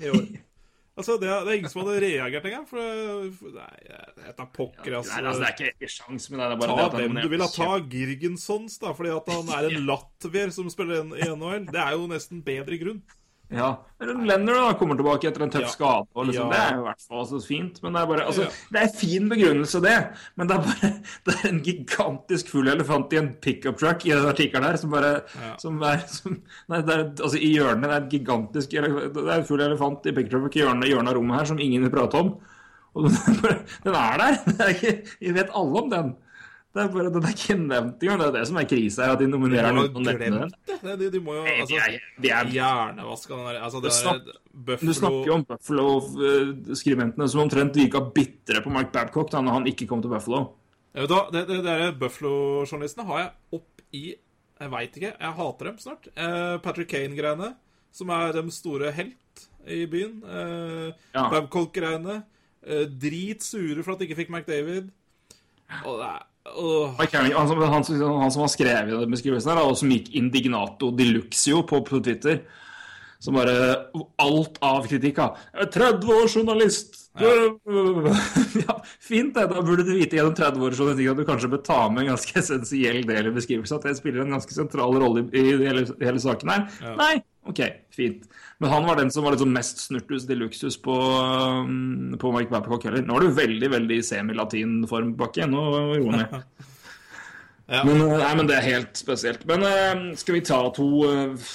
i 0.00 0.12
år. 0.12 0.28
Altså, 0.96 1.18
det 1.20 1.28
det 1.28 1.50
er 1.52 1.58
ingen 1.58 1.68
som 1.72 1.82
hadde 1.84 1.98
reagert 2.00 2.46
engang. 2.48 2.62
For, 2.70 3.26
for 3.36 3.52
Nei, 3.52 3.80
jeg 3.84 4.32
tar 4.38 4.46
pokker, 4.54 4.88
Nei, 4.88 4.96
altså. 5.02 5.18
altså, 5.20 5.42
det 5.42 5.50
er 5.66 5.74
ikke, 5.74 5.90
sjans 5.92 6.30
med 6.32 6.40
det. 6.40 6.46
er 6.46 6.56
bare 6.62 6.70
Ta 6.70 6.76
det 6.76 6.86
at 6.86 6.96
hvem 7.02 7.18
du 7.20 7.28
vil 7.34 7.44
ha. 7.44 7.48
Ta. 7.52 7.68
Girgensons, 7.92 8.78
da, 8.80 8.92
fordi 8.96 9.12
at 9.12 9.28
han 9.34 9.52
er 9.58 9.68
en 9.70 9.84
latvier 9.90 10.54
som 10.56 10.70
spiller 10.72 11.02
en- 11.04 11.12
i 11.18 11.28
NHL. 11.28 11.66
Det 11.68 11.82
er 11.84 11.92
jo 11.98 12.06
nesten 12.08 12.40
bedre 12.46 12.78
grunn. 12.80 13.02
Ja. 13.48 13.76
Leonard 14.02 14.56
da, 14.58 14.72
kommer 14.74 14.96
tilbake 14.98 15.28
etter 15.28 15.44
en 15.44 15.50
tøff 15.54 15.62
Ja. 15.62 15.68
skade. 15.70 16.06
Og 16.16 16.26
liksom, 16.26 16.48
Ja. 16.50 16.56
Det 16.56 16.58
er 16.74 16.78
i 16.80 16.82
hvert 16.82 17.00
fall 17.08 17.26
så 17.30 17.38
fint. 17.46 17.80
Men 17.82 17.92
det 17.94 18.00
er 18.02 18.06
bare, 18.06 18.24
altså, 18.26 18.42
Ja. 18.42 18.48
det 18.72 18.80
er 18.82 18.98
fin 18.98 19.28
begrunnelse, 19.30 19.80
det. 19.82 20.08
Men 20.36 20.48
det 20.48 20.56
er 20.56 20.62
bare 20.66 20.90
det 21.26 21.34
er 21.44 21.48
en 21.48 21.60
gigantisk 21.62 22.48
full 22.50 22.68
elefant 22.68 23.12
i 23.12 23.16
en 23.20 23.28
pickup 23.34 23.78
truck 23.78 24.04
i 24.04 24.10
den 24.10 24.26
artikkelen 24.26 24.64
her. 24.66 24.76
Som 24.76 24.90
bare 24.90 25.22
som 25.58 25.80
er, 25.82 25.98
som, 26.08 26.42
nei, 26.68 26.80
det 26.82 26.94
er, 26.98 27.04
altså, 27.22 27.38
I 27.38 27.52
hjørnet 27.54 27.82
det 27.86 27.94
er 27.94 28.02
en 28.02 28.10
gigantisk 28.10 28.70
Det 28.70 28.82
er 28.82 29.38
en 29.38 29.44
full 29.44 29.60
elefant 29.60 30.04
i 30.06 30.12
pickup 30.12 30.30
truck 30.42 30.56
i 30.56 30.60
hjørnet, 30.64 30.90
hjørnet 30.90 31.08
av 31.08 31.14
rommet 31.20 31.38
her 31.38 31.44
som 31.52 31.58
ingen 31.62 31.82
vil 31.86 31.90
prate 31.94 32.14
om. 32.18 32.34
Og 32.96 33.04
den, 33.06 33.12
er 33.14 33.40
bare- 33.42 33.64
den 33.84 33.94
er 33.94 34.18
der. 34.18 34.38
Det 34.46 34.60
er 34.60 34.74
ikke, 34.74 34.92
vi 35.20 35.32
vet 35.38 35.50
alle 35.54 35.82
om 35.84 35.90
den. 35.90 36.16
Det 36.76 36.82
er 36.84 36.88
bare, 36.92 37.10
Den 37.14 37.24
er 37.24 37.32
ikke 37.32 37.54
nevnt 37.56 38.02
engang. 38.04 38.18
Det 38.20 38.26
er 38.26 38.34
det 38.36 38.42
som 38.50 38.56
er 38.60 38.66
krisa 38.68 39.06
her, 39.06 39.12
at 39.16 39.22
de 39.22 39.28
nominerer 39.32 39.72
noen 39.72 39.94
og 39.96 40.02
nevner 40.04 40.42
den. 40.44 40.98
De, 41.00 41.06
de 41.14 41.20
må 41.24 41.38
jo 41.38 41.44
altså, 41.48 41.72
de 41.72 41.78
er, 41.80 41.94
de 42.20 42.28
er, 42.36 42.50
Hjernevaska 42.52 43.32
den 43.38 43.46
der 43.48 43.60
Altså, 43.64 43.80
det 43.80 43.90
Du 43.90 43.96
snak- 43.96 44.20
er 44.20 44.36
du 44.36 44.60
Buffalo 44.66 44.92
snakker 45.00 45.26
jo 45.30 45.34
om 45.38 45.44
Buffalo-skribentene 45.48 47.28
som 47.32 47.40
omtrent 47.44 47.76
virka 47.76 48.00
bitre 48.14 48.62
på 48.64 48.72
Mark 48.72 48.92
Babcock 48.92 49.30
da 49.32 49.40
han 49.42 49.66
ikke 49.68 49.86
kom 49.88 50.02
til 50.04 50.12
Buffalo. 50.12 50.42
Ja, 50.94 51.04
vet 51.04 51.10
du 51.12 51.16
det, 51.36 51.42
det, 51.50 51.58
det 51.66 51.98
Buffalo-journalistene 52.00 53.06
har 53.08 53.18
jeg 53.24 53.32
opp 53.60 53.82
i 53.96 54.04
Jeg 54.60 54.70
veit 54.72 54.94
ikke. 54.96 55.10
Jeg 55.20 55.34
hater 55.36 55.68
dem 55.68 55.78
snart. 55.82 56.06
Eh, 56.16 56.54
Patrick 56.64 56.88
Kane-greiene, 56.88 57.50
som 57.92 58.08
er 58.16 58.32
dem 58.32 58.48
store 58.50 58.88
helt 58.96 59.42
i 59.68 59.82
byen. 59.86 60.22
Eh, 60.24 60.92
Ja. 61.14 61.26
Babcock-greiene. 61.32 62.22
Eh, 62.66 62.86
drit 62.88 63.44
sure 63.44 63.82
for 63.84 63.92
at 63.92 63.98
de 64.00 64.06
ikke 64.08 64.16
fikk 64.24 64.30
McDavid. 64.32 64.88
Og 65.84 66.00
det 66.00 66.08
er 66.08 66.24
Carrigan, 67.10 67.36
han, 67.38 67.48
som, 67.48 67.62
han, 67.62 67.84
som- 67.84 68.20
han 68.20 68.30
som 68.32 68.42
har 68.46 68.52
skrevet 68.52 68.92
den 69.00 69.10
beskrivelsen 69.12 69.52
her, 69.54 69.62
og 69.66 69.76
som 69.76 69.90
gikk 69.92 70.12
indignato 70.16 70.92
de 70.96 71.04
luxio 71.12 71.62
på, 71.68 71.82
på 71.84 72.02
Twitter, 72.04 72.42
Som 73.18 73.34
bare 73.34 73.86
Alt 74.20 74.58
av 74.60 74.84
kritikk 74.86 75.18
av 75.24 75.38
30 75.72 76.04
år 76.12 76.28
journalist! 76.28 77.02
Ja. 77.16 78.74
fint, 79.00 79.34
det. 79.34 79.46
Da 79.48 79.62
burde 79.64 79.84
du 79.86 79.92
vite 79.96 80.18
gjennom 80.18 80.34
30 80.36 80.60
år 80.66 80.74
journalistikk 80.76 81.10
at 81.14 81.16
du 81.20 81.24
kanskje 81.28 81.48
bør 81.54 81.62
ta 81.64 81.78
med 81.88 82.02
en 82.04 82.10
ganske 82.12 82.36
essensiell 82.42 83.02
del 83.08 83.30
i 83.30 83.32
beskrivelsen. 83.36 83.78
At 83.80 83.86
det 83.88 83.94
spiller 83.98 84.20
en 84.24 84.34
ganske 84.36 84.52
sentral 84.56 84.92
rolle 85.00 85.24
i, 85.32 85.40
i 85.40 85.54
hele, 85.64 85.86
hele 86.02 86.20
saken 86.22 86.52
her. 86.52 86.66
Nei, 87.00 87.14
OK, 87.48 87.62
fint. 87.96 88.26
Men 88.58 88.72
han 88.72 88.86
var 88.88 88.96
den 88.96 89.10
som 89.12 89.24
var 89.24 89.34
liksom 89.34 89.52
mest 89.52 89.82
snurtus 89.84 90.24
de 90.24 90.38
luxus 90.38 90.78
på, 90.80 90.94
um, 90.94 92.16
på 92.20 92.32
Mike 92.32 92.50
Babcock 92.50 92.86
heller. 92.88 93.04
Nå 93.04 93.18
er 93.18 93.26
du 93.26 93.36
veldig 93.36 93.68
veldig 93.74 93.98
semi-latin-form, 94.08 95.12
Bakke. 95.18 95.48
Nå 95.50 95.68
roer 95.96 96.22
ned. 96.22 96.40
Ja. 97.66 97.80
Men, 97.82 97.98
uh, 97.98 98.12
nei, 98.14 98.28
men 98.38 98.46
det 98.46 98.54
er 98.54 98.62
helt 98.62 98.94
spesielt. 98.94 99.40
Men 99.50 99.64
uh, 99.66 100.02
skal 100.14 100.36
vi 100.36 100.42
ta 100.46 100.60
to 100.70 100.84
uh, 101.02 101.48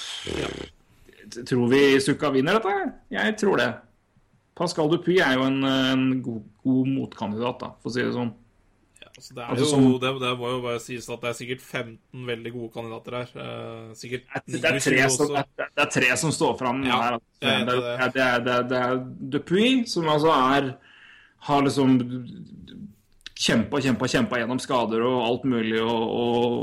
Tror 1.48 1.70
vi 1.72 1.80
Sukka 2.04 2.34
vinner 2.36 2.58
dette? 2.58 2.90
Jeg 3.16 3.38
tror 3.40 3.62
det. 3.62 3.70
Pascal 4.60 4.92
Dupuy 4.92 5.22
er 5.24 5.38
jo 5.38 5.46
en, 5.48 5.62
en 5.64 6.04
god, 6.20 6.42
god 6.68 6.90
motkandidat, 6.98 7.64
da, 7.64 7.70
for 7.80 7.94
å 7.94 7.96
si 7.96 8.04
det 8.04 8.12
sånn. 8.12 8.34
Altså, 9.22 9.36
det, 9.38 9.42
er 9.44 9.50
Altså, 9.54 9.66
jo, 9.68 9.70
som- 9.70 10.00
det, 10.02 10.12
det 10.26 10.32
må 10.42 10.50
jo 10.50 10.62
bare 10.64 10.80
sies 10.82 11.08
at 11.14 11.22
det 11.22 11.30
er 11.30 11.38
sikkert 11.38 11.62
15 11.62 12.26
veldig 12.32 12.52
gode 12.56 12.72
kandidater 12.74 13.18
her. 13.20 13.30
Uh, 13.38 13.92
sikkert 13.94 14.24
Det 14.50 14.64
er, 14.66 14.80
tre 14.82 15.04
som, 15.14 15.28
også. 15.28 15.28
det 15.36 15.44
er, 15.62 15.70
det 15.78 15.84
er 15.86 15.92
tre 15.94 16.10
som 16.18 16.32
står 16.34 16.56
fram 16.58 16.82
Ja, 16.90 16.98
her. 17.04 17.18
altså. 17.20 17.28
Det 17.42 17.52
er, 17.52 17.66
det, 17.70 18.24
er, 18.26 18.40
det, 18.48 18.56
er, 18.56 18.66
det 18.72 18.80
er 18.82 18.98
Dupuy, 19.38 19.86
som 19.86 20.10
altså 20.10 20.34
er 20.34 20.72
Har 21.48 21.62
liksom 21.66 22.00
kjempa, 23.42 23.80
kjempa, 23.82 24.08
kjempa 24.10 24.38
gjennom 24.42 24.60
skader 24.62 25.02
og 25.06 25.22
alt 25.26 25.46
mulig 25.50 25.80
og, 25.82 26.04
og, 26.14 26.58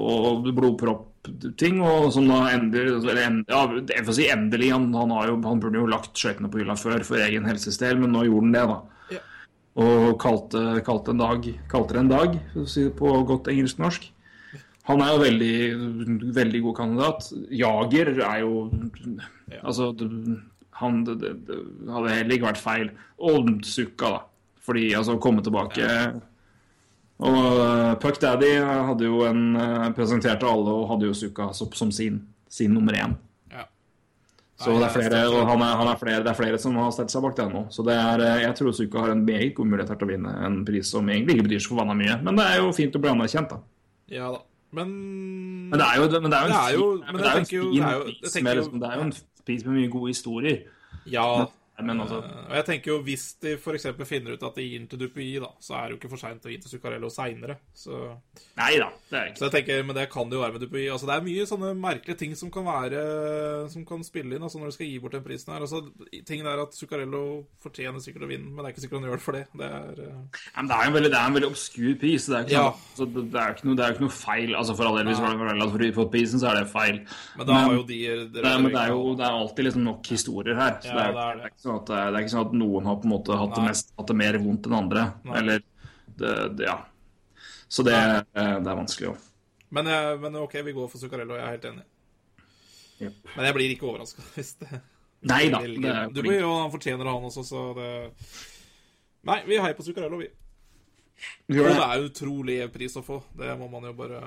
og 0.45 0.51
blodpropp-ting, 0.55 1.81
og 1.83 2.13
som 2.15 2.29
da 2.31 2.45
endelig 2.55 2.93
eller 3.01 3.23
end, 3.25 3.41
ja, 3.51 3.63
Jeg 3.91 4.05
får 4.07 4.15
si 4.21 4.29
endelig. 4.31 4.69
Han, 4.75 4.91
han, 4.95 5.11
har 5.17 5.33
jo, 5.33 5.41
han 5.47 5.63
burde 5.63 5.81
jo 5.81 5.89
lagt 5.91 6.15
skøytene 6.19 6.51
på 6.53 6.61
hylla 6.63 6.77
før 6.79 7.03
for 7.09 7.19
egen 7.25 7.49
helses 7.51 7.81
del, 7.83 7.99
men 7.99 8.15
nå 8.15 8.23
gjorde 8.29 8.47
han 8.47 8.55
det, 8.55 8.65
da. 8.71 8.79
Ja. 9.79 9.85
Og 9.87 10.19
kalte, 10.19 10.63
kalte, 10.87 11.13
en 11.15 11.21
dag, 11.23 11.45
kalte 11.71 11.95
det 11.95 12.01
en 12.03 12.09
dag, 12.11 12.39
på 12.99 13.13
godt 13.29 13.49
engelsk-norsk. 13.53 14.09
Han 14.89 15.03
er 15.05 15.13
jo 15.13 15.21
veldig, 15.21 16.33
veldig 16.35 16.63
god 16.65 16.75
kandidat. 16.79 17.27
Jager 17.53 18.09
er 18.25 18.41
jo 18.41 18.71
Altså, 19.63 19.93
det- 19.97 20.39
han 20.79 21.05
det, 21.05 21.19
det, 21.21 21.35
det 21.47 21.91
hadde 21.91 22.09
heller 22.15 22.35
ikke 22.37 22.47
vært 22.49 22.63
feil. 22.63 22.91
Og 23.19 23.49
Sukka, 23.67 24.11
da. 24.11 24.21
Fordi 24.65 24.93
altså, 24.95 25.17
å 25.17 25.21
komme 25.21 25.43
tilbake 25.43 25.87
Og 27.21 27.35
uh, 27.35 27.95
Puck 27.99 28.21
Daddy 28.23 28.53
hadde 28.63 29.05
jo 29.09 29.25
en 29.27 29.57
uh, 29.57 29.89
presenterte 29.97 30.47
alle 30.47 30.71
og 30.71 30.89
hadde 30.93 31.09
jo 31.09 31.15
Sukka 31.19 31.49
som, 31.53 31.73
som 31.75 31.91
sin, 31.91 32.21
sin 32.49 32.71
nummer 32.73 32.93
én. 32.95 33.17
Så 34.59 34.73
det 34.75 34.89
er 34.89 34.91
flere, 34.91 35.45
han 35.47 35.61
er, 35.63 35.75
han 35.79 35.87
er 35.93 35.99
flere, 36.01 36.23
det 36.25 36.31
er 36.33 36.35
flere 36.35 36.59
som 36.59 36.75
har 36.81 36.91
stelt 36.91 37.13
seg 37.13 37.23
bak 37.23 37.37
den 37.39 37.53
nå. 37.55 37.61
Så 37.71 37.85
det 37.87 37.95
er, 37.95 38.23
eh, 38.27 38.41
jeg 38.43 38.55
tror 38.59 38.73
Suka 38.75 38.99
har 39.05 39.13
en 39.15 39.25
meget 39.25 39.55
god 39.55 39.67
mulighet 39.71 39.89
her 39.93 39.99
til 40.01 40.09
å 40.09 40.11
vinne 40.11 40.33
en 40.47 40.65
pris 40.67 40.91
som 40.91 41.07
egentlig 41.09 41.37
ikke 41.37 41.47
betyr 41.47 41.63
så 41.63 41.69
forbanna 41.77 41.95
mye. 41.95 42.17
Men 42.27 42.37
det 42.41 42.47
er 42.51 42.57
jo 42.59 42.73
fint 42.75 42.97
å 42.99 43.03
bli 43.05 43.11
anerkjent, 43.13 43.53
da. 43.55 43.61
Ja 44.11 44.33
da. 44.35 44.41
Men 44.75 44.89
Men 46.25 46.41
det 46.43 46.51
er 46.59 46.75
jo, 46.75 46.89
er 47.25 47.39
en, 47.39 47.45
fin- 48.67 48.81
Det 48.81 48.89
er 48.91 48.97
jo 48.99 49.05
en 49.07 49.13
pris 49.47 49.65
med 49.65 49.75
mye 49.79 49.91
gode 49.95 50.09
historier. 50.11 50.59
Ja. 51.07 51.29
Men 51.39 51.47
altså 51.79 52.19
Eh, 52.19 52.51
Og 52.51 52.55
jeg 52.57 52.65
tenker 52.67 52.91
jo 52.91 53.03
Hvis 53.07 53.25
de 53.41 53.53
f.eks. 53.57 53.87
finner 54.09 54.33
ut 54.35 54.43
at 54.43 54.55
de 54.57 54.63
gir 54.67 54.79
den 54.81 54.89
til 54.89 54.99
Dupuy, 54.99 55.39
da, 55.39 55.51
så 55.63 55.75
er 55.79 55.83
det 55.89 55.91
jo 55.95 55.99
ikke 56.01 56.11
for 56.11 56.19
seint 56.19 56.45
å 56.45 56.51
gi 56.51 56.59
til 56.59 56.71
Zuccarello 56.73 57.09
seinere. 57.13 57.57
Så, 57.75 57.95
Nei 58.59 58.79
da, 58.81 58.89
det 59.11 59.19
er 59.19 59.27
ikke. 59.31 59.39
så 59.39 59.45
jeg 59.47 59.55
tenker, 59.55 59.85
Men 59.87 59.97
det 59.97 60.09
kan 60.11 60.29
det 60.29 60.35
jo 60.39 60.43
være 60.43 60.53
med 60.57 60.61
Dupuy. 60.67 60.89
Altså, 60.91 61.07
det 61.07 61.15
er 61.15 61.27
mye 61.29 61.47
sånne 61.47 61.71
merkelige 61.79 62.19
ting 62.19 62.35
som 62.37 62.51
kan 62.51 62.65
være 62.67 63.69
Som 63.71 63.85
kan 63.87 64.03
spille 64.05 64.35
inn 64.37 64.43
altså 64.43 64.59
når 64.59 64.73
du 64.73 64.77
skal 64.79 64.87
gi 64.91 64.99
bort 64.99 65.13
den 65.15 65.23
prisen 65.23 65.53
her. 65.55 65.61
Altså, 65.61 65.85
Tingen 66.27 66.47
er 66.51 66.63
at 66.65 66.75
Zuccarello 66.75 67.23
fortjener 67.63 68.03
sikkert 68.03 68.27
å 68.27 68.31
vinne, 68.33 68.51
men 68.51 68.59
det 68.65 68.73
er 68.73 68.75
ikke 68.75 68.85
sikkert 68.87 68.99
han 69.01 69.09
gjør 69.11 69.21
det 69.21 69.27
for 69.29 69.39
det. 69.39 69.45
Det 69.63 69.69
er 69.69 70.03
uh... 70.09 70.43
Men 70.59 70.71
det 70.73 70.77
er 70.79 70.89
en 70.91 70.97
veldig, 70.99 71.13
det 71.15 71.21
er 71.21 71.27
en 71.31 71.39
veldig 71.39 71.51
obskur 71.53 71.95
pris. 72.03 72.27
Det 72.27 72.37
er, 72.37 72.47
ikke 72.49 72.59
Ja. 72.59 72.67
sånn, 72.73 72.97
så 72.99 73.09
det, 73.15 73.25
det, 73.33 73.39
er 73.41 73.47
jo 73.53 73.57
ikke 73.59 73.69
noe, 73.71 73.79
det 73.79 73.85
er 73.87 73.95
ikke 73.95 74.07
noe 74.09 74.17
feil. 74.19 74.55
Altså 74.59 74.75
For 74.79 74.89
all 74.91 74.99
del, 74.99 75.13
hvis 75.13 75.23
Ryan 75.23 75.63
har 75.63 75.95
fått 76.01 76.13
prisen, 76.13 76.43
så 76.43 76.51
er 76.51 76.61
det 76.63 76.67
feil. 76.73 77.01
Men 77.39 77.47
da 77.49 77.61
har 77.63 77.73
jo 77.79 77.87
de 77.87 78.01
det 78.35 78.43
er, 78.43 78.59
men 78.59 78.73
det 78.75 78.83
er 78.83 78.93
jo 78.95 79.15
det 79.19 79.25
er 79.29 79.39
alltid 79.39 79.69
liksom 79.69 79.85
nok 79.87 80.07
historier 80.11 80.59
her. 80.59 80.79
Så 80.83 80.89
Ja, 80.91 80.97
det, 80.99 81.07
er, 81.07 81.13
det 81.13 81.23
er 81.23 81.35
det, 81.35 81.39
det. 81.39 81.45
er 81.45 81.53
ikke 81.55 81.68
sånn 81.69 81.81
at, 81.83 81.91
det 81.93 82.03
er 82.09 82.25
ikke 82.25 82.35
sånn 82.35 82.47
at 82.49 82.57
noen 82.65 82.89
har 82.89 82.99
på 82.99 83.09
en 83.09 83.15
måte 83.15 83.39
hatt 83.39 83.55
det, 83.55 83.65
mest, 83.69 83.93
hatt 83.99 84.11
det 84.11 84.19
mer 84.19 84.41
vondt 84.43 84.69
enn 84.69 84.79
andre. 84.79 85.05
Nei. 85.29 85.37
Eller 85.43 85.65
det, 86.19 86.35
det, 86.59 86.69
Ja. 86.69 86.81
Så 87.69 87.85
det, 87.85 87.95
eh, 87.95 88.55
det 88.65 88.71
er 88.73 88.77
vanskelig 88.79 89.11
òg. 89.11 89.25
Men, 89.77 89.89
men 90.23 90.37
OK, 90.41 90.55
vi 90.65 90.73
går 90.73 90.87
for 90.89 91.01
Zuccarello. 91.03 91.37
Jeg 91.37 91.45
er 91.45 91.57
helt 91.59 91.67
enig. 91.69 91.85
Yep. 92.99 93.19
Men 93.35 93.47
jeg 93.47 93.57
blir 93.59 93.73
ikke 93.75 93.87
overraska 93.87 94.25
hvis 94.35 94.57
det 94.59 94.81
Nei 95.29 95.49
da. 95.51 95.61
Du 96.15 96.21
blir 96.23 96.41
jo, 96.41 96.51
han 96.55 96.71
fortjener 96.71 97.09
han 97.11 97.25
også, 97.27 97.43
så 97.47 97.63
det 97.75 97.89
Nei, 99.27 99.41
vi 99.49 99.59
heier 99.59 99.75
på 99.75 99.85
Zuccarello, 99.85 100.21
vi. 100.23 100.29
Og 101.51 101.57
det 101.57 101.65
det. 101.67 101.85
er 101.85 102.05
utrolig 102.07 102.59
pris 102.73 102.95
å 102.97 103.03
få. 103.03 103.19
Det 103.37 103.51
må 103.59 103.67
man 103.73 103.89
jo 103.89 103.93
bare 103.99 104.21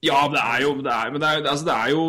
Ja, 0.00 0.20
det 0.32 0.40
er 0.40 0.62
jo 0.64 0.70
det 0.80 0.92
er, 0.92 1.10
Men 1.12 1.20
det 1.20 1.28
er, 1.28 1.42
altså, 1.50 1.64
det 1.68 1.74
er 1.74 1.90
jo 1.92 2.04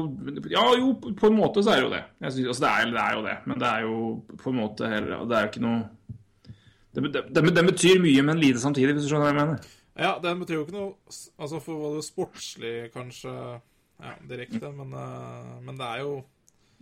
Ja, 0.52 0.62
jo, 0.80 0.94
på 1.18 1.28
en 1.28 1.36
måte 1.36 1.64
så 1.64 1.74
er 1.74 1.82
det 1.82 1.88
jo 1.90 1.92
det. 1.92 2.04
Jeg 2.24 2.32
synes, 2.38 2.48
altså, 2.54 2.64
det, 2.64 2.72
er, 2.72 2.94
det 2.96 3.02
er 3.04 3.18
jo 3.18 3.24
det. 3.26 3.38
Men 3.46 3.60
det 3.60 3.68
er 3.68 3.82
jo 3.88 3.98
på 4.44 4.54
en 4.54 4.60
måte 4.62 4.92
heller 4.94 5.26
Det 5.28 5.38
er 5.38 5.44
jo 5.46 5.52
ikke 5.52 5.66
noe 5.66 5.82
det, 6.92 7.04
det, 7.08 7.22
det, 7.32 7.44
det 7.56 7.64
betyr 7.70 8.02
mye, 8.04 8.24
men 8.28 8.40
lite 8.40 8.60
samtidig, 8.60 8.98
hvis 8.98 9.06
du 9.06 9.14
skjønner 9.14 9.30
hva 9.30 9.32
jeg 9.32 9.38
mener. 9.38 9.68
Ja, 9.96 10.10
den 10.20 10.42
betyr 10.42 10.58
jo 10.58 10.64
ikke 10.66 10.76
noe 10.76 10.90
Altså 11.40 11.62
for 11.64 11.80
hva 11.80 11.92
det 11.96 12.06
sportslig, 12.08 12.74
kanskje 12.96 13.32
Ja, 13.32 14.16
direkte, 14.28 14.72
men, 14.76 14.96
eh, 14.98 15.52
men 15.68 15.80
det 15.80 15.88
er 15.88 16.02
jo 16.04 16.14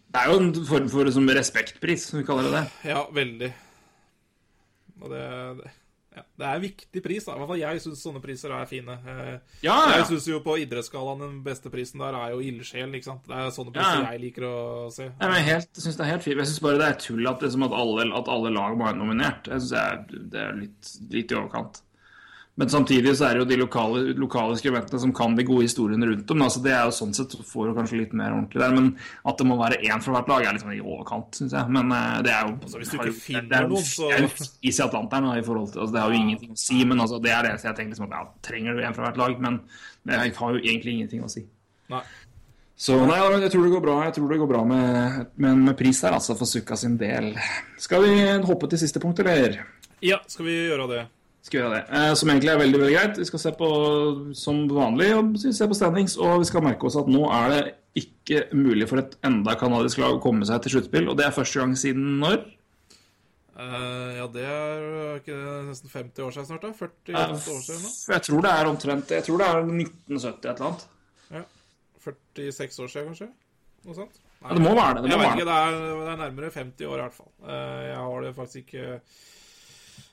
Det 0.09 0.21
er 0.21 0.31
jo 0.31 0.39
en 0.41 0.53
form 0.65 0.89
for 0.89 1.09
liksom, 1.09 1.29
respektpris, 1.37 2.07
som 2.09 2.21
vi 2.21 2.25
kaller 2.25 2.47
det 2.49 2.55
det. 2.55 2.63
Ja, 2.89 3.03
veldig. 3.13 3.51
Og 5.01 5.11
det, 5.13 5.25
det 5.59 5.73
ja, 6.19 6.23
det 6.41 6.45
er 6.49 6.59
en 6.59 6.63
viktig 6.65 7.03
pris, 7.05 7.25
da. 7.25 7.33
I 7.35 7.41
hvert 7.41 7.51
fall 7.53 7.61
jeg 7.61 7.81
syns 7.85 8.03
sånne 8.05 8.21
priser 8.23 8.53
er 8.55 8.69
fine. 8.69 8.97
Eh, 8.99 9.33
Ja, 9.65 9.77
Jeg 9.93 10.03
ja. 10.03 10.05
syns 10.11 10.27
jo 10.29 10.39
på 10.45 10.57
idrettsskalaen 10.61 11.23
den 11.23 11.39
beste 11.45 11.71
prisen 11.73 12.03
der 12.03 12.13
er 12.19 12.35
jo 12.35 12.39
ildsjel, 12.43 12.93
ikke 12.99 13.09
sant. 13.09 13.25
Det 13.27 13.35
er 13.39 13.51
sånne 13.55 13.73
priser 13.75 14.05
jeg 14.11 14.23
liker 14.27 14.47
å 14.49 14.55
se. 14.93 15.09
Nei, 15.19 15.29
men 15.33 15.43
helt, 15.47 15.69
jeg 15.75 15.83
syns 15.87 15.99
det 15.99 16.05
er 16.07 16.11
helt 16.13 16.23
fint. 16.27 16.37
Jeg 16.43 16.51
syns 16.53 16.63
bare 16.67 16.81
det 16.83 16.87
er 16.91 16.99
tull 17.07 17.27
at, 17.31 17.41
liksom, 17.47 17.63
at, 17.69 17.75
alle, 17.81 18.07
at 18.21 18.27
alle 18.37 18.53
lag 18.55 18.77
må 18.77 18.87
er 18.91 18.99
nominert. 18.99 19.47
Jeg 19.47 19.63
synes 19.63 19.71
det 19.71 19.83
er, 19.85 20.25
det 20.35 20.43
er 20.47 20.57
litt, 20.63 20.93
litt 21.15 21.31
i 21.31 21.39
overkant. 21.39 21.81
Men 22.59 22.67
samtidig 22.67 23.13
så 23.15 23.23
er 23.29 23.37
det 23.37 23.43
jo 23.45 23.47
de 23.47 23.57
lokale, 23.61 23.99
lokale 24.19 24.57
skribentene 24.59 24.99
som 24.99 25.13
kan 25.15 25.31
de 25.37 25.45
gode 25.47 25.63
historiene 25.63 26.09
rundt 26.09 26.25
dem. 26.27 26.41
Altså 26.43 26.59
det 26.65 26.73
er 26.75 26.89
jo 26.89 26.95
sånn 26.97 27.13
sett 27.15 27.31
får 27.47 27.69
du 27.69 27.77
kanskje 27.77 27.99
litt 28.01 28.15
mer 28.19 28.33
ordentlig 28.35 28.59
der. 28.59 28.73
Men 28.75 28.89
at 29.31 29.39
det 29.39 29.45
må 29.47 29.55
være 29.61 29.77
én 29.87 30.03
fra 30.03 30.17
hvert 30.17 30.27
lag, 30.33 30.43
er 30.49 30.57
litt 30.57 30.65
sånn 30.65 30.73
i 30.75 30.81
overkant, 30.83 31.29
syns 31.39 31.55
jeg. 31.55 31.71
Men 31.77 31.93
eh, 31.95 32.17
det 32.27 32.33
er 32.35 32.49
jo 32.49 32.57
Altså, 32.57 32.81
hvis 32.81 32.91
du 32.91 32.97
ikke 32.97 33.13
finner 33.15 33.61
er 33.61 33.69
noen, 33.69 33.85
så- 33.87 34.09
Det 34.09 34.17
er 34.17 34.25
jo 34.27 34.49
is 34.73 34.79
i 34.79 34.83
Atlanteren 34.83 35.29
i 35.37 35.45
forhold 35.47 35.71
til 35.71 35.81
altså, 35.85 35.93
Det 35.95 36.01
har 36.03 36.11
jo 36.11 36.19
ingenting 36.19 36.51
å 36.51 36.57
si, 36.59 36.83
men 36.85 36.99
altså, 36.99 37.21
det 37.23 37.31
er 37.31 37.43
det 37.47 37.53
jeg 37.63 37.75
tenker 37.77 37.93
liksom 37.95 38.09
at 38.09 38.17
ja, 38.17 38.23
trenger 38.49 38.75
du 38.75 38.83
en 38.83 38.93
fra 38.97 39.05
hvert 39.07 39.21
lag? 39.23 39.39
Men 39.47 39.61
det 40.05 40.19
har 40.35 40.51
jo 40.51 40.59
egentlig 40.59 40.93
ingenting 40.97 41.23
å 41.23 41.29
si. 41.31 41.45
Nei. 41.89 42.01
Så 42.75 42.95
nei, 43.07 43.17
jeg 43.43 43.51
tror 43.51 43.63
det 43.65 43.71
går 43.73 43.81
bra 43.83 43.95
Jeg 44.05 44.13
tror 44.15 44.29
det 44.29 44.37
går 44.39 44.47
bra 44.51 44.59
med, 44.63 45.25
med, 45.35 45.57
med 45.63 45.77
pris 45.79 45.99
der, 46.01 46.11
altså, 46.19 46.35
for 46.35 46.45
Sukka 46.47 46.75
sin 46.79 46.97
del. 46.97 47.31
Skal 47.77 48.03
vi 48.03 48.19
hoppe 48.43 48.67
til 48.69 48.79
siste 48.83 48.99
punkt, 48.99 49.19
eller? 49.23 49.61
Ja, 50.03 50.19
skal 50.27 50.45
vi 50.45 50.59
gjøre 50.67 50.87
det? 50.91 51.01
Skal 51.41 51.55
vi 51.55 51.61
gjøre 51.63 51.75
det. 51.77 51.83
Eh, 51.95 52.13
som 52.19 52.29
egentlig 52.29 52.51
er 52.51 52.59
veldig 52.59 52.79
veldig 52.81 52.95
greit. 52.95 53.19
Vi 53.21 53.27
skal 53.29 53.41
se 53.41 53.51
på 53.55 53.67
som 54.37 54.63
vanlig 54.71 55.09
og 55.15 55.37
se 55.39 55.67
på 55.71 55.77
standings. 55.77 56.17
Og 56.19 56.41
vi 56.43 56.49
skal 56.49 56.65
merke 56.65 56.89
oss 56.89 56.97
at 56.99 57.09
nå 57.09 57.23
er 57.31 57.53
det 57.53 57.61
ikke 57.99 58.43
mulig 58.53 58.87
for 58.89 59.01
et 59.01 59.15
enda 59.25 59.55
kanadisk 59.59 60.01
lag 60.03 60.17
å 60.17 60.23
komme 60.23 60.47
seg 60.47 60.61
til 60.63 60.75
sluttspill. 60.77 61.07
Og 61.11 61.17
det 61.19 61.27
er 61.27 61.35
første 61.35 61.61
gang 61.61 61.75
siden 61.79 62.19
når? 62.21 62.43
Uh, 63.59 64.15
ja, 64.15 64.25
det 64.31 64.43
er 64.47 64.83
ikke 65.19 65.37
nesten 65.67 65.91
50 65.91 66.23
år 66.23 66.35
siden 66.35 66.47
snart, 66.47 66.63
da? 66.63 66.69
40 66.79 67.15
uh, 67.17 67.33
år 67.33 67.63
siden 67.65 67.81
nå? 67.83 67.89
Jeg 68.13 68.23
tror 68.29 68.45
det 68.45 68.51
er 68.55 68.69
omtrent 68.69 69.11
Jeg 69.17 69.25
tror 69.25 69.41
det 69.41 69.49
er 69.49 69.57
1970 69.65 70.29
et 70.29 70.45
eller 70.53 70.67
annet. 70.69 70.85
Ja. 71.35 71.41
46 72.05 72.79
år 72.85 72.93
siden, 72.93 73.09
kanskje? 73.11 73.27
Noe 73.87 73.97
sånt? 73.97 74.21
Ja, 74.39 74.53
det 74.55 74.63
må 74.63 74.71
være 74.77 74.93
det. 74.95 75.03
det, 75.03 75.11
Jeg 75.11 75.19
må 75.19 75.25
vet 75.25 75.27
være 75.27 75.41
ikke, 75.41 75.49
det. 75.49 75.57
det 75.57 75.89
er, 75.89 75.99
det 76.05 76.13
er 76.13 76.21
nærmere 76.21 76.53
50 76.55 76.87
år 76.87 76.95
i 76.95 77.03
hvert 77.03 77.17
fall. 77.17 77.31
Uh, 77.43 77.81
Jeg 77.89 77.99
har 77.99 78.23
det 78.23 78.31
faktisk 78.37 78.61
ikke 78.63 78.87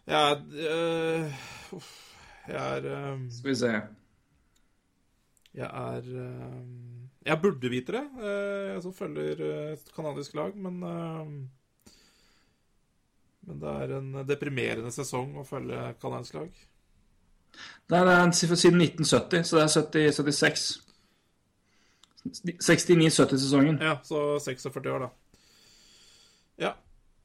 Jeg 0.06 0.32
er 0.32 0.42
uh, 1.74 1.86
Jeg 2.46 2.78
er 2.78 2.84
uh, 2.92 3.24
Skal 3.34 3.50
vi 3.50 3.56
se. 3.58 3.72
Jeg 5.56 5.66
er 5.66 6.08
uh, 6.14 6.60
Jeg 7.26 7.40
burde 7.42 7.70
vite 7.72 7.96
det, 7.96 8.04
jeg 8.22 8.82
som 8.84 8.94
følger 8.94 9.42
et 9.72 9.92
kanadisk 9.96 10.34
lag, 10.38 10.54
men 10.56 10.78
Men 13.46 13.60
det 13.62 13.72
er 13.82 13.96
en 13.98 14.14
deprimerende 14.26 14.90
sesong 14.94 15.36
å 15.38 15.44
følge 15.46 15.94
kanadisk 16.02 16.34
lag. 16.34 16.64
Det 17.90 17.98
er 17.98 18.10
en 18.14 18.32
siden 18.34 18.80
1970, 18.82 19.44
så 19.46 19.56
det 19.56 19.62
er 19.62 19.68
70, 19.74 20.12
76. 20.12 20.66
69-70-sesongen. 22.26 23.78
Ja, 23.82 24.00
så 24.04 24.38
46 24.42 24.90
år, 24.90 25.06
da. 25.06 25.08
Ja. 26.58 26.72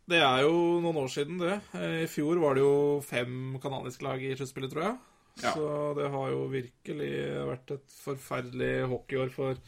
Det 0.10 0.20
er 0.20 0.42
jo 0.44 0.54
noen 0.84 0.98
år 1.04 1.12
siden, 1.14 1.38
det. 1.42 1.60
Eh, 1.78 2.02
I 2.06 2.10
fjor 2.10 2.40
var 2.42 2.58
det 2.58 2.64
jo 2.66 2.74
fem 3.06 3.56
kanadiske 3.62 4.06
lag 4.06 4.24
i 4.24 4.34
sluttspillet, 4.36 4.74
tror 4.74 4.86
jeg. 4.88 4.98
Ja. 5.42 5.54
Så 5.56 5.68
det 5.98 6.10
har 6.12 6.34
jo 6.34 6.42
virkelig 6.52 7.12
vært 7.48 7.72
et 7.78 7.96
forferdelig 8.02 8.72
hockeyår 8.92 9.32
for 9.34 9.62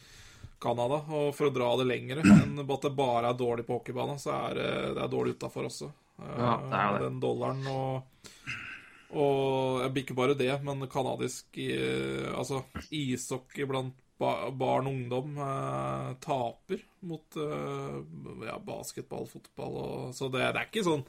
Canada. 0.60 1.00
Og 1.16 1.30
for 1.36 1.48
å 1.48 1.54
dra 1.54 1.70
det 1.80 1.88
lengre 1.88 2.24
enn 2.24 2.58
at 2.64 2.88
det 2.88 2.92
bare 2.98 3.30
er 3.30 3.40
dårlig 3.40 3.66
på 3.68 3.78
hockeybanen, 3.78 4.20
så 4.20 4.34
er 4.36 4.60
det, 4.60 4.68
det 4.98 5.04
er 5.06 5.14
dårlig 5.14 5.36
utafor 5.38 5.70
også. 5.70 5.90
Eh, 6.20 6.36
Ja, 6.38 6.52
det 6.68 6.82
er 6.82 6.92
det. 6.98 7.02
Den 7.08 7.22
dollaren 7.22 7.64
og 7.72 8.02
Og 9.14 9.80
jeg 9.84 10.02
ikke 10.02 10.16
bare 10.18 10.34
det, 10.34 10.50
men 10.66 10.88
kanadisk 10.90 11.58
eh, 11.62 12.30
Altså, 12.34 12.64
ishockey 12.90 13.66
blant 13.70 13.94
barn 14.60 14.88
og 14.88 14.94
ungdom 14.96 15.38
eh, 15.44 16.10
taper 16.24 16.82
mot 17.08 17.36
eh, 17.36 17.98
ja, 18.48 18.58
basketball, 18.64 19.26
fotball 19.30 19.78
og 19.82 20.14
Så 20.16 20.28
det, 20.32 20.44
det 20.54 20.62
er 20.62 20.70
ikke 20.70 20.86
sånn 20.86 21.04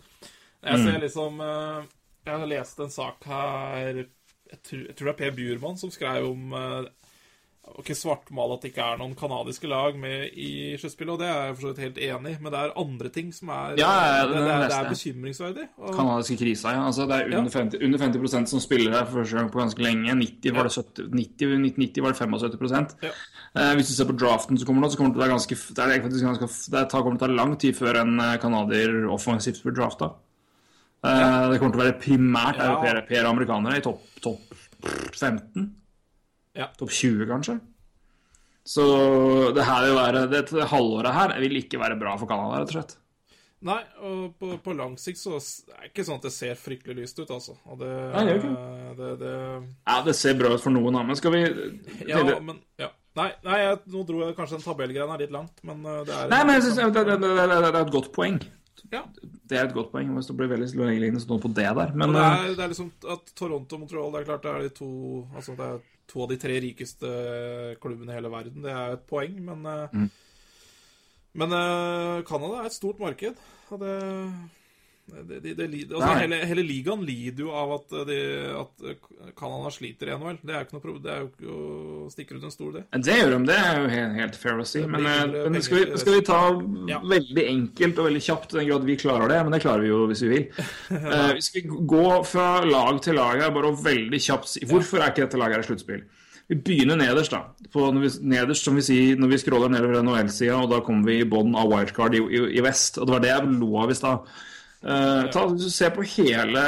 Jeg 0.65 0.79
Mm. 0.79 0.85
ser 0.85 0.99
liksom 1.03 1.41
eh, 1.41 1.85
Jeg 2.25 2.39
har 2.41 2.47
lest 2.49 2.79
en 2.85 2.93
sak 2.93 3.25
her 3.29 4.05
jeg 4.45 4.59
tror, 4.61 4.81
jeg 4.87 4.95
tror 4.95 5.07
det 5.09 5.13
er 5.15 5.19
Per 5.23 5.31
Bjurmann 5.39 5.77
som 5.81 5.91
skrev 5.93 6.27
om 6.29 6.53
eh, 6.53 6.87
ikke 7.81 7.95
svartmale 7.97 8.55
at 8.55 8.61
det 8.63 8.69
ikke 8.71 8.83
er 8.93 8.99
noen 9.01 9.15
kanadiske 9.17 9.67
lag 9.67 9.95
med 9.99 10.33
i 10.37 10.75
sluttspillet, 10.79 11.13
og 11.15 11.19
det 11.19 11.27
er 11.27 11.39
jeg 11.47 11.55
for 11.55 11.61
så 11.65 11.71
vidt 11.71 11.81
helt 11.83 11.97
enig 12.07 12.31
i, 12.35 12.37
men 12.43 12.53
det 12.53 12.59
er 12.61 12.73
andre 12.81 13.09
ting 13.11 13.31
som 13.35 13.49
er 13.49 13.75
Ja, 13.79 13.89
ja, 14.05 14.25
det, 14.29 14.35
det 14.35 14.43
det, 14.45 14.51
er, 14.53 14.67
det 14.69 14.77
er 14.77 14.89
bekymringsverdig. 14.93 15.65
Og, 15.81 15.93
Kanadiske 15.97 16.37
krisa, 16.39 16.73
ja. 16.75 16.83
Altså, 16.87 17.07
det 17.09 17.17
er 17.17 17.25
under, 17.31 17.51
Ja. 17.51 17.59
50, 17.59 17.83
under 17.87 18.03
50% 18.05 18.51
som 18.53 18.59
spiller 18.63 18.91
her 18.95 19.05
for 19.09 19.19
første 19.23 19.37
gang 19.39 19.49
på 19.51 19.59
ganske 19.63 19.81
lenge. 19.83 20.15
90 20.21 20.55
var 20.55 20.69
det 20.69 20.73
70, 20.77 21.09
90, 21.11 21.55
1990 21.65 22.05
var 22.05 22.13
det 22.15 22.19
75 22.21 22.95
Ja. 23.03 23.13
eh, 23.59 23.73
Hvis 23.75 23.87
du 23.87 23.93
ser 23.97 24.05
på 24.11 24.17
draften 24.23 24.57
som 24.57 24.67
kommer 24.67 24.81
nå, 24.85 24.91
så 24.91 24.97
kommer 24.97 25.11
det 25.11 25.17
til 25.17 25.23
å 25.23 25.25
være 25.25 25.35
ganske 25.35 25.55
Det 25.75 25.83
er 25.85 26.03
faktisk 26.05 26.25
ganske 26.29 26.51
Det 26.71 26.91
kommer 26.91 27.17
til 27.17 27.25
å 27.25 27.27
ta 27.27 27.33
lang 27.43 27.55
tid 27.57 27.75
før 27.75 28.01
en 28.01 28.19
eh, 28.19 28.37
canadier 28.37 29.09
offensivt 29.09 29.63
blir 29.63 29.75
drafta. 29.75 30.13
Eh, 31.05 31.49
Det 31.51 31.59
kommer 31.59 31.73
til 31.73 31.81
å 31.81 31.85
være 31.85 31.99
primært 32.01 32.59
europeere 32.61 33.25
og 33.25 33.33
amerikanere 33.35 33.77
i 33.77 33.83
topp 33.85 34.01
topp 34.21 34.53
15. 35.15 35.73
Ja. 36.55 36.69
Topp 36.79 36.93
20, 36.95 37.25
kanskje. 37.29 37.59
Så 38.65 38.83
det 39.53 39.65
her 39.67 39.83
vil 39.85 39.97
være 39.99 40.21
Dette 40.31 40.65
halvåret 40.71 41.13
her 41.13 41.33
vil 41.43 41.59
ikke 41.59 41.77
være 41.77 41.97
bra 42.01 42.15
for 42.17 42.29
Canada, 42.29 42.61
rett 42.63 42.71
og 42.71 42.79
slett. 42.79 42.95
Nei, 43.65 43.79
og 44.05 44.35
på, 44.37 44.51
på 44.61 44.73
lang 44.77 44.93
sikt 44.99 45.17
så 45.17 45.37
er 45.39 45.85
det 45.85 45.89
ikke 45.89 46.03
sånn 46.05 46.19
at 46.19 46.27
det 46.27 46.33
ser 46.35 46.57
fryktelig 46.59 46.97
lyst 46.99 47.21
ut, 47.21 47.31
altså. 47.33 47.55
Og 47.71 47.79
det, 47.81 47.89
Nei, 48.13 48.25
det 48.27 48.33
er 48.33 48.41
ikke 48.41 48.97
det, 48.99 49.13
det 49.21 49.31
Ja, 49.87 49.95
det 50.05 50.13
ser 50.17 50.35
bra 50.37 50.51
ut 50.53 50.61
for 50.61 50.75
noen. 50.75 50.99
Men 51.07 51.17
skal 51.17 51.33
vi 51.33 51.41
Ja, 52.09 52.21
men 52.43 52.59
ja. 52.81 52.91
Nei, 53.15 53.29
nei 53.47 53.61
jeg, 53.61 53.79
nå 53.93 54.03
dro 54.05 54.25
jeg 54.25 54.35
kanskje 54.35 54.59
den 54.59 54.65
tabellgreia 54.65 55.17
litt 55.21 55.33
langt, 55.33 55.61
men 55.63 55.81
uh, 55.87 56.01
det 56.05 56.13
er 56.13 56.29
Nei, 56.33 56.41
men 56.43 56.57
jeg 56.57 56.65
synes, 56.67 56.93
det, 56.97 57.17
det, 57.23 57.31
er 57.71 57.79
et 57.79 57.93
godt 57.93 58.11
poeng. 58.17 58.41
Ja. 58.91 59.05
Det 59.49 59.57
er 59.57 59.69
et 59.69 59.75
godt 59.77 59.93
poeng. 59.93 60.11
Hvis 60.17 60.29
det 60.29 60.35
blir 60.37 60.51
veldig 60.51 60.69
lignende 60.75 61.23
sånn 61.23 61.41
på 61.41 61.53
det 61.55 61.69
der. 61.79 61.93
Men 61.95 62.13
det 62.13 62.21
eh, 62.21 62.35
er, 62.35 62.55
det 62.59 62.65
er 62.65 62.73
liksom 62.73 62.91
at 63.15 63.33
Toronto 63.39 63.77
og 63.77 63.85
Montreal, 63.85 64.11
det 64.13 64.21
er 64.21 64.29
klart 64.29 64.45
det 64.45 64.51
er 64.51 64.65
de 64.67 64.73
to 64.77 64.89
Altså 65.31 65.55
det 65.57 65.69
er 65.71 65.79
to 66.07 66.21
av 66.23 66.29
de 66.31 66.37
tre 66.41 66.59
rikeste 66.63 67.09
klubbene 67.81 68.13
i 68.13 68.17
hele 68.19 68.31
verden. 68.33 68.61
Det 68.65 68.71
er 68.73 68.95
et 68.97 69.09
poeng, 69.09 69.39
men 69.49 69.65
eh, 69.71 69.89
Mm. 69.95 70.11
Men 71.35 71.51
eh, 71.51 72.21
Canada 72.23 72.61
er 72.61 72.69
et 72.69 72.73
stort 72.73 72.99
marked, 72.99 73.35
og 73.69 73.79
det 73.81 73.95
det, 75.05 75.39
det, 75.39 75.53
det, 75.53 75.93
altså, 75.93 76.13
hele, 76.17 76.37
hele 76.49 76.63
ligaen 76.65 77.03
lider 77.05 77.43
jo 77.45 77.51
av 77.53 77.73
at, 77.75 77.91
de, 78.09 78.17
at 78.57 79.35
Canada 79.37 79.69
sliter 79.73 80.09
i 80.09 80.15
NHL. 80.17 80.39
Det 80.41 80.53
er 80.55 80.63
jo 80.63 80.65
ikke 80.65 80.75
noe 80.75 80.83
problem, 80.85 81.03
det 81.03 81.11
er 81.13 81.19
jo 81.21 81.27
ikke 81.29 81.53
å 81.53 82.07
stikke 82.09 82.37
ut 82.37 82.47
en 82.47 82.53
stol, 82.53 82.71
det. 82.73 82.83
det 83.05 83.17
gjør 83.19 83.35
de. 83.35 83.39
Det 83.51 83.57
er 83.61 83.77
jo 83.77 83.91
helt, 83.93 84.17
helt 84.17 84.39
fair 84.41 84.63
å 84.63 84.65
si. 84.65 84.81
Men, 84.89 85.05
eh, 85.11 85.37
men 85.53 85.65
skal, 85.65 85.83
vi, 85.83 86.01
skal 86.01 86.17
vi 86.17 86.25
ta 86.25 86.39
Ja. 86.89 86.99
veldig 87.05 87.45
enkelt 87.51 88.01
og 88.01 88.09
veldig 88.09 88.23
kjapt, 88.25 88.55
i 88.55 88.59
den 88.59 88.69
grad 88.71 88.89
vi 88.89 88.97
klarer 89.05 89.29
det? 89.29 89.39
Men 89.45 89.55
det 89.55 89.61
klarer 89.67 89.85
vi 89.85 89.91
jo 89.93 90.01
hvis 90.09 90.25
vi 90.25 90.31
vil. 90.33 90.47
uh, 90.57 91.31
vi 91.37 91.45
skal 91.51 91.77
gå 91.93 92.07
fra 92.25 92.49
lag 92.65 92.99
til 93.05 93.19
lag 93.21 93.45
her, 93.45 93.53
bare 93.53 93.75
veldig 93.85 94.21
kjapt 94.25 94.57
Hvorfor 94.65 95.03
er 95.03 95.13
ikke 95.13 95.27
dette 95.27 95.41
laget 95.41 95.59
her 95.59 95.67
i 95.67 95.69
sluttspill? 95.69 96.03
Vi 96.49 96.57
begynner 96.61 96.97
nederst, 96.97 97.33
da. 97.33 97.69
På, 97.73 97.87
vi, 97.93 98.09
nederst, 98.25 98.65
som 98.65 98.75
vi 98.77 98.83
sier, 98.85 99.21
når 99.21 99.31
vi 99.31 99.39
scroller 99.41 99.71
nedover 99.73 100.01
NHL-sida, 100.01 100.57
og 100.61 100.69
da 100.73 100.81
kommer 100.85 101.09
vi 101.09 101.21
i 101.21 101.29
bånn 101.29 101.55
av 101.57 101.71
wildcard 101.71 102.17
i, 102.17 102.21
i, 102.21 102.43
i 102.59 102.65
vest. 102.65 102.99
Og 102.99 103.07
det 103.07 103.15
var 103.15 103.23
det 103.23 103.31
jeg 103.31 103.55
lo 103.61 103.71
av 103.81 103.93
i 103.93 103.97
stad. 103.97 104.35
Eh, 104.85 105.23
ta, 105.33 105.41
se 105.57 105.87
på 105.89 106.03
hele 106.05 106.61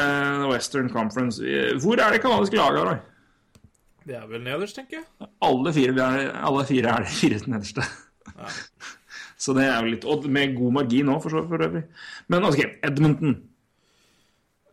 Western 0.49 0.89
Conference. 0.89 1.37
Eh, 1.45 1.75
Hvor 1.77 1.99
er 2.01 2.15
det 2.15 2.21
canadiske 2.23 2.57
laget, 2.57 2.87
Roy? 2.87 2.97
Det 4.07 4.15
er 4.15 4.23
vel 4.29 4.41
nederst, 4.41 4.75
tenker 4.79 5.01
jeg. 5.01 5.27
Alle 5.43 5.73
fire, 5.75 5.93
er, 6.07 6.31
alle 6.47 6.63
fire 6.65 6.93
er 6.95 7.03
de 7.05 7.11
fire 7.13 7.39
nederste. 7.51 7.83
Så 9.37 9.53
det 9.53 9.67
er 9.67 9.83
jo 9.83 9.91
litt 9.91 10.05
Og 10.09 10.23
med 10.33 10.55
god 10.57 10.73
margin 10.79 11.11
òg, 11.13 11.19
for, 11.21 11.29
så- 11.29 11.43
for 11.49 11.61
øvrig. 11.61 11.83
Men 12.27 12.47
OK, 12.47 12.57
Edmonton. 12.83 13.35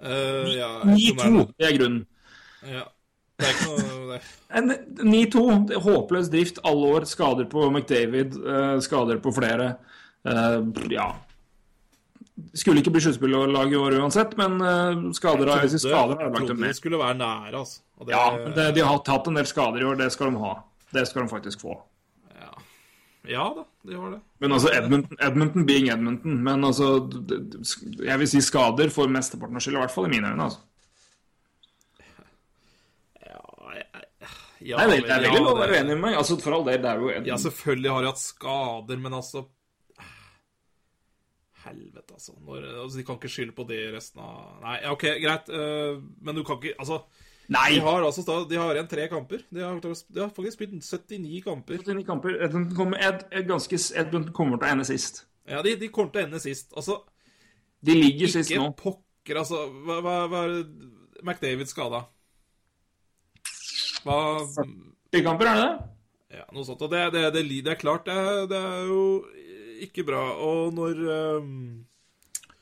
Uh, 0.05 0.49
ja, 0.53 0.70
jeg 0.88 1.14
vet 1.16 1.26
9-2, 1.28 1.45
det 1.59 1.66
er 1.68 1.76
grunnen. 1.78 2.01
Ja. 2.68 2.82
Det 3.40 3.47
er 3.51 3.53
ikke 3.53 4.64
noe 4.64 5.11
9-2, 5.11 5.45
er 5.74 5.84
håpløs 5.84 6.28
drift 6.32 6.59
alle 6.64 6.90
år. 6.97 7.05
Skader 7.09 7.49
på 7.51 7.66
McDavid, 7.70 8.36
skader 8.84 9.20
på 9.24 9.32
flere. 9.36 9.74
Ja 10.92 11.09
Skulle 12.55 12.80
ikke 12.82 12.91
bli 12.91 13.01
sluttspillag 13.05 13.72
i 13.72 13.76
år 13.78 13.95
uansett, 14.03 14.32
men 14.37 14.57
eh, 14.61 15.12
skader 15.14 15.47
har 15.53 15.61
trodde, 15.62 15.78
skader 15.78 16.16
har 16.18 16.30
lagt 16.35 16.49
dem 16.51 16.61
ned. 16.64 16.74
skulle 16.74 16.99
være 16.99 17.14
nære, 17.20 17.55
altså. 17.61 17.80
Det, 18.01 18.11
Ja, 18.11 18.24
det, 18.57 18.74
de 18.74 18.80
har 18.82 18.99
hatt 19.07 19.28
en 19.30 19.35
del 19.39 19.47
skader 19.47 19.80
i 19.80 19.85
år, 19.87 19.97
det 20.01 20.09
skal 20.12 20.32
de 20.35 20.41
ha. 20.43 20.55
Det 20.93 21.05
skal 21.09 21.22
de 21.22 21.28
faktisk 21.30 21.61
få. 21.62 21.76
ja. 22.41 22.51
ja 23.37 23.45
da, 23.55 23.64
de 23.87 23.95
har 24.01 24.11
det. 24.16 24.20
Men 24.43 24.53
altså, 24.53 24.68
Edmonton, 24.74 25.16
Edmonton 25.22 25.64
being 25.66 25.89
Edmonton. 25.95 26.43
Men 26.43 26.64
altså, 26.64 26.91
jeg 28.03 28.18
vil 28.18 28.28
si 28.28 28.41
skader 28.43 28.91
for 28.91 29.07
mesteparten 29.07 29.55
av 29.57 29.62
skyld, 29.62 29.78
i 29.78 29.82
hvert 29.85 29.95
fall 29.95 30.07
i 30.11 30.14
mine 30.16 30.35
øyne. 30.35 30.43
altså. 30.51 30.59
Ja, 33.24 33.41
jeg- 33.78 34.05
ja, 34.61 34.76
Det 34.76 34.85
er 34.85 35.20
veldig, 35.22 35.39
lov 35.39 35.55
å 35.55 35.59
være 35.61 35.78
enig 35.80 35.95
med 35.97 36.01
meg. 36.11 36.16
Altså, 36.18 36.37
for 36.41 36.53
all 36.59 36.64
del, 36.64 36.82
det 36.82 36.91
er 36.91 36.99
jo 36.99 37.11
Ja, 37.30 37.37
selvfølgelig 37.37 37.91
har 37.95 38.01
de 38.03 38.07
hatt 38.11 38.18
skader, 38.26 38.97
men 38.99 39.12
altså 39.12 39.47
Helvete, 41.65 42.15
altså. 42.17 42.35
Når, 42.45 42.65
altså. 42.85 42.99
De 43.01 43.05
kan 43.09 43.17
ikke 43.21 43.31
skylde 43.33 43.55
på 43.57 43.65
det 43.69 43.79
resten 43.95 44.21
av 44.25 44.59
Nei, 44.65 44.79
OK, 44.93 45.05
greit, 45.23 45.49
uh, 45.53 46.01
men 46.25 46.37
du 46.37 46.43
kan 46.45 46.59
ikke 46.61 46.75
Altså, 46.83 46.99
Nei! 47.55 47.75
de 47.77 47.81
har 47.85 48.05
altså 48.07 48.39
De 48.49 48.57
har 48.61 48.73
igjen 48.77 48.89
tre 48.89 49.07
kamper. 49.12 49.43
De 49.53 49.61
har, 49.65 49.81
de 49.85 50.21
har 50.23 50.31
faktisk 50.33 50.57
spilt 50.59 50.77
79 50.81 51.43
kamper. 51.45 51.81
79 51.85 52.07
kamper. 52.09 52.39
Edmonton 52.47 52.77
kommer, 52.79 53.01
Ed, 53.05 53.27
Ed, 53.31 53.49
ganske, 53.51 53.81
Edmonton 54.01 54.33
kommer 54.37 54.61
til 54.61 54.69
å 54.69 54.73
ende 54.77 54.87
sist. 54.89 55.25
Ja, 55.49 55.61
de, 55.65 55.74
de 55.81 55.91
kommer 55.93 56.15
til 56.15 56.23
å 56.23 56.28
ende 56.31 56.41
sist. 56.41 56.73
Altså, 56.77 57.03
De 57.85 57.97
ligger 57.99 58.32
sist 58.32 58.53
nå. 58.57 58.70
ikke 58.70 58.81
pokker, 58.86 59.43
altså. 59.43 59.65
Hva, 59.85 59.99
hva, 60.07 60.15
hva 60.32 60.45
er 60.49 60.55
McDavid 61.24 61.69
skada? 61.69 62.05
Hva 64.05 64.16
40 64.57 65.24
kamper, 65.24 65.49
er 65.51 65.59
det 65.61 65.66
det? 65.69 65.91
Ja, 66.35 66.45
noe 66.53 66.65
sånt. 66.66 66.81
Og 66.82 66.91
det, 66.93 67.03
det, 67.15 67.23
det, 67.36 67.45
det 67.65 67.73
er 67.74 67.78
klart, 67.81 68.09
det, 68.09 68.15
er- 68.19 68.49
det 68.51 68.59
er 68.59 68.89
jo 68.89 69.03
ikke 69.88 70.05
bra. 70.06 70.22
Og 70.44 70.72
når 70.76 71.01
um, 71.40 71.51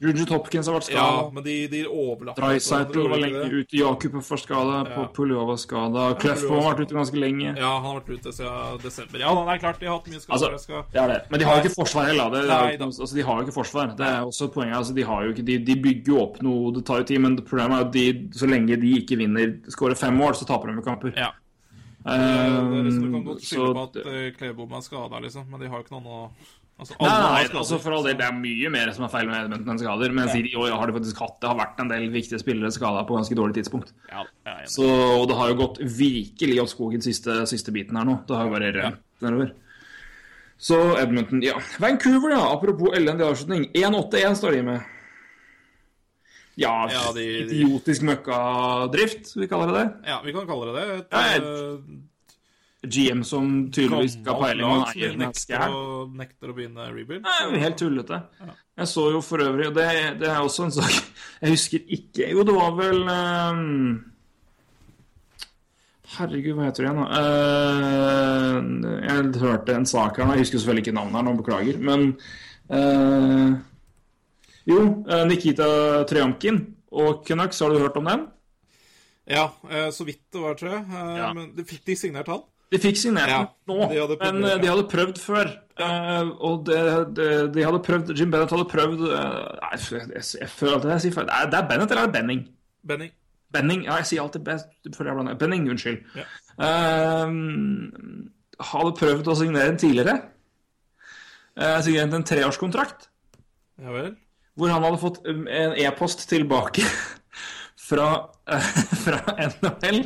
Rugit 0.03 0.33
Hopkins 0.35 0.67
har 0.67 0.75
vært 0.75 0.89
Ja, 0.91 1.31
men 1.31 1.45
de, 1.47 1.53
de 1.71 1.81
overlapper 1.87 2.43
Dreisaitl 2.43 3.05
var 3.07 3.21
lenge 3.23 3.43
det? 3.45 3.61
ute. 3.61 3.77
Jakob 3.79 4.17
var 4.19 4.41
skada. 4.43 4.79
Ja. 4.91 5.05
Puljova 5.15 5.45
var 5.53 5.61
skada. 5.63 6.07
Kleffo 6.19 6.57
har 6.57 6.73
vært 6.73 6.89
ute 6.89 6.97
ganske 6.97 7.21
lenge. 7.23 7.53
Ja, 7.55 7.71
han 7.77 7.87
har 7.87 8.01
vært 8.01 8.11
ute 8.19 8.33
siden 8.35 8.81
desember. 8.83 9.23
Ja, 9.23 9.31
det 9.37 9.53
er 9.55 9.61
klart, 9.63 9.79
de 9.79 9.87
har 9.87 10.01
hatt 10.01 10.09
mye 10.11 10.23
skader. 10.25 10.57
Altså, 10.57 10.81
det 10.91 11.03
er 11.05 11.13
det. 11.13 11.21
Men 11.31 11.39
de 11.43 11.47
har 11.47 11.61
jo 11.61 11.63
ikke 11.63 11.77
forsvar 11.77 12.09
heller. 12.11 12.33
Det, 12.35 12.41
det 12.49 12.57
Nei 12.65 12.81
da. 12.81 12.89
altså, 12.91 13.11
de 13.15 13.27
har 13.29 13.39
jo 13.39 13.47
ikke 13.47 13.55
forsvar. 13.61 13.93
Det 14.01 14.09
er 14.09 14.27
også 14.27 14.49
et 14.49 14.57
poeng. 14.57 14.73
Altså, 14.81 14.97
de, 14.97 15.05
har 15.13 15.23
jo 15.29 15.37
ikke, 15.37 15.45
de, 15.53 15.59
de 15.71 15.77
bygger 15.87 16.15
jo 16.17 16.19
opp 16.25 16.41
noe, 16.43 16.73
det 16.75 16.83
tar 16.91 17.05
jo 17.05 17.07
tid. 17.13 17.23
Men 17.23 17.39
problemet 17.39 17.79
er 17.79 17.87
at 17.87 17.95
de, 17.95 18.09
så 18.43 18.51
lenge 18.51 18.81
de 18.83 18.97
ikke 18.99 19.21
vinner, 19.23 19.55
skårer 19.71 19.95
fem 20.03 20.19
mål, 20.19 20.35
så 20.41 20.49
taper 20.51 20.73
de 20.75 20.83
kamper. 20.89 21.15
Ja. 21.15 21.31
Det 22.03 22.19
er 22.19 22.83
liksom, 22.83 23.05
du 23.05 23.07
Um, 23.07 23.13
kan 23.15 23.25
godt 23.31 23.45
skylde 23.47 23.75
på 23.79 23.83
at 23.87 23.95
det- 23.95 24.07
uh, 24.11 24.33
Klebom 24.35 24.73
er 24.75 24.81
skada, 24.83 25.21
liksom, 25.23 25.47
men 25.47 25.61
de 25.63 25.69
har 25.71 25.79
jo 25.79 25.85
ikke 25.87 25.95
noen 25.95 26.11
å 26.11 26.23
altså, 26.83 26.97
Nei, 27.01 27.15
nei, 27.23 27.43
altså 27.63 27.79
for 27.81 27.97
all 27.97 28.05
del, 28.07 28.17
det 28.21 28.27
er 28.27 28.37
mye 28.37 28.71
mer 28.75 28.93
som 28.97 29.07
er 29.07 29.13
feil 29.15 29.27
med 29.31 29.39
Edmonton 29.45 29.73
enn 29.75 29.81
skader. 29.83 30.13
Men 30.13 30.27
jeg 30.29 30.35
sier, 30.37 30.51
i 30.53 30.61
år 30.61 30.77
har 30.77 30.91
det 30.91 30.97
faktisk 30.99 31.23
hatt 31.25 31.41
det 31.41 31.49
har 31.53 31.59
vært 31.63 31.81
en 31.85 31.89
del 31.95 32.07
viktige 32.13 32.41
spillere 32.43 32.71
skada 32.75 33.03
på 33.09 33.17
ganske 33.19 33.39
dårlig 33.39 33.55
tidspunkt. 33.61 33.93
Ja, 34.11 34.23
ja, 34.47 34.55
ja. 34.63 34.69
Så, 34.71 34.87
og 35.23 35.27
det 35.31 35.37
har 35.41 35.53
jo 35.53 35.59
gått 35.63 35.79
virkelig 35.99 36.61
opp 36.63 36.73
skogen 36.75 37.03
siste, 37.05 37.41
siste 37.51 37.73
biten 37.75 37.97
her 38.01 38.05
nå. 38.09 38.19
Det 38.29 38.37
har 38.37 38.49
jo 38.49 38.55
bare 38.59 38.73
rent 38.79 39.03
nedover. 39.25 39.53
Så 40.63 40.77
Edmonton, 41.01 41.41
ja. 41.43 41.57
Vancouver, 41.83 42.31
ja. 42.37 42.43
Apropos 42.55 42.95
elendig 42.95 43.25
avslutning. 43.27 43.65
1-8-1 43.75 44.37
står 44.39 44.59
de 44.59 44.63
med. 44.73 44.81
Ja, 46.55 46.87
Ja, 46.93 47.13
de- 47.17 47.23
de- 47.49 47.55
idiotisk 47.65 48.03
møkkadrift, 48.05 49.33
vi 49.41 49.47
kaller 49.49 49.73
det 49.73 49.79
det. 49.81 50.11
ja, 50.11 50.21
vi 50.23 50.33
kan 50.37 50.47
kalle 50.47 50.67
det 50.69 50.75
det. 50.83 50.99
Et, 50.99 51.07
jeg- 51.11 51.43
uh, 51.43 51.79
GM 52.83 53.23
som 53.23 53.51
tydeligvis 53.71 54.17
ikke 54.19 54.33
har 54.35 54.41
peiling, 54.43 54.67
og 54.67 54.89
eier 54.91 55.13
er 55.13 55.19
nekter, 55.21 55.65
å, 55.71 56.07
nekter 56.19 56.51
å 56.51 56.55
begynne 56.57 56.87
rebuild. 56.91 57.23
Nei, 57.23 57.61
helt 57.63 57.79
tullete. 57.79 58.19
Jeg 58.81 58.91
så 58.91 59.05
jo 59.15 59.21
for 59.23 59.45
øvrig 59.45 59.69
det, 59.77 59.87
det 60.19 60.31
er 60.33 60.41
også 60.41 60.65
en 60.67 60.73
sak 60.73 60.95
Jeg 61.43 61.53
husker 61.53 61.91
ikke 61.93 62.31
Jo, 62.33 62.41
det 62.49 62.55
var 62.57 62.71
vel 62.79 63.03
um, 63.05 63.99
Herregud, 66.15 66.57
hva 66.57 66.67
heter 66.71 66.87
det 66.87 66.91
igjen? 66.91 67.03
Eh, 67.19 68.57
jeg 69.07 69.29
hørte 69.41 69.77
en 69.79 69.87
sak 69.89 70.19
her 70.19 70.27
nå. 70.29 70.35
Jeg 70.37 70.45
husker 70.45 70.61
selvfølgelig 70.61 70.85
ikke 70.85 70.97
navnet 70.99 71.17
her 71.17 71.25
nå, 71.25 71.33
beklager. 71.39 71.79
Men 71.81 72.03
uh, 72.69 73.55
Jo, 74.69 74.83
eh, 75.09 75.23
Nikita 75.31 75.69
Trjamkin 76.11 76.61
og 76.93 77.23
Canucks, 77.25 77.63
har 77.65 77.73
du 77.73 77.81
hørt 77.81 77.97
om 77.97 78.11
den? 78.11 78.27
Ja, 79.25 79.47
så 79.95 80.05
vidt 80.05 80.27
det 80.35 80.43
var, 80.43 80.59
tror 80.59 80.75
jeg. 80.75 80.85
Ja. 81.17 81.31
Men 81.33 81.65
fikk 81.65 81.87
de 81.89 81.97
signert 81.97 82.29
han? 82.29 82.43
De 82.73 82.81
fikk 82.81 82.97
signert 82.97 83.29
Ja, 83.29 83.43
den 83.69 83.77
nå, 83.77 83.89
de 83.93 84.17
prøvd, 84.17 84.39
men 84.39 84.49
eh, 84.49 84.59
de 84.63 84.71
hadde 84.71 84.85
prøvd 84.89 85.19
før. 85.21 85.51
Uh, 85.77 86.31
og 86.45 86.67
det, 86.69 86.79
det, 87.17 87.29
de 87.55 87.65
hadde 87.65 87.81
prøvd 87.85 88.13
Jim 88.17 88.31
Bennett 88.33 88.53
hadde 88.53 88.67
prøvd 88.69 89.01
uh, 89.09 89.17
Nei, 89.57 89.71
jeg, 89.81 90.03
jeg, 90.13 90.27
jeg 90.43 90.51
føler 90.53 90.77
alltid 90.77 90.93
jeg 90.95 91.05
sier 91.07 91.17
feil. 91.17 91.33
Er 91.33 91.51
det 91.53 91.59
er 91.59 91.69
Bennett 91.69 91.93
eller 91.93 92.05
er 92.05 92.11
det 92.11 92.17
Benning? 92.17 92.43
Benning. 92.89 93.13
Benning, 93.53 93.85
ja, 93.85 93.99
jeg 94.01 94.09
sier 94.09 94.25
alltid 94.25 94.45
blander. 94.45 95.37
Benning, 95.41 95.67
unnskyld. 95.73 96.01
Ja. 96.17 96.25
Uh, 96.57 97.29
hadde 98.73 98.95
prøvd 99.01 99.29
å 99.29 99.37
signere 99.37 99.73
en 99.73 99.81
tidligere. 99.81 100.17
Uh, 101.59 101.77
signert 101.85 102.17
en 102.17 102.25
treårskontrakt. 102.29 103.11
Ja 103.83 103.93
vel. 103.93 104.15
Hvor 104.57 104.73
han 104.73 104.85
hadde 104.85 105.01
fått 105.01 105.21
um, 105.29 105.45
en 105.49 105.77
e-post 105.81 106.25
tilbake 106.31 106.85
fra, 107.89 108.09
fra 109.05 109.21
NHL. 109.37 110.03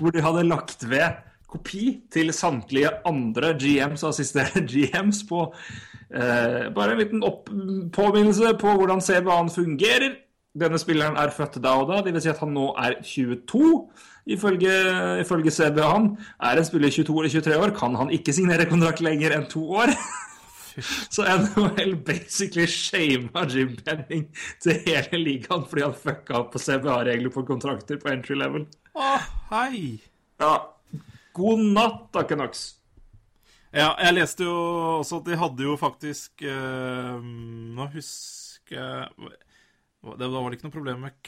Hvor 0.00 0.12
de 0.12 0.24
hadde 0.24 0.44
lagt 0.48 0.84
ved 0.88 1.24
kopi 1.50 2.00
til 2.12 2.32
samtlige 2.34 2.90
andre 3.06 3.54
GMs 3.58 4.04
og 4.04 4.12
assisterende 4.12 4.66
GMs 4.70 5.22
på 5.28 5.46
eh, 6.10 6.68
Bare 6.74 6.92
en 6.92 7.02
liten 7.02 7.24
påminnelse 7.94 8.54
på 8.60 8.76
hvordan 8.78 9.02
CBA-en 9.04 9.52
fungerer. 9.52 10.16
Denne 10.56 10.78
spilleren 10.80 11.18
er 11.20 11.34
født 11.36 11.58
da 11.60 11.74
og 11.76 11.90
da, 11.90 12.00
dvs. 12.04 12.22
Si 12.24 12.32
at 12.32 12.40
han 12.40 12.54
nå 12.56 12.70
er 12.80 13.00
22. 13.04 13.72
Ifølge, 14.36 14.76
ifølge 15.22 15.52
CBA-en 15.52 16.14
er 16.42 16.58
en 16.58 16.66
spiller 16.66 16.90
22 16.90 17.18
eller 17.20 17.34
23 17.34 17.58
år, 17.62 17.74
kan 17.76 17.98
han 18.00 18.10
ikke 18.10 18.34
signere 18.34 18.66
kontrakt 18.70 19.04
lenger 19.04 19.36
enn 19.36 19.50
to 19.50 19.62
år. 19.82 19.92
Så 21.14 21.24
NHL 21.24 21.94
basically 22.04 22.66
shama 22.68 23.46
Jim 23.48 23.76
Penning 23.84 24.26
til 24.60 24.80
hele 24.84 25.20
ligaen 25.22 25.64
fordi 25.68 25.84
han 25.86 25.96
fucka 25.96 26.40
opp 26.42 26.50
på 26.52 26.60
CBA-regler 26.60 27.32
for 27.32 27.48
kontrakter 27.48 28.00
på 28.00 28.12
entry 28.12 28.36
level. 28.36 28.66
Å, 28.96 29.14
hei! 29.52 30.00
Ja, 30.42 30.56
god 31.36 31.62
natt 31.76 32.02
da, 32.16 32.24
Canucks. 32.28 32.66
Ja, 33.76 33.90
jeg 34.00 34.16
leste 34.16 34.46
jo 34.46 34.56
også 35.02 35.20
at 35.20 35.28
de 35.28 35.36
hadde 35.36 35.66
jo 35.66 35.74
faktisk 35.76 36.44
eh, 36.46 37.16
Nå 37.76 37.88
husker 37.92 38.78
jeg 38.78 39.32
Det 40.16 40.28
var 40.32 40.46
det 40.46 40.56
ikke 40.56 40.68
noe 40.68 40.76
problem 40.78 41.02
med 41.04 41.18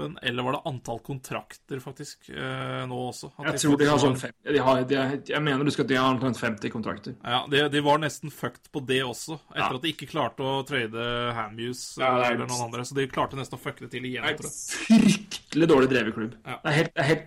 capen, 0.00 0.18
eller 0.22 0.42
var 0.42 0.52
det 0.56 0.60
antall 0.70 0.98
kontrakter, 1.06 1.80
faktisk, 1.80 2.30
eh, 2.30 2.86
nå 2.88 2.98
også? 3.10 3.30
At 3.38 3.52
Jeg 3.52 3.60
tror 3.64 3.78
de 3.78 3.86
har 3.90 3.98
sånn 3.98 4.16
fem, 4.18 4.32
de 4.44 4.58
har, 4.58 4.82
de 4.84 4.94
har, 4.96 5.16
Jeg 5.26 5.42
mener 5.42 5.64
du 5.64 5.70
skal 5.70 5.86
de 5.86 5.94
har 5.96 6.10
omtrent 6.14 6.36
50 6.40 6.70
kontrakter. 6.72 7.14
Ja, 7.24 7.44
de, 7.50 7.68
de 7.68 7.80
var 7.80 7.98
nesten 7.98 8.30
fucked 8.32 8.70
på 8.72 8.84
det 8.86 9.02
også, 9.04 9.38
etter 9.54 9.60
Ja. 9.60 9.74
at 9.76 9.82
de 9.82 9.92
ikke 9.92 10.08
klarte 10.10 10.40
å 10.40 10.64
trade 10.66 11.06
Hamuse 11.34 11.98
Ja, 12.00 12.16
er- 12.24 12.32
eller 12.34 12.46
noen 12.46 12.64
andre. 12.68 12.82
Så 12.84 12.94
de 12.94 13.06
klarte 13.06 13.36
nesten 13.36 13.58
å 13.58 13.62
fucke 13.62 13.80
det 13.86 13.90
til 13.92 14.02
igjen, 14.04 14.22
Det 14.24 14.32
er 14.32 14.36
tror 14.36 14.50
jeg. 14.50 14.90
en 14.90 15.00
fryktelig 15.06 15.68
dårlig 15.68 15.88
drevet 15.90 16.14
klubb. 16.14 16.34
Ja. 16.46 16.56
Det 16.64 16.70
er 16.70 16.76
helt, 16.80 16.94
det 16.94 17.00
er 17.04 17.08
helt, 17.12 17.26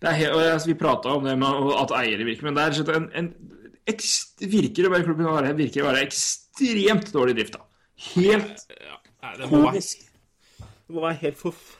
det 0.00 0.08
er 0.08 0.12
helt 0.20 0.32
og 0.34 0.40
jeg- 0.42 0.66
Vi 0.66 0.74
prata 0.74 1.08
om 1.16 1.24
det 1.24 1.36
med 1.38 1.48
at 1.82 1.90
eiere 1.90 2.24
virker, 2.24 2.42
men 2.44 2.54
det 2.54 2.62
er 2.62 2.82
sånn 2.82 2.94
en, 2.96 3.10
en 3.14 3.34
ekst, 3.86 4.38
virker 4.40 4.86
å 4.86 4.90
være 4.90 5.04
klubben 5.04 5.26
være, 5.26 5.54
virker 5.56 5.82
å 5.82 5.90
være 5.92 6.06
ekstremt 6.06 7.10
dårlig 7.12 7.34
drifta. 7.34 7.60
Helt 8.14 8.66
Ja, 8.70 8.96
nei, 9.22 9.36
det, 9.38 9.50
må 9.50 9.62
være, 9.64 9.80
det 9.80 10.94
må 10.94 11.00
være 11.02 11.18
helt 11.20 11.36
forferdelig 11.36 11.78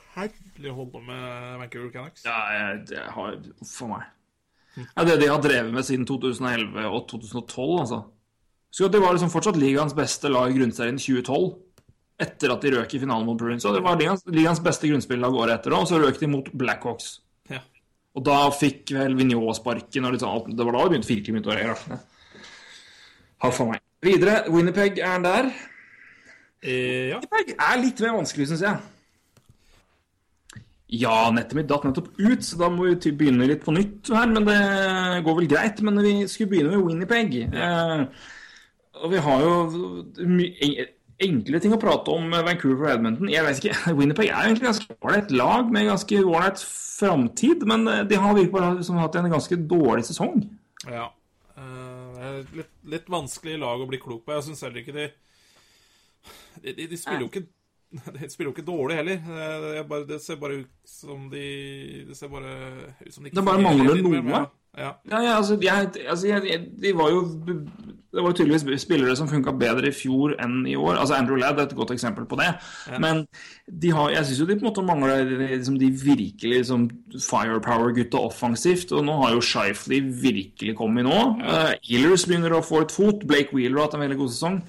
å 0.69 0.75
holde 0.77 1.01
med 1.07 1.61
Vancouver 1.63 1.91
Canucks. 1.93 2.25
Ja, 2.27 2.75
det 2.85 3.05
har 3.15 3.37
a 3.37 3.89
meg. 3.89 4.11
Ja, 4.75 5.05
det 5.05 5.19
de 5.21 5.29
har 5.29 5.41
drevet 5.41 5.73
med 5.73 5.85
siden 5.85 6.05
2011 6.09 6.87
og 6.89 7.03
2012, 7.11 7.73
altså. 7.83 7.99
Husk 8.73 8.87
at 8.87 8.95
de 8.95 9.01
var 9.03 9.13
liksom 9.13 9.29
fortsatt 9.29 9.59
ligaens 9.61 9.93
beste 9.97 10.31
lag 10.33 10.49
i 10.49 10.57
grunnserien 10.57 10.97
2012. 10.97 11.51
Etter 12.23 12.53
at 12.53 12.63
de 12.63 12.71
røk 12.73 12.93
i 12.93 13.01
finalen 13.01 13.27
mot 13.27 13.37
Bruins. 13.37 13.65
Det 13.65 13.83
var 13.85 13.99
ligaens, 13.99 14.23
ligaens 14.29 14.61
beste 14.65 14.89
grunnspillag 14.89 15.35
året 15.37 15.59
etter 15.59 15.73
og 15.85 15.89
så 15.89 15.99
røk 16.01 16.17
de 16.21 16.29
mot 16.29 16.49
Blackhawks. 16.57 17.15
Ja. 17.51 17.61
Og 18.17 18.25
da 18.25 18.37
fikk 18.53 18.93
vel 18.95 19.17
Vignot 19.17 19.57
sparken, 19.57 20.07
og 20.07 20.15
litt 20.15 20.25
sånn, 20.25 20.53
det 20.57 20.65
var 20.65 20.77
da 20.77 20.85
det 20.85 20.93
begynte 20.93 21.09
virkelig 21.09 21.35
begynte 21.35 21.53
å 21.53 21.57
for 23.53 23.73
meg. 23.73 23.81
Videre, 24.05 24.43
Winnerpeg 24.53 25.01
er 25.03 25.21
der. 25.25 25.53
Eh, 26.63 27.11
ja. 27.11 27.19
Winnipeg 27.19 27.53
er 27.57 27.81
litt 27.81 28.01
mer 28.05 28.17
vanskelig, 28.17 28.49
syns 28.53 28.65
jeg. 28.65 28.92
Ja, 30.93 31.17
nettet 31.33 31.57
mitt 31.57 31.69
datt 31.71 31.85
nettopp 31.87 32.11
ut, 32.19 32.43
så 32.45 32.59
da 32.59 32.69
må 32.69 32.85
vi 32.85 33.13
begynne 33.17 33.47
litt 33.49 33.63
på 33.65 33.73
nytt 33.73 34.11
her. 34.13 34.29
Men 34.29 34.45
det 34.45 34.57
går 35.25 35.37
vel 35.39 35.49
greit. 35.49 35.81
Men 35.85 36.01
vi 36.05 36.15
skulle 36.29 36.51
begynne 36.51 36.75
med 36.75 36.85
Winnipeg. 36.85 37.37
Eh, 37.49 38.03
og 39.01 39.13
vi 39.13 39.21
har 39.25 39.41
jo 39.41 39.55
enkle 41.23 41.61
ting 41.61 41.73
å 41.73 41.79
prate 41.81 42.13
om 42.13 42.27
med 42.29 42.45
Vancouver 42.45 42.87
og 42.87 42.93
Edmonton. 42.93 43.31
Jeg 43.31 43.45
vet 43.47 43.61
ikke, 43.61 43.79
Winnipeg 43.99 44.29
er 44.29 44.45
egentlig 44.45 44.69
ganske 44.69 44.97
ålreit 44.99 45.33
lag 45.33 45.73
med 45.73 45.89
ganske 45.89 46.21
ålreit 46.21 46.61
framtid, 46.67 47.65
men 47.69 47.89
eh, 47.89 48.05
de 48.09 48.21
har 48.21 48.37
virkelig 48.37 48.79
liksom 48.83 49.01
hatt 49.01 49.17
en 49.19 49.33
ganske 49.33 49.59
dårlig 49.75 50.07
sesong. 50.11 50.45
ja. 50.89 51.09
Eh, 51.53 52.39
litt, 52.57 52.71
litt 52.89 53.09
vanskelig 53.13 53.59
lag 53.61 53.81
å 53.81 53.85
bli 53.89 53.99
klok 54.01 54.23
på. 54.25 54.33
Jeg 54.33 54.47
syns 54.47 54.63
heller 54.65 54.81
ikke 54.81 54.95
de 54.95 55.09
De, 56.63 56.71
de, 56.71 56.85
de 56.87 56.97
spiller 56.97 57.25
jo 57.25 57.27
ikke 57.29 57.43
de 58.17 58.29
spiller 58.31 58.49
jo 58.49 58.55
ikke 58.55 58.65
dårlig 58.67 58.97
heller. 59.01 59.21
Eh, 59.21 59.55
Det, 59.63 59.77
er 59.77 59.87
bare, 59.89 60.07
det 60.09 60.19
ser 60.23 60.41
bare 60.41 60.63
ut 60.63 60.69
som 60.89 61.29
de 61.31 61.45
Det 62.07 62.17
ser 62.17 62.31
bare 62.33 62.53
ut 63.05 63.13
som 63.13 63.23
de 63.23 63.29
ikke 63.29 63.39
Det 63.39 63.45
bare 63.45 63.61
mangler 63.61 64.01
noe. 64.01 64.21
Med. 64.21 64.51
Ja. 64.73 64.95
Ja, 65.05 65.19
ja, 65.21 65.33
altså, 65.37 65.53
jeg, 65.61 65.91
altså 66.09 66.27
jeg, 66.27 66.61
de 66.81 66.91
var 66.97 67.11
jo 67.13 67.19
Det 67.37 68.21
var 68.21 68.31
jo 68.31 68.37
tydeligvis 68.39 68.81
spillere 68.81 69.13
som 69.15 69.27
funka 69.29 69.53
bedre 69.57 69.91
i 69.91 69.93
fjor 69.93 70.33
enn 70.41 70.63
i 70.69 70.73
år. 70.77 70.97
Altså 71.01 71.13
Andrew 71.17 71.37
Ladd 71.37 71.59
er 71.61 71.67
et 71.67 71.75
godt 71.77 71.93
eksempel 71.93 72.25
på 72.29 72.37
det. 72.41 72.47
Men 73.01 73.23
de 73.69 73.91
har, 73.93 74.09
jeg 74.13 74.25
syns 74.25 74.41
jo 74.41 74.47
de 74.49 74.57
på 74.57 74.65
en 74.65 74.69
måte 74.71 74.85
mangler 74.85 75.29
liksom, 75.41 75.77
de 75.81 75.89
virkelig 75.93 76.59
liksom, 76.59 76.87
firepower-gutta 77.17 78.21
offensivt. 78.21 78.93
Og 78.93 79.05
nå 79.05 79.17
har 79.21 79.33
jo 79.33 79.41
Shifley 79.45 80.01
virkelig 80.25 80.75
kommet 80.77 81.05
nå. 81.09 81.19
Uh, 81.41 81.73
Ehlers 81.89 82.25
begynner 82.29 82.53
å 82.57 82.61
få 82.65 82.83
et 82.85 82.93
fot. 82.93 83.25
Blake 83.29 83.53
Wheeler 83.53 83.81
har 83.81 83.89
hatt 83.89 83.97
en 83.97 84.05
veldig 84.05 84.19
god 84.21 84.33
sesong. 84.35 84.59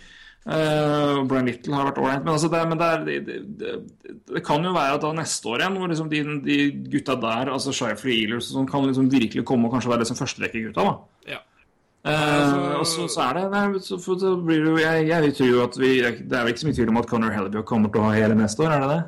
Uh, 0.45 1.23
Brian 1.25 1.47
Little 1.49 1.73
har 1.73 1.87
vært 1.89 1.99
ålreit. 2.03 2.25
Men, 2.27 2.35
altså 2.35 2.51
det, 2.53 2.59
men 2.69 2.81
det, 2.81 2.89
er, 2.93 3.05
det, 3.25 3.69
det, 4.29 4.43
kan 4.45 4.67
jo 4.67 4.75
være 4.75 4.99
at 4.99 5.05
da 5.07 5.13
neste 5.17 5.49
år 5.49 5.63
igjen, 5.63 5.79
hvor 5.81 5.89
liksom 5.89 6.11
de, 6.11 6.21
de 6.45 6.59
gutta 6.93 7.17
der, 7.23 7.53
altså 7.55 7.73
Shifley 7.73 8.19
Ealers, 8.19 8.51
som 8.53 8.69
kan 8.69 8.85
liksom 8.85 9.09
virkelig 9.13 9.47
komme 9.49 9.71
og 9.71 9.77
kanskje 9.77 9.95
være 9.95 10.05
liksom 10.05 10.21
førsterekkegutta. 10.21 10.85
da 10.85 11.33
ja. 11.33 11.41
Uh, 12.05 12.13
Altså- 12.13 12.77
og 12.77 12.87
så, 12.87 13.07
så 13.15 13.21
er 13.25 13.39
det 13.39 13.45
nei, 13.55 13.65
så, 13.81 13.97
for, 13.97 14.21
så 14.21 14.35
blir 14.37 14.67
det 14.67 14.75
jeg, 14.83 15.09
jeg 15.09 15.35
tror 15.39 15.49
jo 15.49 15.63
at 15.65 15.79
vi 15.81 15.93
Det 16.03 16.37
er 16.37 16.43
vel 16.43 16.53
ikke 16.53 16.61
så 16.61 16.69
mye 16.69 16.77
tvil 16.77 16.93
om 16.93 17.01
at 17.01 17.09
Conor 17.09 17.33
Hellebjørg 17.33 17.65
kommer 17.71 17.89
til 17.89 18.03
å 18.03 18.11
ha 18.11 18.11
hele 18.13 18.37
neste 18.37 18.67
år, 18.67 18.75
er 18.75 18.85
det 18.85 18.91
det? 18.91 19.01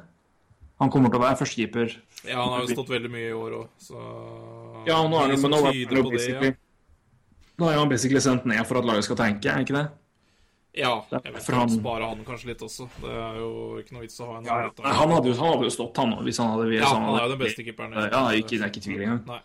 Han 0.81 0.93
kommer 0.93 1.13
til 1.13 1.21
å 1.21 1.25
være 1.27 1.41
førstekeeper. 1.43 1.93
ja, 2.25 2.39
han 2.41 2.55
har 2.55 2.65
jo 2.65 2.73
stått 2.73 2.95
veldig 2.95 3.13
mye 3.13 3.29
i 3.29 3.37
år 3.37 3.61
òg, 3.61 3.69
så 3.77 4.01
Ja, 4.89 5.03
nå 5.05 5.21
er 5.21 5.29
det, 5.29 5.37
men 5.37 5.45
som 5.45 5.53
nå 5.53 5.61
er 5.61 5.69
han 5.69 6.01
jo 6.01 6.09
basically 6.09 6.57
Nå 7.57 7.69
er 7.69 7.79
han 7.81 7.93
basically 7.93 8.21
sendt 8.21 8.49
ned 8.49 8.65
for 8.69 8.81
at 8.81 8.89
laget 8.89 9.05
skal 9.05 9.21
tenke, 9.21 9.53
er 9.53 9.65
ikke 9.65 9.77
det? 9.77 9.87
Ja, 10.77 10.91
jeg 11.11 11.33
ikke, 11.33 11.55
han- 11.57 11.71
spare 11.73 12.09
han 12.11 12.25
kanskje 12.27 12.51
litt 12.53 12.63
også. 12.63 12.89
Det 13.01 13.11
er 13.11 13.39
jo 13.41 13.51
ikke 13.81 13.97
noe 13.97 14.03
vits 14.05 14.21
å 14.21 14.27
ha 14.29 14.39
en 14.39 14.45
ja, 14.45 14.57
ja. 14.67 14.93
han, 14.93 15.15
hadde 15.17 15.31
jo, 15.33 15.37
han 15.41 15.53
hadde 15.55 15.69
jo 15.71 15.73
stått, 15.73 15.97
han 15.97 16.13
hvis 16.27 16.41
han 16.43 16.53
hadde 16.53 16.75
Ja, 16.75 16.91
sånn. 16.91 17.07
han 17.07 17.17
er 17.17 17.25
jo 17.25 17.33
den 17.33 17.43
beste 17.47 17.65
keeperen. 17.65 17.97
Ja, 17.97 18.23
ikke, 18.37 18.59
det 18.59 18.67
er 18.67 18.73
ikke 18.75 18.85
tvil 18.85 19.01
engang. 19.07 19.23
Nei. 19.31 19.41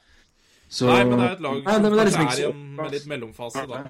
Så, 0.71 0.87
Nei, 0.87 1.03
men 1.03 1.19
det 1.19 1.25
er 1.27 1.33
et 1.35 1.41
lag 1.43 1.57
Nei, 1.63 1.73
som 1.73 1.83
det 1.83 1.91
er 1.91 2.05
liksom 2.07 2.27
er 2.27 2.39
i 2.39 2.43
en 2.47 2.59
med 2.77 2.93
litt 2.95 3.07
mellomfase, 3.11 3.65
da. 3.67 3.81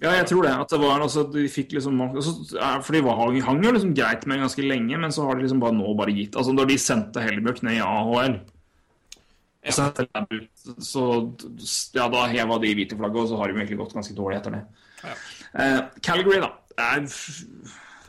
Ja, 0.00 0.14
jeg 0.16 0.28
tror 0.30 0.46
det. 0.46 0.52
At 0.56 0.70
det 0.72 0.78
var 0.80 1.02
altså, 1.04 1.26
De 1.28 1.42
fikk 1.52 1.74
liksom 1.76 1.98
altså, 2.00 2.32
For 2.80 2.96
de 2.96 3.02
var, 3.04 3.18
hang 3.44 3.64
jo 3.64 3.72
liksom 3.76 3.92
greit 3.96 4.24
med 4.30 4.40
ganske 4.40 4.64
lenge, 4.64 4.96
men 5.02 5.12
så 5.12 5.26
har 5.26 5.36
de 5.36 5.44
liksom 5.44 5.60
bare 5.60 5.76
nå 5.76 5.92
bare 5.98 6.14
gitt 6.16 6.38
Altså, 6.40 6.54
da 6.56 6.64
de 6.64 6.78
sendte 6.80 7.20
Hellebjørk 7.20 7.60
ned 7.66 7.76
i 7.76 7.82
AHL 7.84 8.38
Ja. 9.60 9.72
så, 9.76 9.90
så 10.80 11.02
ja, 11.92 12.06
da 12.08 12.24
heva 12.32 12.56
de 12.62 12.72
hvite 12.72 12.96
flagget, 12.96 13.20
og 13.20 13.28
så 13.28 13.36
har 13.36 13.52
de 13.52 13.58
egentlig 13.60 13.76
gått 13.82 13.92
ganske 13.92 14.16
dårlig 14.16 14.38
etter 14.38 14.54
det. 14.56 14.62
Ja. 15.04 15.12
Eh, 15.60 15.80
Calgary, 16.00 16.40
da. 16.40 16.48
F- 17.06 17.44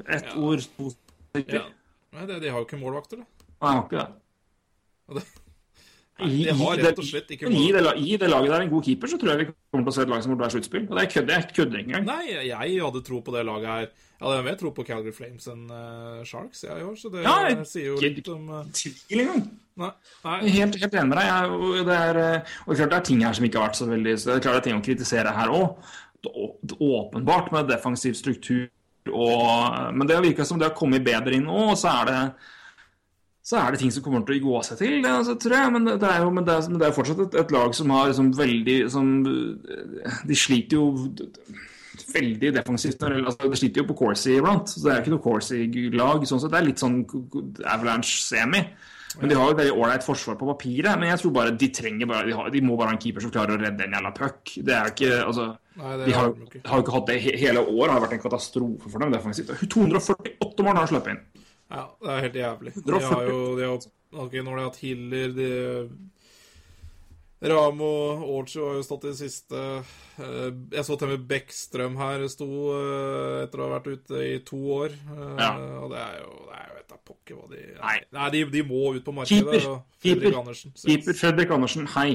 ett 0.07 0.25
Ja. 0.31 0.35
ord 0.39 0.63
to 0.77 0.89
stykker. 0.95 1.69
Nei, 2.13 2.25
det, 2.27 2.41
de 2.41 2.49
har 2.51 2.59
jo 2.59 2.65
ikke 2.65 2.79
målvakter, 2.81 3.21
da. 3.21 3.25
Nei, 3.61 3.71
de 3.71 3.77
har 3.77 3.83
ikke 3.85 4.01
det. 4.01 5.21
Det- 5.21 5.37
Nei, 6.21 6.43
de 6.45 6.53
har 6.53 6.77
rett 6.77 6.99
og 7.01 7.05
slett 7.07 7.31
ikke 7.33 7.49
i 7.49 7.71
det, 7.73 7.81
I 7.97 8.17
det 8.21 8.27
laget 8.29 8.51
der 8.53 8.61
en 8.61 8.69
god 8.69 8.83
keeper, 8.85 9.07
så 9.09 9.17
tror 9.17 9.31
jeg 9.31 9.39
vi 9.39 9.53
kommer 9.73 9.85
til 9.87 9.91
å 9.91 9.93
se 9.95 10.01
et 10.03 10.09
lag 10.11 10.21
som 10.21 10.31
burde 10.35 10.43
være 10.45 10.53
sluttspill. 10.53 10.83
Og 10.91 10.99
det 10.99 11.05
kødder 11.09 11.33
jeg 11.33 11.47
kødder 11.55 11.79
ikke 11.79 11.89
engang. 11.95 12.05
Nei, 12.05 12.47
jeg 12.47 12.81
hadde 12.83 13.01
tro 13.07 13.21
på 13.25 13.33
det 13.33 13.45
laget 13.47 13.65
her. 13.71 13.87
Jeg 14.21 14.27
hadde 14.27 14.43
mer 14.45 14.55
tro 14.59 14.69
på 14.69 14.85
Calgary 14.85 15.11
Flames 15.17 15.47
enn 15.49 15.63
uh, 15.71 16.21
Sharks 16.23 16.61
jeg 16.67 16.83
òg, 16.85 16.93
så 17.01 17.09
det 17.11 17.23
Ja, 17.23 17.47
jeg- 17.49 17.65
sier 17.65 17.85
jo 17.89 17.95
litt 18.03 18.29
om 18.29 18.49
uh, 18.53 18.63
Tvil 18.71 19.23
engang. 19.23 19.47
Nei. 19.81 19.89
Nei. 20.25 20.37
Helt, 20.59 20.75
helt 20.77 20.93
enig 20.93 21.09
med 21.09 21.17
deg. 21.17 21.25
Jeg, 21.25 21.49
og 21.49 21.85
det 21.89 21.97
er, 21.97 22.19
og 22.67 22.69
det 22.69 22.75
er 22.75 22.81
klart 22.83 22.89
det 22.91 22.99
er 22.99 23.07
ting 23.09 23.23
her 23.25 23.33
som 23.33 23.45
ikke 23.45 23.57
har 23.57 23.69
vært 23.71 23.79
så 23.81 23.87
veldig 23.89 24.13
Så 24.19 24.25
det 24.29 24.35
er 24.35 24.43
klart 24.45 24.53
det 24.53 24.61
er 24.61 24.67
ting 24.69 24.77
å 24.77 24.85
kritisere 24.85 25.33
her 25.33 25.47
òg. 25.49 25.77
Åpenbart 26.25 27.51
med 27.51 27.67
defensiv 27.71 28.13
struktur 28.13 28.67
og 29.09 29.93
Men 29.97 30.05
det 30.07 30.19
virka 30.21 30.45
som 30.45 30.59
det 30.59 30.67
har 30.69 30.75
kommet 30.77 31.03
bedre 31.03 31.33
inn 31.33 31.47
nå, 31.49 31.71
og 31.71 31.77
så 31.79 31.89
er 32.01 32.05
det 32.11 32.19
så 33.41 33.57
er 33.57 33.71
det 33.73 33.79
ting 33.81 33.89
som 33.89 34.03
kommer 34.05 34.21
til 34.21 34.37
å 34.37 34.43
gå 34.43 34.59
seg 34.67 34.77
til, 34.77 34.99
det, 35.01 35.09
altså, 35.09 35.33
tror 35.41 35.55
jeg. 35.57 35.71
Men 35.73 35.87
det, 35.87 35.95
det 36.03 36.09
er 36.11 36.19
jo 36.21 36.29
men 36.29 36.45
det 36.45 36.53
er, 36.53 36.67
men 36.69 36.77
det 36.77 36.85
er 36.87 36.93
fortsatt 36.93 37.23
et, 37.23 37.37
et 37.41 37.53
lag 37.55 37.73
som 37.73 37.89
har 37.89 38.11
liksom 38.11 38.27
veldig 38.37 38.75
som, 38.93 39.07
De 40.29 40.37
sliter 40.37 40.77
jo 40.77 40.83
veldig 42.13 42.51
defensivt. 42.53 42.99
det- 43.01 43.25
Altså, 43.25 43.49
de 43.49 43.57
sliter 43.57 43.81
jo 43.81 43.87
på 43.89 43.97
Corsi 43.97 44.35
iblant. 44.37 44.69
Så 44.69 44.83
det 44.85 44.93
er 44.93 45.01
ikke 45.01 45.15
noe 45.15 45.25
Corsi-lag. 45.25 46.21
Sånn 46.29 46.39
så 46.43 46.51
Det 46.53 46.59
er 46.61 46.67
litt 46.69 46.77
sånn 46.85 47.01
Avalanche 47.65 48.21
semi. 48.21 48.61
Men 49.19 49.29
de 49.29 49.35
har 49.35 49.49
jo 49.51 49.57
veldig 49.59 49.73
ålreit 49.75 50.05
forsvar 50.05 50.37
på 50.39 50.47
papiret. 50.47 50.93
Men 50.99 51.09
jeg 51.11 51.19
tror 51.19 51.33
bare 51.35 51.51
de 51.59 51.67
trenger 51.75 52.07
bare 52.07 52.25
De, 52.29 52.35
har, 52.37 52.49
de 52.53 52.61
må 52.63 52.77
bare 52.79 52.93
ha 52.93 52.95
en 52.95 53.01
keeper 53.01 53.23
som 53.25 53.33
klarer 53.33 53.57
å 53.57 53.61
redde 53.61 53.83
en 53.83 53.95
jævla 53.97 54.11
puck. 54.15 54.53
Det 54.63 54.75
er 54.77 54.91
ikke 54.93 55.09
Altså 55.25 55.47
Nei, 55.81 55.91
det 55.97 56.05
De 56.07 56.13
har, 56.15 56.21
har 56.21 56.31
jo 56.31 56.47
ikke. 56.47 56.61
har 56.67 56.79
jo 56.79 56.85
ikke 56.85 56.95
hatt 56.95 57.09
det 57.09 57.17
hele 57.25 57.37
hele 57.41 57.65
året. 57.65 57.91
har 57.95 58.03
vært 58.05 58.15
en 58.17 58.23
katastrofe 58.23 58.91
for 58.91 59.03
dem. 59.03 59.11
defensivt. 59.15 59.51
248 59.71 60.63
mål 60.67 60.75
har 60.79 60.87
de 60.87 60.93
sluppet 60.93 61.15
inn. 61.15 61.21
Ja, 61.71 61.83
det 62.03 62.11
er 62.15 62.23
helt 62.27 62.39
jævlig. 62.41 62.73
De 62.85 63.01
har 63.09 63.27
jo 63.27 63.37
de 63.59 63.67
har, 63.67 63.85
okay, 64.25 64.41
Når 64.43 64.51
de 64.51 64.59
har 64.59 64.69
hatt 64.69 64.81
Hiller 64.83 65.35
de, 65.35 65.51
Ramo 67.41 67.87
Orchi 68.37 68.59
har 68.61 68.75
jo 68.77 68.83
stått 68.85 69.05
i 69.07 69.11
det 69.11 69.17
siste. 69.17 69.61
Eh, 70.21 70.49
Jeg 70.75 70.83
så 70.85 70.93
til 70.99 71.07
og 71.09 71.13
med 71.15 71.23
Bekkstrøm 71.31 71.95
her 71.97 72.25
sto 72.29 72.47
eh, 72.75 73.37
etter 73.47 73.63
å 73.63 73.69
ha 73.69 73.79
vært 73.79 73.87
ute 73.95 74.19
i 74.27 74.35
to 74.45 74.59
år. 74.75 74.93
Eh, 74.93 75.31
Ja. 75.41 75.47
Og 75.81 75.89
det 75.89 75.97
er 76.03 76.19
jo 76.21 76.35
det 76.51 76.59
er 76.59 76.67
jo 76.67 76.75
vet 76.77 76.91
da 76.91 76.99
pokker 77.09 77.39
hva 77.39 77.47
de 77.49 77.63
Nei. 77.79 77.95
Nei, 78.13 78.27
de, 78.35 78.43
de 78.53 78.61
må 78.69 78.83
ut 78.93 79.03
på 79.07 79.15
markedet. 79.17 79.57
Keeper. 79.57 79.81
Fredrik. 80.03 80.37
Andersen. 80.37 80.75
Keeper 80.83 81.17
Fredrik 81.17 81.55
Andersen, 81.57 81.87
hei. 81.95 82.11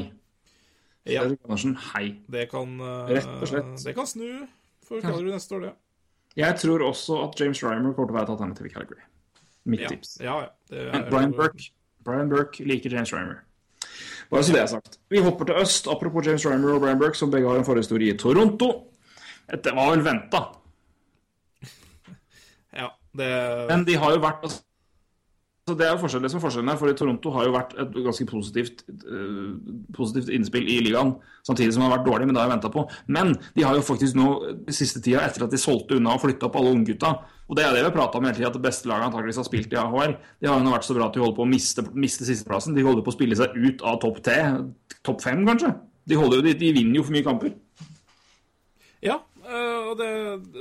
Ja, 1.07 1.23
Fredrik 1.24 1.43
Andersen, 1.48 1.74
hei. 1.94 2.05
det 2.31 2.47
kan 2.51 2.78
Rett 3.11 3.27
og 3.40 3.48
slett. 3.51 3.74
Det 3.82 3.94
kan 3.98 4.07
snu 4.07 4.28
for 4.86 5.01
Calgary 5.03 5.32
neste 5.35 5.59
år, 5.59 5.61
det. 5.66 5.74
Jeg 6.36 6.55
tror 6.61 6.82
også 6.86 7.19
at 7.24 7.40
James 7.40 7.62
Rymer 7.65 7.94
kommer 7.97 8.11
til 8.11 8.15
å 8.15 8.19
være 8.20 8.28
et 8.28 8.35
alternativ 8.36 8.66
i 8.66 8.73
Calgary. 8.74 9.03
Mitt 9.66 9.81
Ja, 9.82 9.89
tips. 9.89 10.19
ja. 10.23 10.35
Brian 11.11 11.32
Burke, 11.35 11.70
Brian 12.05 12.28
Burke 12.31 12.62
liker 12.62 12.90
James 12.94 13.11
Rymer. 13.12 13.40
Bare 14.31 14.43
så 14.43 14.55
det 14.55 14.61
er 14.62 14.70
sagt. 14.70 14.98
Vi 15.12 15.23
hopper 15.23 15.48
til 15.48 15.61
øst. 15.62 15.86
Apropos 15.90 16.27
James 16.27 16.47
Rymer 16.47 16.74
og 16.74 16.81
Brian 16.82 16.98
Burke, 16.98 17.19
som 17.19 17.31
begge 17.31 17.48
har 17.48 17.61
en 17.61 17.66
forhistorie 17.66 18.15
i 18.15 18.19
Toronto. 18.19 18.70
Dette 19.47 19.74
var 19.77 19.93
vel 19.94 20.03
venta, 20.07 20.40
Ja, 22.81 22.89
det 23.16 23.28
men 23.70 23.85
de 23.86 23.94
har 23.97 24.16
jo 24.16 24.23
vært 24.24 24.43
altså, 24.44 24.62
det 25.75 25.83
er 25.83 25.97
jo 25.97 25.99
forskjell, 25.99 26.23
det 26.23 26.29
som 26.31 26.39
er 26.39 26.43
forskjellen 26.45 26.71
her, 26.71 26.77
for 26.79 26.95
Toronto 26.95 27.31
har 27.35 27.47
jo 27.49 27.55
vært 27.57 27.73
et 27.83 27.97
ganske 28.05 28.27
positivt, 28.31 28.85
uh, 29.03 29.57
positivt 29.97 30.29
innspill 30.37 30.69
i 30.71 30.77
ligaen, 30.87 31.17
samtidig 31.49 31.75
som 31.75 31.83
det 31.83 31.89
har 31.89 31.97
vært 31.97 32.07
dårlig, 32.07 32.29
men 32.29 32.37
det 32.37 32.43
har 32.43 32.47
jeg 32.47 32.53
venta 32.53 32.71
på. 32.71 32.85
Men 33.11 33.33
de 33.57 33.65
har 33.67 33.75
jo 33.75 33.83
faktisk 33.83 34.15
nå, 34.15 34.29
de 34.69 34.77
siste 34.77 35.03
tida, 35.03 35.25
etter 35.27 35.43
at 35.43 35.51
de 35.51 35.59
solgte 35.59 35.99
unna 35.99 36.15
og 36.15 36.23
flytta 36.23 36.47
opp 36.47 36.61
alle 36.61 36.71
unggutta 36.77 37.17
Og 37.49 37.59
det 37.59 37.65
er 37.67 37.75
det 37.75 37.83
vi 37.83 37.89
har 37.89 37.95
prata 37.95 38.19
om 38.19 38.25
hele 38.27 38.39
tida, 38.39 38.53
at 38.53 38.59
det 38.59 38.63
beste 38.63 38.87
laget 38.91 39.09
antakeligvis 39.09 39.43
har 39.43 39.49
spilt 39.49 39.75
i 39.75 39.83
AHL. 39.83 40.17
De 40.39 40.49
har 40.51 40.59
jo 40.59 40.67
nå 40.67 40.73
vært 40.77 40.87
så 40.87 40.95
bra 40.97 41.11
at 41.11 41.19
de 41.19 41.23
holder 41.23 41.37
på 41.37 41.45
å 41.45 41.51
miste, 41.51 41.85
miste 41.95 42.27
sisteplassen. 42.27 42.75
De 42.75 42.87
holder 42.87 43.03
på 43.07 43.11
å 43.11 43.19
spille 43.19 43.39
seg 43.39 43.55
ut 43.55 43.83
av 43.87 44.01
topp 44.03 44.23
T. 44.27 44.35
Topp 45.07 45.23
fem, 45.23 45.45
kanskje. 45.47 45.71
De, 46.07 46.19
holder 46.19 46.43
de, 46.47 46.55
de 46.59 46.73
vinner 46.75 46.99
jo 46.99 47.05
for 47.07 47.15
mye 47.15 47.27
kamper. 47.27 47.55
Ja, 49.07 49.21
og 49.47 49.94
det, 50.01 50.09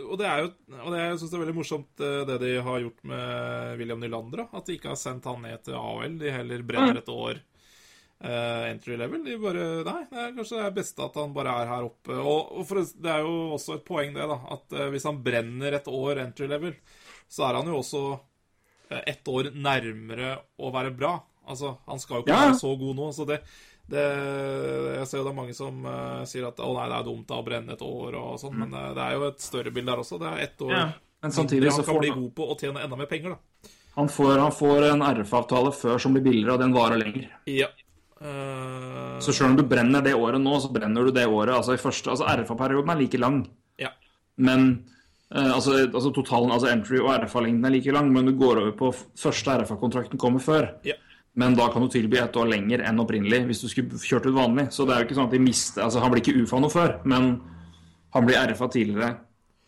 og 0.03 0.15
det 0.19 0.25
er 0.29 0.43
jo 0.43 0.47
og 0.83 0.91
det, 0.93 0.99
Jeg 1.01 1.17
syns 1.19 1.31
det 1.31 1.37
er 1.37 1.43
veldig 1.45 1.55
morsomt 1.57 2.01
eh, 2.05 2.21
det 2.29 2.37
de 2.43 2.51
har 2.67 2.79
gjort 2.83 3.03
med 3.09 3.79
William 3.79 3.99
Nylander. 4.03 4.45
At 4.51 4.65
de 4.67 4.75
ikke 4.77 4.91
har 4.93 4.99
sendt 4.99 5.25
han 5.29 5.41
ned 5.45 5.63
til 5.65 5.77
AHL. 5.79 6.17
De 6.21 6.31
heller 6.35 6.63
brenner 6.67 6.99
et 7.01 7.09
år 7.13 7.39
uh, 8.23 8.63
entry 8.69 8.97
level. 8.99 9.23
De 9.25 9.37
bare 9.41 9.65
Nei, 9.87 9.97
det 10.11 10.21
er 10.21 10.35
kanskje 10.37 10.59
det 10.59 10.65
er 10.67 10.77
beste 10.79 11.05
at 11.07 11.19
han 11.21 11.33
bare 11.35 11.57
er 11.63 11.71
her 11.73 11.87
oppe. 11.89 12.15
Og, 12.21 12.53
og 12.59 12.67
for, 12.69 12.81
det 12.85 13.11
er 13.15 13.25
jo 13.25 13.35
også 13.57 13.77
et 13.79 13.85
poeng, 13.87 14.13
det, 14.15 14.27
da. 14.31 14.39
At 14.57 14.77
eh, 14.77 14.89
hvis 14.93 15.07
han 15.09 15.21
brenner 15.25 15.77
et 15.79 15.91
år 15.91 16.23
entry 16.25 16.49
level, 16.51 16.75
så 17.31 17.47
er 17.49 17.59
han 17.59 17.71
jo 17.71 17.79
også 17.81 18.03
eh, 18.13 19.01
ett 19.15 19.31
år 19.31 19.51
nærmere 19.55 20.35
å 20.61 20.71
være 20.75 20.93
bra. 20.95 21.15
Altså, 21.45 21.75
han 21.85 21.99
skal 22.01 22.19
jo 22.19 22.25
ikke 22.25 22.33
Ja. 22.33 22.45
være 22.47 22.59
så 22.61 22.71
god 22.81 22.95
nå. 22.97 23.11
så 23.13 23.25
det 23.29 23.41
det, 23.85 24.03
jeg 24.97 25.07
ser 25.07 25.19
jo 25.19 25.25
det 25.27 25.31
er 25.31 25.37
mange 25.37 25.55
som 25.55 25.83
uh, 25.85 26.23
sier 26.25 26.47
at 26.47 26.61
å 26.63 26.71
nei, 26.73 26.87
det 26.89 26.97
er 26.97 27.05
dumt 27.05 27.33
å 27.35 27.41
brenne 27.45 27.75
et 27.75 27.83
år 27.85 28.17
og 28.17 28.39
sånn, 28.41 28.55
men 28.63 28.73
uh, 28.73 28.91
det 28.97 29.03
er 29.03 29.17
jo 29.17 29.27
et 29.27 29.43
større 29.45 29.73
bilde 29.73 29.91
der 29.91 30.01
også. 30.01 30.19
Det 30.21 30.31
er 30.31 30.45
ett 30.47 30.63
år 30.65 30.73
Ja. 30.75 30.85
Men 31.25 31.33
samtidig 31.33 31.71
så 31.73 31.81
får 31.81 31.87
han 31.87 31.95
kan 31.95 32.01
bli 32.03 32.09
han, 32.11 32.21
god 32.21 32.33
på 32.37 32.45
å 32.53 32.55
tjene 32.59 32.81
enda 32.85 32.97
mer 32.99 33.07
penger, 33.09 33.33
da. 33.33 33.69
han, 33.95 34.09
får, 34.13 34.33
han 34.37 34.51
får 34.53 34.83
en 34.91 35.03
RF-avtale 35.07 35.71
før 35.73 36.01
som 36.03 36.13
blir 36.13 36.25
billigere, 36.25 36.53
og 36.53 36.61
den 36.61 36.75
varer 36.75 37.01
lenger. 37.01 37.31
Ja. 37.49 37.69
Uh... 38.21 39.15
Så 39.23 39.33
sjøl 39.33 39.53
om 39.53 39.55
du 39.57 39.63
brenner 39.69 40.05
det 40.05 40.13
året 40.17 40.41
nå, 40.41 40.57
så 40.61 40.69
brenner 40.73 41.07
du 41.07 41.13
det 41.15 41.25
året 41.25 41.55
altså 41.55 41.73
i 41.73 41.81
første, 41.81 42.13
altså 42.13 42.27
RFA-perioden 42.29 42.93
er 42.93 43.01
like 43.01 43.21
lang. 43.21 43.39
ja. 43.81 43.93
Men 44.35 44.67
altså, 45.31 45.79
altså 45.87 46.11
totalen, 46.13 46.51
altså 46.53 46.69
entry 46.69 46.99
og 46.99 47.13
RFA-lengden 47.23 47.65
er 47.65 47.73
like 47.77 47.93
lang, 47.95 48.11
men 48.13 48.29
du 48.29 48.35
går 48.37 48.61
over 48.61 48.75
på 48.77 48.91
første 49.17 49.57
RFA-kontrakten 49.63 50.21
kommer 50.21 50.43
før. 50.43 50.73
Ja. 50.85 50.97
Men 51.35 51.55
da 51.57 51.67
kan 51.71 51.83
du 51.83 51.91
tilby 51.91 52.19
et 52.21 52.37
år 52.39 52.47
lenger 52.47 52.85
enn 52.87 53.01
opprinnelig 53.03 53.41
hvis 53.49 53.63
du 53.65 53.67
skulle 53.71 53.99
kjørt 53.99 54.29
ut 54.29 54.37
vanlig. 54.37 54.69
Så 54.71 54.87
det 54.87 54.95
er 54.95 55.03
jo 55.03 55.09
ikke 55.09 55.17
sånn 55.17 55.27
at 55.27 55.35
de 55.35 55.43
mister 55.43 55.83
Altså, 55.83 55.99
han 56.03 56.13
blir 56.13 56.23
ikke 56.23 56.37
UFA 56.45 56.61
noe 56.63 56.71
før, 56.71 56.97
men 57.03 57.33
han 58.15 58.27
blir 58.27 58.39
RFA 58.51 58.69
tidligere 58.71 59.15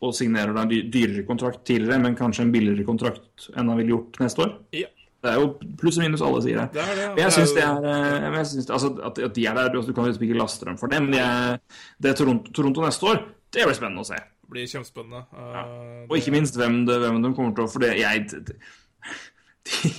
og 0.05 0.13
signerer 0.13 0.53
da 0.53 0.63
en 0.63 0.91
dyrere 0.93 1.25
kontrakt 1.25 1.63
tidligere, 1.65 1.97
men 2.03 2.15
kanskje 2.15 2.45
en 2.45 2.53
billigere 2.53 2.85
kontrakt 2.85 3.47
enn 3.55 3.67
han 3.71 3.79
ville 3.79 3.95
gjort 3.95 4.21
neste 4.23 4.45
år. 4.45 4.53
ja. 4.77 4.91
Det 5.25 5.31
er 5.31 5.39
jo 5.41 5.47
pluss 5.81 5.97
og 5.97 6.03
minus 6.05 6.21
alle 6.21 6.39
sier 6.45 6.59
det. 6.61 6.67
Det 6.75 6.81
er 6.83 6.99
det. 6.99 7.05
Men 7.15 7.23
jeg 7.23 7.33
syns 7.35 7.53
det 7.57 7.63
er 7.65 7.85
eh, 7.89 8.25
jeg 8.37 8.49
synes, 8.51 8.67
altså, 8.77 8.91
at, 9.09 9.21
at 9.25 9.33
de 9.35 9.45
er 9.49 9.55
der, 9.57 9.69
altså, 9.71 9.89
Du 9.89 9.95
kan 9.97 10.05
liksom 10.05 10.25
ikke 10.27 10.37
laste 10.37 10.67
dem 10.67 10.77
for 10.77 10.93
det, 10.93 10.99
men 11.03 11.15
de 11.15 11.21
er, 11.23 11.57
det 11.97 12.11
er 12.11 12.19
Toronto, 12.19 12.53
Toronto 12.53 12.83
neste 12.85 13.09
år, 13.09 13.23
det 13.55 13.65
blir 13.65 13.79
spennende 13.79 14.05
å 14.05 14.07
se. 14.07 14.19
Det 14.21 14.53
blir 14.53 14.69
kjempespennende. 14.69 15.23
Ja. 15.33 15.63
Og 16.05 16.13
ikke 16.19 16.35
minst 16.37 16.59
hvem, 16.59 16.83
det, 16.87 16.99
hvem 17.01 17.17
de 17.25 17.33
kommer 17.33 17.57
til 17.57 17.65
å 17.65 17.71
For 17.71 17.83
det, 17.83 17.95
jeg, 17.97 18.29
de, 18.29 19.95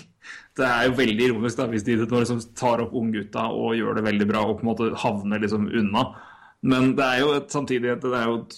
det 0.59 0.67
er 0.67 0.89
jo 0.89 0.97
veldig 0.99 1.29
ironisk 1.29 1.61
da, 1.61 1.67
hvis 1.71 1.87
de 1.87 1.97
liksom 1.99 2.41
tar 2.59 2.83
opp 2.85 2.97
unggutta 2.99 3.47
og 3.55 3.77
gjør 3.79 3.99
det 3.99 4.07
veldig 4.09 4.27
bra 4.29 4.43
og 4.45 4.59
på 4.59 4.67
en 4.67 4.71
måte 4.73 4.91
havner 5.03 5.43
liksom 5.43 5.69
unna. 5.71 6.09
Men 6.69 6.91
det 6.99 7.05
er 7.07 7.21
jo 7.23 7.29
et, 7.37 7.53
samtidig 7.55 7.93
et, 7.93 8.03
det 8.03 8.19
er 8.19 8.27
jo 8.27 8.39
et, 8.41 8.57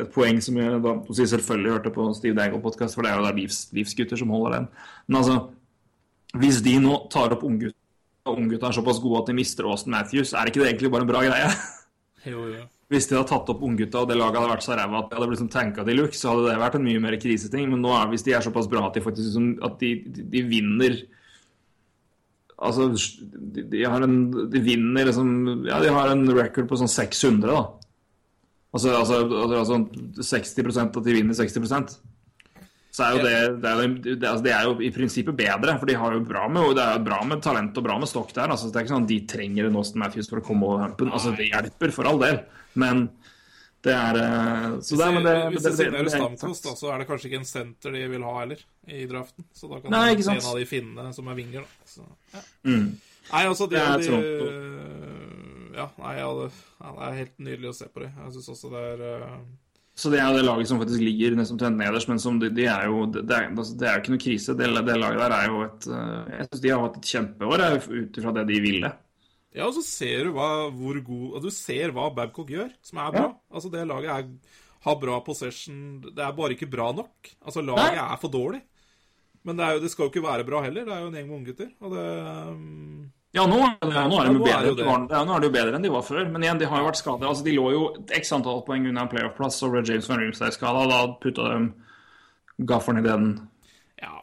et 0.00 0.12
poeng 0.14 0.38
som 0.44 0.56
jeg 0.56 0.80
da 0.84 0.94
selvfølgelig 1.12 1.74
hørte 1.74 1.92
på 1.92 2.06
Steve 2.16 2.38
Dangle-podkast, 2.38 2.96
for 2.96 3.04
det 3.04 3.12
er 3.12 3.20
jo 3.20 3.26
da 3.26 3.34
livs, 3.36 3.66
livsgutter 3.76 4.16
som 4.16 4.32
holder 4.32 4.56
den. 4.56 4.68
Men 5.08 5.20
altså, 5.20 5.36
hvis 6.40 6.62
de 6.64 6.78
nå 6.80 6.96
tar 7.12 7.36
opp 7.36 7.44
unggutta, 7.44 7.76
og 8.30 8.38
unggutta 8.38 8.70
er 8.70 8.78
såpass 8.78 9.02
gode 9.02 9.20
at 9.20 9.28
de 9.28 9.36
mister 9.36 9.68
Austin 9.68 9.92
Matthews, 9.92 10.32
er 10.32 10.48
ikke 10.48 10.62
det 10.62 10.70
egentlig 10.70 10.92
bare 10.94 11.04
en 11.04 11.12
bra 11.12 11.24
greie? 11.26 11.52
Jo, 12.22 12.46
jo. 12.46 12.64
Hvis 12.92 13.08
de 13.08 13.16
hadde 13.16 13.30
tatt 13.32 13.48
opp 13.52 13.62
unggutta 13.64 14.02
og 14.04 14.10
det 14.10 14.18
laget 14.20 14.36
hadde 14.42 14.52
vært 14.52 14.64
så 14.66 14.76
ræva 14.76 14.98
at 15.00 15.08
de 15.10 15.16
hadde 15.16 15.28
blitt 15.30 15.40
sånn 15.40 15.52
tanka 15.52 15.84
de 15.86 15.94
luxe, 15.96 16.20
så 16.20 16.32
hadde 16.34 16.50
det 16.50 16.58
vært 16.60 16.76
en 16.78 16.84
mye 16.84 17.00
mer 17.00 17.16
kriseting. 17.22 17.70
Men 17.72 17.80
nå 17.84 17.92
er, 17.96 18.10
hvis 18.12 18.24
de 18.26 18.34
er 18.36 18.44
såpass 18.44 18.68
bra 18.70 18.84
at 18.88 18.98
de 18.98 19.04
faktisk 19.04 19.30
liksom, 19.30 19.50
at 19.64 19.78
de, 19.80 19.94
de, 20.12 20.28
de 20.36 20.44
vinner 20.52 21.00
Altså, 22.62 22.84
de, 22.94 23.62
de 23.72 23.80
har 23.90 24.04
en 24.04 24.12
De 24.52 24.60
vinner 24.62 25.08
liksom 25.08 25.64
Ja, 25.66 25.80
de 25.82 25.88
har 25.90 26.12
en 26.12 26.20
record 26.36 26.68
på 26.70 26.76
sånn 26.78 26.90
600, 26.92 27.48
da. 27.50 27.62
Altså, 28.72 28.92
altså, 28.94 29.16
altså, 29.26 29.78
altså 30.22 30.54
60% 30.62 30.94
at 31.00 31.08
de 31.08 31.16
vinner 31.16 31.34
60% 31.36 31.96
Så 32.94 33.02
er 33.08 33.16
jo 33.16 33.24
det 33.24 33.34
det 33.64 33.72
er, 33.72 33.82
jo- 33.82 33.98
det, 34.04 34.28
altså, 34.28 34.44
det 34.46 34.52
er 34.54 34.68
jo 34.68 34.76
i 34.78 34.92
prinsippet 34.94 35.36
bedre, 35.36 35.74
for 35.80 35.88
de 35.90 35.96
har 35.98 36.14
jo 36.14 36.22
bra 36.28 36.44
med, 36.52 36.76
det 36.76 36.84
er 36.84 36.98
jo 37.00 37.04
bra 37.08 37.18
med 37.24 37.42
talent 37.44 37.76
og 37.80 37.86
bra 37.88 37.98
med 37.98 38.10
stokk 38.10 38.30
der. 38.36 38.52
Altså, 38.52 38.68
det 38.70 38.78
er 38.78 38.84
ikke 38.86 38.94
sånn 38.94 39.06
at 39.08 39.12
de 39.14 39.20
trenger 39.32 39.68
en 39.70 39.78
Austin 39.80 40.02
Matthews 40.04 40.28
for 40.30 40.38
å 40.42 40.44
komme 40.44 40.68
over 40.68 40.84
humpen. 40.86 41.08
Altså, 41.10 41.32
det 41.36 41.48
hjelper 41.50 41.92
for 41.96 42.08
all 42.10 42.20
del, 42.20 42.42
men 42.78 43.06
det 43.82 43.94
er 43.94 44.18
eh, 44.20 44.66
Så 44.86 44.96
det 44.98 45.08
men 45.10 45.24
det, 45.26 45.36
Hvis 45.50 45.64
det, 45.64 45.70
de 45.70 45.70
det, 45.70 45.78
signerer 45.80 46.06
det, 46.06 46.14
Stamkos, 46.14 46.60
da, 46.62 46.74
så 46.78 46.92
er 46.92 47.02
det 47.02 47.08
kanskje 47.08 47.30
ikke 47.30 47.40
en 47.40 47.48
senter 47.48 47.96
de 47.96 48.02
vil 48.12 48.26
ha 48.26 48.34
heller, 48.38 48.60
i 48.86 49.06
draften. 49.10 49.46
Så 49.54 49.70
da 49.70 49.80
kan 49.82 49.94
Nei, 49.94 50.04
de 50.12 50.22
ikke 50.22 50.36
en 50.36 50.50
av 50.52 50.60
de 50.60 50.68
finnene 50.70 51.14
som 51.16 51.32
er 51.32 51.40
vinger, 51.40 51.66
da. 51.66 51.88
Så, 51.90 52.06
ja. 52.34 52.44
mm. 52.68 52.86
Nei, 53.32 53.42
altså, 53.42 53.66
de, 53.70 53.80
Det 53.80 53.82
er 53.82 54.04
de 54.04 54.60
Ja, 55.72 55.88
nei, 55.98 56.14
ja, 56.20 56.30
det, 56.38 56.48
ja, 56.78 56.94
det 56.94 57.08
er 57.08 57.18
helt 57.18 57.36
nydelig 57.48 57.72
å 57.72 57.76
se 57.80 57.90
på 57.90 58.04
dem. 58.04 58.14
Jeg 58.22 58.36
syns 58.36 58.54
også 58.54 58.72
det 58.72 58.86
er 58.92 59.04
uh... 59.24 59.36
Så 59.98 60.08
det 60.08 60.22
er 60.22 60.30
jo 60.30 60.38
det 60.38 60.44
laget 60.46 60.68
som 60.70 60.78
faktisk 60.80 61.02
ligger 61.04 61.34
nesten 61.36 61.58
omtrent 61.58 61.76
nederst, 61.76 62.08
men 62.08 62.20
som 62.22 62.38
de, 62.40 62.48
de 62.54 62.64
er 62.70 62.86
jo 62.88 63.02
det 63.12 63.26
er, 63.28 63.50
altså, 63.50 63.74
det 63.76 63.88
er 63.88 63.96
jo 63.96 64.02
ikke 64.02 64.14
noe 64.14 64.22
krise. 64.24 64.54
Det, 64.56 64.68
det 64.86 64.98
laget 65.02 65.20
der 65.20 65.34
er 65.36 65.50
jo 65.50 65.64
et 65.66 65.88
eh, 65.90 66.30
Jeg 66.38 66.46
syns 66.46 66.62
de 66.62 66.72
har 66.72 66.84
hatt 66.86 67.00
et 67.00 67.10
kjempeår 67.16 67.64
ut 67.90 68.20
ifra 68.22 68.32
det 68.38 68.46
de 68.48 68.60
ville. 68.64 68.92
Ja, 69.52 69.66
og 69.68 69.74
så 69.76 69.82
ser 69.84 70.24
du 70.24 70.32
hva, 70.32 70.70
hvor 70.72 70.96
god 71.04 71.42
Du 71.44 71.50
ser 71.52 71.92
hva 71.92 72.06
Babcock 72.14 72.48
gjør, 72.54 72.70
som 72.84 73.00
er 73.04 73.10
bra. 73.12 73.24
Altså, 73.52 73.68
det 73.72 73.82
laget 73.88 74.08
er, 74.14 74.28
har 74.86 75.00
bra 75.00 75.18
possession 75.24 76.00
Det 76.06 76.22
er 76.24 76.32
bare 76.36 76.56
ikke 76.56 76.70
bra 76.72 76.88
nok. 76.96 77.32
Altså, 77.44 77.60
laget 77.64 77.98
Nei. 77.98 78.06
er 78.06 78.20
for 78.22 78.32
dårlig. 78.32 78.62
Men 79.44 79.58
det, 79.58 79.66
er 79.66 79.76
jo, 79.76 79.82
det 79.82 79.90
skal 79.92 80.06
jo 80.06 80.12
ikke 80.12 80.24
være 80.24 80.46
bra 80.46 80.62
heller. 80.64 80.86
Det 80.86 80.94
er 80.94 81.02
jo 81.02 81.10
en 81.10 81.18
gjeng 81.18 81.28
med 81.28 81.36
unggutter. 81.40 81.68
Og 81.82 81.92
det 81.96 82.06
um, 82.48 83.10
Ja, 83.34 83.44
nå, 83.48 83.58
er 83.64 83.76
det- 83.80 84.06
nå 84.12 84.18
er 84.20 84.28
de 84.28 84.34
jo 84.36 84.40
er 84.40 84.46
bedre, 84.46 84.72
det 84.76 84.86
ja, 85.16 85.22
nå 85.24 85.34
er 85.36 85.40
de 85.40 85.48
jo 85.48 85.54
bedre 85.58 85.76
enn 85.76 85.84
de 85.84 85.92
var 85.92 86.04
før. 86.06 86.24
Men 86.30 86.44
igjen, 86.46 86.58
de 86.60 86.68
har 86.70 86.82
jo 86.82 86.88
vært 86.88 87.00
skadet. 87.00 87.28
Altså, 87.28 87.44
de 87.44 87.56
lå 87.56 87.66
jo 87.72 87.84
x 88.12 88.32
antall 88.36 88.64
poeng 88.66 88.86
unna 88.88 89.04
en 89.04 89.12
playoff-plass, 89.12 89.62
og 89.66 89.76
Red 89.76 89.88
James 89.88 90.08
van 90.08 90.20
Riemsdale 90.20 90.52
skada. 90.56 90.86
Da 90.88 91.00
putta 91.20 91.48
de 91.48 92.66
gaffelen 92.72 93.02
i 93.02 93.06
den. 93.08 93.30
Ja. 94.00 94.20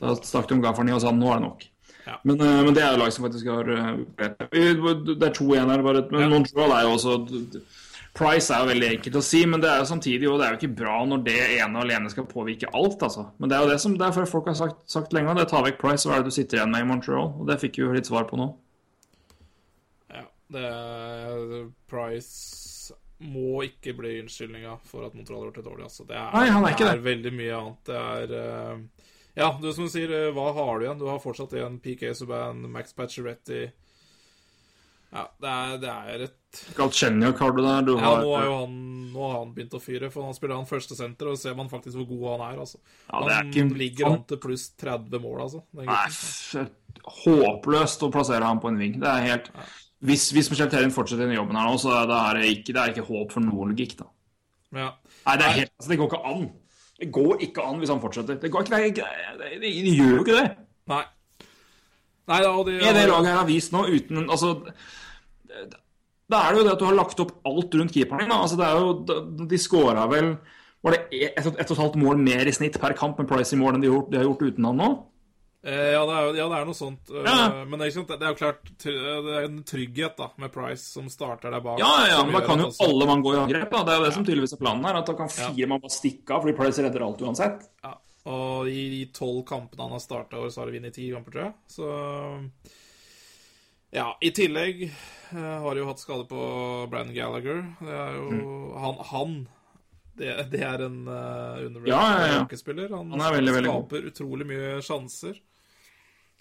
Da 0.00 0.14
stakk 0.18 0.48
de 0.50 0.60
gaffelen 0.62 0.90
i 0.90 0.96
og 0.96 1.02
sa 1.04 1.12
nå 1.14 1.30
er 1.30 1.38
det 1.40 1.46
nok. 1.48 1.66
Ja. 2.06 2.20
Men, 2.22 2.40
eh, 2.40 2.60
men 2.64 2.74
det 2.76 2.82
er 2.84 2.92
jo 2.94 3.00
lag 3.02 3.12
som 3.12 3.24
faktisk 3.26 3.48
har 3.50 3.68
eh, 3.74 3.96
Det 4.52 5.26
er 5.26 5.34
to 5.34 5.48
igjen 5.50 5.72
her, 5.72 5.82
bare. 5.82 6.04
Men 6.10 6.20
Ja. 6.22 6.28
Montreal 6.30 6.70
er 6.76 6.86
jo 6.86 6.94
også 6.94 7.62
Price 8.16 8.48
er 8.54 8.62
jo 8.62 8.68
veldig 8.70 8.86
enkelt 8.94 9.16
å 9.18 9.22
si, 9.26 9.42
men 9.44 9.60
det 9.60 9.68
er 9.68 9.82
jo 9.82 9.88
samtidig 9.90 10.24
jo, 10.24 10.38
det 10.40 10.46
er 10.46 10.54
jo 10.54 10.56
ikke 10.62 10.76
bra 10.78 10.94
når 11.04 11.24
det 11.26 11.34
ene 11.60 11.82
alene 11.82 12.08
skal 12.08 12.24
påvirke 12.24 12.70
alt. 12.72 13.02
altså. 13.04 13.26
Men 13.38 13.50
det 13.50 13.58
er 13.58 13.64
jo 13.66 13.72
det 13.74 13.80
som 13.82 13.96
derfor 14.00 14.24
folk 14.30 14.46
har 14.48 14.54
sagt, 14.56 14.78
sagt 14.88 15.12
lenge, 15.12 15.28
og 15.34 15.36
det 15.36 15.48
tar 15.50 15.66
vekk 15.66 15.76
Price, 15.82 16.08
hva 16.08 16.16
er 16.16 16.22
det 16.24 16.30
du 16.32 16.36
sitter 16.38 16.56
igjen 16.62 16.72
med 16.72 16.80
i 16.80 16.88
Montreal. 16.88 17.34
Og 17.42 17.50
det 17.50 17.58
fikk 17.60 17.76
vi 17.76 17.84
jo 17.84 17.92
litt 17.92 18.08
svar 18.08 18.24
på 18.30 18.38
nå. 18.40 18.46
ja. 20.14 20.24
Det 20.48 20.62
er 20.64 21.66
Price 21.90 22.94
må 23.20 23.62
ikke 23.64 23.92
bli 23.96 24.14
unnskyldninga 24.22 24.78
for 24.84 25.04
at 25.06 25.14
Montreal 25.16 25.40
har 25.42 25.50
gjort 25.50 25.60
det 25.60 25.64
dårlig. 25.68 25.84
Altså. 25.90 26.04
Det 26.08 26.16
er, 26.16 26.30
Nei, 26.32 26.46
han 26.52 26.64
er 26.64 26.72
ikke 26.74 26.84
det 26.84 26.92
det. 26.92 26.98
er 27.00 27.06
veldig 27.10 27.32
mye 27.36 27.54
annet. 27.60 27.78
Det 27.88 28.00
er 28.00 28.34
eh, 28.40 28.95
Ja, 29.36 29.50
du 29.60 29.68
som 29.76 29.88
sier, 29.92 30.10
eh, 30.16 30.30
hva 30.32 30.46
har 30.56 30.78
du 30.80 30.86
igjen? 30.86 30.98
Du 30.98 31.06
har 31.10 31.18
fortsatt 31.20 31.52
igjen 31.52 31.78
PK 31.84 32.14
Subhaan, 32.16 32.62
Max 32.72 32.94
Pacioretty 32.96 33.66
Ja, 35.12 35.26
det 35.40 35.50
er, 35.52 35.76
det 35.82 35.90
er 35.92 36.24
et 36.26 36.62
Galchenyuk 36.76 37.38
har 37.38 37.52
du 37.52 37.60
der. 37.62 37.82
Du 37.84 37.92
Ja, 37.96 38.00
har 38.00 38.22
nå 38.24 38.30
har 38.32 38.46
han, 38.62 38.72
nå 39.12 39.26
har 39.30 39.38
han 39.42 39.52
begynt 39.54 39.76
å 39.76 39.80
fyre, 39.80 40.08
for 40.10 40.24
han 40.24 40.34
spiller 40.36 40.56
han 40.56 40.68
første 40.68 40.96
senter, 40.96 41.28
og 41.28 41.36
ser 41.38 41.54
man 41.58 41.68
faktisk 41.68 41.98
hvor 42.00 42.08
god 42.08 42.24
han 42.40 42.44
er, 42.54 42.60
altså. 42.64 42.80
Ja, 43.10 43.20
det 43.20 43.32
er 43.32 43.36
han 43.42 43.52
ikke- 43.52 43.78
ligger 43.82 44.06
an 44.12 44.24
til 44.24 44.38
pluss 44.40 44.70
30 44.80 45.20
mål, 45.20 45.40
altså. 45.44 45.62
Nei, 45.76 46.66
håpløst 47.24 48.02
å 48.06 48.10
plassere 48.12 48.42
ham 48.48 48.60
på 48.60 48.68
en 48.72 48.78
ving. 48.80 48.98
Det 49.00 49.08
er 49.08 49.26
helt 49.30 49.50
Hvis, 50.06 50.30
hvis 50.32 50.50
Michel 50.52 50.68
Terrin 50.70 50.90
fortsetter 50.92 51.24
denne 51.24 51.36
jobben 51.38 51.56
her 51.56 51.68
nå, 51.70 51.76
så 51.80 51.92
er 52.02 52.06
det, 52.36 52.44
ikke, 52.52 52.72
det 52.72 52.76
er 52.82 52.92
ikke 52.92 53.06
håp 53.08 53.32
for 53.32 53.40
noen 53.40 53.72
logikk, 53.72 53.96
da. 53.96 54.04
Ja. 54.76 54.90
Nei, 55.26 55.36
det, 55.40 55.46
er 55.46 55.54
helt, 55.60 55.72
altså, 55.78 55.88
det 55.88 55.98
går 55.98 56.10
ikke 56.10 56.24
an. 56.32 56.50
Det 56.96 57.10
går 57.12 57.42
ikke 57.44 57.64
an 57.64 57.80
hvis 57.80 57.92
han 57.92 58.00
fortsetter. 58.00 58.38
Det, 58.40 58.50
går 58.52 58.64
ikke, 58.64 58.78
det, 58.96 59.04
det, 59.38 59.50
det, 59.60 59.72
det 59.84 59.94
gjør 59.98 60.14
jo 60.14 60.22
ikke 60.24 60.38
det. 60.38 60.46
Nei. 60.92 61.02
Nei 62.26 62.38
da, 62.42 62.52
det, 62.66 62.76
de, 62.80 62.92
Det 62.96 63.08
laget 63.10 63.30
her 63.30 63.38
har 63.38 63.46
vist 63.46 63.74
nå, 63.74 63.84
uten 63.86 64.24
Altså 64.24 64.48
Da 66.26 66.40
er 66.40 66.54
det 66.54 66.58
jo 66.58 66.64
det 66.66 66.72
at 66.72 66.80
du 66.80 66.86
har 66.88 66.96
lagt 66.98 67.20
opp 67.22 67.36
alt 67.46 67.76
rundt 67.78 67.94
keeperen 67.94 68.24
din. 68.24 68.34
Altså, 68.34 68.58
det 68.58 68.66
er 68.66 68.80
jo, 68.82 69.44
de 69.46 69.60
scora 69.62 70.08
vel 70.10 70.32
Var 70.82 70.96
det 70.96 71.20
ett 71.36 71.46
og 71.46 71.54
et 71.54 71.70
og 71.70 71.76
et 71.76 71.82
halvt 71.84 72.00
mål 72.02 72.22
mer 72.22 72.48
i 72.48 72.54
snitt 72.54 72.80
per 72.82 72.96
kamp 72.98 73.20
med 73.20 73.28
Price 73.30 73.54
i 73.54 73.60
mål 73.60 73.76
enn 73.76 73.84
de 73.84 73.90
har 73.90 73.98
gjort, 73.98 74.10
de 74.10 74.20
har 74.20 74.26
gjort 74.26 74.46
uten 74.48 74.68
han 74.70 74.80
nå? 74.82 74.90
Eh, 75.66 75.88
ja, 75.96 76.02
det 76.06 76.14
er, 76.14 76.28
ja, 76.38 76.44
det 76.52 76.58
er 76.60 76.66
noe 76.68 76.76
sånt. 76.78 77.10
eh, 77.10 77.24
Ja. 77.26 77.64
Men 77.66 77.80
det 77.80 77.88
er, 77.90 78.04
det 78.06 78.22
er 78.22 78.30
jo 78.30 78.38
klart 78.38 78.68
Det 78.84 79.34
er 79.40 79.44
en 79.48 79.56
trygghet 79.66 80.16
da, 80.20 80.28
med 80.38 80.52
Price 80.54 80.84
som 80.94 81.08
starter 81.10 81.50
der 81.50 81.60
bak. 81.64 81.80
Ja, 81.82 82.06
ja, 82.06 82.20
men 82.24 82.36
da 82.38 82.42
kan 82.46 82.58
jo 82.62 82.68
også- 82.70 82.86
alle 82.86 83.06
mann 83.10 83.22
gå 83.24 83.34
i 83.34 83.38
angrep. 83.42 83.70
da. 83.70 83.82
Det 83.82 83.92
er 83.92 83.98
jo 83.98 84.04
det 84.04 84.14
som 84.14 84.24
tydeligvis 84.24 84.52
er 84.54 84.62
planen 84.62 84.84
her. 84.86 84.94
At 85.00 85.06
da 85.10 85.14
kan 85.18 85.28
fire 85.28 85.66
mann 85.66 85.80
bare 85.82 85.90
stikke 85.96 86.30
av 86.30 86.42
fordi 86.44 86.56
Price 86.56 86.78
redder 86.86 87.02
alt 87.02 87.18
uansett. 87.26 87.66
Ja, 87.82 87.94
og 88.26 88.68
i 88.68 88.88
de 88.94 89.06
tolv 89.12 89.44
kampene 89.46 89.82
han 89.82 89.90
har 89.90 89.98
starta 89.98 90.38
så 90.50 90.58
har 90.62 90.66
de 90.70 90.78
vunnet 90.78 90.94
ti 90.94 91.10
kamper, 91.10 91.30
tror 91.32 91.42
jeg. 91.42 91.54
Så 91.68 92.50
Ja, 93.92 94.16
i 94.20 94.30
tillegg 94.30 94.82
eh, 94.90 95.58
har 95.62 95.74
de 95.74 95.80
jo 95.80 95.86
hatt 95.88 95.98
skade 96.02 96.26
på 96.28 96.40
Brian 96.90 97.12
Gallagher. 97.14 97.62
Det 97.80 97.88
er 97.94 98.14
jo 98.18 98.30
Mm. 98.30 98.80
Han, 98.82 98.96
han 99.10 99.48
det, 100.16 100.50
det 100.50 100.60
er 100.64 100.82
en 100.86 101.06
uh, 101.08 101.58
underrated 101.60 101.88
Ja, 101.88 102.00
ja, 102.18 102.26
ja. 102.26 102.96
Han, 102.96 103.10
Han 103.10 103.20
er 103.20 103.32
veldig, 103.36 103.52
veldig 103.54 103.70
skaper 103.72 104.06
utrolig 104.10 104.46
mye 104.48 104.78
sjanser. 104.82 105.38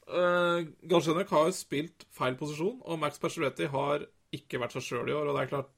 Uh, 0.05 0.67
Galchenyuk 0.85 1.31
har 1.33 1.49
spilt 1.57 2.05
feil 2.13 2.37
posisjon, 2.37 2.77
og 2.85 3.01
Max 3.01 3.17
Pacioretti 3.21 3.69
har 3.73 4.05
ikke 4.35 4.61
vært 4.61 4.75
seg 4.77 4.85
sjøl 4.85 5.09
i 5.09 5.15
år. 5.17 5.31
Og 5.31 5.37
det 5.37 5.45
er 5.45 5.51
klart 5.53 5.73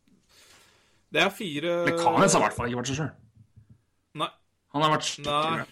Det 1.14 1.24
er 1.24 1.32
fire 1.32 1.80
Men 1.88 2.00
Kanes 2.02 2.36
har 2.36 2.42
i 2.42 2.46
hvert 2.48 2.58
fall 2.58 2.72
ikke 2.72 2.82
vært 2.82 2.92
seg 2.92 3.02
sjøl. 3.02 3.12
Nei. 4.24 4.32
Han 4.76 4.84
har 4.84 4.96
vært 4.98 5.08
skikkelig 5.08 5.68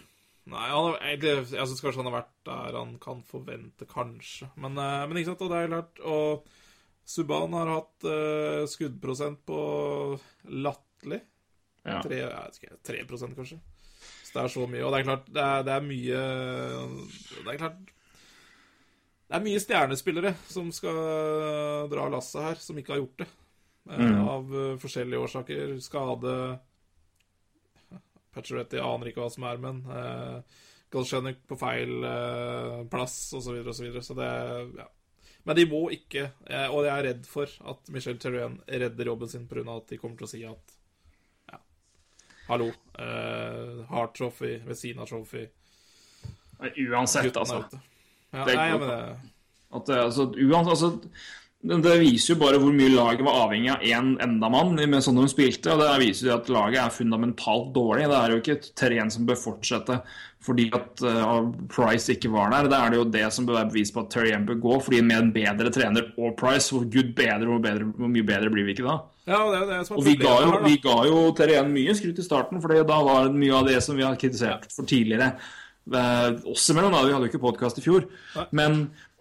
nei 0.51 0.65
han 0.69 0.91
har, 0.91 0.99
jeg, 1.09 1.21
jeg 1.55 1.69
syns 1.69 1.81
kanskje 1.81 2.01
han 2.03 2.11
har 2.11 2.19
vært 2.19 2.33
der 2.45 2.75
han 2.77 2.91
kan 3.01 3.23
forvente, 3.25 3.87
kanskje. 3.89 4.49
Men, 4.61 4.77
eh, 4.77 5.05
men 5.09 5.17
ikke 5.17 5.31
sant, 5.31 5.41
og 5.41 5.49
det 5.49 5.61
er 5.61 5.71
klart 5.71 6.03
Og 6.05 6.51
Subhaan 7.05 7.53
har 7.53 7.69
hatt 7.69 8.05
uh, 8.09 8.63
skuddprosent 8.65 9.43
på 9.45 9.57
latterlig. 10.49 11.19
ja. 11.85 11.99
Tre, 12.01 12.17
jeg 12.17 12.55
ikke, 12.57 12.77
3 12.81 13.03
kanskje. 13.37 13.59
Så 14.25 14.31
det 14.31 14.41
er 14.41 14.49
så 14.49 14.65
mye. 14.65 14.81
Og 14.81 14.89
det 14.89 14.99
er 14.99 15.05
klart, 15.05 15.27
det 15.29 15.43
er, 15.43 15.61
det 15.67 15.75
er 15.75 15.85
mye 15.85 16.23
Det 17.43 17.53
er 17.53 17.59
klart 17.61 17.91
Det 19.25 19.33
er 19.37 19.43
mye 19.45 19.61
stjernespillere 19.61 20.35
som 20.47 20.69
skal 20.73 21.89
dra 21.89 22.05
lasset 22.13 22.43
her, 22.45 22.61
som 22.61 22.77
ikke 22.77 22.93
har 22.93 23.01
gjort 23.01 23.23
det. 23.23 23.27
Eh, 23.89 23.99
Mm. 23.99 24.27
Av 24.27 24.55
eh, 24.55 24.77
forskjellige 24.77 25.19
årsaker. 25.19 25.79
Skade 25.79 26.59
Pacioretty 28.33 28.79
aner 28.81 29.11
ikke 29.11 29.21
hva 29.23 29.31
som 29.31 29.45
er 29.47 29.61
men. 29.61 29.83
Eh, 29.85 30.61
Galchenyuk 30.95 31.41
på 31.49 31.57
feil 31.59 32.05
uh, 32.05 32.85
plass, 32.87 33.33
osv., 33.35 33.57
osv. 33.57 33.71
Så, 33.73 33.83
videre, 33.83 34.03
så 34.05 34.15
det 34.15 34.27
ja. 34.77 34.85
Men 35.43 35.57
de 35.57 35.65
må 35.67 35.81
ikke, 35.91 36.23
og 36.71 36.85
jeg 36.85 36.91
er 36.93 37.03
redd 37.09 37.25
for 37.27 37.51
at 37.69 37.89
Michel 37.91 38.17
Therrien 38.21 38.55
redder 38.65 39.09
jobben 39.09 39.29
sin 39.29 39.47
pga. 39.49 39.65
at 39.75 39.91
de 39.91 39.97
kommer 39.99 40.17
til 40.17 40.25
å 40.25 40.29
si 40.31 40.41
at 40.47 40.75
ja, 41.51 41.59
hallo, 42.47 42.69
eh, 43.01 43.83
Hart 43.91 44.15
Trophy 44.17 44.55
ved 44.63 44.79
siden 44.79 45.03
av 45.03 45.11
Trophy, 45.11 45.43
Uansett, 46.85 47.35
altså. 47.35 47.65
Ja, 48.35 48.45
Det 48.45 48.59
nei, 48.59 48.69
men 48.75 48.91
det, 48.91 48.99
At 49.75 49.89
altså, 49.95 50.29
uansett, 50.35 50.71
altså 50.75 50.91
det, 51.65 51.79
det 51.81 51.95
viser 52.03 52.35
jo 52.35 52.41
bare 52.43 52.59
hvor 52.61 52.73
mye 52.75 52.91
laget 52.93 53.25
var 53.25 53.39
avhengig 53.47 53.71
av 53.73 53.83
én 53.83 54.13
enda 54.21 54.49
mann 54.53 54.75
med 54.77 55.01
sånn 55.03 55.17
de 55.17 55.25
spilte. 55.31 55.73
og 55.73 55.81
Det 55.81 55.89
viser 56.03 56.29
jo 56.29 56.35
at 56.37 56.51
laget 56.53 56.81
er 56.83 56.93
fundamentalt 56.93 57.71
dårlig. 57.73 58.05
Det 58.11 58.19
er 58.19 58.33
jo 58.33 58.41
ikke 58.41 58.55
et 58.59 58.71
terren 58.77 59.11
som 59.13 59.25
bør 59.27 59.39
fortsette 59.41 59.99
fordi 60.45 60.67
at 60.77 61.01
uh, 61.01 61.47
Price 61.71 62.13
ikke 62.13 62.29
var 62.33 62.51
der. 62.53 62.69
Det 62.69 62.77
er 62.77 62.93
det 62.93 62.99
jo 62.99 63.07
det 63.15 63.25
som 63.33 63.47
bør 63.47 63.59
være 63.59 63.71
bevis 63.71 63.91
på 63.95 64.03
at 64.03 64.11
Terrien 64.13 64.45
bør 64.45 64.59
gå. 64.61 64.79
fordi 64.87 65.01
med 65.01 65.17
en 65.17 65.33
bedre 65.33 65.71
trener 65.73 66.11
og 66.21 66.35
Price, 66.37 66.69
hvor 66.69 66.85
gud 66.85 67.15
bedre, 67.17 67.49
hvor, 67.49 67.61
bedre, 67.63 67.89
hvor 67.97 68.11
mye 68.13 68.27
bedre 68.27 68.51
blir 68.53 68.67
vi 68.67 68.75
ikke 68.77 68.85
da? 68.85 68.99
ja, 69.25 69.41
det 69.49 69.59
er 69.63 69.67
det 69.71 69.79
som 69.87 69.95
er 69.95 69.99
Og 69.99 70.05
vi 70.05 70.15
ga 70.21 70.33
jo, 70.43 70.51
her, 70.51 70.59
da. 70.59 70.69
vi 70.69 70.81
ga 70.83 70.97
jo 71.09 71.21
Terrien 71.39 71.71
mye 71.73 71.97
skryt 71.97 72.21
i 72.21 72.25
starten, 72.27 72.61
for 72.61 72.77
da 72.77 73.01
var 73.09 73.29
det 73.29 73.41
mye 73.41 73.57
av 73.57 73.69
det 73.71 73.79
som 73.81 73.97
vi 73.97 74.05
har 74.05 74.19
kritisert 74.21 74.69
for 74.75 74.85
tidligere. 74.89 75.33
Eh, 75.85 76.29
oss 76.49 76.69
imellom, 76.69 76.93
da. 76.93 77.03
Vi 77.05 77.13
hadde 77.13 77.27
jo 77.27 77.33
ikke 77.33 77.43
podkast 77.43 77.77
i 77.77 77.83
fjor. 77.85 78.07
Nei. 78.35 78.45
Men 78.57 78.77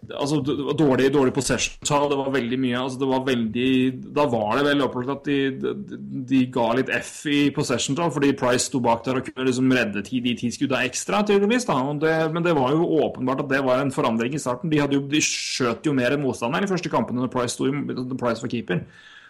altså, 0.09 0.39
dårlig, 0.41 1.11
dårlig 1.13 1.33
possession-tall. 1.35 2.07
Det 2.09 2.17
var 2.17 2.31
veldig 2.33 2.59
mye 2.61 2.79
altså, 2.81 2.99
det 3.01 3.09
var 3.09 3.23
veldig, 3.27 3.69
Da 4.15 4.25
var 4.31 4.57
det 4.57 4.65
vel 4.69 4.83
opplagt 4.85 5.13
at 5.13 5.29
de, 5.29 5.37
de, 5.61 5.99
de 6.31 6.41
ga 6.53 6.67
litt 6.77 6.91
F 6.97 7.13
i 7.29 7.39
possession-tall, 7.55 8.13
fordi 8.15 8.33
Price 8.39 8.65
sto 8.69 8.81
bak 8.83 9.05
der 9.05 9.21
og 9.21 9.29
kunne 9.29 9.47
liksom 9.49 9.73
redde 9.77 10.05
ti, 10.07 10.21
de 10.25 10.35
ti 10.39 10.51
skudda 10.53 10.81
ekstra, 10.89 11.21
tydeligvis. 11.27 11.67
da, 11.69 11.79
det, 12.01 12.15
Men 12.33 12.45
det 12.45 12.55
var 12.57 12.73
jo 12.73 12.89
åpenbart 13.05 13.45
at 13.45 13.51
det 13.53 13.63
var 13.65 13.83
en 13.83 13.93
forandring 13.93 14.37
i 14.37 14.41
starten. 14.41 14.73
De, 14.73 14.81
jo, 14.81 15.03
de 15.11 15.21
skjøt 15.21 15.85
jo 15.85 15.93
mer 15.93 16.17
enn 16.17 16.25
motstanderen 16.25 16.65
i 16.65 16.71
første 16.71 16.91
kampene 16.93 17.21
når 17.21 17.33
Price, 17.33 17.57
sto, 17.57 17.69
når 17.69 18.17
Price 18.17 18.41
var 18.41 18.53
keeper. 18.53 18.85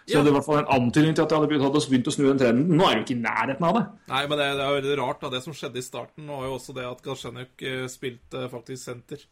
Så 0.06 0.18
Ja. 0.18 0.22
det 0.22 0.32
var 0.36 0.42
fall 0.46 0.60
en 0.60 0.70
antydning 0.70 1.14
til 1.16 1.24
at 1.24 1.30
de 1.32 1.34
hadde 1.34 1.48
begynt, 1.50 2.06
å 2.06 2.12
snu 2.14 2.28
den 2.28 2.38
trenden. 2.38 2.76
Nå 2.78 2.84
er 2.86 2.94
du 2.94 3.00
ikke 3.02 3.16
i 3.16 3.22
nærheten 3.24 3.64
av 3.66 3.74
det. 3.74 3.84
Nei, 4.12 4.20
men 4.30 4.38
det, 4.38 4.44
det 4.54 4.62
er 4.62 4.76
veldig 4.76 4.98
rart, 5.00 5.20
da. 5.20 5.30
Det 5.32 5.40
som 5.42 5.56
skjedde 5.56 5.80
i 5.80 5.82
starten, 5.82 6.28
var 6.30 6.44
jo 6.46 6.52
også 6.54 6.74
det 6.76 6.84
at 6.86 7.02
Galchenyuk 7.02 7.64
eh, 7.66 7.86
spilte 7.90 8.44
faktisk 8.52 8.84
senter. 8.84 9.24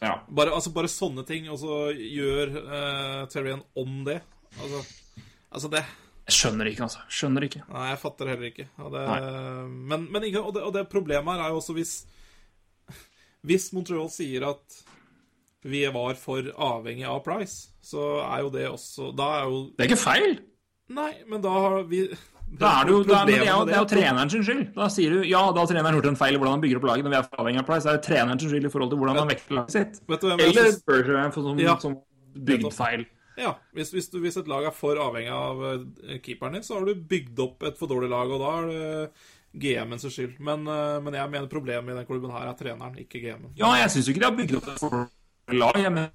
Ja. 0.00 0.14
Bare, 0.32 0.54
altså, 0.56 0.72
bare 0.72 0.88
sånne 0.88 1.26
ting, 1.28 1.50
og 1.52 1.60
så 1.60 1.82
gjør 1.94 2.54
uh, 2.64 3.26
Terrien 3.30 3.60
om 3.78 4.00
det. 4.08 4.22
Altså, 4.56 4.80
altså 5.52 5.70
det 5.76 5.84
Jeg 5.84 6.38
skjønner 6.38 6.70
ikke, 6.72 6.88
altså. 6.88 7.04
Skjønner 7.12 7.46
ikke. 7.46 7.62
Nei, 7.68 7.84
jeg 7.90 8.00
fatter 8.02 8.32
heller 8.32 8.48
ikke. 8.48 8.66
Og 8.82 8.96
det, 8.96 9.04
men, 9.68 10.08
men 10.08 10.26
og, 10.40 10.50
det, 10.56 10.64
og 10.64 10.72
det 10.74 10.88
problemet 10.90 11.36
her 11.36 11.44
er 11.44 11.52
jo 11.52 11.60
også 11.60 11.76
hvis 11.76 11.94
Hvis 13.46 13.72
Montreal 13.74 14.08
sier 14.10 14.48
at 14.48 14.80
vi 15.64 15.84
var 15.94 16.14
for 16.18 16.42
avhengig 16.42 17.06
av 17.06 17.20
Price, 17.24 17.70
så 17.82 18.20
er 18.24 18.40
jo 18.42 18.50
det 18.50 18.66
også 18.68 19.12
Da 19.16 19.28
er 19.40 19.44
jo 19.50 19.60
Det 19.76 19.84
er 19.84 19.90
ikke 19.92 20.02
feil. 20.02 20.38
Nei, 20.92 21.12
men 21.30 21.40
da 21.44 21.52
har 21.54 21.82
vi 21.88 22.02
Da 22.58 22.72
er 22.80 22.84
det, 22.84 22.92
jo, 22.92 23.02
da, 23.06 23.24
det, 23.24 23.36
er 23.38 23.46
jo, 23.48 23.64
det 23.64 23.72
er 23.74 23.80
jo 23.80 23.88
treneren 23.88 24.30
sin 24.30 24.42
skyld. 24.44 24.64
Da 24.74 24.88
sier 24.92 25.14
du 25.14 25.22
ja, 25.24 25.40
da 25.54 25.62
har 25.62 25.70
treneren 25.70 25.96
gjort 25.96 26.10
en 26.10 26.18
feil 26.20 26.34
i 26.34 26.40
hvordan 26.40 26.58
han 26.58 26.64
bygger 26.64 26.80
opp 26.82 26.88
laget. 26.90 27.04
når 27.06 27.14
vi 27.14 27.18
er 27.20 27.28
for 27.30 27.42
avhengig 27.44 27.62
av 27.62 27.66
Price. 27.70 27.86
Det 27.86 27.92
er 27.92 27.98
jo 28.00 28.06
treneren 28.10 28.40
sin 28.42 28.50
skyld 28.52 28.66
i 28.68 28.72
forhold 28.74 28.90
til 28.92 28.98
hvordan 29.00 29.20
han 29.22 29.30
vekter 29.32 29.56
laget 29.56 29.76
sitt. 29.78 30.00
Du 30.06 30.14
Eller 30.14 30.52
synes- 30.52 31.34
som, 31.34 31.58
Ja. 31.58 31.76
som 31.78 31.96
bygd 32.34 32.72
feil. 32.74 33.06
Ja, 33.38 33.54
hvis, 33.72 33.90
hvis, 33.94 34.08
du, 34.12 34.18
hvis 34.20 34.36
et 34.36 34.48
lag 34.48 34.64
er 34.68 34.74
for 34.76 34.98
avhengig 35.00 35.30
av 35.32 35.62
eh, 35.64 36.18
keeperen 36.20 36.52
din, 36.52 36.62
så 36.62 36.74
har 36.76 36.84
du 36.84 36.94
bygd 36.94 37.38
opp 37.40 37.62
et 37.64 37.78
for 37.78 37.88
dårlig 37.88 38.10
lag, 38.12 38.28
og 38.28 38.42
da 38.42 38.50
er 38.58 38.66
det 38.68 39.10
GM-ens 39.62 40.04
skyld. 40.12 40.34
Men, 40.40 40.66
eh, 40.68 41.00
men 41.00 41.14
jeg 41.16 41.30
mener 41.32 41.48
problemet 41.48 41.94
i 41.94 41.96
den 41.96 42.06
klubben 42.06 42.30
her 42.30 42.50
er 42.50 42.58
treneren, 42.58 42.98
ikke 43.00 43.22
GM-en. 43.24 43.54
Ja, 43.56 43.72
jeg 43.80 43.88
syns 43.94 44.08
jo 44.08 44.12
ikke 44.12 44.20
de 44.20 44.28
har 44.28 44.36
bygd 44.36 44.56
opp 44.60 44.68
et 44.68 44.78
for 44.82 45.08
lag. 45.50 45.78
Jeg 45.80 45.94
mener 45.94 46.12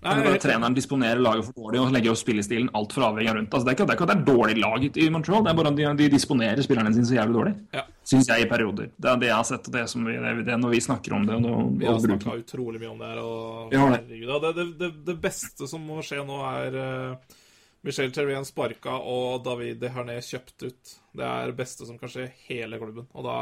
Nei, 0.00 0.14
jeg 0.16 0.32
er 0.32 0.40
treneren 0.40 0.72
disponerer 0.72 1.20
laget 1.20 1.44
for 1.44 1.60
dårlig 1.60 1.80
og 1.82 1.90
legger 1.92 2.14
opp 2.14 2.18
spillestilen 2.22 2.70
altfor 2.78 3.04
avhengig 3.10 3.28
av 3.28 3.34
rundt. 3.36 3.52
Altså, 3.52 3.66
det, 3.66 3.72
er 3.72 3.76
ikke, 3.76 3.84
det 3.84 3.92
er 3.92 3.98
ikke 3.98 4.06
at 4.06 4.10
det 4.10 4.14
er 4.14 4.28
dårlig 4.30 4.54
lag 4.62 4.86
i 4.88 5.08
Montreal, 5.12 5.42
det 5.44 5.50
er 5.52 5.58
bare 5.58 5.72
at 5.74 5.76
de, 5.76 5.88
de 5.98 6.06
disponerer 6.14 6.64
spillerne 6.64 6.92
sine 6.94 7.08
så 7.10 7.18
jævlig 7.18 7.36
dårlig. 7.36 7.52
Ja. 7.76 7.82
Syns 8.08 8.30
jeg 8.32 8.46
i 8.46 8.48
perioder. 8.48 8.88
Det 8.96 9.10
er 9.10 9.20
det 9.20 9.28
jeg 9.28 9.36
har 9.36 9.48
sett, 9.50 9.68
og 9.68 9.76
det 9.76 9.84
som 9.92 10.08
vi, 10.08 10.14
det, 10.46 10.56
når 10.62 10.72
vi 10.72 10.80
snakker 10.86 11.16
om 11.18 11.28
det. 11.28 11.36
Og, 11.36 11.50
og, 11.50 11.76
Vi 11.82 11.90
har 11.90 12.00
snakka 12.06 12.38
utrolig 12.40 12.80
mye 12.80 12.94
om 12.94 13.04
det 13.04 13.10
her. 13.10 13.20
Og, 13.26 13.76
ja, 13.76 14.40
det, 14.46 14.66
det, 14.80 14.90
det, 15.10 15.18
beste 15.20 15.68
som 15.68 15.84
må 15.84 16.00
skje 16.06 16.24
nå, 16.24 16.40
er 16.48 16.80
uh, 16.80 17.38
Michel 17.84 18.16
Terrien 18.16 18.48
sparka 18.48 18.96
og 19.04 19.44
David 19.44 19.84
Herné 19.92 20.16
kjøpt 20.24 20.64
ut. 20.64 20.98
Det 21.12 21.28
er 21.28 21.52
det 21.52 21.60
beste 21.60 21.84
som 21.84 22.00
kan 22.00 22.08
skje 22.08 22.30
hele 22.48 22.80
klubben. 22.80 23.04
Og 23.12 23.28
da 23.28 23.38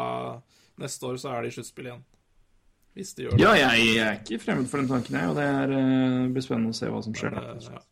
neste 0.83 1.07
år 1.07 1.23
så 1.23 1.37
er 1.37 1.47
det 1.47 1.55
i 1.55 1.61
sluttspill 1.61 1.93
igjen. 1.93 2.07
Hvis 2.99 3.15
de 3.15 3.29
gjør 3.29 3.37
det. 3.37 3.45
Ja, 3.45 3.53
jeg 3.55 3.93
er 4.03 4.17
ikke 4.19 4.41
fremmed 4.43 4.67
for 4.67 4.83
den 4.83 4.89
tanken, 4.91 5.15
jeg. 5.15 5.31
Og 5.31 5.39
det 5.39 5.45
er, 5.47 5.71
uh, 5.71 6.25
blir 6.35 6.43
spennende 6.43 6.75
å 6.75 6.79
se 6.79 6.91
hva 6.91 7.03
som 7.05 7.15
skjer. 7.15 7.37
Der. 7.37 7.53
eh, 7.55 7.77
ja. 7.77 7.85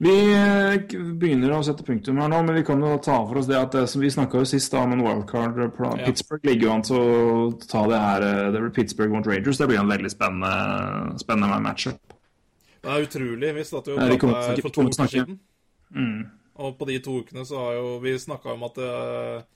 Vi 0.00 0.12
eh, 0.32 0.94
begynner 1.20 1.52
å 1.52 1.64
sette 1.66 1.84
punktum 1.84 2.20
her 2.22 2.30
nå, 2.32 2.38
men 2.46 2.56
vi 2.56 2.62
kan 2.64 2.80
jo 2.80 2.94
ta 3.04 3.18
for 3.28 3.36
oss 3.36 3.50
det 3.50 3.58
at 3.58 3.74
det 3.76 3.82
som 3.90 4.00
vi 4.00 4.12
snakka 4.14 4.40
jo 4.40 4.48
sist 4.48 4.72
da 4.72 4.86
om 4.86 4.94
en 4.94 5.02
wildcard 5.04 5.58
plan. 5.74 5.98
Ja. 6.00 6.06
Pittsburgh 6.06 6.46
ligger 6.48 6.68
jo 6.68 6.72
an 6.72 6.84
til 6.86 7.00
å 7.00 7.42
ta 7.66 7.82
det 7.90 7.98
her 8.00 8.24
eh, 8.28 8.46
Det 8.54 8.62
blir 8.62 8.72
Pittsburgh 8.78 9.12
mot 9.12 9.28
Rangers. 9.28 9.60
Det 9.60 9.68
blir 9.68 9.82
en 9.82 9.92
veldig 9.92 10.12
spennende, 10.14 11.20
spennende 11.20 11.60
matchup. 11.66 12.16
Det 12.80 12.94
er 12.94 13.04
utrolig. 13.10 13.54
Vi 13.58 13.66
satt 13.68 13.90
jo 13.92 13.98
her 14.00 14.16
for 14.62 14.72
to 14.72 14.86
uker 14.88 15.10
siden. 15.18 15.40
Mm. 15.92 16.30
Og 16.62 16.78
på 16.78 16.88
de 16.88 17.00
to 17.04 17.18
ukene 17.20 17.44
så 17.44 17.58
har 17.60 17.76
jo 17.76 17.94
vi 18.00 18.14
snakka 18.22 18.54
om 18.54 18.64
at 18.70 18.80
eh, 18.86 19.48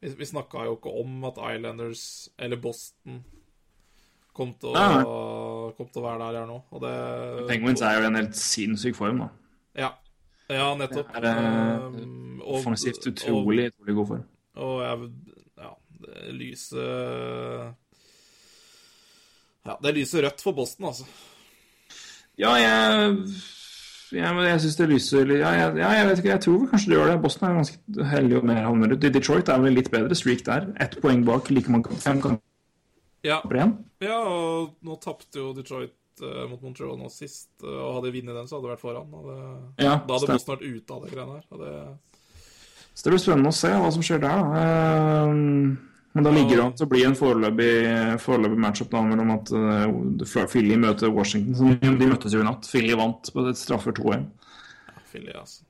Vi, 0.00 0.08
vi 0.16 0.26
snakka 0.26 0.64
jo 0.64 0.78
ikke 0.78 0.92
om 1.02 1.24
at 1.28 1.38
Islanders 1.50 2.02
eller 2.40 2.56
Boston 2.62 3.18
kom 4.36 4.54
til 4.60 4.72
å, 4.72 5.72
kom 5.76 5.88
til 5.92 6.00
å 6.00 6.04
være 6.06 6.22
der 6.22 6.36
de 6.36 6.40
er 6.40 6.48
nå. 6.48 6.58
Og 6.72 6.84
det 6.84 6.92
Penguins 7.50 7.82
er 7.84 7.98
jo 7.98 8.04
i 8.06 8.08
en 8.08 8.16
helt 8.20 8.38
sinnssyk 8.38 8.96
form, 8.96 9.20
da. 9.24 9.28
Ja, 9.76 9.90
ja 10.48 10.70
nettopp. 10.78 11.12
Det 11.12 11.34
er, 11.34 11.84
Um, 11.90 12.40
og- 12.40 12.60
Offensivt 12.60 13.04
utrolig, 13.10 13.68
utrolig 13.74 13.94
god 13.98 14.06
form. 14.14 14.24
Og, 14.56 14.64
og 14.64 14.80
jeg 14.86 15.10
Ja, 15.60 15.70
det 16.00 16.34
lyser 16.34 17.74
Ja, 19.66 19.76
det 19.82 19.94
lyser 19.94 20.24
rødt 20.24 20.40
for 20.40 20.56
Boston, 20.56 20.86
altså. 20.88 21.04
Ja, 22.40 22.54
jeg 22.56 23.18
ja, 24.12 24.32
men 24.34 24.46
jeg 24.48 24.60
syns 24.64 24.76
det 24.80 24.88
lyser 24.90 25.26
litt 25.28 25.38
ja, 25.42 25.50
jeg, 25.54 25.76
ja, 25.78 25.90
jeg 26.00 26.06
vet 26.08 26.18
ikke, 26.22 26.30
jeg 26.32 26.42
tror 26.46 26.64
kanskje 26.70 26.90
det 26.90 26.96
gjør 26.98 27.10
det. 27.12 27.16
Boston 27.22 27.48
er 27.50 27.58
ganske 27.60 28.06
heldig 28.10 28.36
og 28.40 28.44
mer 28.50 28.62
havner 28.66 28.92
ut. 28.96 29.06
Detroit 29.14 29.48
er 29.54 29.62
vel 29.62 29.76
litt 29.78 29.90
bedre 29.92 30.18
streak 30.18 30.44
der. 30.46 30.66
Ett 30.82 30.98
poeng 31.02 31.22
bak, 31.28 31.50
like 31.54 31.70
mange 31.70 31.96
fem 32.02 32.20
kamper 32.24 32.42
Ja, 33.26 33.40
igjen. 33.46 33.74
ja 34.00 34.18
og 34.24 34.76
nå 34.86 34.96
tapte 35.04 35.38
jo 35.42 35.50
Detroit 35.56 35.92
uh, 36.24 36.46
mot 36.50 36.62
Montreal 36.64 36.96
nå 36.98 37.10
sist, 37.12 37.50
uh, 37.62 37.68
og 37.68 37.98
hadde 37.98 38.08
de 38.10 38.14
vunnet 38.18 38.38
den, 38.40 38.48
så 38.48 38.56
hadde 38.56 38.66
de 38.68 38.72
vært 38.74 38.82
foran. 38.84 39.10
Det, 39.12 39.36
Ja, 39.84 39.94
da 40.00 40.16
hadde. 40.16 40.30
Boston 40.32 40.54
vært 40.56 40.64
ute 40.66 40.96
av 40.96 41.04
det 41.04 41.12
greiene 41.12 41.36
her. 41.36 41.44
Det, 41.60 41.74
Så 42.94 43.04
det 43.06 43.12
blir 43.14 43.22
spennende 43.22 43.52
å 43.52 43.58
se 43.60 43.70
hva 43.76 43.92
som 43.94 44.02
skjer 44.04 44.22
der. 44.24 44.40
da. 44.40 44.64
Ehm, 44.64 45.78
Men 46.12 46.26
da 46.26 46.30
ligger 46.34 46.56
det 46.56 46.62
an 46.64 46.72
til 46.74 46.88
å 46.88 46.90
bli 46.90 47.04
en 47.06 47.14
foreløpig, 47.14 47.72
foreløpig 48.18 48.58
matchup 48.58 48.90
da, 48.90 49.02
mellom 49.06 49.30
at 49.36 49.50
uh, 49.54 50.46
Philly 50.50 50.74
møter 50.80 51.12
Washington. 51.14 51.54
Som 51.54 51.76
de, 51.78 52.10
møttes 52.10 52.34
jo 52.34 52.42
i 52.42 52.46
natt. 52.48 52.66
Philly 52.66 52.96
vant 52.98 53.30
på 53.30 53.44
et 53.46 53.60
straffer 53.60 53.94
2-1. 53.94 54.24
ja, 54.90 55.02
Philly, 55.12 55.34
altså. 55.38 55.62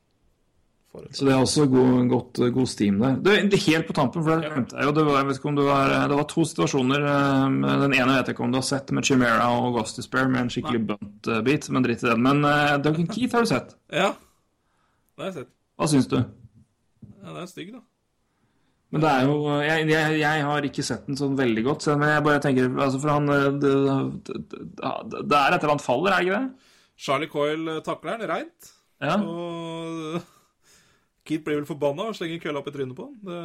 Så 0.90 1.22
det 1.22 1.30
er 1.30 1.38
også 1.38 1.68
god, 1.70 2.08
godt, 2.10 2.38
god 2.50 2.66
steam 2.66 2.96
der. 2.98 3.18
Det, 3.22 3.36
det 3.52 3.60
Helt 3.62 3.86
på 3.86 3.94
tampen, 3.94 4.24
for 4.26 4.40
det 4.40 4.48
glemte 4.50 4.74
jeg. 4.74 4.94
Det 4.96 5.04
var, 5.06 5.20
jeg 5.20 5.28
vet 5.28 5.38
ikke 5.38 5.50
om 5.52 5.58
det, 5.60 5.66
var, 5.68 5.92
det 6.10 6.16
var 6.18 6.26
to 6.32 6.44
situasjoner. 6.50 7.04
eh, 7.12 7.68
Den 7.84 7.94
ene 7.94 8.16
vet 8.16 8.32
jeg 8.32 8.34
ikke 8.34 8.44
om 8.48 8.56
du 8.56 8.58
har 8.58 8.66
sett 8.66 8.90
med 8.96 9.06
Chimera 9.06 9.52
og 9.54 9.68
Augustus 9.68 10.10
Bear 10.10 10.26
med 10.32 10.40
en 10.46 10.50
skikkelig 10.50 10.80
bunt-bit, 10.88 11.70
men 11.70 11.86
dritt 11.86 12.02
i 12.02 12.08
den. 12.10 12.24
Men 12.26 12.42
uh, 12.42 12.74
Duncan 12.82 13.06
Keith 13.12 13.38
har 13.38 13.46
du 13.46 13.52
sett. 13.52 13.76
Ja, 13.92 14.10
det 15.14 15.22
har 15.22 15.30
jeg 15.30 15.38
sett. 15.38 15.52
Hva 15.78 15.90
syns 15.94 16.10
du? 16.10 16.18
Ja, 16.18 17.36
det 17.36 17.44
er 17.44 17.48
stygg, 17.52 17.70
da. 17.76 17.84
Men 18.90 19.04
det 19.04 19.10
er 19.10 19.28
jo 19.28 19.34
jeg, 19.62 19.84
jeg, 19.92 20.16
jeg 20.18 20.42
har 20.48 20.66
ikke 20.66 20.84
sett 20.86 21.06
den 21.06 21.18
sånn 21.18 21.36
veldig 21.38 21.62
godt, 21.68 21.86
men 22.00 22.10
jeg 22.10 22.24
bare 22.26 22.42
tenker 22.42 22.72
altså 22.74 22.98
For 22.98 23.12
han 23.14 23.30
eh, 23.30 23.46
Det, 23.62 23.70
det, 24.50 25.38
er 25.38 25.54
eller 25.54 25.70
annet 25.76 25.84
faller, 25.86 26.10
er 26.10 26.18
det 26.18 26.26
ikke 26.26 26.40
det? 26.40 26.74
Charlie 27.00 27.30
Coyle 27.32 27.76
eh, 27.78 27.84
takler 27.86 28.18
den 28.18 28.28
reint. 28.28 28.74
Ja. 29.00 29.14
Og 29.22 30.20
Keith 31.30 31.44
blir 31.46 31.60
vel 31.60 31.68
forbanna 31.68 32.08
og 32.10 32.16
slenger 32.18 32.40
kølla 32.42 32.60
opp 32.60 32.68
i 32.68 32.72
trynet 32.74 32.96
på 32.98 33.06
han. 33.06 33.14
Det, 33.22 33.38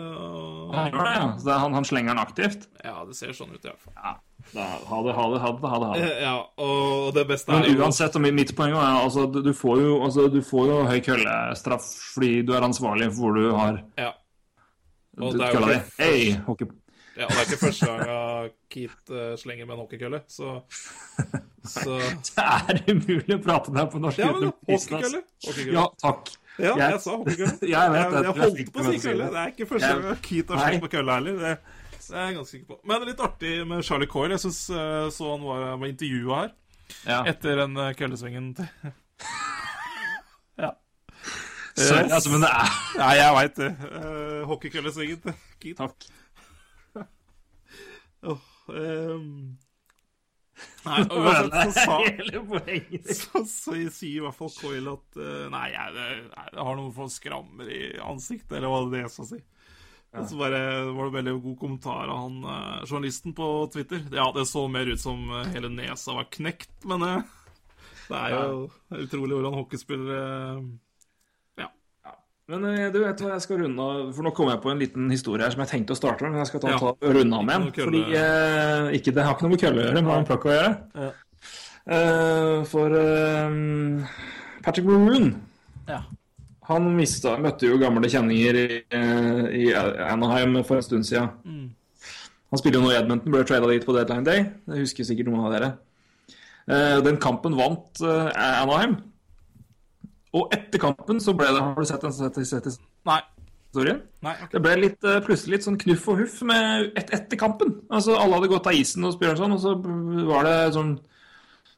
Han 0.74 0.90
gjør 0.90 1.06
det, 1.06 1.14
ja. 1.14 1.28
Så 1.38 1.48
det 1.48 1.60
han, 1.62 1.78
han 1.78 1.88
slenger 1.88 2.16
den 2.16 2.24
aktivt? 2.24 2.68
ja, 2.82 2.96
det 3.06 3.18
ser 3.20 3.36
sånn 3.38 3.54
ut, 3.54 3.62
i 3.62 3.70
hvert 3.70 3.84
fall. 3.84 3.96
Ja. 4.02 4.16
Da, 4.56 4.66
ha 4.90 5.00
det, 5.06 5.14
ha 5.18 5.24
det, 5.32 5.40
ha 5.42 5.52
det. 5.54 5.70
Ha 5.70 5.78
det, 5.80 5.88
ha 5.88 5.94
det. 5.94 6.10
Eh, 6.10 6.20
Ja, 6.26 6.36
og 6.66 7.14
det 7.16 7.28
beste 7.30 7.54
er 7.54 7.62
Men 7.62 7.80
uansett, 7.86 8.18
og 8.18 8.26
mitt 8.26 8.54
poeng 8.58 8.74
er 8.74 9.00
altså, 9.04 9.30
du, 9.30 9.44
du, 9.46 9.54
får 9.54 9.82
jo, 9.84 9.96
altså, 10.08 10.28
du 10.34 10.42
får 10.46 10.70
jo 10.72 10.84
høy 10.90 11.00
køllestraff 11.06 11.88
fordi 12.16 12.40
du 12.48 12.54
er 12.58 12.66
ansvarlig 12.66 13.12
for 13.14 13.28
hvor 13.28 13.38
du 13.38 13.52
har 13.54 13.84
Ja. 14.02 14.12
Og 15.22 15.34
det 15.34 15.42
er 15.42 15.52
jo 15.54 15.60
kølla 15.60 15.76
ikke- 15.76 16.04
hey, 16.04 16.36
hockey. 16.48 16.68
Ja, 17.16 17.28
det 17.30 17.36
er 17.38 17.46
ikke 17.48 17.60
første 17.62 17.86
gang 17.88 18.50
Keith 18.70 19.12
eh, 19.12 19.36
slenger 19.40 19.66
med 19.66 19.76
en 19.78 19.80
hockeykølle, 19.86 20.20
så 20.28 20.62
Så 21.66 21.94
Det 22.36 22.44
er 22.44 22.82
umulig 22.92 23.38
å 23.38 23.44
prate 23.46 23.72
der 23.74 23.86
på 23.94 24.02
norsk 24.04 24.20
Ja, 24.20 24.32
men 24.34 24.52
hockeykølle. 24.68 25.22
Hockeykølle. 25.46 25.78
Ja, 25.80 25.86
takk. 26.04 26.34
Ja, 26.60 26.74
jeg- 26.76 26.92
jeg 26.92 27.00
sa 27.06 27.16
hockeykølle. 27.16 27.56
Jeg 27.62 27.72
jeg, 27.72 27.96
jeg 27.96 28.26
holdt 28.26 28.74
på 28.76 28.84
å 28.84 28.92
si 28.92 29.00
kølle. 29.08 29.30
det. 29.32 29.40
Er 29.46 29.48
ikke 29.56 29.70
første 29.72 29.94
gang 30.02 30.22
Keith 30.28 30.52
har 30.54 30.68
slengt 30.68 30.84
på 30.86 30.92
kølle 30.98 31.16
heller. 31.20 31.40
Det, 31.46 31.58
det 32.06 32.16
er 32.20 32.28
jeg 32.28 32.36
ganske 32.36 32.52
sikker 32.52 32.68
på. 32.74 32.80
Men 32.92 33.08
litt 33.08 33.20
artig 33.30 33.56
med 33.68 33.84
Charlie 33.88 34.08
Coyle. 34.12 34.36
Jeg 34.36 34.44
syns 34.46 34.62
så 35.16 35.32
han 35.32 35.44
var, 35.48 35.66
var 35.82 35.88
intervjua 35.88 36.42
her 36.44 36.54
Ja. 37.08 37.24
etter 37.32 37.56
den 37.64 37.78
eh, 37.78 37.94
køllesvingen 37.98 38.52
til. 38.60 38.68
Sorry, 41.76 42.07
altså, 42.07 42.31
men 42.31 42.45
det 42.45 42.52
er 42.56 42.73
Nei, 43.02 43.11
jeg 43.19 43.35
veit 43.35 43.60
det. 43.60 43.69
Uh, 43.84 44.41
Hockeykøllesvingen 44.52 45.22
til 45.26 45.38
Keith. 45.60 45.81
Takk. 45.81 46.07
oh, 48.23 48.49
um... 48.80 49.30
Nei, 50.85 51.02
uansett 51.11 51.73
så 51.76 51.81
sa 51.84 51.97
hele 52.06 52.39
poenget. 52.47 53.10
så, 53.11 53.41
så 53.49 53.73
sier 53.91 54.22
i 54.22 54.23
hvert 54.23 54.38
fall 54.38 54.53
Coyle 54.56 54.93
at 54.95 55.19
uh, 55.19 55.49
Nei, 55.52 55.65
jeg, 55.73 56.06
jeg 56.31 56.61
har 56.69 56.80
noen 56.80 56.93
få 56.95 57.10
skrammer 57.11 57.68
i 57.68 57.81
ansiktet, 57.99 58.56
eller 58.61 58.72
hva 58.72 58.85
det 58.93 59.03
er 59.03 59.11
skal 59.11 59.27
si. 59.34 59.41
Og 60.15 60.30
så 60.30 60.38
bare 60.39 60.60
var 60.95 61.10
det 61.10 61.15
veldig 61.18 61.34
god 61.43 61.57
kommentar 61.60 62.07
av 62.07 62.22
han 62.22 62.38
uh, 62.45 62.84
journalisten 62.88 63.35
på 63.35 63.49
Twitter. 63.73 64.06
Ja, 64.15 64.30
det 64.35 64.45
så 64.47 64.64
mer 64.72 64.88
ut 64.88 65.02
som 65.02 65.27
eh, 65.27 65.49
hele 65.52 65.68
nesa 65.73 66.15
var 66.15 66.30
knekt, 66.31 66.72
men 66.88 67.03
eh, 67.03 67.34
det 68.07 68.22
er 68.22 68.35
jo 68.35 68.69
utrolig 69.02 69.35
hvordan 69.35 69.57
hockeyspillere 69.60 70.22
eh, 70.22 70.61
Men 72.52 72.66
eh, 72.70 72.88
du 72.94 73.00
vet 73.02 73.22
hva, 73.24 73.32
jeg 73.34 73.42
skal 73.42 73.58
runde 73.64 73.82
av 73.82 74.10
For 74.14 74.22
nå 74.26 74.32
kom 74.38 74.52
jeg 74.52 74.62
på 74.62 74.70
en 74.70 74.82
liten 74.82 75.08
historie 75.10 75.42
her 75.48 75.54
som 75.56 75.64
jeg 75.64 75.72
tenkte 75.72 75.96
å 75.96 75.98
starte 75.98 76.22
med, 76.26 76.36
men 76.36 76.44
jeg 76.44 76.52
skal 76.52 76.62
ta, 76.62 76.74
Ja. 76.76 76.82
ta, 76.82 77.14
runde 77.16 77.40
av 77.40 77.46
med 77.48 77.56
en. 77.56 77.64
Ikke 77.72 77.72
noe 77.72 77.78
kølle. 77.78 78.04
Fordi 78.06 78.20
eh, 78.20 78.98
ikke, 79.00 79.14
Det 79.16 79.26
har 79.26 79.34
ikke 79.38 79.48
noe 79.48 79.54
med 79.56 79.64
kølle 79.64 79.80
å 79.80 79.86
gjøre, 79.86 79.96
men 79.96 80.04
det 80.06 80.12
har 80.14 80.22
med 80.22 80.30
plakk 80.30 80.46
å 80.46 80.54
gjøre. 80.54 80.76
Ja. 81.06 81.10
Eh, 81.96 82.60
for 82.70 83.00
eh, 83.00 84.22
Patrick 84.66 84.88
Maroon 84.90 85.32
Ja. 85.90 86.04
Han 86.70 86.88
mista, 86.98 87.36
møtte 87.38 87.68
jo 87.70 87.76
gamle 87.78 88.10
kjenninger 88.10 88.58
i, 88.58 88.68
eh, 88.90 89.42
i 89.54 89.66
Anaheim 89.78 90.56
for 90.66 90.80
en 90.80 90.86
stund 90.86 91.06
siden. 91.06 91.30
Mm. 91.46 91.68
Han 92.54 92.62
spiller 92.62 92.80
jo 92.80 92.86
nå 92.88 92.94
i 92.94 92.98
Edmonton, 92.98 93.34
ble 93.34 93.44
trada 93.46 93.70
dit 93.70 93.86
på 93.86 93.94
deadline 93.94 94.26
day. 94.26 94.46
Det 94.66 94.80
husker 94.80 95.06
sikkert 95.06 95.30
noen 95.30 95.46
av 95.46 95.54
dere. 95.54 95.70
Eh, 96.66 97.02
Den 97.06 97.18
kampen 97.22 97.54
vant 97.58 98.02
eh, 98.02 98.32
Anaheim. 98.64 98.96
Og 100.36 100.52
etter 100.56 100.82
kampen 100.82 101.22
så 101.24 101.34
ble 101.38 101.48
det 101.56 101.64
Har 101.64 101.80
du 101.80 101.88
sett 101.88 102.03
den 102.03 102.14
sett, 102.16 102.40
sett, 102.44 102.68
sett 102.68 102.88
Nei. 103.07 103.22
Sorry. 103.76 103.91
Nei, 104.24 104.34
okay. 104.38 104.53
Det 104.53 104.62
ble 104.64 104.76
litt, 104.80 105.02
eh, 105.03 105.20
plutselig 105.26 105.57
litt 105.57 105.66
sånn 105.66 105.80
knuff 105.82 106.06
og 106.12 106.22
huff 106.22 106.38
med 106.48 106.94
et, 106.95 107.10
etter 107.18 107.40
kampen. 107.40 107.74
Altså 107.91 108.16
Alle 108.16 108.38
hadde 108.38 108.52
gått 108.53 108.70
av 108.72 108.78
isen 108.78 109.03
og 109.03 109.18
spiller 109.18 109.36
sånn, 109.40 109.56
og 109.56 109.60
så 109.64 109.74
var 110.30 110.48
det 110.48 110.57
sånn 110.78 110.94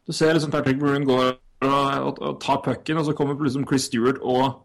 Du 0.08 0.14
ser 0.16 0.38
liksom 0.38 0.54
Patrick 0.54 0.78
Maroon 0.80 1.08
går 1.08 1.26
og, 1.66 1.72
og, 1.72 2.20
og 2.22 2.36
tar 2.44 2.62
pucken, 2.64 3.00
og 3.02 3.08
så 3.08 3.16
kommer 3.18 3.38
plutselig 3.40 3.66
Chris 3.68 3.88
Stewart 3.90 4.22
og, 4.22 4.62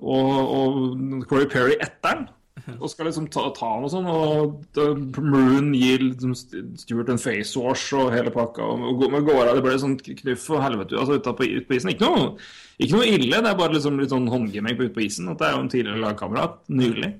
og, 0.00 0.38
og 0.40 1.26
Corey 1.28 1.46
Perry 1.46 1.76
etter 1.76 2.16
den. 2.16 2.24
Og 2.82 2.90
skal 2.90 3.08
liksom 3.08 3.26
ta, 3.32 3.48
ta 3.56 3.70
han 3.74 3.86
og 3.86 3.90
sånn. 3.92 4.08
Og 4.10 5.16
Maroon 5.18 5.72
gir 5.74 6.04
liksom 6.04 6.34
en 6.34 7.14
en 7.14 7.22
facewash 7.22 7.96
og 7.98 8.12
hele 8.14 8.32
pakka. 8.34 8.66
Og, 8.74 9.02
med 9.10 9.26
går- 9.26 9.48
av. 9.48 9.56
Det 9.58 9.64
ble 9.66 9.78
sånn 9.82 9.98
knuff 9.98 10.46
og 10.52 10.62
helvete 10.62 10.98
altså, 11.00 11.18
ute 11.18 11.34
på, 11.38 11.48
ut 11.48 11.66
på 11.68 11.78
isen. 11.78 11.94
Ikke 11.94 12.06
noe, 12.10 12.30
ikke 12.78 12.98
noe 12.98 13.10
ille, 13.10 13.42
det 13.42 13.50
er 13.50 13.58
bare 13.58 13.76
liksom 13.76 13.98
litt 14.00 14.14
sånn 14.14 14.30
håndgemeng 14.30 14.78
ute 14.78 14.94
på 14.94 15.06
isen. 15.08 15.30
At 15.32 15.42
det 15.42 15.48
er 15.48 15.56
jo 15.56 15.64
en 15.64 15.72
tidligere 15.74 16.04
lagkamerat. 16.06 16.62
Nydelig. 16.72 17.12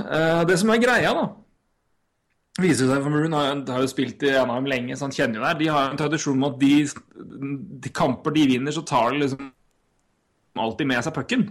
Uh, 0.00 0.42
det 0.48 0.58
som 0.60 0.72
er 0.72 0.82
greia, 0.82 1.14
da 1.16 1.28
viser 2.60 2.90
seg 2.90 3.00
for 3.00 3.12
Maroon 3.12 3.32
har, 3.32 3.54
har 3.72 3.84
jo 3.84 3.88
spilt 3.88 4.22
i 4.26 4.34
NHM 4.34 4.66
lenge, 4.68 4.96
så 4.98 5.06
han 5.06 5.14
kjenner 5.16 5.40
jo 5.40 5.46
det. 5.46 5.54
De 5.62 5.70
har 5.72 5.88
en 5.88 6.00
tradisjon 6.00 6.36
med 6.36 6.50
at 6.50 6.60
de, 6.60 6.72
de 7.86 7.92
kamper 7.94 8.34
de 8.36 8.46
vinner, 8.50 8.74
så 8.74 8.82
tar 8.84 9.14
de 9.14 9.22
liksom 9.22 9.50
alltid 10.60 10.90
med 10.90 11.04
seg 11.06 11.14
pucken. 11.16 11.46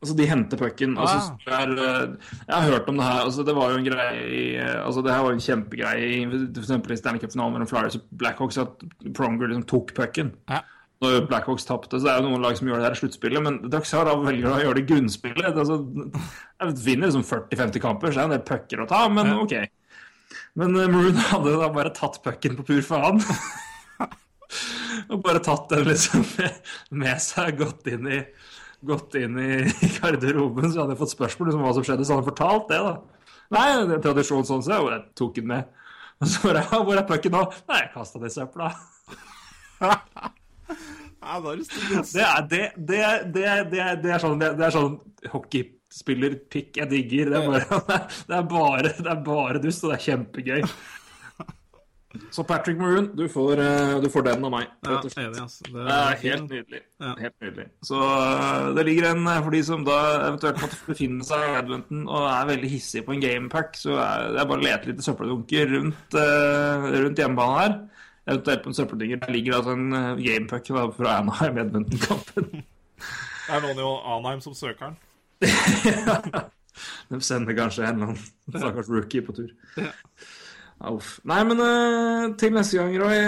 Altså, 0.00 0.14
de 0.16 0.26
henter 0.30 0.56
pucken. 0.56 0.94
Ah. 0.96 1.26
eh, 1.44 2.34
Jeg 2.48 2.54
har 2.54 2.70
hørt 2.70 2.88
om 2.88 2.96
det 2.96 3.04
her. 3.04 3.20
altså 3.26 3.44
Det 3.44 3.54
var 3.56 3.70
jo 3.70 3.80
en 3.80 3.84
greie 3.84 4.56
eh, 4.56 4.86
altså 4.86 5.02
Det 5.04 5.12
her 5.12 5.24
var 5.26 5.34
en 5.36 5.42
kjempegreie 5.44 6.22
f.eks. 6.56 6.70
i 6.72 6.96
Stanley 6.96 7.20
Cup-finalen 7.20 7.52
mellom 7.58 7.68
Flyers 7.68 7.98
og 7.98 8.06
Blackhawks, 8.22 8.58
at 8.58 8.84
Pronger 9.16 9.50
liksom 9.52 9.66
tok 9.68 9.92
pucken. 9.96 10.32
Ja. 10.48 10.62
Når 11.00 11.26
Blackhawks 11.28 11.64
tapte, 11.68 11.96
så 11.96 12.04
det 12.06 12.12
er 12.12 12.20
jo 12.20 12.28
noen 12.28 12.42
lag 12.44 12.56
som 12.56 12.68
gjør 12.68 12.80
det 12.80 12.88
her 12.88 12.96
i 12.96 13.00
sluttspillet, 13.00 13.44
men 13.44 13.54
Draxar 13.72 14.08
velger 14.20 14.50
å 14.50 14.58
gjøre 14.60 14.76
det 14.76 14.82
i 14.82 14.88
grunnspillet. 14.90 15.60
Altså, 15.62 15.78
jeg 16.60 16.74
vinner 16.84 17.08
liksom 17.08 17.24
40-50 17.24 17.84
kamper, 17.84 18.12
så 18.12 18.20
er 18.20 18.20
det 18.20 18.26
en 18.28 18.34
del 18.34 18.48
pucker 18.50 18.82
å 18.84 18.88
ta, 18.88 19.06
men. 19.12 19.32
OK. 19.40 19.54
Men 20.60 20.76
eh, 20.76 20.90
Maroon 20.92 21.20
hadde 21.30 21.56
da 21.60 21.70
bare 21.72 21.92
tatt 21.96 22.20
pucken 22.24 22.56
på 22.58 22.66
pur 22.68 22.84
faen. 22.84 23.20
og 25.12 25.22
bare 25.24 25.40
tatt 25.44 25.68
den 25.72 25.88
liksom 25.88 26.24
med, 26.36 26.72
med 27.04 27.24
seg, 27.24 27.56
gått 27.60 27.88
inn 27.92 28.08
i 28.08 28.20
gått 28.86 29.14
inn 29.20 29.36
i 29.38 29.48
garderoben, 29.98 30.70
så 30.72 30.82
hadde 30.84 30.94
jeg 30.96 31.00
fått 31.02 31.14
spørsmål 31.16 31.50
liksom, 31.50 31.64
hva 31.66 31.74
som 31.76 31.84
skjedde, 31.86 32.06
så 32.08 32.14
hadde 32.16 32.24
han 32.24 32.30
fortalt 32.30 32.70
det, 32.72 32.80
da. 32.86 32.94
Nei, 33.56 33.66
det 33.90 33.96
er 33.98 34.02
tradisjon 34.04 34.46
sånn, 34.46 34.62
så 34.62 34.76
jeg 34.88 35.02
tok 35.18 35.34
den 35.40 35.48
med. 35.50 35.68
Og 36.20 36.28
så 36.30 36.42
bare, 36.46 36.62
jeg, 36.66 36.82
hvor 36.86 37.00
er 37.00 37.06
pucken 37.08 37.34
nå? 37.36 37.42
Nei, 37.70 37.80
jeg 37.84 37.92
kasta 37.96 38.22
det 38.22 38.30
i 38.30 38.36
søpla. 38.38 38.70
Det 42.16 42.22
er, 42.24 42.46
det, 42.48 42.60
det, 42.88 42.98
er- 43.04 43.24
det, 43.34 43.42
er- 43.44 43.66
det, 43.70 43.80
er- 43.84 43.98
det 44.00 44.12
er 44.14 44.22
sånn, 44.22 44.38
det, 44.40 44.50
er 44.64 44.72
sånn 44.74 44.94
hockeyspillerpikk 45.32 46.78
jeg 46.80 46.88
digger. 46.90 47.30
Det 47.32 47.40
er 47.42 47.50
bare, 47.50 47.98
det 48.30 48.36
er 48.38 48.46
bare, 48.48 48.92
det 48.96 49.10
er 49.12 49.20
bare 49.26 49.60
dust, 49.62 49.84
og 49.84 49.92
det 49.92 49.98
er 49.98 50.04
kjempegøy. 50.06 50.64
Så 52.34 52.42
Patrick 52.42 52.78
Maroon, 52.78 53.16
du 53.16 53.28
får, 53.28 53.60
eh, 53.62 54.00
du 54.02 54.08
får 54.10 54.24
den 54.26 54.44
av 54.44 54.50
meg. 54.50 54.66
Ja, 54.82 54.96
det, 55.02 55.40
altså. 55.40 55.62
Det 55.66 55.84
Det 55.86 55.94
er 55.94 56.16
helt 56.22 56.50
nydelig. 56.50 56.80
Ja. 57.00 57.12
Helt 57.20 57.36
nydelig. 57.40 57.66
Så 57.86 58.00
øh, 58.02 58.76
det 58.76 58.84
ligger 58.86 59.10
en 59.10 59.28
øh, 59.28 59.42
for 59.44 59.50
de 59.50 59.64
som 59.64 59.84
da 59.86 59.98
eventuelt 60.26 60.58
måtte 60.60 60.78
befinne 60.88 61.24
seg 61.24 61.44
i 61.46 61.58
Edmonton 61.60 62.08
og 62.08 62.26
er 62.26 62.48
veldig 62.50 62.70
hissige 62.70 63.06
på 63.06 63.14
en 63.14 63.22
gamepack, 63.22 63.78
så 63.78 63.94
er 64.02 64.26
det 64.34 64.42
er 64.42 64.50
bare 64.50 64.58
å 64.58 64.66
lete 64.66 64.90
litt 64.90 64.98
i 64.98 65.06
søppeldunker 65.06 65.70
rundt, 65.76 66.18
rundt 67.04 67.22
hjemmebanen 67.22 67.60
her. 67.60 67.78
Eventuelt 68.26 68.64
på 68.64 68.72
en 68.72 68.78
søppeldunker 68.80 69.22
der 69.22 69.34
ligger 69.36 69.60
altså 69.60 69.76
en 69.78 70.18
gamepack 70.18 70.66
fra 70.98 71.16
Anaheim 71.20 71.62
Edmonton-kampen. 71.62 72.50
Det 73.50 73.56
er 73.56 73.62
noen 73.64 73.78
i 73.82 73.86
Anheim 74.16 74.42
som 74.42 74.54
søker 74.54 74.90
den. 74.90 74.98
De 77.10 77.18
sender 77.22 77.56
kanskje 77.58 77.86
en 77.86 77.94
eller 77.94 78.12
annen 78.12 78.58
stakkars 78.58 78.90
rookie 78.90 79.22
på 79.26 79.34
tur. 79.36 79.50
Ja, 79.78 79.90
Uff. 80.80 81.18
Nei, 81.28 81.42
men 81.44 81.58
uh, 81.60 82.30
til 82.40 82.54
neste 82.56 82.78
gang, 82.80 82.94
Roy, 83.02 83.18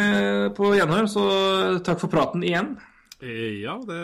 på 0.57 0.71
gjenhør, 0.79 1.09
så 1.13 1.25
takk 1.85 2.01
for 2.01 2.09
praten 2.13 2.43
igjen. 2.47 2.71
Eh, 3.23 3.61
Ja, 3.63 3.77
det 3.87 3.99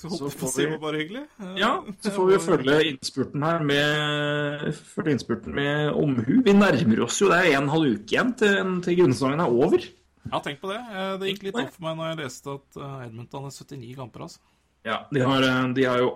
så 0.00 0.08
Så 0.08 0.08
holdt 0.08 0.22
jeg 0.24 0.38
på 0.40 0.46
å 0.46 0.50
får 0.50 0.56
vi- 0.58 0.70
var 0.72 0.78
bare 0.82 0.98
hyggelig. 1.02 1.24
Eh, 1.40 1.52
Ja, 1.60 1.72
så 2.02 2.10
får 2.16 2.26
vi 2.32 2.38
følge 2.48 2.78
innspurten 2.88 3.44
her 3.46 3.60
med, 3.68 4.74
følge 4.94 5.12
innspurten 5.14 5.54
med 5.54 5.92
omhu. 5.92 6.40
Vi 6.42 6.52
nærmer 6.56 7.04
oss 7.04 7.20
jo, 7.20 7.28
det 7.30 7.42
er 7.44 7.58
en 7.60 7.68
halv 7.68 7.92
uke 8.00 8.08
igjen 8.16 8.32
til, 8.40 8.80
til 8.82 8.96
grunnsesongen 9.02 9.40
er 9.44 9.52
over. 9.52 9.84
Ja, 10.32 10.40
tenk 10.40 10.58
på 10.64 10.72
det. 10.72 10.80
Eh, 10.80 11.12
Det 11.20 11.28
gikk 11.34 11.42
litt 11.50 11.60
opp 11.60 11.70
for 11.76 11.84
meg 11.84 11.96
når 12.00 12.08
jeg 12.14 12.20
leste 12.24 12.54
at 12.56 12.80
eh, 12.80 13.06
Edmonton 13.10 13.44
har 13.44 13.50
79 13.54 13.94
kamper, 14.00 14.24
altså. 14.26 14.38
Ja, 14.88 14.98
de 15.12 15.20
har, 15.20 15.42
eh, 15.52 15.72
de 15.76 15.84
har 15.84 15.98
jo 16.00 16.10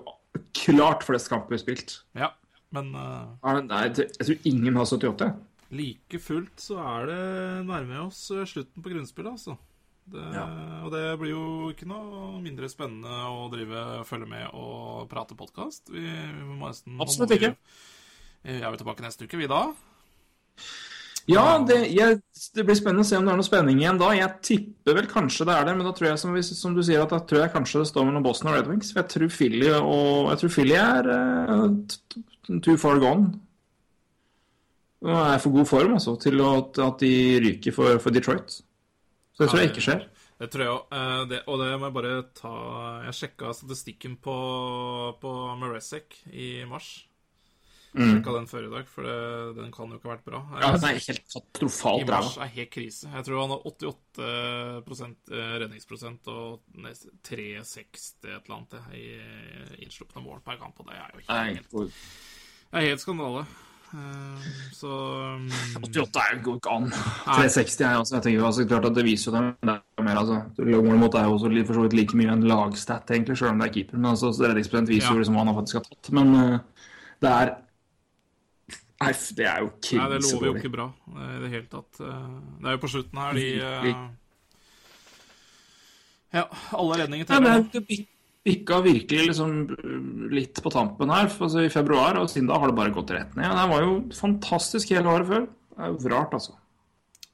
klart 0.64 1.04
flest 1.06 1.28
kamper 1.30 1.60
spilt. 1.60 2.00
Ja, 2.16 2.32
men 2.72 2.90
eh, 2.96 3.26
Ah, 3.44 3.60
Nei, 3.60 3.84
jeg 3.92 4.08
tror 4.24 4.48
ingen 4.48 4.74
har 4.80 4.88
78. 4.90 5.30
like 5.70 6.20
fullt 6.22 6.62
så 6.62 6.78
er 6.80 7.08
det 7.10 7.22
nærmer 7.68 8.06
oss 8.06 8.22
eh, 8.32 8.46
slutten 8.48 8.84
på 8.84 8.92
grunnspillet, 8.94 9.32
altså. 9.36 9.58
Det, 10.08 10.22
Ja. 10.32 10.46
Og 10.86 10.92
det 10.94 11.02
blir 11.20 11.34
jo 11.34 11.46
ikke 11.74 11.88
noe 11.90 12.38
mindre 12.40 12.70
spennende 12.72 13.12
å 13.28 13.48
drive, 13.52 13.82
følge 14.08 14.28
med 14.30 14.46
og 14.56 15.04
prate 15.10 15.36
podkast. 15.36 15.90
Vi, 15.92 16.00
vi 16.08 16.46
må 16.48 16.70
nesten 16.70 16.96
Absolutt 17.04 17.34
ikke. 17.36 17.52
Vi 18.46 18.56
Er 18.62 18.70
vi 18.72 18.80
tilbake 18.80 19.04
neste 19.04 19.26
uke, 19.28 19.36
vi 19.36 19.50
da? 19.50 19.66
Ja, 21.28 21.58
det, 21.60 21.76
jeg, 21.92 22.22
det 22.56 22.64
blir 22.64 22.76
spennende 22.78 23.04
å 23.04 23.08
se 23.08 23.18
om 23.18 23.26
det 23.26 23.34
er 23.34 23.36
noe 23.36 23.44
spenning 23.44 23.82
igjen 23.82 23.98
da. 24.00 24.14
Jeg 24.16 24.38
tipper 24.48 24.96
vel 24.96 25.08
kanskje 25.10 25.44
det 25.44 25.56
er 25.58 25.66
det, 25.68 25.74
men 25.76 25.84
da 25.84 25.92
tror 25.92 26.08
jeg 26.08 26.20
som, 26.22 26.32
som 26.56 26.72
du 26.76 26.80
sier, 26.86 27.02
at 27.04 27.12
da 27.12 27.18
tror 27.20 27.42
jeg 27.42 27.52
kanskje 27.52 27.82
det 27.82 27.90
står 27.90 28.06
mellom 28.08 28.24
Boston 28.24 28.48
og 28.48 28.56
Red 28.56 28.70
Wings. 28.72 28.94
For 28.94 29.02
jeg 29.02 29.10
tror 29.12 29.34
Philly, 29.34 29.66
og, 29.76 30.30
jeg 30.32 30.40
tror 30.40 30.54
Philly 30.54 30.78
er 30.80 31.10
eh, 31.12 31.66
t- 31.92 32.22
t- 32.48 32.60
too 32.64 32.78
far 32.80 32.96
gone. 33.04 33.34
Er 35.06 35.38
for 35.38 35.54
god 35.54 35.68
form 35.70 35.92
altså, 35.94 36.16
til 36.18 36.40
å, 36.42 36.52
at 36.82 37.02
de 37.04 37.12
ryker 37.44 37.74
for, 37.74 38.00
for 38.02 38.14
Detroit. 38.14 38.56
Så 39.36 39.44
det 39.44 39.50
tror 39.52 39.60
jeg 39.62 39.70
ikke 39.70 39.84
skjer. 39.84 40.06
Det 40.38 40.48
tror 40.50 40.64
jeg 40.64 40.72
òg. 40.72 41.34
Og 41.50 41.60
det 41.62 41.68
må 41.78 41.88
jeg 41.88 41.94
bare 41.98 42.14
ta 42.34 42.54
Jeg 43.06 43.18
sjekka 43.20 43.52
statistikken 43.54 44.16
på, 44.22 44.38
på 45.22 45.34
Maresek 45.58 46.18
i 46.30 46.64
mars. 46.66 46.88
Mm. 47.94 48.10
Sjekka 48.10 48.34
den 48.36 48.48
før 48.50 48.66
i 48.66 48.70
dag, 48.70 48.88
for 48.92 49.06
det, 49.06 49.14
den 49.56 49.70
kan 49.74 49.90
jo 49.90 49.96
ikke 49.98 50.10
ha 50.10 50.14
vært 50.16 50.26
bra. 50.26 50.40
Ja, 50.60 50.72
den 50.74 50.84
er 50.90 50.98
helt 50.98 51.38
I 51.88 52.08
mars 52.10 52.34
er 52.36 52.52
helt 52.58 52.72
krise. 52.74 53.08
Jeg 53.14 53.26
tror 53.26 53.40
han 53.40 53.54
har 53.54 53.64
88 53.70 54.26
eh, 54.26 55.54
redningsprosent 55.64 56.28
og 56.34 56.82
nest- 56.84 57.08
360 57.26 58.10
et 58.26 58.34
eller 58.34 58.58
annet 58.58 58.76
eh, 58.78 58.90
i 58.98 59.86
innslupne 59.86 60.22
mål 60.26 60.44
per 60.44 60.60
kamp. 60.60 60.78
Og 60.82 60.90
det 60.90 60.98
er 60.98 61.14
jo 61.14 61.24
helt, 61.30 61.96
helt 62.76 63.06
skandale. 63.06 63.46
Eh, 63.94 64.48
Så 64.76 64.88
um, 64.90 65.46
88 65.82 66.20
er 66.20 66.42
jo 66.44 66.56
ikke 66.58 66.70
an. 66.74 66.90
360 67.24 67.80
er 67.86 67.94
også, 67.96 68.14
jeg 68.18 68.22
tenker 68.26 68.44
altså, 68.46 68.66
klart 68.68 68.84
at 68.90 68.94
det 68.98 69.04
viser 69.06 69.30
jo 69.30 69.36
dem 69.38 69.46
det 69.64 69.74
er 69.98 70.02
mer, 70.04 70.18
altså. 70.20 70.36
Målet 70.58 71.00
mot 71.00 71.14
er 71.16 71.24
jo 71.24 71.38
også 71.38 71.64
for 71.70 71.78
så 71.78 71.86
vidt 71.86 71.96
like 71.96 72.16
mye 72.20 72.32
en 72.34 72.44
lagstat, 72.50 73.10
egentlig, 73.10 73.38
selv 73.40 73.54
om 73.54 73.58
det 73.62 73.68
er 73.70 73.72
keeper. 73.78 73.96
Men 73.96 74.10
altså, 74.12 74.30
redningsprosent 74.44 74.88
viser 74.92 75.08
Ja. 75.08 75.14
jo 75.14 75.18
liksom 75.22 75.34
hva 75.38 75.44
han 75.48 75.56
faktisk 75.62 75.80
har 75.80 75.88
tatt. 75.88 76.12
Men 76.12 76.34
uh, 76.36 76.58
det 77.24 77.32
er 77.32 77.54
Nei, 78.98 79.12
det 79.38 79.44
er 79.46 79.60
jo 79.62 79.68
Nei, 79.94 80.06
det 80.10 80.16
lover 80.26 80.46
jo 80.48 80.54
ikke 80.58 80.70
bra 80.74 80.84
eh, 81.14 81.34
i 81.36 81.42
det 81.44 81.50
hele 81.52 81.68
tatt. 81.70 82.00
Det 82.02 82.66
er 82.66 82.72
jo 82.74 82.80
på 82.82 82.88
slutten 82.90 83.20
her 83.22 83.36
de 83.38 83.44
uh... 83.62 84.08
Ja, 86.34 86.42
alle 86.76 86.96
redninger 87.04 87.24
Ja, 87.24 87.34
teller. 87.38 87.62
er- 87.62 87.68
det 87.72 88.06
bik- 88.48 88.72
virkelig 88.84 89.26
liksom 89.28 89.52
litt 90.32 90.62
på 90.64 90.72
tampen 90.72 91.12
her, 91.12 91.28
altså, 91.28 91.62
i 91.66 91.72
februar, 91.72 92.16
og 92.22 92.30
siden 92.32 92.48
da 92.48 92.58
har 92.58 92.72
det 92.72 92.78
bare 92.80 92.94
gått 92.96 93.12
rett 93.14 93.36
ned. 93.36 93.52
Det 93.60 93.68
var 93.74 93.84
jo 93.84 93.92
fantastisk 94.16 94.90
hele 94.96 95.12
året 95.12 95.28
før. 95.28 95.46
Det 95.76 95.84
er 95.84 95.92
jo 95.94 96.10
rart, 96.16 96.34
altså. 96.40 96.56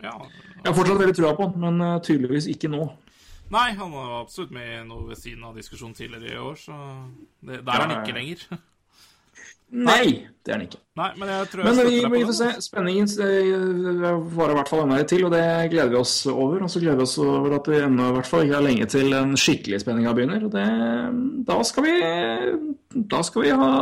Ja. 0.03 0.13
Jeg 0.59 0.67
har 0.69 0.77
fortsatt 0.77 1.01
veldig 1.01 1.17
trua 1.17 1.33
på 1.39 1.47
han, 1.49 1.57
men 1.63 1.81
eh, 1.87 2.01
tydeligvis 2.05 2.51
ikke 2.53 2.69
nå. 2.73 2.83
Nei, 3.55 3.71
han 3.79 3.93
var 3.93 4.23
absolutt 4.23 4.53
med 4.57 4.69
i 4.81 4.85
noe 4.89 5.07
ved 5.09 5.19
siden 5.21 5.45
av 5.45 5.57
diskusjonen 5.57 5.95
tidligere 5.97 6.35
i 6.35 6.41
år, 6.41 6.55
så 6.59 6.77
det, 7.45 7.61
der 7.65 7.73
er 7.77 7.85
han 7.87 7.99
ikke 8.03 8.17
lenger. 8.17 8.47
Nei, 9.75 10.27
det 10.45 10.53
er 10.53 10.59
den 10.61 10.67
ikke. 10.69 10.79
Nei, 10.95 11.09
men 11.19 11.31
jeg 11.33 11.47
tror 11.51 11.65
jeg 11.65 11.75
Men 11.75 11.89
vi, 11.89 12.01
vi 12.13 12.27
får 12.29 12.37
se. 12.39 12.49
Spenningen 12.63 13.09
eh, 13.25 14.05
varer 14.37 14.53
i 14.53 14.59
hvert 14.61 14.69
fall 14.71 14.83
enda 14.85 14.99
litt 15.01 15.09
til, 15.11 15.25
og 15.27 15.33
det 15.35 15.47
gleder 15.73 15.91
vi 15.91 15.99
oss 15.99 16.13
over. 16.31 16.63
Og 16.63 16.71
så 16.71 16.83
gleder 16.83 17.01
vi 17.01 17.07
oss 17.09 17.17
over 17.19 17.57
at 17.57 17.71
det 17.71 17.81
ennå 17.83 18.11
i 18.13 18.15
hvert 18.19 18.31
fall 18.31 18.45
ikke 18.47 18.61
er 18.61 18.67
lenge 18.69 18.87
til 18.93 19.11
den 19.11 19.35
skikkelige 19.41 19.83
spenninga 19.83 20.15
begynner. 20.15 20.47
Og 20.47 20.55
det, 20.55 20.69
da 21.49 21.59
skal 21.67 21.89
vi 21.89 21.97
Da 23.11 23.25
skal 23.27 23.43
vi 23.43 23.57
ha 23.59 23.73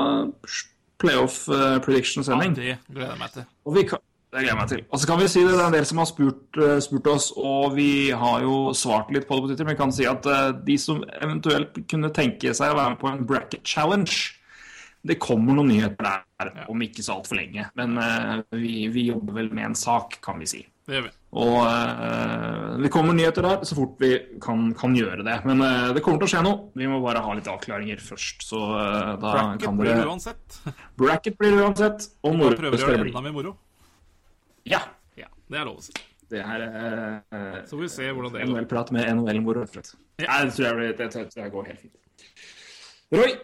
playoff 1.03 1.45
eh, 1.51 1.67
Ja, 1.75 1.79
prediction-sending. 1.85 2.57
det 2.57 2.79
gleder 2.89 3.11
jeg 3.11 3.21
meg 3.21 3.37
til. 3.37 3.49
Og 3.67 3.77
vi 3.77 3.87
kan, 3.91 4.01
det 4.33 4.39
gleder 4.39 4.53
jeg 4.55 4.61
meg 4.63 4.69
til. 4.73 4.85
Og 4.89 5.03
så 5.03 5.11
kan 5.11 5.21
vi 5.21 5.29
si 5.29 5.45
det, 5.45 5.53
det 5.53 5.61
er 5.61 5.69
en 5.69 5.77
del 5.77 5.89
som 5.91 6.01
har 6.01 6.09
spurt, 6.09 6.45
eh, 6.57 6.79
spurt 6.81 7.11
oss, 7.13 7.33
og 7.37 7.75
vi 7.77 7.91
har 8.17 8.47
jo 8.47 8.61
svart 8.73 9.13
litt 9.13 9.29
på 9.29 9.37
det 9.37 9.45
på 9.45 9.51
Twitter, 9.53 9.69
men 9.69 9.77
vi 9.77 9.83
kan 9.83 9.93
si 9.93 10.09
at 10.09 10.31
de 10.65 10.79
som 10.81 11.03
eventuelt 11.21 11.83
kunne 11.91 12.15
tenke 12.17 12.55
seg 12.57 12.73
å 12.73 12.79
være 12.79 12.95
med 12.95 13.03
på 13.03 13.11
en 13.13 13.27
bracket 13.29 13.67
challenge, 13.67 14.39
det 15.03 15.17
kommer 15.19 15.57
noen 15.59 15.73
nyheter 15.73 15.99
der 16.07 16.67
om 16.71 16.83
ikke 16.85 17.03
så 17.03 17.17
altfor 17.19 17.39
lenge. 17.41 17.65
Men 17.79 17.97
uh, 17.99 18.43
vi, 18.55 18.87
vi 18.95 19.09
jobber 19.09 19.35
vel 19.41 19.49
med 19.55 19.65
en 19.73 19.75
sak, 19.79 20.21
kan 20.23 20.39
vi 20.39 20.47
si. 20.47 20.61
Det 20.87 20.95
gjør 20.97 21.05
vi. 21.09 21.11
Og 21.43 21.57
uh, 21.63 22.79
det 22.83 22.91
kommer 22.95 23.15
nyheter 23.19 23.47
der 23.47 23.65
så 23.67 23.77
fort 23.79 23.99
vi 24.03 24.13
kan, 24.43 24.69
kan 24.79 24.95
gjøre 24.99 25.25
det. 25.27 25.37
Men 25.49 25.63
uh, 25.63 25.91
det 25.97 26.03
kommer 26.07 26.23
til 26.23 26.29
å 26.29 26.33
skje 26.35 26.43
noe. 26.47 26.71
Vi 26.79 26.87
må 26.91 27.01
bare 27.03 27.23
ha 27.25 27.35
litt 27.39 27.51
avklaringer 27.51 28.03
først. 28.03 28.47
Så 28.47 28.63
da 28.63 29.17
Bracket 29.25 29.67
kan 29.67 29.79
blir 29.81 29.91
det 29.93 29.99
dere 30.05 30.15
uansett. 30.15 30.59
Bracket 31.03 31.39
blir 31.43 31.59
uansett. 31.65 32.09
Og 32.23 32.39
moro 32.39 32.59
prøver 32.59 32.79
å 32.79 32.83
skal 32.83 32.95
det 32.97 33.03
det 33.03 33.07
bli. 33.09 33.15
enda 33.17 33.25
mer 33.27 33.37
moro. 33.41 33.55
Ja. 34.71 34.83
Ja, 35.19 35.31
det 35.51 35.59
er 35.63 35.67
lov 35.71 35.81
å 35.83 35.87
si. 35.87 35.95
Det 36.33 36.41
er 36.41 36.63
Så 37.69 37.75
får 37.75 37.81
vi 37.83 37.89
se 37.93 38.07
hvordan 38.09 38.33
det 38.33 38.45
går. 38.47 38.53
NHL-prat 38.55 38.93
med 38.95 39.11
NHL-moro. 39.19 39.67
Ja. 40.23 40.39
Det 40.47 40.55
tror 40.55 40.69
jeg, 40.69 40.77
blir- 40.79 40.95
det 40.97 41.09
tror 41.13 41.43
jeg 41.43 41.53
går 41.53 41.67
helt 41.73 41.83
fint. 41.83 41.99
Roy, 43.13 43.35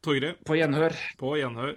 Torgeir, 0.00 0.36
på 0.48 0.56
gjenhør. 0.56 0.94
på 1.20 1.34
gjenhør. 1.36 1.74